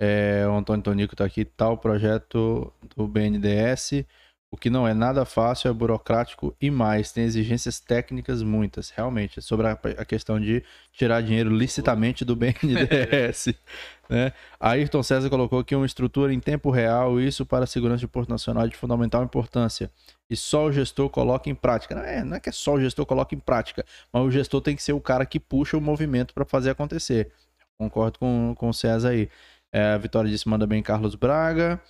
É, 0.00 0.46
o 0.48 0.52
Antônio 0.52 0.82
Tonico 0.82 1.14
tá 1.14 1.24
aqui, 1.24 1.44
tal 1.44 1.78
projeto 1.78 2.72
do 2.96 3.06
BNDES. 3.06 4.04
O 4.48 4.56
que 4.56 4.70
não 4.70 4.86
é 4.86 4.94
nada 4.94 5.24
fácil, 5.24 5.68
é 5.68 5.72
burocrático 5.72 6.54
e 6.60 6.70
mais. 6.70 7.10
Tem 7.10 7.24
exigências 7.24 7.80
técnicas 7.80 8.42
muitas, 8.42 8.90
realmente. 8.90 9.42
Sobre 9.42 9.66
a, 9.66 9.72
a 9.72 10.04
questão 10.04 10.40
de 10.40 10.62
tirar 10.92 11.20
dinheiro 11.20 11.50
licitamente 11.50 12.24
do 12.24 12.36
BNDES. 12.36 13.54
né? 14.08 14.32
Ayrton 14.60 15.02
César 15.02 15.28
colocou 15.28 15.58
aqui 15.58 15.74
uma 15.74 15.84
estrutura 15.84 16.32
em 16.32 16.38
tempo 16.38 16.70
real, 16.70 17.20
isso 17.20 17.44
para 17.44 17.64
a 17.64 17.66
segurança 17.66 18.00
de 18.00 18.08
Porto 18.08 18.28
Nacional 18.28 18.64
é 18.64 18.68
de 18.68 18.76
fundamental 18.76 19.24
importância. 19.24 19.90
E 20.30 20.36
só 20.36 20.66
o 20.66 20.72
gestor 20.72 21.10
coloca 21.10 21.50
em 21.50 21.54
prática. 21.54 21.96
Não 21.96 22.02
é, 22.02 22.24
não 22.24 22.36
é 22.36 22.40
que 22.40 22.48
é 22.48 22.52
só 22.52 22.74
o 22.74 22.80
gestor 22.80 23.04
coloca 23.04 23.34
em 23.34 23.40
prática, 23.40 23.84
mas 24.12 24.22
o 24.22 24.30
gestor 24.30 24.60
tem 24.60 24.76
que 24.76 24.82
ser 24.82 24.92
o 24.92 25.00
cara 25.00 25.26
que 25.26 25.40
puxa 25.40 25.76
o 25.76 25.80
movimento 25.80 26.32
para 26.32 26.44
fazer 26.44 26.70
acontecer. 26.70 27.32
Concordo 27.76 28.18
com, 28.18 28.54
com 28.56 28.68
o 28.68 28.74
César 28.74 29.10
aí. 29.10 29.28
É, 29.72 29.92
a 29.92 29.98
Vitória 29.98 30.30
disse: 30.30 30.48
manda 30.48 30.66
bem 30.66 30.82
Carlos 30.82 31.14
Braga. 31.16 31.80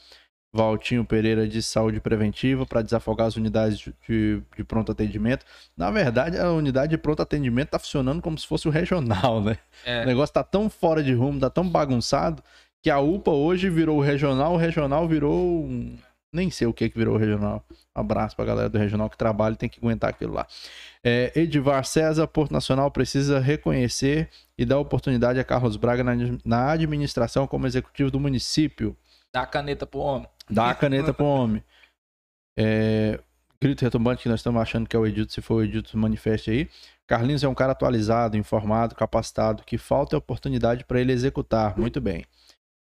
Valtinho 0.52 1.04
Pereira 1.04 1.46
de 1.46 1.62
saúde 1.62 2.00
preventiva 2.00 2.64
para 2.64 2.82
desafogar 2.82 3.26
as 3.26 3.36
unidades 3.36 3.78
de, 3.78 3.94
de, 4.08 4.42
de, 4.56 4.64
pronto 4.64 4.90
atendimento. 4.92 5.44
Na 5.76 5.90
verdade, 5.90 6.38
a 6.38 6.50
unidade 6.50 6.90
de 6.90 6.98
pronto 6.98 7.20
atendimento 7.20 7.70
tá 7.70 7.78
funcionando 7.78 8.22
como 8.22 8.38
se 8.38 8.46
fosse 8.46 8.66
o 8.66 8.70
regional, 8.70 9.42
né? 9.42 9.58
É. 9.84 10.02
O 10.02 10.06
negócio 10.06 10.32
tá 10.32 10.42
tão 10.42 10.70
fora 10.70 11.02
de 11.02 11.12
rumo, 11.12 11.38
tá 11.38 11.50
tão 11.50 11.68
bagunçado, 11.68 12.42
que 12.82 12.90
a 12.90 12.98
UPA 12.98 13.32
hoje 13.32 13.68
virou 13.68 13.98
o 13.98 14.00
regional, 14.00 14.54
o 14.54 14.56
regional 14.56 15.06
virou. 15.06 15.64
Um... 15.64 15.98
Nem 16.32 16.50
sei 16.50 16.66
o 16.66 16.72
que 16.72 16.90
que 16.90 16.98
virou 16.98 17.14
o 17.14 17.18
regional. 17.18 17.64
Um 17.96 18.00
abraço 18.00 18.36
pra 18.36 18.44
galera 18.44 18.68
do 18.68 18.76
regional 18.76 19.08
que 19.08 19.16
trabalha 19.16 19.54
e 19.54 19.56
tem 19.56 19.68
que 19.68 19.78
aguentar 19.78 20.10
aquilo 20.10 20.34
lá. 20.34 20.46
É, 21.02 21.32
Edivar 21.34 21.82
César, 21.84 22.26
Porto 22.26 22.52
Nacional 22.52 22.90
precisa 22.90 23.38
reconhecer 23.38 24.28
e 24.58 24.64
dar 24.64 24.78
oportunidade 24.78 25.40
a 25.40 25.44
Carlos 25.44 25.76
Braga 25.76 26.04
na, 26.04 26.12
na 26.44 26.72
administração 26.72 27.46
como 27.46 27.66
executivo 27.66 28.10
do 28.10 28.20
município. 28.20 28.94
Dá 29.32 29.42
a 29.42 29.46
caneta 29.46 29.86
pro 29.86 30.00
homem. 30.00 30.28
Dá 30.50 30.70
a 30.70 30.74
caneta 30.74 31.12
pro 31.12 31.24
homem. 31.24 31.62
É, 32.56 33.20
grito 33.60 33.82
retumbante 33.82 34.22
que 34.22 34.28
nós 34.28 34.40
estamos 34.40 34.60
achando 34.60 34.88
que 34.88 34.96
é 34.96 34.98
o 34.98 35.06
Edito, 35.06 35.32
se 35.32 35.42
for 35.42 35.56
o 35.56 35.64
Edito, 35.64 35.96
manifeste 35.98 36.50
aí. 36.50 36.68
Carlinhos 37.06 37.44
é 37.44 37.48
um 37.48 37.54
cara 37.54 37.72
atualizado, 37.72 38.36
informado, 38.36 38.94
capacitado, 38.94 39.62
que 39.64 39.78
falta 39.78 40.16
oportunidade 40.16 40.84
para 40.84 41.00
ele 41.00 41.12
executar. 41.12 41.78
Muito 41.78 42.00
bem. 42.00 42.24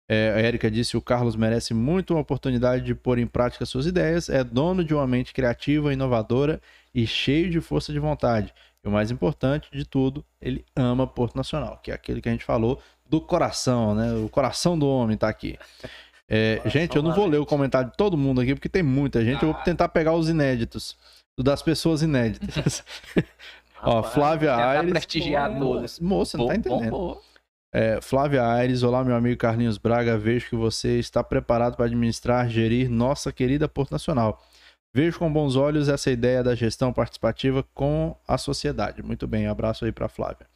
É, 0.08 0.32
a 0.34 0.40
Erika 0.40 0.70
disse: 0.70 0.96
o 0.96 1.02
Carlos 1.02 1.36
merece 1.36 1.72
muito 1.72 2.14
uma 2.14 2.20
oportunidade 2.20 2.84
de 2.84 2.94
pôr 2.94 3.18
em 3.18 3.26
prática 3.26 3.64
suas 3.64 3.86
ideias, 3.86 4.28
é 4.28 4.44
dono 4.44 4.84
de 4.84 4.94
uma 4.94 5.06
mente 5.06 5.32
criativa, 5.32 5.92
inovadora 5.92 6.60
e 6.94 7.06
cheio 7.06 7.50
de 7.50 7.60
força 7.60 7.92
de 7.92 7.98
vontade. 7.98 8.52
E 8.82 8.88
o 8.88 8.90
mais 8.90 9.10
importante 9.10 9.68
de 9.72 9.84
tudo, 9.84 10.24
ele 10.40 10.64
ama 10.76 11.06
Porto 11.06 11.36
Nacional, 11.36 11.78
que 11.82 11.90
é 11.90 11.94
aquele 11.94 12.20
que 12.20 12.28
a 12.28 12.32
gente 12.32 12.44
falou 12.44 12.80
do 13.08 13.20
coração, 13.20 13.94
né? 13.94 14.12
O 14.14 14.28
coração 14.28 14.78
do 14.78 14.86
homem 14.86 15.14
está 15.14 15.28
aqui. 15.28 15.58
É, 16.28 16.62
gente, 16.66 16.96
eu 16.96 17.02
não 17.02 17.12
vou 17.12 17.26
ler 17.26 17.38
o 17.38 17.46
comentário 17.46 17.90
de 17.90 17.96
todo 17.96 18.16
mundo 18.16 18.40
aqui, 18.40 18.54
porque 18.54 18.68
tem 18.68 18.82
muita 18.82 19.24
gente. 19.24 19.42
Eu 19.42 19.52
vou 19.52 19.62
tentar 19.62 19.88
pegar 19.88 20.14
os 20.14 20.28
inéditos, 20.28 20.96
das 21.38 21.62
pessoas 21.62 22.02
inéditas. 22.02 22.82
Ó, 23.82 24.02
Flávia 24.02 24.56
Aires. 24.56 24.90
prestigiado 24.90 25.54
Moça, 26.00 26.38
não 26.38 26.46
tá 26.46 26.56
entendendo. 26.56 27.20
É, 27.72 28.00
Flávia 28.00 28.46
Aires, 28.46 28.82
olá 28.82 29.04
meu 29.04 29.16
amigo 29.16 29.36
Carlinhos 29.36 29.76
Braga, 29.78 30.16
vejo 30.16 30.48
que 30.48 30.56
você 30.56 30.98
está 30.98 31.22
preparado 31.24 31.76
para 31.76 31.86
administrar, 31.86 32.48
gerir 32.48 32.88
nossa 32.88 33.32
querida 33.32 33.68
Porto 33.68 33.90
Nacional. 33.90 34.40
Vejo 34.94 35.18
com 35.18 35.30
bons 35.30 35.56
olhos 35.56 35.88
essa 35.88 36.08
ideia 36.08 36.40
da 36.40 36.54
gestão 36.54 36.92
participativa 36.92 37.64
com 37.74 38.16
a 38.28 38.38
sociedade. 38.38 39.02
Muito 39.02 39.26
bem, 39.26 39.48
abraço 39.48 39.84
aí 39.84 39.90
para 39.90 40.08
Flávia. 40.08 40.46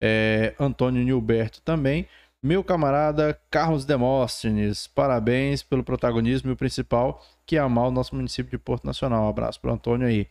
É, 0.00 0.54
Antônio 0.60 1.02
Nilberto 1.02 1.62
também. 1.62 2.06
Meu 2.40 2.62
camarada 2.62 3.34
Carlos 3.50 3.84
Demóstenes, 3.84 4.86
parabéns 4.86 5.64
pelo 5.64 5.82
protagonismo 5.82 6.50
e 6.50 6.52
o 6.52 6.56
principal, 6.56 7.20
que 7.44 7.56
é 7.56 7.58
amar 7.58 7.88
o 7.88 7.90
nosso 7.90 8.14
município 8.14 8.48
de 8.48 8.56
Porto 8.56 8.84
Nacional. 8.84 9.24
Um 9.24 9.28
abraço 9.28 9.60
para 9.60 9.72
Antônio 9.72 10.06
aí. 10.06 10.28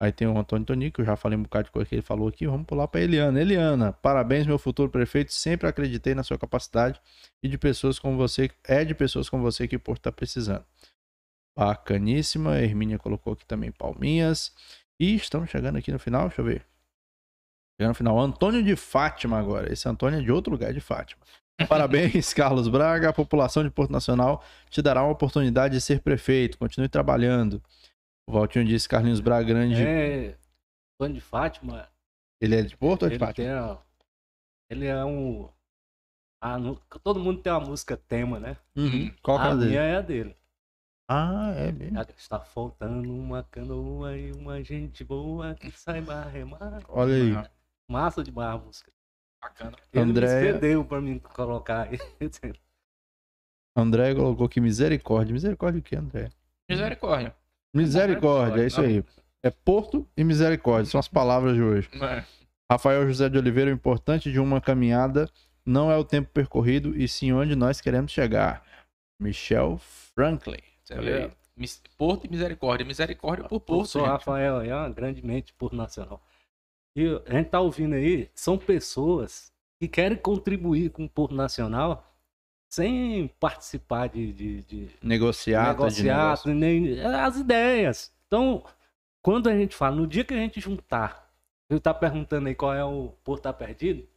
Aí 0.00 0.10
tem 0.10 0.26
o 0.26 0.38
Antônio 0.38 0.64
Tonico, 0.64 1.02
eu 1.02 1.04
já 1.04 1.14
falei 1.14 1.38
um 1.38 1.42
bocado 1.42 1.66
de 1.66 1.70
coisa 1.70 1.86
que 1.86 1.94
ele 1.96 2.02
falou 2.02 2.26
aqui. 2.26 2.46
Vamos 2.46 2.66
pular 2.66 2.88
para 2.88 3.02
Eliana. 3.02 3.38
Eliana, 3.38 3.92
parabéns, 3.92 4.46
meu 4.46 4.58
futuro 4.58 4.90
prefeito. 4.90 5.30
Sempre 5.30 5.68
acreditei 5.68 6.14
na 6.14 6.22
sua 6.22 6.38
capacidade 6.38 6.98
e 7.42 7.48
de 7.48 7.58
pessoas 7.58 7.98
como 7.98 8.16
você. 8.16 8.50
É 8.64 8.82
de 8.82 8.94
pessoas 8.94 9.28
como 9.28 9.42
você 9.42 9.68
que 9.68 9.76
o 9.76 9.80
Porto 9.80 10.00
está 10.00 10.10
precisando. 10.10 10.64
Bacaníssima. 11.54 12.60
Hermínia 12.60 12.98
colocou 12.98 13.34
aqui 13.34 13.44
também 13.44 13.70
palminhas. 13.70 14.54
E 14.98 15.14
estamos 15.14 15.50
chegando 15.50 15.76
aqui 15.76 15.92
no 15.92 15.98
final, 15.98 16.28
deixa 16.28 16.40
eu 16.40 16.46
ver. 16.46 16.66
Chegando 17.78 17.90
no 17.90 17.94
final. 17.94 18.18
Antônio 18.18 18.62
de 18.64 18.74
Fátima 18.74 19.38
agora. 19.38 19.70
Esse 19.70 19.86
Antônio 19.86 20.18
é 20.18 20.22
de 20.22 20.32
outro 20.32 20.50
lugar 20.50 20.72
de 20.72 20.80
Fátima. 20.80 21.22
Parabéns, 21.68 22.32
Carlos 22.34 22.68
Braga. 22.68 23.08
A 23.10 23.12
população 23.12 23.62
de 23.62 23.70
Porto 23.70 23.90
Nacional 23.90 24.42
te 24.70 24.80
dará 24.82 25.02
uma 25.02 25.12
oportunidade 25.12 25.74
de 25.74 25.80
ser 25.80 26.00
prefeito. 26.00 26.58
Continue 26.58 26.88
trabalhando. 26.88 27.62
O 28.26 28.32
Valtinho 28.32 28.64
disse 28.64 28.88
Carlinhos 28.88 29.20
Braga 29.20 29.46
grande. 29.46 29.82
É. 29.82 30.36
Antônio 30.94 31.14
de 31.14 31.20
Fátima. 31.20 31.88
Ele 32.40 32.56
é 32.56 32.62
de 32.62 32.76
Porto 32.76 33.02
ou 33.02 33.08
de 33.08 33.14
ele 33.14 33.24
Fátima? 33.24 33.76
Tem, 33.76 33.78
ele 34.70 34.86
é 34.86 35.04
um. 35.04 35.48
Ah, 36.40 36.58
no... 36.58 36.76
todo 37.02 37.20
mundo 37.20 37.40
tem 37.40 37.52
uma 37.52 37.60
música 37.60 37.96
tema, 37.96 38.40
né? 38.40 38.56
Uhum. 38.76 39.12
Qual 39.22 39.38
a 39.38 39.48
é 39.50 39.54
minha 39.54 39.58
dele? 39.58 39.76
é 39.76 39.96
a 39.96 40.00
dele. 40.00 40.36
Ah, 41.08 41.52
é 41.56 41.70
mesmo. 41.70 42.00
Está 42.16 42.40
faltando 42.40 43.12
uma 43.12 43.42
canoa 43.44 44.16
e 44.16 44.32
uma 44.32 44.62
gente 44.62 45.04
boa 45.04 45.54
que 45.54 45.70
saiba 45.70 46.22
remar. 46.22 46.82
Olha 46.88 47.14
aí. 47.14 47.50
Massa 47.88 48.24
demais 48.24 48.54
a 48.54 48.58
música. 48.58 48.90
Bacana. 49.42 49.76
Ele 49.92 50.04
Andréia- 50.04 50.40
me 50.40 50.52
cedeu 50.60 50.84
pra 50.84 51.00
mim 51.00 51.18
colocar 51.18 51.88
aí. 51.88 51.98
André 53.76 54.14
colocou 54.14 54.46
aqui 54.46 54.60
misericórdia. 54.60 55.32
Misericórdia 55.32 55.80
o 55.80 55.82
que, 55.82 55.96
André? 55.96 56.30
Misericórdia. 56.70 57.34
Misericórdia, 57.74 58.62
é 58.62 58.66
isso 58.66 58.80
aí. 58.80 59.04
É 59.42 59.50
Porto 59.50 60.06
e 60.16 60.22
misericórdia, 60.22 60.90
são 60.90 61.00
as 61.00 61.08
palavras 61.08 61.54
de 61.54 61.62
hoje. 61.62 61.88
É. 62.00 62.24
Rafael 62.70 63.06
José 63.06 63.28
de 63.28 63.38
Oliveira, 63.38 63.70
o 63.70 63.74
importante 63.74 64.30
de 64.30 64.38
uma 64.38 64.60
caminhada 64.60 65.28
não 65.66 65.90
é 65.90 65.96
o 65.96 66.04
tempo 66.04 66.30
percorrido, 66.32 66.96
e 66.96 67.08
sim 67.08 67.32
onde 67.32 67.56
nós 67.56 67.80
queremos 67.80 68.12
chegar. 68.12 68.62
Michel 69.20 69.78
Franklin. 70.14 70.58
Mis- 71.56 71.82
Porto 71.98 72.26
e 72.26 72.30
misericórdia. 72.30 72.84
Misericórdia 72.86 73.44
por 73.48 73.56
Eu 73.56 73.60
Porto. 73.60 73.86
sou 73.88 74.02
gente. 74.02 74.10
Rafael 74.10 74.58
aí, 74.58 74.70
ó, 74.72 74.88
grandemente 74.90 75.52
por 75.54 75.72
nacional. 75.72 76.22
E 76.94 77.06
a 77.26 77.34
gente 77.34 77.48
tá 77.48 77.60
ouvindo 77.60 77.94
aí, 77.94 78.30
são 78.34 78.58
pessoas 78.58 79.52
que 79.80 79.88
querem 79.88 80.16
contribuir 80.16 80.90
com 80.90 81.04
o 81.04 81.08
Porto 81.08 81.34
Nacional 81.34 82.06
sem 82.70 83.28
participar 83.38 84.08
de, 84.08 84.32
de, 84.32 84.62
de 84.62 84.90
Negociata 85.02 85.88
de 85.88 86.54
nem 86.54 87.00
as 87.00 87.36
ideias. 87.36 88.14
Então, 88.26 88.64
quando 89.22 89.48
a 89.48 89.56
gente 89.56 89.74
fala, 89.74 89.96
no 89.96 90.06
dia 90.06 90.24
que 90.24 90.32
a 90.32 90.38
gente 90.38 90.60
juntar, 90.60 91.30
você 91.68 91.80
tá 91.80 91.92
perguntando 91.92 92.48
aí 92.48 92.54
qual 92.54 92.74
é 92.74 92.84
o 92.84 93.10
Porto 93.22 93.42
Tá 93.42 93.52
Perdido, 93.52 94.08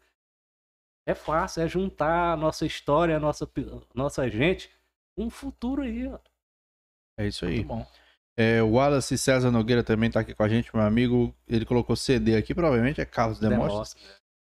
é 1.05 1.13
fácil, 1.13 1.63
é 1.63 1.67
juntar 1.67 2.33
a 2.33 2.37
nossa 2.37 2.65
história, 2.65 3.17
a 3.17 3.19
nossa, 3.19 3.49
nossa 3.93 4.29
gente, 4.29 4.69
um 5.17 5.29
futuro 5.29 5.83
aí, 5.83 6.07
ó. 6.07 6.19
É 7.17 7.27
isso 7.27 7.45
aí. 7.45 7.55
Muito 7.55 7.67
bom. 7.67 7.87
É, 8.37 8.61
o 8.61 8.71
Wallace 8.71 9.17
César 9.17 9.49
Nogueira 9.49 9.83
também 9.83 10.11
tá 10.11 10.19
aqui 10.19 10.33
com 10.33 10.43
a 10.43 10.49
gente, 10.49 10.69
meu 10.75 10.83
amigo. 10.85 11.33
Ele 11.47 11.63
colocou 11.65 11.95
CD 11.95 12.35
aqui, 12.35 12.53
provavelmente 12.53 12.99
é 12.99 13.05
Carlos 13.05 13.39
Demóstenes. 13.39 13.95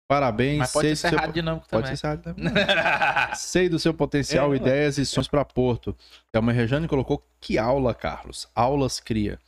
Parabéns. 0.09 0.59
Mas 0.59 0.73
pode 0.73 0.89
sei 0.89 0.97
ser 0.97 1.17
do 1.17 1.23
seu- 1.23 1.33
dinâmico 1.33 1.67
Pode 1.69 1.83
também. 1.85 1.97
ser 1.97 2.01
cerrado 2.01 2.23
também. 2.23 2.45
Sei 3.37 3.69
do 3.71 3.79
seu 3.79 3.95
potencial, 3.95 4.53
É, 4.53 4.57
ideias 4.57 4.99
e 4.99 5.07
sonhos 5.07 5.29
para 5.29 5.45
Porto. 5.45 5.97
Thelma 6.31 6.53
Rejane 6.53 6.87
colocou 6.87 7.25
que 7.41 7.57
aula, 7.59 7.95
Carlos. 7.95 8.47
Aulas 8.55 9.01
cria. 9.01 9.39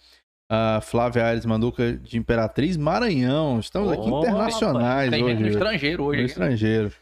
A 0.50 0.80
Flávia 0.80 1.26
Aires 1.26 1.44
Manduca 1.44 1.92
de 1.92 2.16
Imperatriz 2.16 2.76
Maranhão. 2.76 3.58
Estamos 3.60 3.92
aqui 3.92 4.08
Ô, 4.08 4.20
internacionais 4.20 5.10
Tem 5.10 5.24
gente 5.26 5.34
no 5.40 5.40
hoje. 5.46 5.50
estrangeiro 5.50 6.02
No 6.02 6.08
hoje. 6.08 6.20
aqui. 6.20 6.30
estrangeiro. 6.30 6.92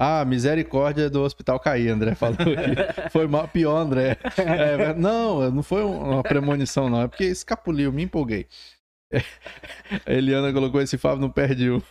Ah, 0.00 0.24
misericórdia 0.24 1.10
do 1.10 1.22
Hospital 1.22 1.58
Caí, 1.58 1.88
André 1.88 2.14
falou 2.14 2.36
aqui. 2.36 2.46
Foi 3.10 3.26
mal, 3.26 3.48
pior, 3.48 3.78
André. 3.78 4.16
É, 4.36 4.94
não, 4.94 5.50
não 5.50 5.62
foi 5.62 5.82
uma 5.82 6.22
premonição, 6.22 6.88
não. 6.88 7.02
É 7.02 7.08
porque 7.08 7.24
escapuliu, 7.24 7.92
me 7.92 8.04
empolguei. 8.04 8.46
A 10.06 10.12
Eliana 10.12 10.52
colocou 10.52 10.80
esse 10.80 10.96
Fábio 10.96 11.20
não 11.20 11.30
perde 11.30 11.70
um. 11.70 11.82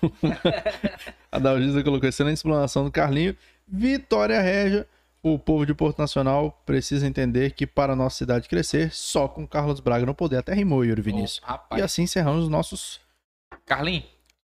A 1.30 1.38
Dalgisa 1.38 1.84
colocou 1.84 2.08
excelente 2.08 2.38
explanação 2.38 2.86
do 2.86 2.92
Carlinho. 2.92 3.36
Vitória 3.68 4.40
Régia. 4.40 4.88
O 5.22 5.38
povo 5.38 5.66
de 5.66 5.74
Porto 5.74 5.98
Nacional 6.00 6.62
precisa 6.66 7.06
entender 7.06 7.52
que 7.52 7.68
para 7.68 7.92
a 7.92 7.96
nossa 7.96 8.16
cidade 8.16 8.48
crescer, 8.48 8.94
só 8.94 9.28
com 9.28 9.46
Carlos 9.46 9.82
Braga 9.82 10.06
no 10.06 10.16
poder. 10.16 10.38
Até 10.38 10.54
rimou, 10.54 10.86
Yuri 10.86 11.02
Vinícius. 11.02 11.42
Rapaz. 11.44 11.82
E 11.82 11.84
assim 11.84 12.04
encerramos 12.04 12.44
os 12.44 12.50
nossos 12.50 13.02
Carlinhos, 13.66 14.06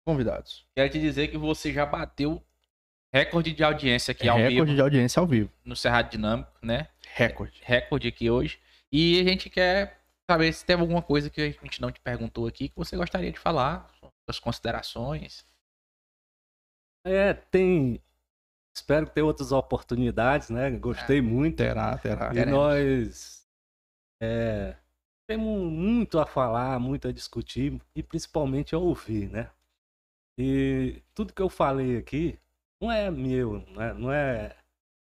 convidados. 0.07 0.65
quero 0.77 0.91
te 0.91 1.01
dizer 1.01 1.29
que 1.29 1.39
você 1.39 1.73
já 1.73 1.85
bateu 1.85 2.41
recorde 3.13 3.53
de 3.53 3.65
audiência 3.65 4.13
aqui 4.13 4.29
ao 4.29 4.37
Recorde 4.37 4.55
vivo 4.55 4.75
de 4.75 4.81
audiência 4.81 5.21
ao 5.21 5.27
vivo. 5.27 5.51
no 5.65 5.77
Cerrado 5.77 6.11
Dinâmico, 6.11 6.53
né? 6.63 6.89
Recorde. 7.15 7.61
Recorde 7.65 8.09
aqui 8.09 8.31
hoje. 8.31 8.61
E 8.93 9.21
a 9.21 9.25
gente 9.25 9.51
quer 9.51 9.99
saber 10.31 10.53
se 10.53 10.65
teve 10.65 10.83
alguma 10.83 11.03
coisa 11.03 11.31
que 11.31 11.41
a 11.41 11.51
gente 11.51 11.81
não 11.81 11.91
te 11.91 12.01
perguntou 12.01 12.47
aqui 12.47 12.69
que 12.69 12.77
você 12.77 12.97
gostaria 12.97 13.33
de 13.33 13.39
falar, 13.39 13.91
suas 14.25 14.39
considerações. 14.39 15.45
É, 17.05 17.33
tem. 17.33 18.03
Espero 18.75 19.09
ter 19.09 19.23
outras 19.23 19.51
oportunidades, 19.51 20.51
né? 20.51 20.71
Gostei 20.71 21.21
muito. 21.21 21.57
Terá, 21.57 21.97
terá. 21.99 22.31
E 22.31 22.35
Teremos. 22.35 22.53
nós 22.53 23.49
é, 24.23 24.77
temos 25.27 25.73
muito 25.73 26.19
a 26.19 26.27
falar, 26.27 26.79
muito 26.79 27.09
a 27.09 27.13
discutir 27.13 27.81
e 27.95 28.03
principalmente 28.03 28.75
a 28.75 28.79
ouvir, 28.79 29.29
né? 29.29 29.51
E 30.39 31.03
tudo 31.15 31.33
que 31.33 31.43
eu 31.43 31.49
falei 31.49 31.97
aqui 31.97 32.39
não 32.81 32.93
é 32.93 33.11
meu, 33.11 33.61
né? 33.71 33.93
não 33.95 34.13
é 34.13 34.57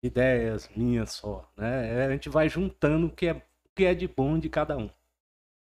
ideias 0.03 0.67
minhas 0.69 1.11
só, 1.11 1.49
né? 1.55 1.87
É, 1.87 2.05
A 2.05 2.11
gente 2.11 2.29
vai 2.29 2.49
juntando 2.49 3.07
o 3.07 3.11
que 3.11 3.27
é, 3.27 3.33
o 3.33 3.69
que 3.75 3.85
é 3.85 3.93
de 3.93 4.07
bom 4.07 4.37
de 4.39 4.49
cada 4.49 4.77
um. 4.77 4.89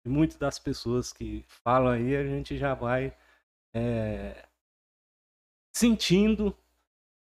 E 0.06 0.10
muitas 0.10 0.38
das 0.38 0.60
pessoas 0.60 1.14
que 1.14 1.44
falam 1.48 1.94
aí, 1.94 2.16
a 2.16 2.26
gente 2.26 2.58
já 2.58 2.74
vai 2.74 3.16
é, 3.74 4.48
sentindo 5.76 6.56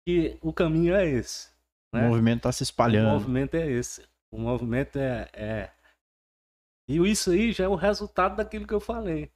que 0.06 0.38
o 0.42 0.52
caminho 0.52 0.94
é 0.94 1.06
esse. 1.06 1.52
O 1.92 1.98
movimento 1.98 2.38
está 2.38 2.52
se 2.52 2.62
espalhando. 2.62 3.08
O 3.08 3.12
movimento 3.12 3.54
é 3.54 3.70
esse. 3.70 4.06
O 4.30 4.38
movimento 4.38 4.98
é, 4.98 5.28
é... 5.32 5.72
E 6.88 6.96
isso 7.08 7.30
aí 7.30 7.52
já 7.52 7.64
é 7.64 7.68
o 7.68 7.76
resultado 7.76 8.36
daquilo 8.36 8.66
que 8.66 8.74
eu 8.74 8.80
falei. 8.80 9.32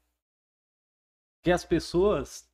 Que 1.43 1.53
as 1.53 1.65
pessoas 1.65 2.51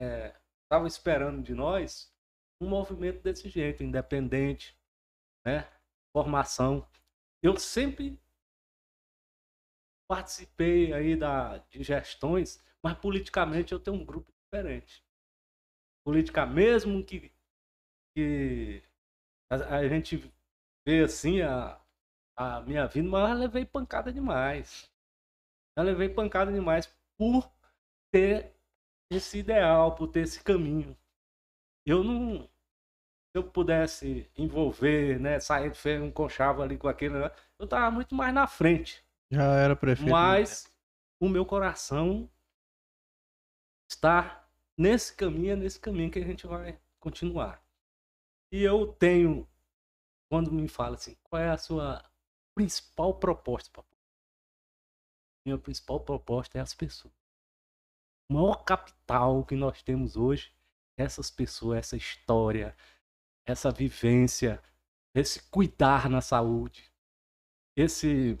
estavam 0.00 0.43
é, 0.82 0.86
esperando 0.86 1.42
de 1.42 1.54
nós 1.54 2.12
um 2.60 2.68
movimento 2.68 3.22
desse 3.22 3.48
jeito, 3.48 3.82
independente, 3.82 4.76
né? 5.44 5.68
Formação. 6.12 6.88
Eu 7.42 7.56
sempre 7.58 8.18
participei 10.08 10.92
aí 10.92 11.16
da, 11.16 11.58
de 11.58 11.82
gestões, 11.82 12.62
mas 12.82 12.96
politicamente 12.98 13.72
eu 13.72 13.80
tenho 13.80 13.96
um 13.96 14.04
grupo 14.04 14.32
diferente. 14.32 15.04
Política 16.04 16.46
mesmo 16.46 17.04
que, 17.04 17.32
que 18.14 18.82
a, 19.50 19.78
a 19.78 19.88
gente 19.88 20.16
vê 20.86 21.04
assim 21.04 21.40
a, 21.40 21.80
a 22.36 22.60
minha 22.60 22.86
vida, 22.86 23.08
mas 23.08 23.30
eu 23.30 23.36
levei 23.36 23.64
pancada 23.64 24.12
demais. 24.12 24.90
Eu 25.76 25.84
levei 25.84 26.08
pancada 26.08 26.52
demais 26.52 26.86
por 27.18 27.50
ter 28.12 28.53
esse 29.10 29.38
ideal, 29.38 29.94
por 29.94 30.08
ter 30.08 30.20
esse 30.20 30.42
caminho. 30.42 30.96
Eu 31.86 32.02
não. 32.02 32.42
Se 32.42 33.38
eu 33.38 33.44
pudesse 33.44 34.30
envolver, 34.36 35.18
né, 35.18 35.40
sair 35.40 35.70
de 35.70 35.78
feira, 35.78 36.04
um 36.04 36.10
conchavo 36.10 36.62
ali 36.62 36.78
com 36.78 36.86
aquele, 36.86 37.16
eu 37.58 37.66
tava 37.66 37.90
muito 37.90 38.14
mais 38.14 38.32
na 38.32 38.46
frente. 38.46 39.04
Já 39.30 39.44
era 39.54 39.74
prefeito. 39.74 40.10
Mas 40.10 40.72
o 41.20 41.28
meu 41.28 41.44
coração 41.44 42.30
está 43.90 44.48
nesse 44.78 45.14
caminho, 45.16 45.52
é 45.52 45.56
nesse 45.56 45.80
caminho 45.80 46.10
que 46.10 46.18
a 46.18 46.24
gente 46.24 46.46
vai 46.46 46.78
continuar. 47.00 47.64
E 48.52 48.62
eu 48.62 48.86
tenho, 48.86 49.48
quando 50.30 50.52
me 50.52 50.68
fala 50.68 50.94
assim, 50.94 51.16
qual 51.24 51.42
é 51.42 51.50
a 51.50 51.58
sua 51.58 52.04
principal 52.54 53.18
proposta, 53.18 53.70
papai? 53.72 53.98
Minha 55.44 55.58
principal 55.58 56.00
proposta 56.00 56.58
é 56.58 56.60
as 56.60 56.72
pessoas. 56.72 57.23
O 58.28 58.34
maior 58.34 58.64
capital 58.64 59.44
que 59.44 59.54
nós 59.54 59.82
temos 59.82 60.16
hoje 60.16 60.52
é 60.96 61.04
essas 61.04 61.30
pessoas, 61.30 61.78
essa 61.78 61.96
história, 61.96 62.74
essa 63.44 63.70
vivência, 63.70 64.62
esse 65.14 65.42
cuidar 65.50 66.08
na 66.08 66.20
saúde, 66.20 66.90
esse 67.76 68.38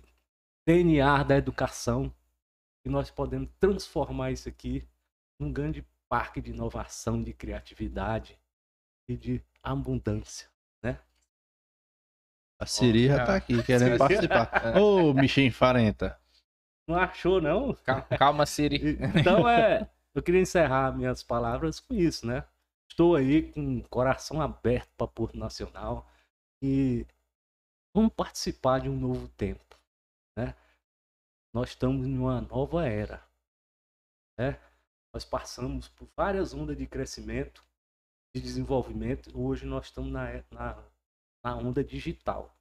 DNA 0.66 1.22
da 1.24 1.36
educação, 1.36 2.14
e 2.84 2.88
nós 2.88 3.10
podemos 3.10 3.50
transformar 3.58 4.30
isso 4.30 4.48
aqui 4.48 4.86
num 5.38 5.52
grande 5.52 5.86
parque 6.08 6.40
de 6.40 6.50
inovação, 6.50 7.22
de 7.22 7.32
criatividade 7.32 8.38
e 9.08 9.16
de 9.16 9.42
abundância, 9.62 10.48
né? 10.82 11.00
A 12.58 12.66
Siri 12.66 13.08
já 13.08 13.24
tá 13.26 13.36
aqui 13.36 13.62
querendo 13.62 13.96
participar. 13.98 14.76
Ô, 14.76 15.10
oh, 15.10 15.14
Michem 15.14 15.50
Farenta. 15.50 16.18
Não 16.86 16.96
achou, 16.96 17.40
não? 17.40 17.74
Calma, 18.18 18.44
Siri. 18.44 18.98
Então, 19.18 19.48
é, 19.48 19.88
eu 20.14 20.22
queria 20.22 20.40
encerrar 20.40 20.96
minhas 20.96 21.22
palavras 21.22 21.80
com 21.80 21.94
isso, 21.94 22.26
né? 22.26 22.46
Estou 22.88 23.16
aí 23.16 23.50
com 23.52 23.78
o 23.78 23.88
coração 23.88 24.40
aberto 24.40 24.90
para 24.96 25.08
Porto 25.08 25.36
Nacional 25.36 26.08
e 26.62 27.06
vamos 27.94 28.12
participar 28.12 28.80
de 28.80 28.88
um 28.88 28.96
novo 28.96 29.28
tempo, 29.28 29.76
né? 30.36 30.54
Nós 31.52 31.70
estamos 31.70 32.06
em 32.06 32.18
uma 32.18 32.40
nova 32.40 32.86
era, 32.86 33.26
né? 34.38 34.60
Nós 35.12 35.24
passamos 35.24 35.88
por 35.88 36.08
várias 36.16 36.52
ondas 36.52 36.76
de 36.76 36.86
crescimento, 36.86 37.64
de 38.34 38.42
desenvolvimento. 38.42 39.30
Hoje 39.36 39.64
nós 39.64 39.86
estamos 39.86 40.12
na, 40.12 40.44
na, 40.50 40.84
na 41.42 41.56
onda 41.56 41.82
digital. 41.82 42.56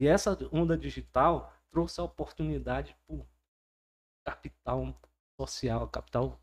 E 0.00 0.06
essa 0.06 0.36
onda 0.52 0.76
digital 0.76 1.52
trouxe 1.70 2.00
a 2.00 2.04
oportunidade 2.04 2.96
para 3.06 3.16
capital 4.26 4.94
social, 5.40 5.88
capital 5.88 6.40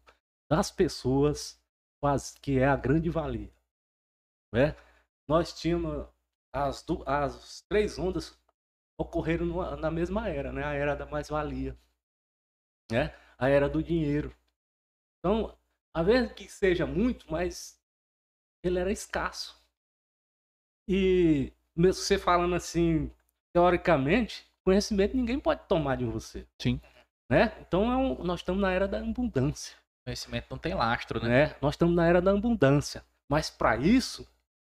das 0.50 0.72
pessoas, 0.72 1.62
que 2.42 2.60
é 2.60 2.68
a 2.68 2.76
grande 2.76 3.10
valia. 3.10 3.52
Né? 4.54 4.76
Nós 5.28 5.54
tínhamos 5.54 6.08
as, 6.54 6.86
as 7.06 7.62
três 7.70 7.98
ondas 7.98 8.38
ocorreram 9.00 9.78
na 9.78 9.90
mesma 9.90 10.28
era, 10.30 10.52
né? 10.52 10.64
A 10.64 10.74
era 10.74 10.96
da 10.96 11.06
mais-valia, 11.06 11.78
né? 12.92 13.16
A 13.38 13.48
era 13.50 13.68
do 13.68 13.82
dinheiro. 13.82 14.36
Então, 15.20 15.58
a 15.96 16.04
vezes 16.04 16.34
que 16.34 16.48
seja 16.50 16.86
muito, 16.86 17.32
mas 17.32 17.82
ele 18.64 18.78
era 18.78 18.92
escasso. 18.92 19.60
E 20.88 21.54
mesmo 21.76 22.04
você 22.04 22.20
falando 22.20 22.56
assim, 22.56 23.12
teoricamente, 23.54 24.46
conhecimento 24.64 25.16
ninguém 25.16 25.40
pode 25.40 25.68
tomar 25.68 25.96
de 25.98 26.06
você. 26.06 26.48
Sim. 26.62 26.80
Né? 27.32 27.56
Então 27.62 27.90
é 27.90 27.96
um, 27.96 28.22
nós 28.26 28.42
estamos 28.42 28.62
na 28.62 28.74
era 28.74 28.90
da 28.90 29.00
abundância. 29.00 29.78
Conhecimento 30.04 30.48
não 30.50 30.58
tem 30.58 30.74
lastro, 30.74 31.24
né? 31.24 31.48
né? 31.48 31.56
Nós 31.62 31.76
estamos 31.76 31.96
na 31.96 32.06
era 32.06 32.22
da 32.22 32.32
abundância. 32.32 33.06
Mas 33.30 33.50
para 33.50 33.78
isso, 33.78 34.28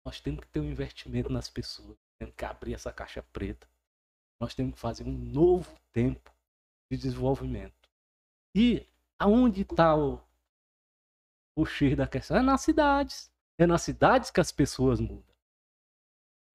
nós 0.05 0.21
temos 0.21 0.39
que 0.39 0.47
ter 0.47 0.61
um 0.61 0.71
investimento 0.71 1.29
nas 1.29 1.49
pessoas. 1.49 1.97
Temos 2.17 2.33
que 2.33 2.45
abrir 2.45 2.73
essa 2.73 2.93
caixa 2.93 3.21
preta. 3.33 3.67
Nós 4.39 4.55
temos 4.55 4.75
que 4.75 4.79
fazer 4.79 5.03
um 5.03 5.11
novo 5.11 5.69
tempo 5.91 6.33
de 6.89 6.97
desenvolvimento. 6.97 7.89
E 8.55 8.87
aonde 9.19 9.63
está 9.63 9.93
o, 9.93 10.21
o 11.57 11.65
X 11.65 11.97
da 11.97 12.07
questão. 12.07 12.37
É 12.37 12.41
nas 12.41 12.61
cidades. 12.61 13.29
É 13.59 13.67
nas 13.67 13.81
cidades 13.81 14.31
que 14.31 14.39
as 14.39 14.53
pessoas 14.53 15.01
mudam. 15.01 15.35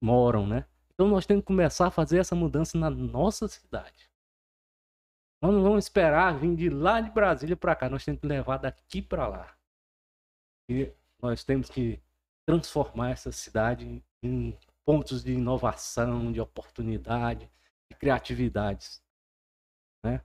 Moram, 0.01 0.47
né? 0.47 0.65
Então 0.95 1.07
nós 1.07 1.27
temos 1.27 1.43
que 1.43 1.47
começar 1.47 1.85
a 1.85 1.91
fazer 1.91 2.17
essa 2.17 2.33
mudança 2.33 2.75
na 2.75 2.89
nossa 2.89 3.47
cidade. 3.47 4.10
Nós 5.41 5.53
não 5.53 5.63
vamos 5.63 5.85
esperar 5.85 6.37
vir 6.37 6.55
de 6.55 6.69
lá 6.69 7.01
de 7.01 7.09
Brasília 7.09 7.57
para 7.57 7.75
cá. 7.75 7.89
Nós 7.89 8.05
temos 8.05 8.21
que 8.21 8.27
levar 8.27 8.57
daqui 8.57 9.01
para 9.01 9.27
lá. 9.27 9.57
E 10.69 10.93
nós 11.21 11.43
temos 11.43 11.69
que 11.69 11.99
transformar 12.45 13.11
essa 13.11 13.31
cidade 13.31 14.03
em 14.23 14.57
pontos 14.85 15.23
de 15.23 15.33
inovação, 15.33 16.31
de 16.31 16.39
oportunidade, 16.39 17.49
de 17.89 17.97
criatividades. 17.97 19.03
Né? 20.03 20.23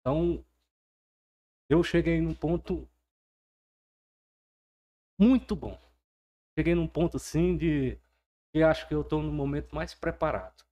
Então, 0.00 0.44
eu 1.70 1.82
cheguei 1.82 2.20
num 2.20 2.34
ponto 2.34 2.88
muito 5.18 5.56
bom. 5.56 5.78
Cheguei 6.58 6.74
num 6.74 6.88
ponto 6.88 7.16
assim 7.16 7.56
de 7.56 7.98
que 8.52 8.62
acho 8.62 8.86
que 8.88 8.94
eu 8.94 9.02
estou 9.02 9.22
no 9.22 9.32
momento 9.32 9.74
mais 9.74 9.94
preparado. 9.94 10.64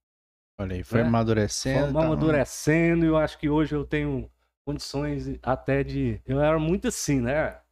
Olha 0.61 0.75
aí, 0.75 0.83
foi 0.83 1.03
né? 1.03 1.09
amadurecendo. 1.09 1.93
Foi 1.93 2.01
tá 2.01 2.07
amadurecendo 2.07 3.05
e 3.05 3.09
eu 3.09 3.17
acho 3.17 3.39
que 3.39 3.49
hoje 3.49 3.77
eu 3.77 3.87
tenho 3.87 4.31
condições 4.67 5.39
até 5.41 5.85
de. 5.85 6.21
Eu 6.27 6.41
era 6.41 6.59
muito 6.59 6.89
assim, 6.89 7.21
né? 7.21 7.63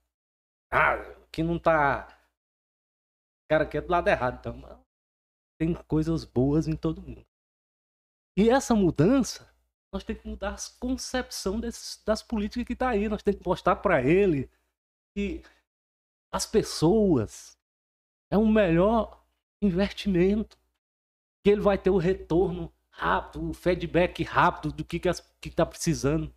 Ah, 0.70 0.96
que 1.32 1.42
não 1.42 1.58
tá. 1.58 2.08
Cara, 3.50 3.66
que 3.66 3.76
é 3.76 3.80
do 3.80 3.90
lado 3.90 4.08
errado. 4.08 4.38
Então, 4.38 4.82
tem 5.58 5.74
coisas 5.74 6.24
boas 6.24 6.68
em 6.68 6.76
todo 6.76 7.02
mundo. 7.02 7.26
E 8.38 8.50
essa 8.50 8.74
mudança, 8.74 9.52
nós 9.92 10.04
temos 10.04 10.22
que 10.22 10.28
mudar 10.28 10.54
a 10.54 10.80
concepção 10.80 11.58
desses, 11.58 12.02
das 12.04 12.22
políticas 12.22 12.66
que 12.66 12.76
tá 12.76 12.90
aí. 12.90 13.08
Nós 13.08 13.22
temos 13.22 13.40
que 13.40 13.48
mostrar 13.48 13.76
para 13.76 14.02
ele 14.02 14.48
que 15.16 15.42
as 16.32 16.46
pessoas 16.46 17.58
é 18.30 18.38
um 18.38 18.50
melhor 18.50 19.24
investimento. 19.60 20.56
Que 21.44 21.50
ele 21.50 21.60
vai 21.60 21.78
ter 21.78 21.90
o 21.90 21.98
retorno 21.98 22.72
rápido, 22.96 23.50
o 23.50 23.52
feedback 23.52 24.22
rápido 24.22 24.72
do 24.72 24.84
que 24.84 24.96
está 24.96 25.22
que 25.40 25.50
tá 25.50 25.66
precisando. 25.66 26.34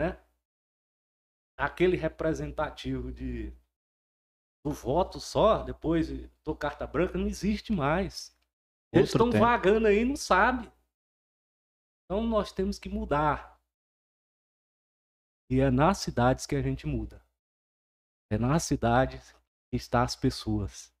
Né? 0.00 0.18
Aquele 1.56 1.96
representativo 1.96 3.12
de 3.12 3.52
do 4.64 4.72
voto 4.72 5.20
só, 5.20 5.62
depois 5.62 6.08
do 6.44 6.54
carta 6.54 6.86
branca, 6.86 7.18
não 7.18 7.26
existe 7.26 7.72
mais. 7.72 8.36
Eles 8.92 9.10
estão 9.10 9.30
vagando 9.30 9.86
aí 9.86 10.04
não 10.04 10.16
sabe. 10.16 10.70
Então 12.04 12.22
nós 12.22 12.52
temos 12.52 12.78
que 12.78 12.88
mudar. 12.88 13.60
E 15.50 15.60
é 15.60 15.70
nas 15.70 15.98
cidades 15.98 16.46
que 16.46 16.54
a 16.54 16.62
gente 16.62 16.86
muda. 16.86 17.24
É 18.30 18.38
nas 18.38 18.64
cidades 18.64 19.34
que 19.70 19.76
estão 19.76 20.02
as 20.02 20.14
pessoas. 20.14 20.92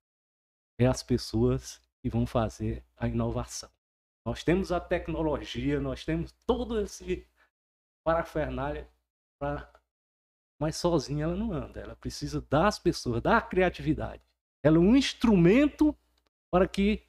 É 0.78 0.86
as 0.86 1.02
pessoas 1.02 1.80
que 2.00 2.08
vão 2.08 2.26
fazer 2.26 2.84
a 2.96 3.06
inovação. 3.06 3.70
Nós 4.26 4.44
temos 4.44 4.70
a 4.72 4.80
tecnologia, 4.80 5.80
nós 5.80 6.04
temos 6.04 6.32
todo 6.46 6.80
esse 6.80 7.26
parafernália 8.04 8.88
para 9.38 9.72
mas 10.60 10.76
sozinha 10.76 11.24
ela 11.24 11.36
não 11.36 11.52
anda. 11.52 11.80
Ela 11.80 11.94
precisa 11.94 12.40
das 12.40 12.78
pessoas, 12.78 13.22
da 13.22 13.40
criatividade. 13.40 14.22
Ela 14.62 14.76
é 14.76 14.80
um 14.80 14.96
instrumento 14.96 15.96
para 16.50 16.66
que 16.66 17.06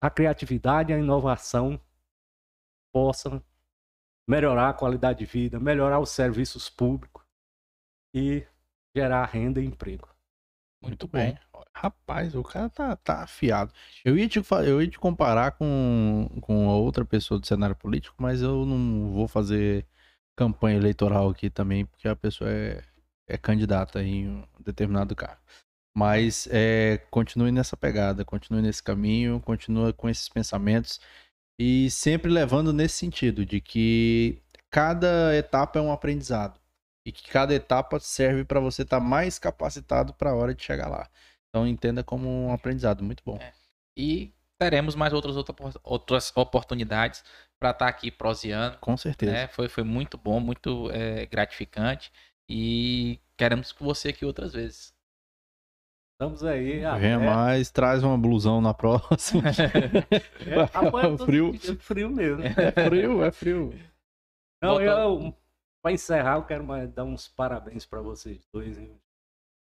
a 0.00 0.08
criatividade 0.08 0.90
e 0.90 0.94
a 0.94 0.98
inovação 0.98 1.80
possam 2.92 3.44
melhorar 4.26 4.70
a 4.70 4.74
qualidade 4.74 5.18
de 5.18 5.26
vida, 5.26 5.60
melhorar 5.60 6.00
os 6.00 6.10
serviços 6.10 6.70
públicos 6.70 7.24
e 8.14 8.46
gerar 8.94 9.24
renda 9.26 9.60
e 9.60 9.66
emprego. 9.66 10.08
Muito, 10.82 11.04
Muito 11.04 11.08
bem. 11.08 11.38
Rapaz, 11.78 12.34
o 12.34 12.42
cara 12.42 12.70
tá, 12.70 12.96
tá 12.96 13.22
afiado. 13.22 13.70
Eu 14.02 14.16
ia, 14.16 14.26
te, 14.26 14.40
eu 14.66 14.80
ia 14.80 14.88
te 14.88 14.98
comparar 14.98 15.52
com, 15.52 16.26
com 16.40 16.66
outra 16.68 17.04
pessoa 17.04 17.38
do 17.38 17.46
cenário 17.46 17.76
político, 17.76 18.16
mas 18.18 18.40
eu 18.40 18.64
não 18.64 19.12
vou 19.12 19.28
fazer 19.28 19.86
campanha 20.34 20.78
eleitoral 20.78 21.28
aqui 21.28 21.50
também, 21.50 21.84
porque 21.84 22.08
a 22.08 22.16
pessoa 22.16 22.50
é, 22.50 22.82
é 23.28 23.36
candidata 23.36 24.02
em 24.02 24.26
um 24.26 24.44
determinado 24.60 25.14
cargo. 25.14 25.40
Mas 25.94 26.48
é, 26.50 26.98
continue 27.10 27.52
nessa 27.52 27.76
pegada, 27.76 28.24
continue 28.24 28.62
nesse 28.62 28.82
caminho, 28.82 29.38
continue 29.40 29.92
com 29.92 30.08
esses 30.08 30.30
pensamentos 30.30 30.98
e 31.58 31.90
sempre 31.90 32.30
levando 32.30 32.72
nesse 32.72 32.96
sentido 32.96 33.44
de 33.44 33.60
que 33.60 34.42
cada 34.70 35.36
etapa 35.36 35.78
é 35.78 35.82
um 35.82 35.92
aprendizado 35.92 36.58
e 37.04 37.12
que 37.12 37.30
cada 37.30 37.54
etapa 37.54 38.00
serve 38.00 38.44
para 38.44 38.60
você 38.60 38.82
estar 38.82 39.00
mais 39.00 39.38
capacitado 39.38 40.14
para 40.14 40.30
a 40.30 40.34
hora 40.34 40.54
de 40.54 40.62
chegar 40.62 40.88
lá. 40.88 41.08
Então 41.48 41.66
entenda 41.66 42.02
como 42.04 42.28
um 42.28 42.52
aprendizado 42.52 43.02
muito 43.02 43.22
bom. 43.24 43.36
É. 43.40 43.52
E 43.96 44.32
teremos 44.58 44.94
mais 44.94 45.12
outras, 45.12 45.36
outra- 45.36 45.54
outras 45.82 46.32
oportunidades 46.36 47.24
para 47.58 47.70
estar 47.70 47.88
aqui 47.88 48.10
proseando. 48.10 48.78
Com 48.78 48.96
certeza. 48.96 49.32
né? 49.32 49.48
Foi, 49.48 49.68
foi 49.68 49.82
muito 49.84 50.18
bom, 50.18 50.38
muito 50.40 50.90
é, 50.90 51.26
gratificante. 51.26 52.12
E 52.48 53.18
queremos 53.36 53.72
com 53.72 53.84
você 53.84 54.10
aqui 54.10 54.24
outras 54.24 54.52
vezes. 54.52 54.94
Estamos 56.14 56.42
aí. 56.44 56.78
Venha 56.78 57.16
aberto. 57.16 57.22
mais, 57.24 57.70
traz 57.70 58.02
uma 58.02 58.16
blusão 58.16 58.60
na 58.60 58.72
próxima. 58.72 59.42
É, 60.46 60.62
rapaz, 60.72 61.16
tô 61.18 61.26
Frio. 61.26 61.54
frio 61.78 62.08
mesmo. 62.10 62.42
é 62.42 62.72
frio, 62.88 63.22
é 63.24 63.30
frio. 63.30 63.70
Não, 64.62 64.70
Volta- 64.70 64.84
eu, 64.84 65.36
para 65.82 65.92
encerrar, 65.92 66.36
eu 66.36 66.44
quero 66.44 66.64
mais 66.64 66.90
dar 66.90 67.04
uns 67.04 67.28
parabéns 67.28 67.84
para 67.84 68.00
vocês 68.00 68.46
dois. 68.52 68.78
Hein? 68.78 68.98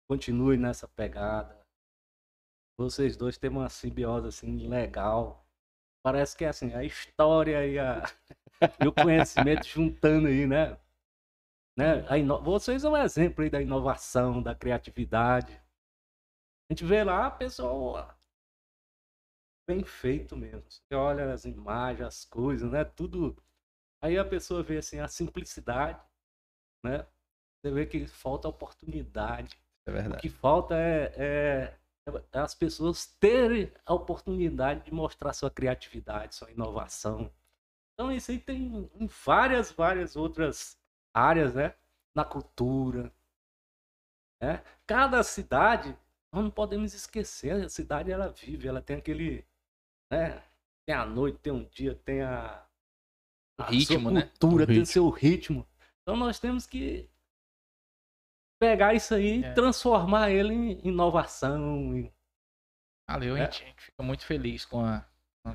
Continue 0.10 0.56
nessa 0.58 0.88
pegada. 0.88 1.57
Vocês 2.78 3.18
dois 3.18 3.38
têm 3.38 3.50
uma 3.50 3.70
simbiose 3.70 4.28
assim 4.28 4.68
legal. 4.68 5.46
Parece 6.04 6.38
que 6.38 6.46
é 6.46 6.50
assim, 6.50 6.74
a 6.74 6.84
história 6.84 7.66
e, 7.68 7.80
a, 7.80 8.04
e 8.84 8.88
o 8.88 8.94
conhecimento 8.94 9.68
juntando 9.68 10.28
aí, 10.28 10.48
né? 10.48 10.78
né? 11.78 12.06
A 12.10 12.18
ino- 12.18 12.42
Vocês 12.42 12.82
são 12.82 12.94
um 12.94 12.98
exemplo 12.98 13.44
aí 13.44 13.50
da 13.50 13.62
inovação, 13.62 14.42
da 14.42 14.54
criatividade. 14.56 15.54
A 16.70 16.74
gente 16.74 16.86
vê 16.86 17.04
lá 17.04 17.28
a 17.28 17.32
pessoa 17.32 18.18
bem 19.68 19.84
feito 19.84 20.36
mesmo. 20.36 20.64
Você 20.70 20.96
olha 20.96 21.32
as 21.34 21.46
imagens, 21.46 22.08
as 22.08 22.26
coisas, 22.26 22.72
né? 22.72 22.84
Tudo 22.84 23.36
Aí 24.02 24.18
a 24.18 24.26
pessoa 24.26 24.64
vê 24.64 24.78
assim 24.78 25.00
a 25.00 25.08
simplicidade, 25.08 26.00
né? 26.84 27.08
Você 27.62 27.72
vê 27.72 27.86
que 27.86 28.08
falta 28.08 28.48
oportunidade. 28.50 29.60
É 29.88 29.92
O 29.92 29.94
verdade. 29.94 30.22
que 30.22 30.30
falta 30.30 30.76
é- 30.76 31.14
é 31.18 31.80
as 32.32 32.56
pessoas 32.56 33.06
terem 33.20 33.72
a 33.86 33.94
oportunidade 33.94 34.86
de 34.86 34.94
mostrar 34.94 35.34
sua 35.34 35.50
criatividade, 35.52 36.36
sua 36.36 36.52
inovação. 36.52 37.32
Então 37.94 38.12
isso 38.12 38.32
aí 38.32 38.40
tem 38.40 38.90
em 38.96 39.08
várias, 39.26 39.72
várias 39.72 40.16
outras 40.16 40.78
áreas, 41.14 41.56
né? 41.56 41.76
Na 42.16 42.24
cultura. 42.24 43.12
Né? 44.42 44.64
Cada 44.86 45.24
cidade, 45.24 45.98
nós 46.32 46.44
não 46.44 46.52
podemos 46.52 46.94
esquecer, 46.94 47.66
a 47.66 47.70
cidade 47.70 48.12
ela 48.12 48.30
vive, 48.30 48.68
ela 48.68 48.82
tem 48.82 48.98
aquele. 48.98 49.46
Né? 50.12 50.42
Tem 50.86 50.96
a 50.96 51.06
noite, 51.06 51.40
tem 51.40 51.52
um 51.52 51.66
dia, 51.66 51.96
tem 51.96 52.22
a, 52.22 52.66
O 53.60 53.64
a 53.64 53.66
ritmo, 53.66 54.02
sua 54.04 54.12
né? 54.12 54.22
cultura, 54.22 54.64
O 54.64 54.68
tem 54.68 54.76
o 54.76 54.80
ritmo. 54.80 54.86
seu 54.86 55.10
ritmo. 55.10 55.68
Então 56.02 56.16
nós 56.16 56.40
temos 56.40 56.66
que 56.66 57.10
pegar 58.60 58.94
isso 58.94 59.14
aí 59.16 59.44
É. 59.44 59.50
e 59.50 59.54
transformar 59.54 60.30
ele 60.32 60.54
em 60.54 60.88
inovação. 60.88 61.96
em- 61.98 62.12
Valeu, 63.10 63.36
É. 63.38 63.46
gente. 63.46 63.64
A 63.64 63.68
gente 63.68 63.82
fica 63.84 64.04
muito 64.04 64.26
feliz 64.26 64.66
com 64.66 64.84
a, 64.84 65.06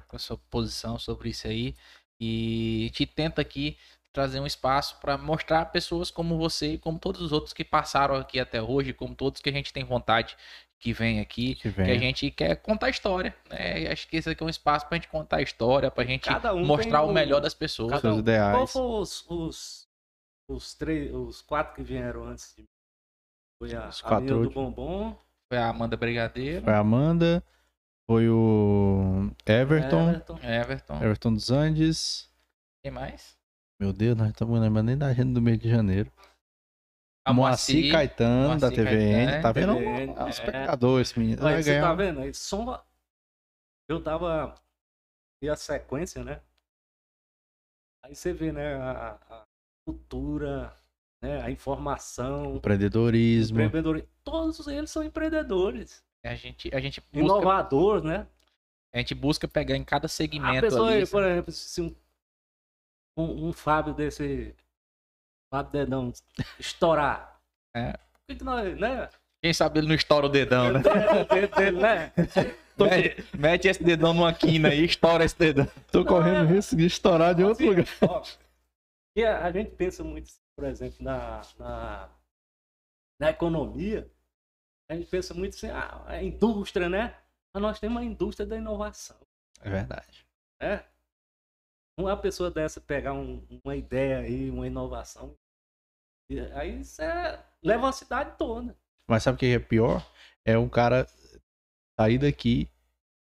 com 0.08 0.16
a 0.16 0.18
sua 0.18 0.38
posição 0.50 0.98
sobre 0.98 1.30
isso 1.30 1.46
aí. 1.46 1.74
E 2.20 2.84
a 2.84 2.86
gente 2.88 3.06
tenta 3.06 3.40
aqui 3.42 3.76
trazer 4.12 4.40
um 4.40 4.46
espaço 4.46 4.98
para 5.00 5.16
mostrar 5.18 5.66
pessoas 5.66 6.10
como 6.10 6.36
você 6.38 6.74
e 6.74 6.78
como 6.78 6.98
todos 6.98 7.20
os 7.20 7.32
outros 7.32 7.52
que 7.52 7.64
passaram 7.64 8.14
aqui 8.14 8.38
até 8.38 8.62
hoje, 8.62 8.92
como 8.92 9.14
todos 9.14 9.40
que 9.40 9.48
a 9.48 9.52
gente 9.52 9.72
tem 9.72 9.84
vontade 9.84 10.36
que 10.78 10.92
vem 10.92 11.20
aqui, 11.20 11.54
Que 11.54 11.62
que 11.62 11.68
vem. 11.68 11.90
a 11.90 11.98
gente 11.98 12.30
quer 12.30 12.56
contar 12.56 12.90
história, 12.90 13.34
né? 13.48 13.82
E 13.82 13.86
acho 13.88 14.06
que 14.08 14.16
esse 14.16 14.28
aqui 14.28 14.42
é 14.42 14.46
um 14.46 14.50
espaço 14.50 14.86
pra 14.88 14.96
gente 14.96 15.08
contar 15.08 15.40
história, 15.40 15.90
pra 15.90 16.04
gente 16.04 16.24
Cada 16.28 16.52
um 16.54 16.64
mostrar 16.64 17.02
o 17.02 17.10
um- 17.10 17.12
melhor 17.12 17.40
das 17.40 17.54
pessoas. 17.54 17.90
cada 17.90 18.00
Seus 18.02 18.16
um. 18.16 18.20
ideais. 18.20 18.54
Qual 18.56 18.66
foram 18.66 19.00
os, 19.00 19.24
os, 19.30 19.88
os 20.48 20.74
três, 20.74 21.12
os 21.14 21.40
quatro 21.40 21.74
que 21.74 21.82
vieram 21.82 22.24
antes 22.24 22.52
de 22.54 22.62
mim? 22.62 22.68
Foi 23.62 23.76
a, 23.76 23.88
Os 23.88 24.00
quatro 24.00 24.42
do 24.42 24.50
bombom, 24.50 25.16
Foi 25.48 25.56
a 25.56 25.68
Amanda 25.68 25.96
Brigadeiro, 25.96 26.64
Foi 26.64 26.72
a 26.72 26.80
Amanda, 26.80 27.44
foi 28.10 28.28
o 28.28 29.30
Everton, 29.46 30.10
Everton. 30.10 30.38
Everton. 30.42 30.96
Everton 30.96 31.32
dos 31.34 31.48
Andes. 31.48 32.28
Quem 32.82 32.90
mais? 32.90 33.38
Meu 33.80 33.92
Deus, 33.92 34.16
nós 34.16 34.30
estamos 34.30 34.60
lembrando 34.60 34.86
nem 34.86 34.98
da 34.98 35.06
agenda 35.06 35.34
do 35.34 35.40
mês 35.40 35.60
de 35.60 35.70
janeiro. 35.70 36.12
A 37.24 37.32
Moacir 37.32 37.92
Caetano, 37.92 38.58
da 38.58 38.66
Moacir 38.66 38.84
TVN. 38.84 39.26
Caetano, 39.26 39.42
tá 39.42 39.52
vendo? 39.52 39.74
TVN, 39.76 40.10
É 40.16 40.24
um 40.24 40.28
espectador 40.28 41.00
esse 41.00 41.16
menino. 41.16 41.44
Olha, 41.44 41.54
Vai 41.54 41.62
você 41.62 41.80
tá 41.80 41.94
vendo? 41.94 42.20
Aí 42.20 42.34
soma. 42.34 42.84
Eu 43.88 44.02
tava. 44.02 44.56
E 45.40 45.48
a 45.48 45.54
sequência, 45.54 46.24
né? 46.24 46.42
Aí 48.04 48.12
você 48.16 48.32
vê, 48.32 48.50
né? 48.50 48.74
A, 48.74 49.12
a 49.12 49.44
cultura, 49.86 50.76
né? 51.22 51.40
A 51.42 51.50
informação, 51.50 52.56
Empreendedorismo. 52.56 53.60
empreendedorismo. 53.60 54.08
Todos 54.24 54.66
eles 54.66 54.90
são 54.90 55.02
empreendedores. 55.04 56.02
A 56.24 56.34
gente, 56.34 56.74
a 56.74 56.80
gente 56.80 57.00
busca, 57.00 57.18
Inovadores, 57.18 58.04
né? 58.04 58.26
a 58.94 58.98
gente 58.98 59.14
busca 59.14 59.48
pegar 59.48 59.76
em 59.76 59.84
cada 59.84 60.06
A 60.06 60.08
segmento 60.08 60.60
pessoa, 60.60 60.90
ali. 60.90 61.06
por 61.06 61.22
exemplo, 61.24 61.52
se 61.52 61.80
um, 61.80 61.94
um, 63.16 63.48
um 63.48 63.52
Fábio 63.52 63.94
desse. 63.94 64.54
Fábio 65.52 65.72
Dedão 65.72 66.12
estourar. 66.58 67.38
É. 67.74 67.92
Por 67.92 68.20
que, 68.28 68.36
que 68.36 68.44
nós, 68.44 68.78
né? 68.78 69.08
Quem 69.42 69.52
sabe 69.52 69.80
ele 69.80 69.88
não 69.88 69.94
estoura 69.94 70.26
o 70.26 70.28
dedão, 70.28 70.72
né? 70.72 70.80
Dele, 71.56 71.80
né? 71.80 72.12
mete, 72.78 73.36
mete 73.36 73.68
esse 73.68 73.82
dedão 73.82 74.14
numa 74.14 74.32
quina 74.32 74.68
aí, 74.68 74.84
estoura 74.84 75.24
esse 75.24 75.36
dedão. 75.38 75.66
Tô 75.90 76.04
correndo 76.04 76.46
risco 76.46 76.76
de 76.76 76.86
estourar 76.86 77.34
de 77.34 77.42
outro 77.42 77.64
Assim, 77.64 77.74
lugar. 77.74 77.86
ó, 78.02 78.22
e 79.16 79.24
a, 79.24 79.44
a 79.44 79.50
gente 79.50 79.72
pensa 79.72 80.04
muito, 80.04 80.30
por 80.62 80.68
exemplo, 80.68 81.02
na, 81.04 81.42
na, 81.58 82.08
na 83.20 83.30
economia, 83.30 84.08
a 84.88 84.94
gente 84.94 85.10
pensa 85.10 85.34
muito 85.34 85.54
assim, 85.56 85.68
ah, 85.70 86.04
a 86.06 86.22
indústria, 86.22 86.88
né? 86.88 87.18
Mas 87.52 87.60
nós 87.60 87.80
temos 87.80 88.00
a 88.00 88.04
indústria 88.04 88.46
da 88.46 88.56
inovação, 88.56 89.16
É 89.60 89.68
verdade. 89.68 90.24
né? 90.60 90.84
Uma 91.98 92.16
pessoa 92.16 92.48
dessa 92.48 92.80
pegar 92.80 93.12
um- 93.12 93.44
uma 93.64 93.74
ideia 93.74 94.18
aí, 94.20 94.48
uma 94.50 94.64
inovação, 94.64 95.36
e 96.30 96.38
aí 96.38 96.84
você 96.84 97.02
leva 97.60 97.88
a 97.88 97.92
cidade 97.92 98.38
toda. 98.38 98.78
Mas 99.10 99.24
sabe 99.24 99.34
o 99.34 99.38
que 99.40 99.46
é 99.46 99.58
pior? 99.58 100.08
É 100.44 100.56
um 100.56 100.68
cara 100.68 101.08
sair 101.98 102.18
daqui, 102.18 102.70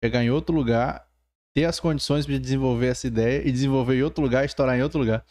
chegar 0.04 0.22
em 0.22 0.30
outro 0.30 0.54
lugar, 0.54 1.10
ter 1.56 1.64
as 1.64 1.80
condições 1.80 2.26
de 2.26 2.38
desenvolver 2.38 2.88
essa 2.88 3.06
ideia 3.06 3.40
e 3.48 3.50
desenvolver 3.50 3.96
em 3.96 4.02
outro 4.02 4.22
lugar, 4.22 4.44
estourar 4.44 4.78
em 4.78 4.82
outro 4.82 5.00
lugar. 5.00 5.24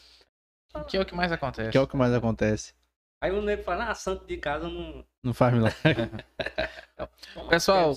Que 0.87 0.97
é 0.97 1.01
o 1.01 1.05
que 1.05 1.15
mais 1.15 1.31
acontece. 1.31 1.71
Que 1.71 1.77
é 1.77 1.81
o 1.81 1.87
que 1.87 1.97
mais 1.97 2.13
acontece. 2.13 2.73
Aí 3.21 3.31
o 3.31 3.41
nego 3.41 3.63
fala, 3.63 3.89
ah, 3.89 3.95
santo 3.95 4.25
de 4.25 4.37
casa 4.37 4.69
não... 4.69 5.05
Não 5.21 5.33
faz 5.33 5.53
milagre. 5.53 6.09
Pessoal. 7.49 7.93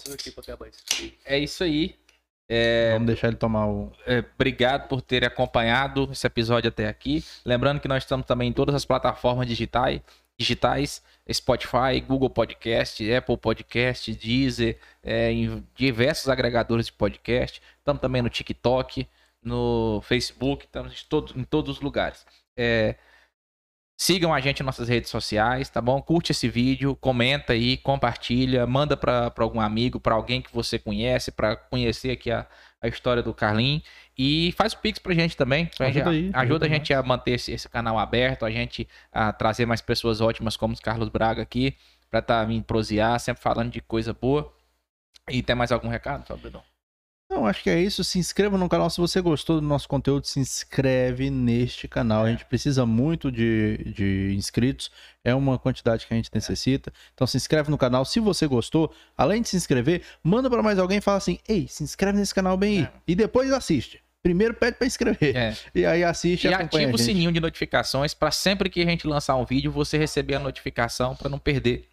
É 1.24 1.38
isso 1.38 1.62
aí. 1.62 1.96
É, 2.48 2.92
Vamos 2.94 3.06
deixar 3.06 3.28
ele 3.28 3.36
tomar 3.36 3.66
o. 3.66 3.92
é, 4.04 4.18
obrigado 4.34 4.88
por 4.88 5.00
ter 5.00 5.24
acompanhado 5.24 6.08
esse 6.10 6.26
episódio 6.26 6.68
até 6.68 6.88
aqui. 6.88 7.24
Lembrando 7.44 7.80
que 7.80 7.86
nós 7.86 8.02
estamos 8.02 8.26
também 8.26 8.48
em 8.48 8.52
todas 8.52 8.74
as 8.74 8.84
plataformas 8.84 9.46
digitais, 9.46 10.00
digitais 10.36 11.02
Spotify, 11.32 12.00
Google 12.06 12.28
Podcast, 12.30 13.12
Apple 13.12 13.36
Podcast, 13.36 14.12
Deezer, 14.12 14.78
é, 15.02 15.30
em 15.30 15.64
diversos 15.74 16.28
agregadores 16.28 16.86
de 16.86 16.92
podcast. 16.92 17.62
Estamos 17.78 18.02
também 18.02 18.20
no 18.20 18.28
TikTok, 18.28 19.08
no 19.42 20.00
Facebook, 20.02 20.64
estamos 20.64 20.92
em 20.92 21.08
todos, 21.08 21.36
em 21.36 21.44
todos 21.44 21.76
os 21.76 21.80
lugares. 21.80 22.26
É, 22.56 22.96
sigam 23.96 24.34
a 24.34 24.40
gente 24.40 24.60
nas 24.62 24.66
nossas 24.66 24.88
redes 24.88 25.10
sociais, 25.10 25.68
tá 25.68 25.80
bom? 25.80 26.02
Curte 26.02 26.32
esse 26.32 26.48
vídeo, 26.48 26.96
comenta 26.96 27.52
aí, 27.52 27.76
compartilha, 27.76 28.66
manda 28.66 28.96
para 28.96 29.32
algum 29.38 29.60
amigo, 29.60 30.00
para 30.00 30.14
alguém 30.14 30.42
que 30.42 30.52
você 30.52 30.78
conhece, 30.78 31.30
para 31.30 31.54
conhecer 31.56 32.10
aqui 32.10 32.30
a, 32.30 32.46
a 32.80 32.88
história 32.88 33.22
do 33.22 33.32
Carlin. 33.32 33.82
E 34.18 34.52
faz 34.58 34.72
o 34.72 34.78
Pix 34.78 34.98
pra 34.98 35.14
gente 35.14 35.36
também. 35.36 35.66
Pra 35.66 35.86
Ajuda 35.86 36.04
gente- 36.04 36.08
aí, 36.08 36.18
ajuda 36.26 36.38
ajuda 36.40 36.66
a 36.66 36.68
gente 36.68 36.92
a 36.92 37.02
manter 37.02 37.32
esse, 37.32 37.52
esse 37.52 37.68
canal 37.68 37.98
aberto, 37.98 38.44
a 38.44 38.50
gente 38.50 38.88
a 39.12 39.32
trazer 39.32 39.66
mais 39.66 39.80
pessoas 39.80 40.20
ótimas 40.20 40.56
como 40.56 40.74
o 40.74 40.80
Carlos 40.80 41.08
Braga 41.08 41.42
aqui, 41.42 41.76
pra 42.10 42.18
estar 42.18 42.40
tá, 42.40 42.44
vindo 42.44 42.64
prosear, 42.64 43.18
sempre 43.20 43.42
falando 43.42 43.70
de 43.70 43.80
coisa 43.80 44.12
boa. 44.12 44.52
E 45.30 45.42
tem 45.42 45.54
mais 45.54 45.70
algum 45.70 45.88
recado, 45.88 46.26
Fabridão? 46.26 46.62
Não, 47.32 47.46
acho 47.46 47.62
que 47.62 47.70
é 47.70 47.80
isso. 47.80 48.04
Se 48.04 48.18
inscreva 48.18 48.58
no 48.58 48.68
canal. 48.68 48.90
Se 48.90 49.00
você 49.00 49.18
gostou 49.22 49.58
do 49.58 49.66
nosso 49.66 49.88
conteúdo, 49.88 50.26
se 50.26 50.38
inscreve 50.38 51.30
neste 51.30 51.88
canal. 51.88 52.24
A 52.24 52.30
gente 52.30 52.44
precisa 52.44 52.84
muito 52.84 53.32
de, 53.32 53.78
de 53.96 54.34
inscritos. 54.36 54.90
É 55.24 55.34
uma 55.34 55.58
quantidade 55.58 56.06
que 56.06 56.12
a 56.12 56.16
gente 56.16 56.28
necessita. 56.32 56.92
Então 57.14 57.26
se 57.26 57.38
inscreve 57.38 57.70
no 57.70 57.78
canal. 57.78 58.04
Se 58.04 58.20
você 58.20 58.46
gostou, 58.46 58.92
além 59.16 59.40
de 59.40 59.48
se 59.48 59.56
inscrever, 59.56 60.02
manda 60.22 60.50
para 60.50 60.62
mais 60.62 60.78
alguém 60.78 60.98
e 60.98 61.00
fala 61.00 61.16
assim: 61.16 61.38
Ei, 61.48 61.66
se 61.68 61.82
inscreve 61.82 62.18
nesse 62.18 62.34
canal 62.34 62.54
bem 62.54 62.80
aí. 62.80 62.84
É. 62.84 62.92
E 63.08 63.14
depois 63.14 63.50
assiste. 63.50 64.02
Primeiro 64.22 64.52
pede 64.52 64.76
para 64.76 64.86
inscrever. 64.86 65.34
É. 65.34 65.56
E 65.74 65.86
aí 65.86 66.04
assiste 66.04 66.46
E 66.46 66.50
e 66.50 66.54
ativa 66.54 66.94
o 66.94 66.98
sininho 66.98 67.32
de 67.32 67.40
notificações 67.40 68.12
para 68.12 68.30
sempre 68.30 68.68
que 68.68 68.82
a 68.82 68.84
gente 68.84 69.06
lançar 69.06 69.36
um 69.36 69.44
vídeo, 69.46 69.72
você 69.72 69.96
receber 69.96 70.34
a 70.34 70.38
notificação 70.38 71.16
para 71.16 71.30
não 71.30 71.38
perder 71.38 71.88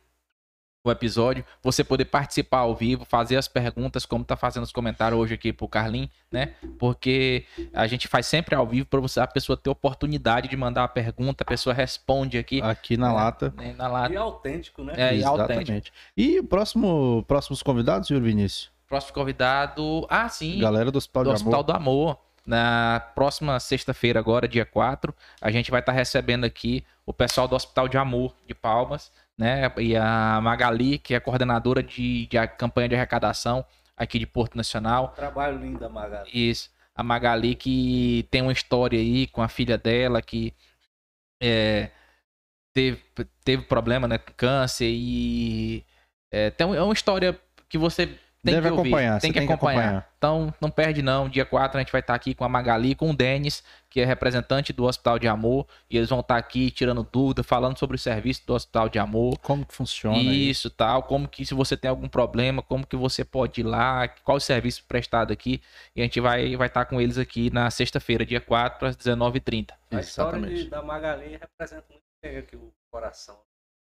o 0.90 0.91
episódio, 0.91 1.44
você 1.61 1.84
poder 1.84 2.06
participar 2.06 2.60
ao 2.60 2.76
vivo, 2.76 3.06
fazer 3.06 3.38
as 3.38 3.48
perguntas, 3.48 4.06
como 4.06 4.24
tá 4.24 4.36
fazendo 4.36 4.64
os 4.64 4.72
comentários 4.72 5.20
hoje 5.20 5.34
aqui 5.34 5.53
pro 5.53 5.68
Carlin, 5.68 6.10
né? 6.32 6.53
Porque 6.78 7.45
a 7.74 7.88
gente 7.88 8.07
faz 8.07 8.26
sempre 8.26 8.56
ao 8.56 8.66
vivo 8.68 8.88
para 8.88 8.99
você 8.99 9.20
a 9.20 9.28
pessoa 9.28 9.57
ter 9.57 9.70
oportunidade 9.70 10.48
de 10.48 10.57
mandar 10.57 10.84
a 10.84 10.88
pergunta, 10.88 11.44
a 11.44 11.48
pessoa 11.48 11.74
responde 11.74 12.38
aqui 12.38 12.61
Aqui 12.61 12.98
na 12.98 13.10
né, 13.10 13.14
lata. 13.14 13.53
na 13.78 13.88
lata. 13.88 14.14
E 14.14 14.18
autêntico, 14.18 14.84
né? 14.84 14.94
É, 14.98 15.16
e 15.16 15.24
autêntico. 15.24 15.95
E 16.16 16.40
o 16.40 16.44
próximo, 16.44 17.24
próximos 17.28 17.64
convidados, 17.64 18.07
Júlio 18.07 18.24
Vinícius? 18.24 18.72
Próximo 18.88 19.14
convidado, 19.14 20.06
ah, 20.10 20.28
sim, 20.28 20.60
Galera 20.60 20.91
do 20.91 20.98
Hospital 20.98 21.24
do 21.24 21.30
de 21.30 21.36
Hospital 21.36 21.60
Amor. 21.60 21.66
do 21.66 21.72
Amor. 21.74 22.20
Na 22.45 22.99
próxima 23.14 23.60
sexta-feira, 23.60 24.20
agora, 24.20 24.48
dia 24.48 24.66
4, 24.66 25.14
a 25.40 25.52
gente 25.52 25.70
vai 25.70 25.82
estar 25.82 25.91
recebendo 25.91 26.45
aqui 26.45 26.84
o 27.06 27.14
pessoal 27.14 27.48
do 27.48 27.56
Hospital 27.56 27.88
de 27.88 27.98
Amor 27.98 28.34
de 28.48 28.56
Palmas, 28.56 29.11
né? 29.40 29.72
E 29.78 29.95
a 29.95 30.41
Magali, 30.41 30.99
que 30.99 31.16
é 31.16 31.20
coordenadora 31.20 31.82
de, 31.82 32.28
de 32.28 32.48
campanha 32.57 32.90
de 32.90 32.95
arrecadação 32.95 33.66
aqui 33.95 34.20
de 34.20 34.28
Porto 34.28 34.57
Nacional. 34.57 35.14
Trabalho 35.16 35.57
lindo 35.57 35.80
da 35.80 35.88
Magali. 35.88 36.30
Isso. 36.34 36.70
A 36.94 37.02
Magali 37.02 37.56
que 37.56 38.28
tem 38.30 38.41
uma 38.41 38.52
história 38.52 38.99
aí 38.99 39.28
com 39.28 39.41
a 39.41 39.48
filha 39.48 39.78
dela 39.78 40.22
que 40.22 40.53
é, 41.41 41.90
teve, 42.74 43.02
teve 43.45 43.64
problema, 43.64 44.10
né? 44.10 44.18
Com 44.18 44.34
câncer 44.34 44.90
e 44.91 45.86
é, 46.30 46.52
tem, 46.52 46.68
um- 46.68 46.76
é 46.76 46.84
uma 46.84 46.94
história 46.94 47.40
que 47.70 47.78
você 47.78 48.20
tem 48.44 48.53
Deve 48.56 48.68
que 48.70 48.74
ouvir, 48.74 48.90
acompanhar, 48.90 49.20
tem 49.20 49.32
que 49.34 49.40
tem 49.40 49.48
que 49.48 49.53
acompanhar. 49.53 49.80
acompanhar. 49.82 50.10
Então, 50.18 50.53
não 50.61 50.70
perde 50.72 51.02
não. 51.02 51.28
Dia 51.28 51.45
4 51.45 51.78
a 51.78 51.82
gente 51.82 51.91
vai 51.91 51.99
estar 52.02 52.14
aqui 52.14 52.34
com 52.34 52.44
a 52.45 52.49
Magali, 52.49 52.95
com 52.95 53.10
o 53.11 53.16
Denis, 53.16 53.61
que 53.90 53.99
é 53.99 54.06
representante 54.06 54.72
do 54.72 54.86
Hospital 54.86 55.20
de 55.20 55.28
Amor, 55.28 55.68
e 55.90 55.98
eles 55.98 56.10
vão 56.10 56.22
estar 56.22 56.38
aqui 56.38 56.72
tirando 56.72 57.03
dúvida, 57.11 57.44
falando 57.44 57.78
sobre 57.78 57.95
o 57.95 57.99
serviço 57.99 58.45
do 58.48 58.53
Hospital 58.53 58.88
de 58.88 58.98
Amor. 58.98 59.38
Como 59.40 59.66
que 59.66 59.74
funciona 59.74 60.16
aí? 60.18 60.49
Isso, 60.49 60.70
tal, 60.70 61.03
como 61.03 61.28
que 61.28 61.45
se 61.45 61.53
você 61.53 61.76
tem 61.76 61.90
algum 61.90 62.07
problema, 62.07 62.61
como 62.61 62.88
que 62.88 62.95
você 62.95 63.26
pode 63.26 63.60
ir 63.61 63.64
lá, 63.66 64.07
qual 64.07 64.38
o 64.38 64.41
serviço 64.41 64.84
prestado 64.88 65.34
aqui, 65.34 65.61
e 65.95 66.02
a 66.02 66.03
gente 66.06 66.20
vai 66.22 66.56
vai 66.56 66.68
estar 66.68 66.86
com 66.86 67.02
eles 67.02 67.18
aqui 67.18 67.49
na 67.52 67.70
sexta-feira, 67.70 68.26
dia 68.26 68.40
4, 68.41 68.88
às 68.88 68.95
19h30. 68.95 69.72
A 69.91 69.99
história 69.99 70.38
Exatamente. 70.38 70.64
de- 70.64 70.70
da 70.70 70.82
Magali 70.82 71.38
representa 71.38 71.86
muito 71.90 72.03
bem 72.24 72.38
aqui 72.38 72.56
o 72.56 72.72
coração 72.91 73.38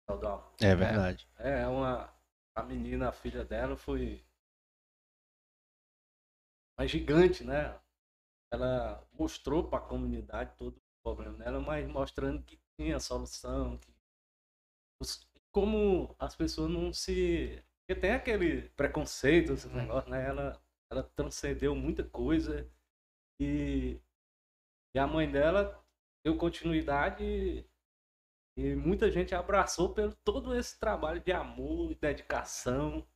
do 0.09 0.27
amor. 0.27 0.45
É 0.63 0.75
verdade. 0.75 1.27
É 1.39 1.67
uma. 1.67 2.09
A 2.55 2.63
menina, 2.63 3.09
a 3.09 3.13
filha 3.13 3.45
dela, 3.45 3.77
foi. 3.77 4.23
Uma 6.79 6.87
gigante, 6.87 7.45
né? 7.45 7.79
Ela 8.53 9.07
mostrou 9.13 9.69
para 9.69 9.79
a 9.79 9.89
comunidade 9.89 10.55
todo 10.57 10.77
o 10.77 10.83
problema 11.05 11.39
dela, 11.39 11.61
mas 11.61 11.89
mostrando 11.89 12.43
que 12.45 12.59
tinha 12.79 13.01
solução. 13.01 13.79
Que... 13.79 13.93
os- 15.01 15.27
Como 15.53 16.15
as 16.19 16.37
pessoas 16.37 16.71
não 16.71 16.93
se. 16.93 17.63
Porque 17.87 18.01
tem 18.01 18.13
aquele 18.13 18.69
preconceito, 18.71 19.53
esse 19.53 19.69
negócio, 19.69 20.11
né? 20.11 20.27
Ela, 20.29 20.61
ela 20.91 21.03
transcendeu 21.17 21.75
muita 21.75 22.05
coisa 22.05 22.69
e, 23.41 24.01
e 24.95 24.99
a 24.99 25.07
mãe 25.07 25.31
dela 25.31 25.83
deu 26.25 26.37
continuidade 26.39 27.25
e, 27.25 27.67
e 28.57 28.75
muita 28.77 29.11
gente 29.11 29.35
abraçou 29.35 29.95
pelo 29.95 30.15
todo 30.25 30.55
esse 30.55 30.79
trabalho 30.79 31.21
de 31.21 31.33
amor 31.33 31.93
e 31.93 31.97
dedicação 31.97 33.07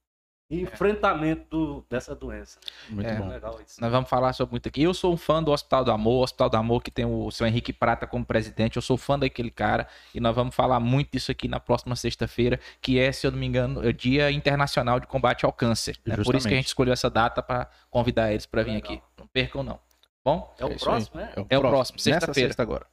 e 0.51 0.60
enfrentamento 0.62 1.44
do- 1.48 1.86
dessa 1.89 2.14
doença. 2.14 2.59
Muito 2.89 3.09
É. 3.09 3.14
bom. 3.14 3.28
legal 3.28 3.60
isso. 3.64 3.81
Nós 3.81 3.90
vamos 3.93 4.10
falar 4.10 4.32
sobre 4.32 4.51
muito 4.52 4.68
aqui. 4.68 4.82
Eu 4.82 4.93
sou 4.93 5.12
um 5.14 5.16
fã 5.16 5.40
do 5.43 5.52
Hospital 5.52 5.85
do 5.85 5.93
Amor, 5.93 6.20
o 6.20 6.22
Hospital 6.24 6.51
do 6.51 6.56
Amor 6.56 6.82
que 6.82 6.90
tem 6.90 7.05
o 7.06 7.31
seu 7.31 7.47
Henrique 7.47 7.72
Prata 7.72 8.06
como 8.06 8.24
presidente. 8.27 8.74
Eu 8.77 8.82
sou 8.82 8.97
fã 8.97 9.16
daquele 9.18 9.51
cara 9.51 9.86
e 10.14 10.18
nós 10.20 10.35
vamos 10.35 10.55
falar 10.55 10.81
muito 10.81 11.12
disso 11.12 11.31
aqui 11.31 11.47
na 11.47 11.60
próxima 11.60 11.94
sexta-feira, 11.94 12.59
que 12.81 12.98
é, 12.98 13.12
se 13.12 13.27
eu 13.27 13.31
não 13.31 13.39
me 13.39 13.47
engano, 13.47 13.85
é 13.85 13.89
o 13.89 13.93
Dia 13.93 14.31
Internacional 14.32 14.98
de 14.98 15.06
Combate 15.06 15.44
ao 15.44 15.52
Câncer. 15.52 15.97
né? 16.05 16.16
Por 16.16 16.35
isso 16.35 16.48
que 16.48 16.55
a 16.55 16.56
gente 16.56 16.66
escolheu 16.66 16.93
essa 16.93 17.09
data 17.09 17.40
para 17.43 17.70
convidar 17.89 18.32
eles 18.32 18.44
para 18.47 18.62
vir 18.64 18.72
Legal. 18.72 18.93
aqui. 18.94 19.02
Não 19.16 19.27
percam 19.28 19.62
não. 19.62 19.78
Bom, 20.24 20.52
É 20.59 20.64
o 20.64 20.72
É 20.72 20.77
próximo, 20.77 21.16
né? 21.20 21.32
É 21.48 21.59
o 21.59 21.60
próximo, 21.60 21.97
Nessa 21.97 22.10
sexta-feira. 22.10 22.48
sexta 22.48 22.62
agora. 22.62 22.86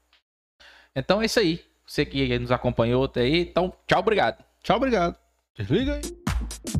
então 0.96 1.22
é 1.22 1.26
isso 1.26 1.40
aí. 1.40 1.66
Você 1.86 2.06
que 2.06 2.38
nos 2.40 2.52
acompanhou 2.52 3.06
até 3.06 3.22
aí, 3.22 3.40
então 3.42 3.74
tchau, 3.88 4.00
obrigado. 4.00 4.44
Tchau, 4.62 4.78
obrigado. 4.78 5.18
Desliga 5.56 5.96
aí. 5.96 6.77